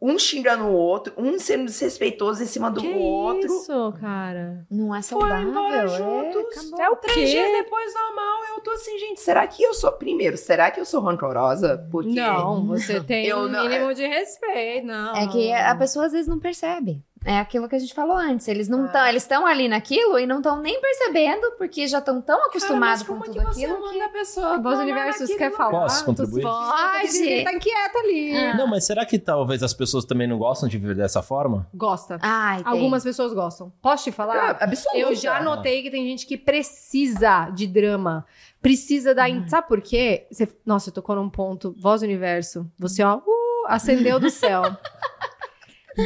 um 0.00 0.16
xingando 0.18 0.64
o 0.64 0.72
outro, 0.72 1.12
um 1.16 1.38
sendo 1.38 1.64
desrespeitoso 1.64 2.42
em 2.42 2.46
cima 2.46 2.70
do 2.70 2.80
que 2.80 2.86
outro. 2.88 3.46
isso, 3.46 3.92
cara? 4.00 4.64
Não 4.70 4.94
é 4.94 5.02
Foram 5.02 5.26
saudável. 5.28 5.48
embora 5.50 5.76
é, 5.82 5.88
juntos. 5.88 6.56
acabou. 6.68 6.80
É 6.80 6.90
o 6.90 6.96
Três 6.96 7.14
quê? 7.16 7.24
dias 7.26 7.64
depois, 7.64 7.94
normal, 7.94 8.38
eu 8.54 8.60
tô 8.62 8.70
assim, 8.70 8.96
gente, 8.98 9.20
será 9.20 9.46
que 9.46 9.62
eu 9.62 9.74
sou... 9.74 9.90
Primeiro, 9.92 10.36
será 10.36 10.70
que 10.70 10.78
eu 10.80 10.84
sou 10.84 11.00
rancorosa? 11.00 11.86
Porque... 11.90 12.14
Não, 12.14 12.66
você 12.66 13.00
tem 13.00 13.26
Eu 13.26 13.38
um 13.38 13.48
não- 13.48 13.68
mínimo 13.68 13.92
de 13.92 14.06
respeito, 14.06 14.86
não. 14.86 15.16
É 15.16 15.26
que 15.26 15.52
a 15.52 15.74
pessoa 15.74 16.06
às 16.06 16.12
vezes 16.12 16.28
não 16.28 16.38
percebe. 16.38 17.02
É 17.24 17.38
aquilo 17.38 17.68
que 17.68 17.74
a 17.74 17.78
gente 17.78 17.92
falou 17.94 18.16
antes. 18.16 18.46
Eles 18.48 18.68
não 18.68 18.82
Ah. 18.84 18.86
estão, 18.86 19.06
eles 19.06 19.22
estão 19.22 19.46
ali 19.46 19.68
naquilo 19.68 20.18
e 20.18 20.26
não 20.26 20.36
estão 20.38 20.60
nem 20.60 20.80
percebendo 20.80 21.52
porque 21.58 21.86
já 21.86 21.98
estão 21.98 22.20
tão 22.22 22.46
acostumados 22.46 23.02
com 23.02 23.14
tudo 23.20 23.34
como 23.34 23.34
que 23.48 23.54
você 23.54 23.64
aquilo 23.64 23.80
manda 23.80 23.94
que 23.94 24.02
a 24.02 24.08
pessoa... 24.08 24.58
Voz 24.58 24.78
Universos 24.78 25.28
quer 25.34 25.50
falar? 25.52 25.70
Posso 25.70 26.04
contribuir? 26.04 26.42
Pode. 26.42 27.18
Ele 27.18 27.44
tá 27.44 27.58
quieto 27.58 27.96
ali. 27.98 28.36
Ah. 28.36 28.56
Não, 28.56 28.66
mas 28.66 28.84
será 28.84 29.04
que 29.04 29.18
talvez 29.18 29.62
as 29.62 29.74
pessoas 29.74 30.04
também 30.04 30.26
não 30.26 30.38
gostam 30.38 30.68
de 30.68 30.78
viver 30.78 30.94
dessa 30.94 31.22
forma? 31.22 31.66
Gosta. 31.74 32.18
Ai, 32.22 32.62
tem. 32.62 32.72
Algumas 32.72 33.02
pessoas 33.02 33.32
gostam. 33.32 33.72
Posso 33.82 34.04
te 34.04 34.12
falar? 34.12 34.36
Ah, 34.60 34.64
absoluta. 34.64 34.96
Eu 34.98 35.14
já 35.14 35.42
notei 35.42 35.82
que 35.82 35.90
tem 35.90 36.04
gente 36.06 36.26
que 36.26 36.36
precisa 36.36 37.50
de 37.50 37.66
drama. 37.66 38.24
Precisa 38.62 39.14
da. 39.14 39.28
in- 39.28 39.46
Sabe 39.48 39.68
por 39.68 39.80
quê? 39.80 40.26
Você... 40.30 40.48
Nossa, 40.64 40.90
tocou 40.90 41.14
num 41.16 41.28
ponto. 41.30 41.74
Voz 41.78 42.02
Universo. 42.02 42.66
Você, 42.78 43.02
ó, 43.02 43.16
uh, 43.18 43.22
acendeu 43.66 44.18
do 44.18 44.30
céu. 44.30 44.62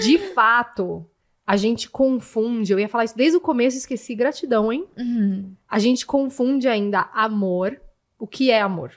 de 0.00 0.18
fato, 0.18 1.06
a 1.46 1.56
gente 1.56 1.90
confunde. 1.90 2.72
Eu 2.72 2.78
ia 2.78 2.88
falar 2.88 3.04
isso 3.04 3.16
desde 3.16 3.36
o 3.36 3.40
começo, 3.40 3.76
esqueci. 3.76 4.14
Gratidão, 4.14 4.72
hein? 4.72 4.86
Uhum. 4.96 5.54
a 5.68 5.78
gente 5.78 6.06
confunde 6.06 6.68
ainda 6.68 7.10
amor. 7.12 7.80
O 8.18 8.26
que 8.26 8.50
é 8.50 8.60
amor? 8.60 8.92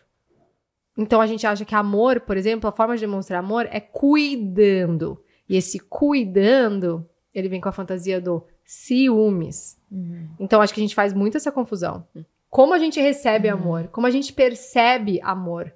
Então 0.98 1.20
a 1.20 1.28
gente 1.28 1.46
acha 1.46 1.66
que 1.66 1.76
amor, 1.76 2.22
por 2.22 2.38
exemplo, 2.38 2.70
a 2.70 2.72
forma 2.72 2.96
de 2.96 3.02
demonstrar 3.02 3.40
amor 3.40 3.68
é 3.70 3.80
cuidando. 3.80 5.22
E 5.50 5.58
esse 5.58 5.80
cuidando, 5.80 7.08
ele 7.34 7.50
vem 7.50 7.60
com 7.60 7.68
a 7.68 7.74
fantasia 7.74 8.22
do 8.22 8.44
ciúmes. 8.64 9.78
Uhum. 9.92 10.30
Então 10.40 10.62
acho 10.62 10.74
que 10.74 10.80
a 10.80 10.84
gente 10.84 10.96
faz 10.96 11.14
muito 11.14 11.38
essa 11.38 11.52
confusão. 11.52 12.08
Como 12.50 12.74
a 12.74 12.80
gente 12.80 13.02
recebe 13.02 13.50
amor? 13.50 13.90
Como 13.90 14.08
a 14.08 14.12
gente 14.12 14.32
percebe 14.32 15.20
amor? 15.22 15.74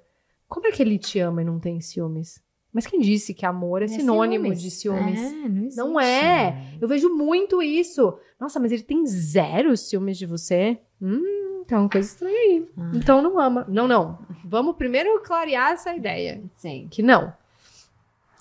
Como 0.48 0.66
é 0.66 0.72
que 0.72 0.82
ele 0.82 0.98
te 0.98 1.18
ama 1.18 1.42
e 1.42 1.44
não 1.44 1.60
tem 1.60 1.80
ciúmes? 1.80 2.42
Mas 2.72 2.86
quem 2.86 3.00
disse 3.00 3.34
que 3.34 3.44
amor 3.44 3.82
é 3.82 3.88
sinônimo 3.88 4.54
de 4.54 4.70
ciúmes? 4.70 5.20
É, 5.20 5.30
não, 5.30 5.56
existe. 5.62 5.76
Não 5.76 6.00
é. 6.00 6.76
Eu 6.80 6.86
vejo 6.86 7.08
muito 7.08 7.60
isso. 7.60 8.16
Nossa, 8.38 8.60
mas 8.60 8.70
ele 8.70 8.82
tem 8.82 9.04
zero 9.06 9.76
ciúmes 9.76 10.16
de 10.16 10.24
você? 10.24 10.78
Hum, 11.02 11.64
tem 11.66 11.76
uma 11.76 11.88
coisa 11.88 12.06
estranha 12.06 12.38
aí. 12.38 12.68
Ah. 12.78 12.92
Então 12.94 13.20
não 13.20 13.40
ama. 13.40 13.66
Não, 13.68 13.88
não. 13.88 14.18
Vamos 14.44 14.76
primeiro 14.76 15.20
clarear 15.22 15.72
essa 15.72 15.94
ideia. 15.94 16.42
Sim. 16.54 16.86
Que 16.90 17.02
não. 17.02 17.32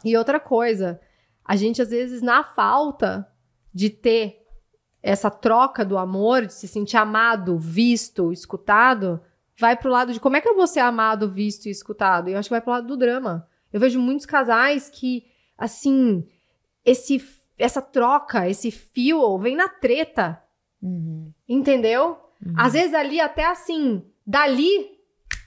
E 0.06 0.16
outra 0.16 0.40
coisa, 0.40 1.02
a 1.44 1.56
gente 1.56 1.82
às 1.82 1.90
vezes, 1.90 2.22
na 2.22 2.44
falta 2.44 3.28
de 3.74 3.90
ter 3.90 4.46
essa 5.02 5.32
troca 5.32 5.84
do 5.84 5.98
amor, 5.98 6.46
de 6.46 6.54
se 6.54 6.68
sentir 6.68 6.98
amado, 6.98 7.58
visto, 7.58 8.32
escutado, 8.32 9.20
vai 9.58 9.76
pro 9.76 9.90
lado 9.90 10.14
de 10.14 10.20
como 10.20 10.36
é 10.36 10.42
que 10.42 10.48
eu 10.48 10.56
vou 10.56 10.68
ser 10.68 10.82
amado, 10.82 11.30
visto 11.30 11.68
e 11.68 11.72
escutado? 11.72 12.30
E 12.30 12.34
eu 12.34 12.40
acho 12.40 12.48
que 12.48 12.54
vai 12.54 12.62
pro 12.62 12.72
lado 12.72 12.88
do 12.88 12.98
drama. 12.98 13.48
Eu 13.72 13.80
vejo 13.80 14.00
muitos 14.00 14.26
casais 14.26 14.90
que, 14.90 15.26
assim, 15.58 16.28
esse, 16.86 17.24
essa 17.58 17.82
troca, 17.82 18.48
esse 18.50 18.72
fio 18.72 19.38
vem 19.38 19.56
na 19.56 19.68
treta, 19.70 20.42
Uhum. 20.82 21.32
entendeu? 21.48 22.18
Uhum. 22.46 22.54
Às 22.58 22.74
vezes 22.74 22.94
ali 22.94 23.20
até 23.20 23.46
assim, 23.46 24.06
dali 24.26 24.90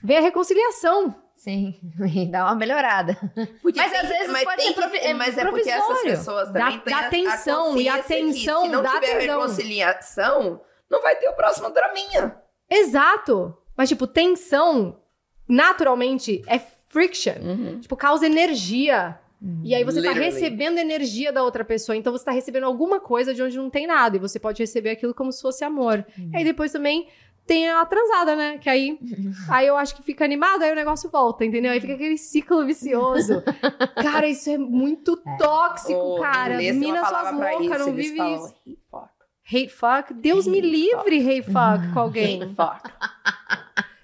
vem 0.03 0.17
a 0.17 0.21
reconciliação. 0.21 1.15
Sim, 1.35 1.77
e 2.15 2.25
dá 2.31 2.45
uma 2.45 2.55
melhorada. 2.55 3.15
Porque 3.61 3.77
Mas 3.81 3.91
tem 3.91 3.99
às 3.99 4.07
que- 4.07 4.13
vezes 4.13 4.31
mas 4.31 4.43
pode 4.45 4.57
tem 4.57 4.67
ser 4.67 4.73
que- 4.73 4.79
provi- 4.79 4.97
é 4.99 5.13
Mas 5.13 5.37
é 5.37 5.45
porque 5.45 5.69
essas 5.69 6.01
pessoas 6.03 6.51
Dá- 6.53 6.59
também 6.61 6.79
têm 6.79 6.93
dá 6.93 6.99
a- 6.99 7.05
a 7.07 7.09
tensão, 7.09 7.77
e 7.77 7.89
a 7.89 7.97
que 7.99 8.07
tensão 8.07 8.61
Se 8.63 8.69
não 8.69 8.81
dá 8.83 8.91
tiver 8.93 9.19
tesão. 9.19 9.39
reconciliação, 9.41 10.61
não 10.89 11.01
vai 11.01 11.15
ter 11.17 11.27
o 11.27 11.33
próximo 11.33 11.69
draminha. 11.71 12.37
Exato. 12.69 13.57
Mas, 13.75 13.89
tipo, 13.89 14.05
tensão, 14.07 15.01
naturalmente, 15.49 16.41
é 16.47 16.59
friction. 16.93 17.33
Uhum. 17.41 17.79
Tipo, 17.81 17.97
causa 17.97 18.25
energia. 18.27 19.19
E 19.61 19.75
aí 19.75 19.83
você 19.83 20.01
tá 20.01 20.07
Literally. 20.07 20.31
recebendo 20.31 20.77
energia 20.77 21.33
da 21.33 21.43
outra 21.43 21.65
pessoa. 21.65 21.97
Então 21.97 22.13
você 22.13 22.23
tá 22.23 22.31
recebendo 22.31 22.63
alguma 22.63 23.01
coisa 23.01 23.33
de 23.33 23.43
onde 23.43 23.57
não 23.57 23.69
tem 23.69 23.85
nada. 23.85 24.15
E 24.15 24.19
você 24.19 24.39
pode 24.39 24.63
receber 24.63 24.91
aquilo 24.91 25.13
como 25.13 25.33
se 25.33 25.41
fosse 25.41 25.65
amor. 25.65 26.05
E 26.31 26.37
aí 26.37 26.45
depois 26.45 26.71
também 26.71 27.07
tem 27.45 27.69
a 27.69 27.85
transada, 27.85 28.37
né? 28.37 28.57
Que 28.57 28.69
aí, 28.69 28.97
aí 29.49 29.67
eu 29.67 29.75
acho 29.75 29.95
que 29.95 30.03
fica 30.03 30.23
animado, 30.23 30.63
aí 30.63 30.71
o 30.71 30.75
negócio 30.75 31.09
volta, 31.09 31.43
entendeu? 31.43 31.73
Aí 31.73 31.81
fica 31.81 31.93
aquele 31.93 32.17
ciclo 32.17 32.65
vicioso. 32.65 33.43
cara, 34.01 34.27
isso 34.27 34.49
é 34.49 34.57
muito 34.57 35.21
tóxico, 35.37 35.99
Ou, 35.99 36.21
cara. 36.21 36.57
Mina 36.57 37.05
suas 37.05 37.33
loucas, 37.33 37.85
não 37.85 37.93
vive 37.93 38.15
falam 38.15 38.35
isso. 38.35 38.55
hate 38.65 38.79
fuck. 38.89 39.13
Hate 39.45 39.69
fuck? 39.69 40.13
Deus 40.13 40.47
me 40.47 40.59
Hate 40.59 40.69
livre, 40.69 41.19
hate 41.19 41.51
fuck 41.51 41.93
com 41.93 41.99
alguém. 41.99 42.43
Hate 42.43 42.55
fuck. 42.55 42.89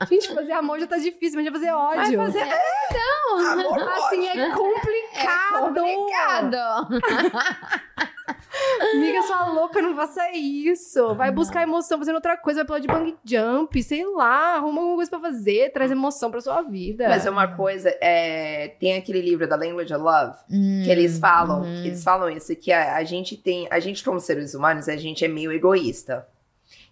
Gente, 0.08 0.34
fazer 0.34 0.54
amor 0.54 0.80
já 0.80 0.88
tá 0.88 0.98
difícil, 0.98 1.36
mas 1.38 1.46
já 1.46 1.52
fazer 1.52 1.72
ódio. 1.72 2.18
Vai 2.18 2.26
fazer... 2.28 2.40
É, 2.40 3.52
amor, 3.52 3.80
Assim, 3.90 4.28
é 4.28 4.32
ódio. 4.46 4.56
complicado. 4.56 5.74
Complicado. 5.76 6.88
Amiga, 8.94 9.22
sua 9.24 9.46
louca, 9.48 9.82
não 9.82 9.96
faça 9.96 10.32
isso. 10.32 11.14
Vai 11.16 11.32
buscar 11.32 11.64
emoção 11.64 11.98
fazendo 11.98 12.16
outra 12.16 12.38
coisa, 12.38 12.60
vai 12.60 12.66
pular 12.66 12.80
de 12.80 12.88
bang 12.88 13.16
jump, 13.24 13.82
sei 13.84 14.06
lá, 14.06 14.56
arruma 14.56 14.80
alguma 14.82 14.96
coisa 14.98 15.10
pra 15.12 15.20
fazer, 15.20 15.72
traz 15.72 15.92
emoção 15.92 16.32
pra 16.32 16.42
sua 16.42 16.62
vida. 16.62 17.08
Mas 17.10 17.26
é 17.26 17.30
uma 17.30 17.48
coisa, 17.56 17.90
é, 18.02 18.70
tem 18.80 18.96
aquele 18.98 19.22
livro 19.22 19.48
da 19.48 19.56
Language 19.56 19.94
of 19.94 20.04
Love, 20.04 20.38
Hum, 20.52 20.82
que 20.84 20.90
eles 20.92 21.20
falam, 21.20 21.62
que 21.64 21.88
eles 21.88 22.04
falam 22.04 22.30
isso, 22.30 22.56
que 22.56 22.72
a, 22.72 22.96
a 22.96 23.04
gente 23.04 23.36
tem, 23.38 23.68
a 23.70 23.80
gente 23.80 24.04
como 24.04 24.20
seres 24.20 24.54
humanos, 24.54 24.88
a 24.90 24.96
gente 24.98 25.24
é 25.24 25.28
meio 25.28 25.52
egoísta. 25.52 26.28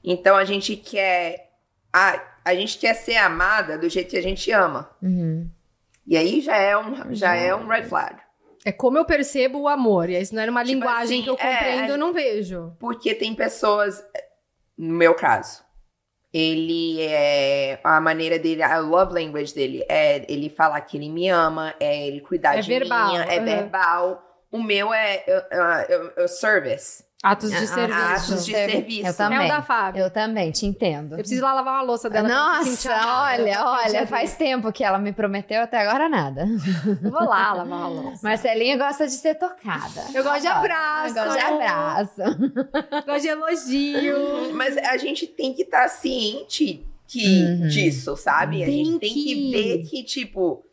Então 0.04 0.36
a 0.36 0.46
gente 0.46 0.76
quer, 0.76 1.47
a, 1.94 2.22
a 2.44 2.56
gente 2.56 2.78
quer 2.78 2.94
ser 2.94 3.18
amada 3.18 3.78
do 3.78 3.90
jeito 3.90 4.10
que 4.10 4.18
a 4.18 4.22
gente 4.24 4.52
ama. 4.52 4.90
Uhum. 5.02 5.50
E 6.06 6.16
aí 6.16 6.42
já 6.42 6.56
é 6.56 6.78
um, 6.78 7.14
já 7.14 7.36
é 7.36 7.54
um 7.54 7.68
red 7.68 7.84
flag. 7.84 8.16
É 8.64 8.72
como 8.72 8.98
eu 8.98 9.06
percebo 9.06 9.62
o 9.62 9.68
amor. 9.68 10.10
E 10.10 10.16
aí, 10.16 10.26
se 10.26 10.34
não 10.34 10.42
era 10.42 10.52
uma 10.52 10.64
Tipo 10.64 10.74
linguagem 10.74 11.20
assim, 11.20 11.24
que 11.24 11.30
eu 11.30 11.36
é, 11.36 11.38
compreendo, 11.38 11.90
é- 11.90 11.92
eu 11.92 11.98
não 11.98 12.14
vejo. 12.14 12.76
Porque 12.80 13.14
tem 13.14 13.34
pessoas, 13.34 14.04
no 14.78 14.94
meu 14.94 15.14
caso, 15.14 15.64
ele 16.34 17.02
é. 17.02 17.80
A 17.84 18.02
maneira 18.02 18.38
dele, 18.38 18.62
a 18.62 18.78
love 18.80 19.14
language 19.14 19.54
dele 19.54 19.86
é 19.88 20.26
ele 20.32 20.50
falar 20.50 20.82
que 20.82 20.98
ele 20.98 21.10
me 21.10 21.30
ama, 21.30 21.74
é 21.80 22.08
ele 22.08 22.20
cuidar 22.22 22.58
É 22.58 22.62
de 22.62 22.68
verbal, 22.68 23.14
mim, 23.14 23.18
é 23.20 23.40
uhum. 23.40 23.46
verbal. 23.46 24.24
O 24.52 24.62
meu 24.62 24.94
é 24.94 25.24
uh, 25.28 26.22
uh, 26.22 26.26
uh, 26.26 26.28
service. 26.28 27.04
Atos 27.32 27.50
de 27.52 27.56
Ah, 27.58 27.68
serviço. 27.68 28.00
atos 28.34 28.46
de 28.46 28.52
Servi- 28.52 28.72
serviço. 28.74 29.02
Eu 29.02 29.10
É 29.10 29.14
também. 29.14 29.46
o 29.46 29.48
da 29.48 29.62
Fábio. 29.62 30.02
Eu 30.04 30.10
também, 30.12 30.52
te 30.52 30.66
entendo. 30.66 31.14
Eu 31.14 31.18
preciso 31.20 31.42
ir 31.42 31.44
lá 31.44 31.54
lavar 31.54 31.74
uma 31.76 31.82
louça 31.84 32.10
dela. 32.10 32.28
Nossa, 32.28 32.90
olha, 33.24 33.64
olha, 33.66 34.08
faz 34.08 34.36
tempo 34.36 34.72
que 34.72 34.84
ela 34.84 34.98
me 34.98 35.12
prometeu, 35.14 35.62
até 35.62 35.78
agora 35.86 36.08
nada. 36.10 36.48
Eu 37.04 37.12
Vou 37.12 37.24
lá 37.24 37.54
lavar 37.54 37.66
uma 37.66 37.88
louça. 37.88 38.20
Marcelinha 38.24 38.78
gosta 38.78 39.06
de 39.08 39.14
ser 39.14 39.36
tocada. 39.36 40.04
Eu 40.14 40.24
gosto 40.24 40.42
de 40.42 40.48
abraço. 40.48 41.18
Eu 41.18 41.24
gosto 41.26 41.38
de 41.38 41.46
abraço. 41.46 42.22
Gosto 43.06 43.22
de 43.22 43.28
elogio. 43.28 44.54
Mas 44.54 44.78
a 44.78 44.98
gente 44.98 45.28
tem 45.28 45.54
que 45.54 45.64
estar 45.64 45.88
ciente 45.90 46.86
que, 47.08 47.26
Uhum. 47.44 47.68
disso, 47.68 48.16
sabe? 48.18 48.64
a 48.64 48.66
Tem 48.66 48.86
gente 48.86 49.00
tem 49.00 49.14
que... 49.14 49.24
que- 49.24 49.52
ver 49.52 49.78
que, 49.90 50.04
tipo, 50.04 50.64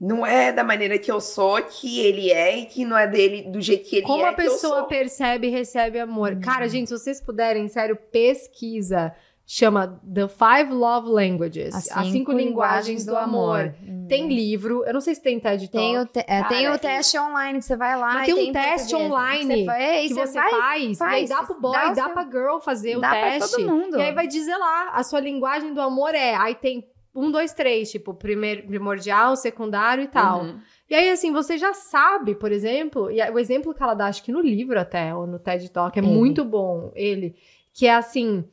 não 0.00 0.26
é 0.26 0.52
da 0.52 0.62
maneira 0.64 0.98
que 0.98 1.10
eu 1.10 1.20
sou 1.20 1.62
que 1.62 2.00
ele 2.00 2.30
é 2.30 2.58
e 2.58 2.66
que 2.66 2.84
não 2.84 2.96
é 2.98 3.06
dele 3.06 3.42
do 3.50 3.60
jeito 3.60 3.88
que 3.88 3.96
ele 3.96 4.06
Como 4.06 4.24
é. 4.24 4.28
a 4.30 4.34
que 4.34 4.40
eu 4.42 4.50
pessoa 4.52 4.78
sou. 4.80 4.84
percebe 4.86 5.46
e 5.46 5.50
recebe 5.50 5.98
amor. 5.98 6.36
Cara, 6.40 6.68
gente, 6.68 6.88
se 6.88 6.98
vocês 6.98 7.20
puderem, 7.20 7.68
sério, 7.68 7.96
pesquisa. 8.44 9.14
Chama 9.46 10.00
The 10.12 10.26
Five 10.26 10.72
Love 10.72 11.08
Languages. 11.10 11.74
As 11.92 12.06
cinco, 12.08 12.32
linguagens 12.32 13.04
do 13.04 13.14
amor. 13.14 13.74
Hum. 13.86 14.06
Tem 14.08 14.26
livro. 14.26 14.82
Eu 14.86 14.94
não 14.94 15.02
sei 15.02 15.14
se 15.14 15.22
tem 15.22 15.38
TED 15.38 15.68
Talk. 15.68 15.76
Tem 15.86 15.98
o, 15.98 16.06
te- 16.06 16.24
é, 16.26 16.42
tem 16.44 16.64
Cara, 16.64 16.74
o 16.76 16.78
teste 16.78 17.18
online 17.18 17.58
que 17.58 17.64
você 17.66 17.76
vai 17.76 17.94
lá. 17.94 18.14
Mas 18.14 18.28
e 18.30 18.34
tem 18.34 18.48
um 18.48 18.52
teste 18.54 18.96
online 18.96 19.54
Você 19.56 19.64
vai, 19.66 20.04
e 20.04 20.08
que 20.08 20.14
você, 20.14 20.26
você 20.28 20.32
vai, 20.32 20.50
faz, 20.50 20.98
faz, 20.98 21.12
aí 21.12 21.28
dá 21.28 21.42
pro 21.42 21.60
boy, 21.60 21.72
dá 21.72 21.84
dá, 21.84 21.90
o 21.92 21.94
seu- 22.06 22.08
pra 22.14 22.22
girl 22.24 22.58
fazer 22.58 22.96
o 22.96 23.00
dá 23.02 23.10
pra 23.10 23.20
teste. 23.32 23.56
todo 23.56 23.68
mundo. 23.68 23.98
E 23.98 24.02
aí 24.02 24.12
vai 24.14 24.26
dizer 24.26 24.56
lá, 24.56 24.88
a 24.94 25.02
sua 25.02 25.20
linguagem 25.20 25.74
do 25.74 25.80
amor 25.82 26.14
é. 26.14 26.34
Aí 26.36 26.54
tem 26.54 26.82
um, 27.14 27.30
dois, 27.30 27.52
três, 27.54 27.90
tipo, 27.90 28.12
primeiro, 28.12 28.66
primordial, 28.66 29.36
secundário 29.36 30.04
e 30.04 30.08
tal. 30.08 30.42
Uhum. 30.42 30.60
E 30.90 30.94
aí, 30.94 31.10
assim, 31.10 31.32
você 31.32 31.56
já 31.56 31.72
sabe, 31.72 32.34
por 32.34 32.50
exemplo, 32.50 33.10
e 33.10 33.22
o 33.30 33.38
exemplo 33.38 33.72
que 33.72 33.82
ela 33.82 33.94
dá, 33.94 34.06
acho 34.06 34.22
que 34.22 34.32
no 34.32 34.40
livro 34.40 34.78
até, 34.78 35.14
ou 35.14 35.26
no 35.26 35.38
TED 35.38 35.70
Talk, 35.70 35.98
é 35.98 36.02
Ele. 36.02 36.10
muito 36.10 36.44
bom, 36.44 36.92
ele, 36.94 37.36
que 37.72 37.86
é 37.86 37.94
assim, 37.94 38.44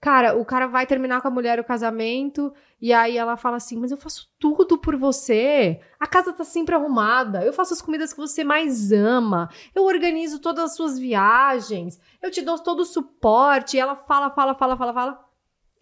cara, 0.00 0.36
o 0.36 0.44
cara 0.44 0.66
vai 0.66 0.86
terminar 0.86 1.20
com 1.20 1.28
a 1.28 1.30
mulher 1.30 1.60
o 1.60 1.64
casamento, 1.64 2.52
e 2.80 2.92
aí 2.92 3.16
ela 3.18 3.36
fala 3.36 3.56
assim, 3.56 3.78
mas 3.78 3.90
eu 3.90 3.96
faço 3.96 4.28
tudo 4.38 4.78
por 4.78 4.96
você, 4.96 5.80
a 6.00 6.06
casa 6.06 6.32
tá 6.32 6.44
sempre 6.44 6.74
arrumada, 6.74 7.44
eu 7.44 7.52
faço 7.52 7.74
as 7.74 7.82
comidas 7.82 8.12
que 8.12 8.18
você 8.18 8.42
mais 8.42 8.92
ama, 8.92 9.48
eu 9.74 9.84
organizo 9.84 10.40
todas 10.40 10.64
as 10.64 10.76
suas 10.76 10.98
viagens, 10.98 12.00
eu 12.22 12.30
te 12.30 12.42
dou 12.42 12.58
todo 12.58 12.80
o 12.80 12.84
suporte, 12.84 13.76
e 13.76 13.80
ela 13.80 13.94
fala, 13.94 14.30
fala, 14.30 14.54
fala, 14.54 14.76
fala, 14.76 14.92
fala. 14.92 15.25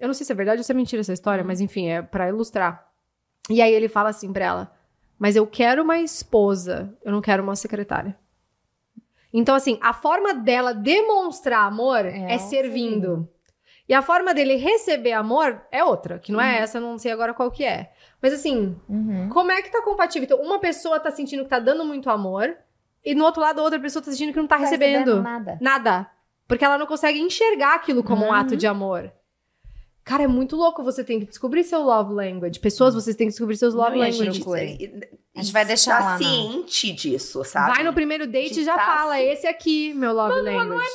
Eu 0.04 0.08
não 0.08 0.14
sei 0.14 0.26
se 0.26 0.32
é 0.32 0.34
verdade 0.34 0.58
ou 0.58 0.64
se 0.64 0.70
é 0.70 0.74
mentira 0.74 1.00
essa 1.00 1.12
história, 1.14 1.42
mas 1.42 1.60
enfim, 1.62 1.88
é 1.88 2.02
pra 2.02 2.28
ilustrar. 2.28 2.86
E 3.48 3.62
aí 3.62 3.72
ele 3.72 3.88
fala 3.88 4.10
assim 4.10 4.32
pra 4.32 4.44
ela, 4.44 4.72
mas 5.18 5.34
eu 5.34 5.46
quero 5.46 5.82
uma 5.82 5.98
esposa, 5.98 6.94
eu 7.02 7.10
não 7.10 7.20
quero 7.22 7.42
uma 7.42 7.56
secretária. 7.56 8.14
Então, 9.32 9.54
assim, 9.54 9.78
a 9.82 9.92
forma 9.92 10.32
dela 10.34 10.72
demonstrar 10.72 11.66
amor 11.66 12.04
é, 12.04 12.34
É, 12.34 12.38
servindo. 12.38 13.28
E 13.88 13.92
a 13.94 14.00
forma 14.00 14.32
dele 14.32 14.56
receber 14.56 15.12
amor 15.12 15.60
é 15.72 15.82
outra, 15.82 16.18
que 16.18 16.30
não 16.32 16.40
é 16.40 16.58
essa, 16.58 16.78
eu 16.78 16.82
não 16.82 16.96
sei 16.98 17.12
agora 17.12 17.34
qual 17.34 17.50
que 17.50 17.64
é. 17.64 17.92
Mas 18.22 18.32
assim, 18.32 18.76
Uhum. 18.88 19.28
como 19.30 19.50
é 19.52 19.60
que 19.60 19.70
tá 19.70 19.82
compatível? 19.82 20.24
Então, 20.24 20.40
uma 20.40 20.58
pessoa 20.58 21.00
tá 21.00 21.10
sentindo 21.10 21.44
que 21.44 21.50
tá 21.50 21.58
dando 21.58 21.84
muito 21.84 22.08
amor, 22.08 22.56
e 23.04 23.14
no 23.14 23.24
outro 23.24 23.42
lado, 23.42 23.60
outra 23.60 23.78
pessoa 23.80 24.02
tá 24.02 24.10
sentindo 24.10 24.32
que 24.32 24.38
não 24.38 24.46
tá, 24.46 24.56
Tá 24.56 24.62
recebendo. 24.62 25.20
nada. 25.22 25.58
Nada. 25.60 26.10
Porque 26.46 26.64
ela 26.64 26.78
não 26.78 26.86
consegue 26.86 27.18
enxergar 27.20 27.74
aquilo 27.74 28.02
como 28.04 28.24
um 28.24 28.28
Uhum. 28.28 28.32
ato 28.34 28.56
de 28.56 28.66
amor. 28.66 29.10
Cara, 30.04 30.24
é 30.24 30.26
muito 30.26 30.54
louco. 30.54 30.82
Você 30.82 31.02
tem 31.02 31.18
que 31.20 31.26
descobrir 31.26 31.64
seu 31.64 31.82
love 31.82 32.12
language. 32.12 32.60
Pessoas, 32.60 32.94
vocês 32.94 33.16
têm 33.16 33.26
que 33.26 33.32
descobrir 33.32 33.56
seus 33.56 33.72
love 33.72 33.96
languages. 33.96 34.44
A 35.36 35.42
gente 35.42 35.52
vai 35.52 35.64
deixar 35.64 35.98
tá 35.98 36.04
lá, 36.04 36.12
não. 36.12 36.18
ciente 36.18 36.92
disso, 36.92 37.42
sabe? 37.42 37.74
Vai 37.74 37.82
no 37.82 37.92
primeiro 37.92 38.24
date 38.24 38.60
e 38.60 38.64
já 38.64 38.76
tá 38.76 38.84
fala, 38.84 39.16
assim. 39.16 39.28
esse 39.30 39.46
aqui, 39.48 39.92
meu 39.92 40.12
love 40.12 40.40
language. 40.40 40.86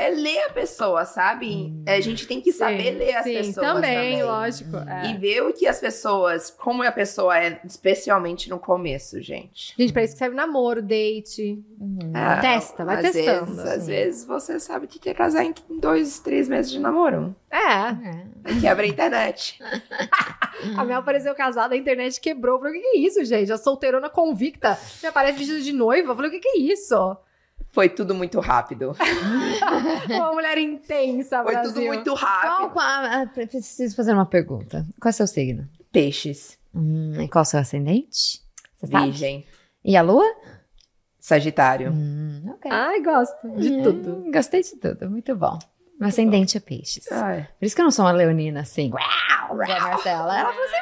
É 0.00 0.08
ler 0.08 0.44
a 0.46 0.50
pessoa, 0.50 1.04
sabe? 1.04 1.74
É, 1.84 1.96
a 1.96 2.00
gente 2.00 2.26
tem 2.26 2.40
que 2.40 2.50
saber 2.50 2.92
ler 2.92 3.14
as 3.14 3.24
sim, 3.24 3.34
pessoas 3.34 3.66
também, 3.66 4.22
lógico. 4.22 4.74
é. 4.76 5.10
E 5.10 5.18
ver 5.18 5.42
o 5.42 5.52
que 5.52 5.66
as 5.66 5.78
pessoas, 5.78 6.50
como 6.50 6.82
a 6.82 6.90
pessoa 6.90 7.38
é, 7.38 7.60
especialmente 7.62 8.48
no 8.48 8.58
começo, 8.58 9.20
gente. 9.20 9.74
Gente, 9.78 9.92
pra 9.92 10.02
isso 10.02 10.14
que 10.14 10.18
serve 10.18 10.34
namoro, 10.34 10.80
date. 10.80 11.62
Uhum. 11.78 12.12
Ah, 12.14 12.40
Testa, 12.40 12.86
vai 12.86 13.04
às 13.04 13.12
testando, 13.12 13.46
Vezes, 13.46 13.58
assim. 13.58 13.70
Às 13.78 13.86
vezes 13.86 14.24
você 14.24 14.58
sabe 14.60 14.86
que 14.86 14.98
quer 14.98 15.14
casar 15.14 15.44
em 15.44 15.52
dois, 15.78 16.20
três 16.20 16.48
meses 16.48 16.70
de 16.70 16.78
namoro. 16.78 17.36
É. 17.50 17.58
É. 17.58 18.60
Quebra 18.60 18.84
a 18.84 18.88
internet. 18.88 19.58
A 20.76 20.84
Mel 20.84 20.98
apareceu 20.98 21.34
casada, 21.36 21.74
a 21.74 21.78
internet 21.78 22.20
quebrou. 22.20 22.58
O 22.58 22.62
que 22.62 22.80
que 22.80 22.96
é 22.96 22.98
isso, 22.98 23.24
gente? 23.24 23.52
Solteirona 23.58 24.08
convicta 24.08 24.78
me 25.02 25.08
aparece 25.08 25.38
vestida 25.38 25.60
de 25.60 25.72
noiva. 25.72 26.12
Eu 26.12 26.16
falei, 26.16 26.30
o 26.30 26.32
que 26.32 26.40
que 26.40 26.48
é 26.48 26.58
isso? 26.72 27.16
Foi 27.70 27.88
tudo 27.88 28.14
muito 28.14 28.40
rápido. 28.40 28.96
Uma 30.10 30.32
mulher 30.32 30.56
intensa, 30.58 31.42
Foi 31.42 31.52
Brasil. 31.52 31.72
tudo 31.74 31.84
muito 31.86 32.10
Qual, 32.12 32.16
rápido. 32.16 32.70
qual, 32.72 32.84
ah, 32.86 33.26
preciso 33.34 33.94
fazer 33.94 34.12
uma 34.14 34.24
pergunta. 34.26 34.86
Qual 35.00 35.10
é 35.10 35.12
o 35.12 35.12
seu 35.12 35.26
signo? 35.26 35.68
Peixes. 35.92 36.58
Hum, 36.74 37.12
e 37.20 37.28
qual 37.28 37.42
é 37.42 37.46
o 37.46 37.48
seu 37.48 37.60
ascendente? 37.60 38.40
Você 38.78 38.86
sabe? 38.86 39.04
Virgem. 39.06 39.46
E 39.84 39.96
a 39.96 40.02
lua? 40.02 40.24
Sagitário. 41.20 41.90
Hum, 41.92 42.44
ok. 42.54 42.70
Ai, 42.70 43.02
gosto 43.02 43.36
de 43.56 43.70
Hum, 43.70 43.82
tudo. 43.82 44.30
Gostei 44.32 44.62
de 44.62 44.76
tudo, 44.76 45.10
muito 45.10 45.34
bom. 45.36 45.58
Meu 45.98 46.08
ascendente 46.08 46.56
é 46.56 46.60
peixes. 46.60 47.10
Ai. 47.10 47.48
Por 47.58 47.66
isso 47.66 47.74
que 47.74 47.80
eu 47.82 47.84
não 47.84 47.90
sou 47.90 48.04
uma 48.04 48.12
leonina 48.12 48.60
assim. 48.60 48.90
Uau, 48.92 49.02
a 49.62 49.80
Marcela. 49.80 50.38
Ela 50.38 50.52
falou 50.52 50.64
assim, 50.64 50.76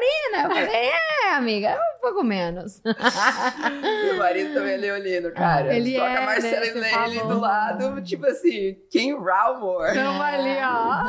leonina? 0.00 0.42
Eu 0.42 0.48
falei, 0.66 0.88
é, 0.90 1.34
amiga, 1.34 1.78
um 1.96 2.00
pouco 2.00 2.22
menos. 2.24 2.80
Meu 4.04 4.16
marido 4.16 4.54
também 4.54 4.74
é 4.74 4.76
leonino, 4.76 5.32
cara. 5.32 5.74
Ele 5.74 5.94
Toca 5.94 6.10
é, 6.10 6.16
a 6.16 6.20
Marcela 6.22 6.66
né? 6.80 6.88
e 6.90 6.94
falou. 7.14 7.28
do 7.34 7.40
lado, 7.40 8.02
tipo 8.02 8.26
assim, 8.26 8.76
quem 8.90 9.16
Ralmore. 9.22 9.94
Tamo 9.94 10.22
ali, 10.22 10.56
ó. 10.62 11.04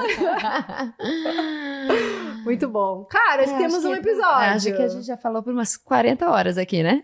Muito 2.44 2.68
bom. 2.68 3.06
Cara, 3.06 3.44
acho 3.44 3.52
que 3.52 3.64
É, 3.64 3.68
temos 3.68 3.76
acho 3.86 3.88
um 3.90 3.94
que- 3.94 4.00
episódio. 4.10 4.50
Acho 4.56 4.76
que 4.76 4.82
a 4.82 4.88
gente 4.88 5.06
já 5.06 5.18
falou 5.18 5.42
por 5.44 5.54
umas 5.54 5.78
40 5.78 6.30
horas 6.30 6.58
aqui, 6.58 6.84
né? 6.84 7.04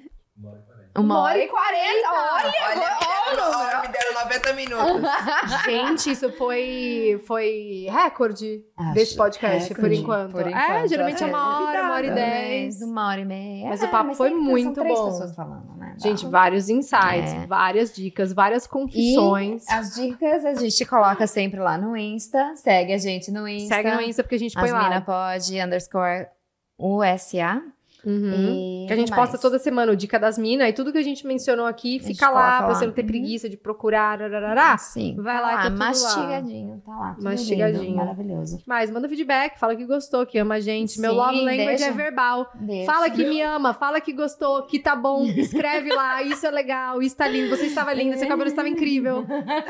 Uma 0.97 1.19
hora 1.21 1.37
e 1.37 1.47
40. 1.47 2.09
Olha, 2.09 2.53
Olha, 3.29 3.79
ó, 3.79 3.81
me 3.81 3.87
deram 3.89 4.13
90 4.23 4.53
minutos. 4.53 5.09
Gente, 5.65 6.11
isso 6.11 6.31
foi, 6.33 7.21
foi 7.27 7.85
recorde 7.89 8.63
Acho. 8.75 8.93
desse 8.93 9.15
podcast, 9.15 9.67
por 9.73 9.83
Recorde, 9.83 10.01
enquanto. 10.01 10.31
por 10.31 10.47
É, 10.47 10.49
enquanto, 10.51 10.87
geralmente 10.89 11.23
é 11.23 11.25
uma 11.27 11.59
hora, 11.67 11.83
uma 11.83 11.93
hora 11.93 12.05
e 12.07 12.11
dez. 12.11 12.81
Uma 12.81 13.07
hora 13.09 13.21
e 13.21 13.25
meia. 13.25 13.69
Mas 13.69 13.83
É, 13.83 13.85
o 13.85 13.89
papo 13.91 14.13
foi 14.15 14.29
tem- 14.29 14.37
muito 14.39 14.73
são 14.73 14.83
três 14.83 14.97
bom. 14.99 15.05
pessoas 15.07 15.35
falando, 15.35 15.75
né? 15.77 15.95
Gente, 16.01 16.25
vários 16.25 16.69
insights, 16.69 17.33
É. 17.33 17.45
várias 17.47 17.93
dicas, 17.93 18.31
várias 18.33 18.65
confissões. 18.65 19.67
E 19.67 19.71
as 19.73 19.93
dicas 19.95 20.45
a 20.45 20.53
gente 20.53 20.85
coloca 20.85 21.27
sempre 21.27 21.59
lá 21.59 21.77
no 21.77 21.95
Insta. 21.97 22.55
Segue 22.55 22.93
a 22.93 22.97
gente 22.97 23.29
no 23.31 23.47
Insta. 23.47 23.75
Segue 23.75 23.91
no 23.91 24.01
Insta 24.01 24.23
porque 24.23 24.35
a 24.35 24.39
gente 24.39 24.53
põe 24.55 24.69
Asmina 24.69 24.89
lá. 24.89 25.01
pode 25.01 25.59
underscore 25.59 26.27
USA. 26.79 27.61
Uhum. 28.07 28.83
E 28.83 28.87
Que 28.87 28.93
a 28.93 28.95
gente 28.95 29.13
posta 29.13 29.37
toda 29.37 29.59
semana 29.59 29.91
o 29.91 29.95
Dica 29.95 30.17
das 30.17 30.37
Minas 30.37 30.69
e 30.69 30.73
tudo 30.73 30.91
que 30.93 30.97
a 30.97 31.03
gente 31.03 31.27
mencionou 31.27 31.65
aqui 31.65 31.99
gente 31.99 32.07
fica 32.13 32.29
lá, 32.29 32.59
pra 32.63 32.73
você 32.73 32.85
não 32.85 32.93
ter 32.93 33.01
Uhum. 33.01 33.07
preguiça 33.07 33.49
de 33.49 33.57
procurar. 33.57 34.21
Ararará. 34.21 34.77
Sim. 34.77 35.15
Vai 35.19 35.35
tá 35.35 35.41
lá 35.41 35.57
que 35.57 35.63
tudo 35.69 35.79
lá. 35.79 35.85
mastigadinho, 35.87 36.81
tá 36.85 36.91
lá. 36.95 37.13
tudo 37.13 37.23
Mastigadinho. 37.23 37.83
lindo, 37.83 37.95
Maravilhoso. 37.97 38.63
Mas 38.65 38.89
manda 38.89 39.09
feedback, 39.09 39.57
fala 39.59 39.75
que 39.75 39.85
gostou, 39.85 40.25
que 40.25 40.37
ama 40.37 40.55
a 40.55 40.59
gente. 40.59 40.99
Meu 41.01 41.11
Sim, 41.11 41.17
love 41.17 41.41
language 41.41 41.65
deixa. 41.67 41.85
é 41.85 41.91
verbal. 41.91 42.49
Deixa. 42.55 42.91
Fala 42.91 43.09
que 43.09 43.25
me 43.25 43.41
ama, 43.41 43.73
fala 43.73 43.99
que 43.99 44.13
gostou, 44.13 44.63
que 44.63 44.79
tá 44.79 44.95
bom. 44.95 45.25
Escreve 45.35 45.93
lá, 45.93 46.23
isso 46.23 46.45
é 46.47 46.51
legal, 46.51 47.01
isso 47.01 47.15
tá 47.17 47.27
lindo, 47.27 47.49
você 47.49 47.65
estava 47.65 47.91
linda, 47.93 48.15
seu 48.17 48.27
cabelo 48.27 48.47
estava 48.49 48.69
incrível. 48.69 49.25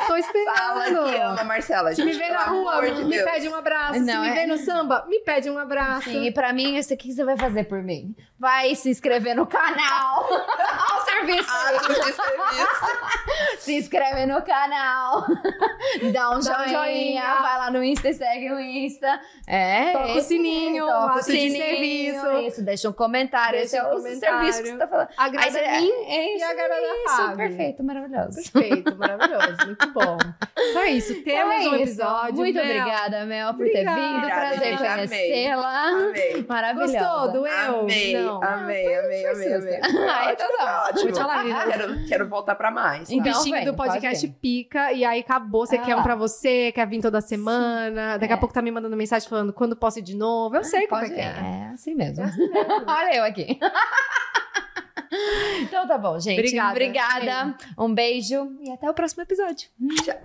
Tô 0.07 0.15
esperando. 0.15 0.55
Fala 0.57 0.83
que 1.09 1.15
ama, 1.21 1.43
Marcela. 1.43 1.93
Se 1.95 2.03
me 2.05 2.13
vê 2.13 2.29
na 2.29 2.43
rua, 2.45 2.81
de 2.91 3.03
me 3.03 3.09
Deus. 3.17 3.31
pede 3.31 3.49
um 3.49 3.55
abraço. 3.55 3.99
Não, 3.99 4.05
Se 4.05 4.19
me 4.19 4.27
é- 4.27 4.33
vê 4.33 4.45
no 4.45 4.57
samba, 4.57 5.05
me 5.09 5.19
pede 5.21 5.49
um 5.49 5.57
abraço. 5.57 6.09
Sim, 6.09 6.25
e 6.25 6.31
pra 6.31 6.53
mim, 6.53 6.77
isso 6.77 6.93
aqui 6.93 7.07
que 7.07 7.13
você 7.13 7.23
vai 7.23 7.37
fazer 7.37 7.63
por 7.65 7.81
mim. 7.81 8.15
Vai 8.39 8.75
se 8.75 8.89
inscrever 8.91 9.35
no 9.35 9.47
canal. 9.47 10.27
Olha 10.29 11.01
o 11.01 11.05
serviço. 11.05 11.49
Atos 11.49 11.87
de 11.87 12.13
serviço. 12.13 13.57
Se 13.57 13.73
inscreve 13.77 14.27
no 14.27 14.43
canal. 14.43 15.25
Dá 16.13 16.29
um 16.29 16.33
Dá 16.33 16.35
um 16.37 16.41
joinha, 16.41 16.67
joinha. 16.69 17.23
Vai 17.41 17.57
lá 17.57 17.71
no 17.71 17.83
Insta 17.83 18.09
e 18.09 18.13
segue 18.13 18.51
o 18.51 18.59
Insta. 18.59 19.19
É. 19.47 19.91
Toca 19.91 20.05
o 20.05 20.17
esse 20.19 20.27
sininho, 20.27 20.71
mesmo, 20.85 20.87
toca 20.87 20.99
o 20.99 21.09
ato 21.09 21.17
de 21.19 21.23
sininho, 21.25 21.65
serviço. 21.65 22.37
Isso, 22.47 22.61
deixa 22.63 22.89
um 22.89 22.93
comentário. 22.93 23.53
Deixa 23.59 23.65
Esse 23.65 23.77
é 23.77 23.83
um 23.83 23.95
o 23.95 23.99
serviço 24.01 24.61
que 24.63 24.69
você 24.69 24.77
tá 24.77 24.87
falando. 24.87 25.09
Agrada 25.17 25.45
Aí 25.47 25.51
você- 25.51 25.59
a 25.59 25.81
mim 25.81 25.91
é 26.07 26.37
e 26.37 26.43
agrada 26.43 26.73
a 26.75 27.09
Fábio. 27.17 27.37
perfeito, 27.37 27.83
maravilhoso. 27.83 28.51
Perfeito, 28.51 28.95
maravilhoso, 28.97 29.57
muito 29.65 29.87
bom. 29.93 30.17
Então 30.59 30.81
é 30.83 30.89
isso, 30.91 31.13
temos 31.23 31.55
Então 31.55 31.63
é 31.63 31.69
um 31.69 31.75
episódio. 31.75 32.35
Muito 32.35 32.55
Mel. 32.55 32.65
obrigada, 32.65 33.25
Mel, 33.25 33.53
por 33.55 33.65
Obrigada. 33.65 33.95
ter 33.95 34.01
vindo. 34.01 34.27
Prazer 34.27 34.77
conhecê-la. 34.77 35.83
Amei. 35.89 36.45
Maravilhosa. 36.47 36.99
Gostou? 36.99 37.31
Doeu? 37.31 37.79
Amei, 37.81 38.16
Não. 38.23 38.43
amei, 38.43 38.95
amei, 38.95 39.21
foi 39.21 39.31
amei, 39.31 39.53
amei. 39.55 39.79
Ah, 40.09 40.31
então 40.33 40.57
tá. 40.57 40.89
Ótimo. 40.89 41.37
Menina. 41.37 41.65
Quero, 41.67 42.07
quero 42.07 42.29
voltar 42.29 42.55
pra 42.55 42.71
mais. 42.71 43.09
O 43.09 43.13
Então 43.13 43.31
bichinho 43.33 43.55
vem, 43.55 43.65
do 43.65 43.73
podcast 43.73 44.27
pica, 44.27 44.91
e 44.91 45.03
aí 45.05 45.19
acabou. 45.19 45.65
Você 45.65 45.77
Ah 45.77 45.81
quer 45.81 45.95
um 45.95 46.03
pra 46.03 46.15
você, 46.15 46.71
quer 46.71 46.87
vir 46.87 47.01
toda 47.01 47.21
semana. 47.21 48.17
Daqui 48.17 48.33
a 48.33 48.35
É. 48.35 48.39
pouco 48.39 48.53
tá 48.53 48.61
me 48.61 48.71
mandando 48.71 48.95
mensagem 48.95 49.27
falando 49.27 49.53
quando 49.53 49.75
posso 49.75 49.99
ir 49.99 50.01
de 50.01 50.15
novo. 50.15 50.55
Eu 50.55 50.63
sei 50.63 50.87
como 50.87 51.01
é 51.01 51.05
Pode, 51.05 51.15
que 51.15 51.21
é. 51.21 51.25
é 51.25 51.69
assim 51.73 51.93
mesmo. 51.95 52.23
É 52.23 52.27
assim 52.27 52.49
mesmo. 52.49 52.73
Olha 52.87 53.15
eu 53.15 53.23
aqui. 53.23 53.59
então 55.61 55.87
tá 55.87 55.97
bom, 55.97 56.19
gente. 56.19 56.39
Obrigada. 56.39 56.71
Obrigada. 56.71 57.55
Um 57.77 57.93
beijo 57.93 58.51
e 58.61 58.71
até 58.71 58.89
o 58.89 58.93
próximo 58.93 59.23
episódio. 59.23 59.69
Tchau. 60.03 60.17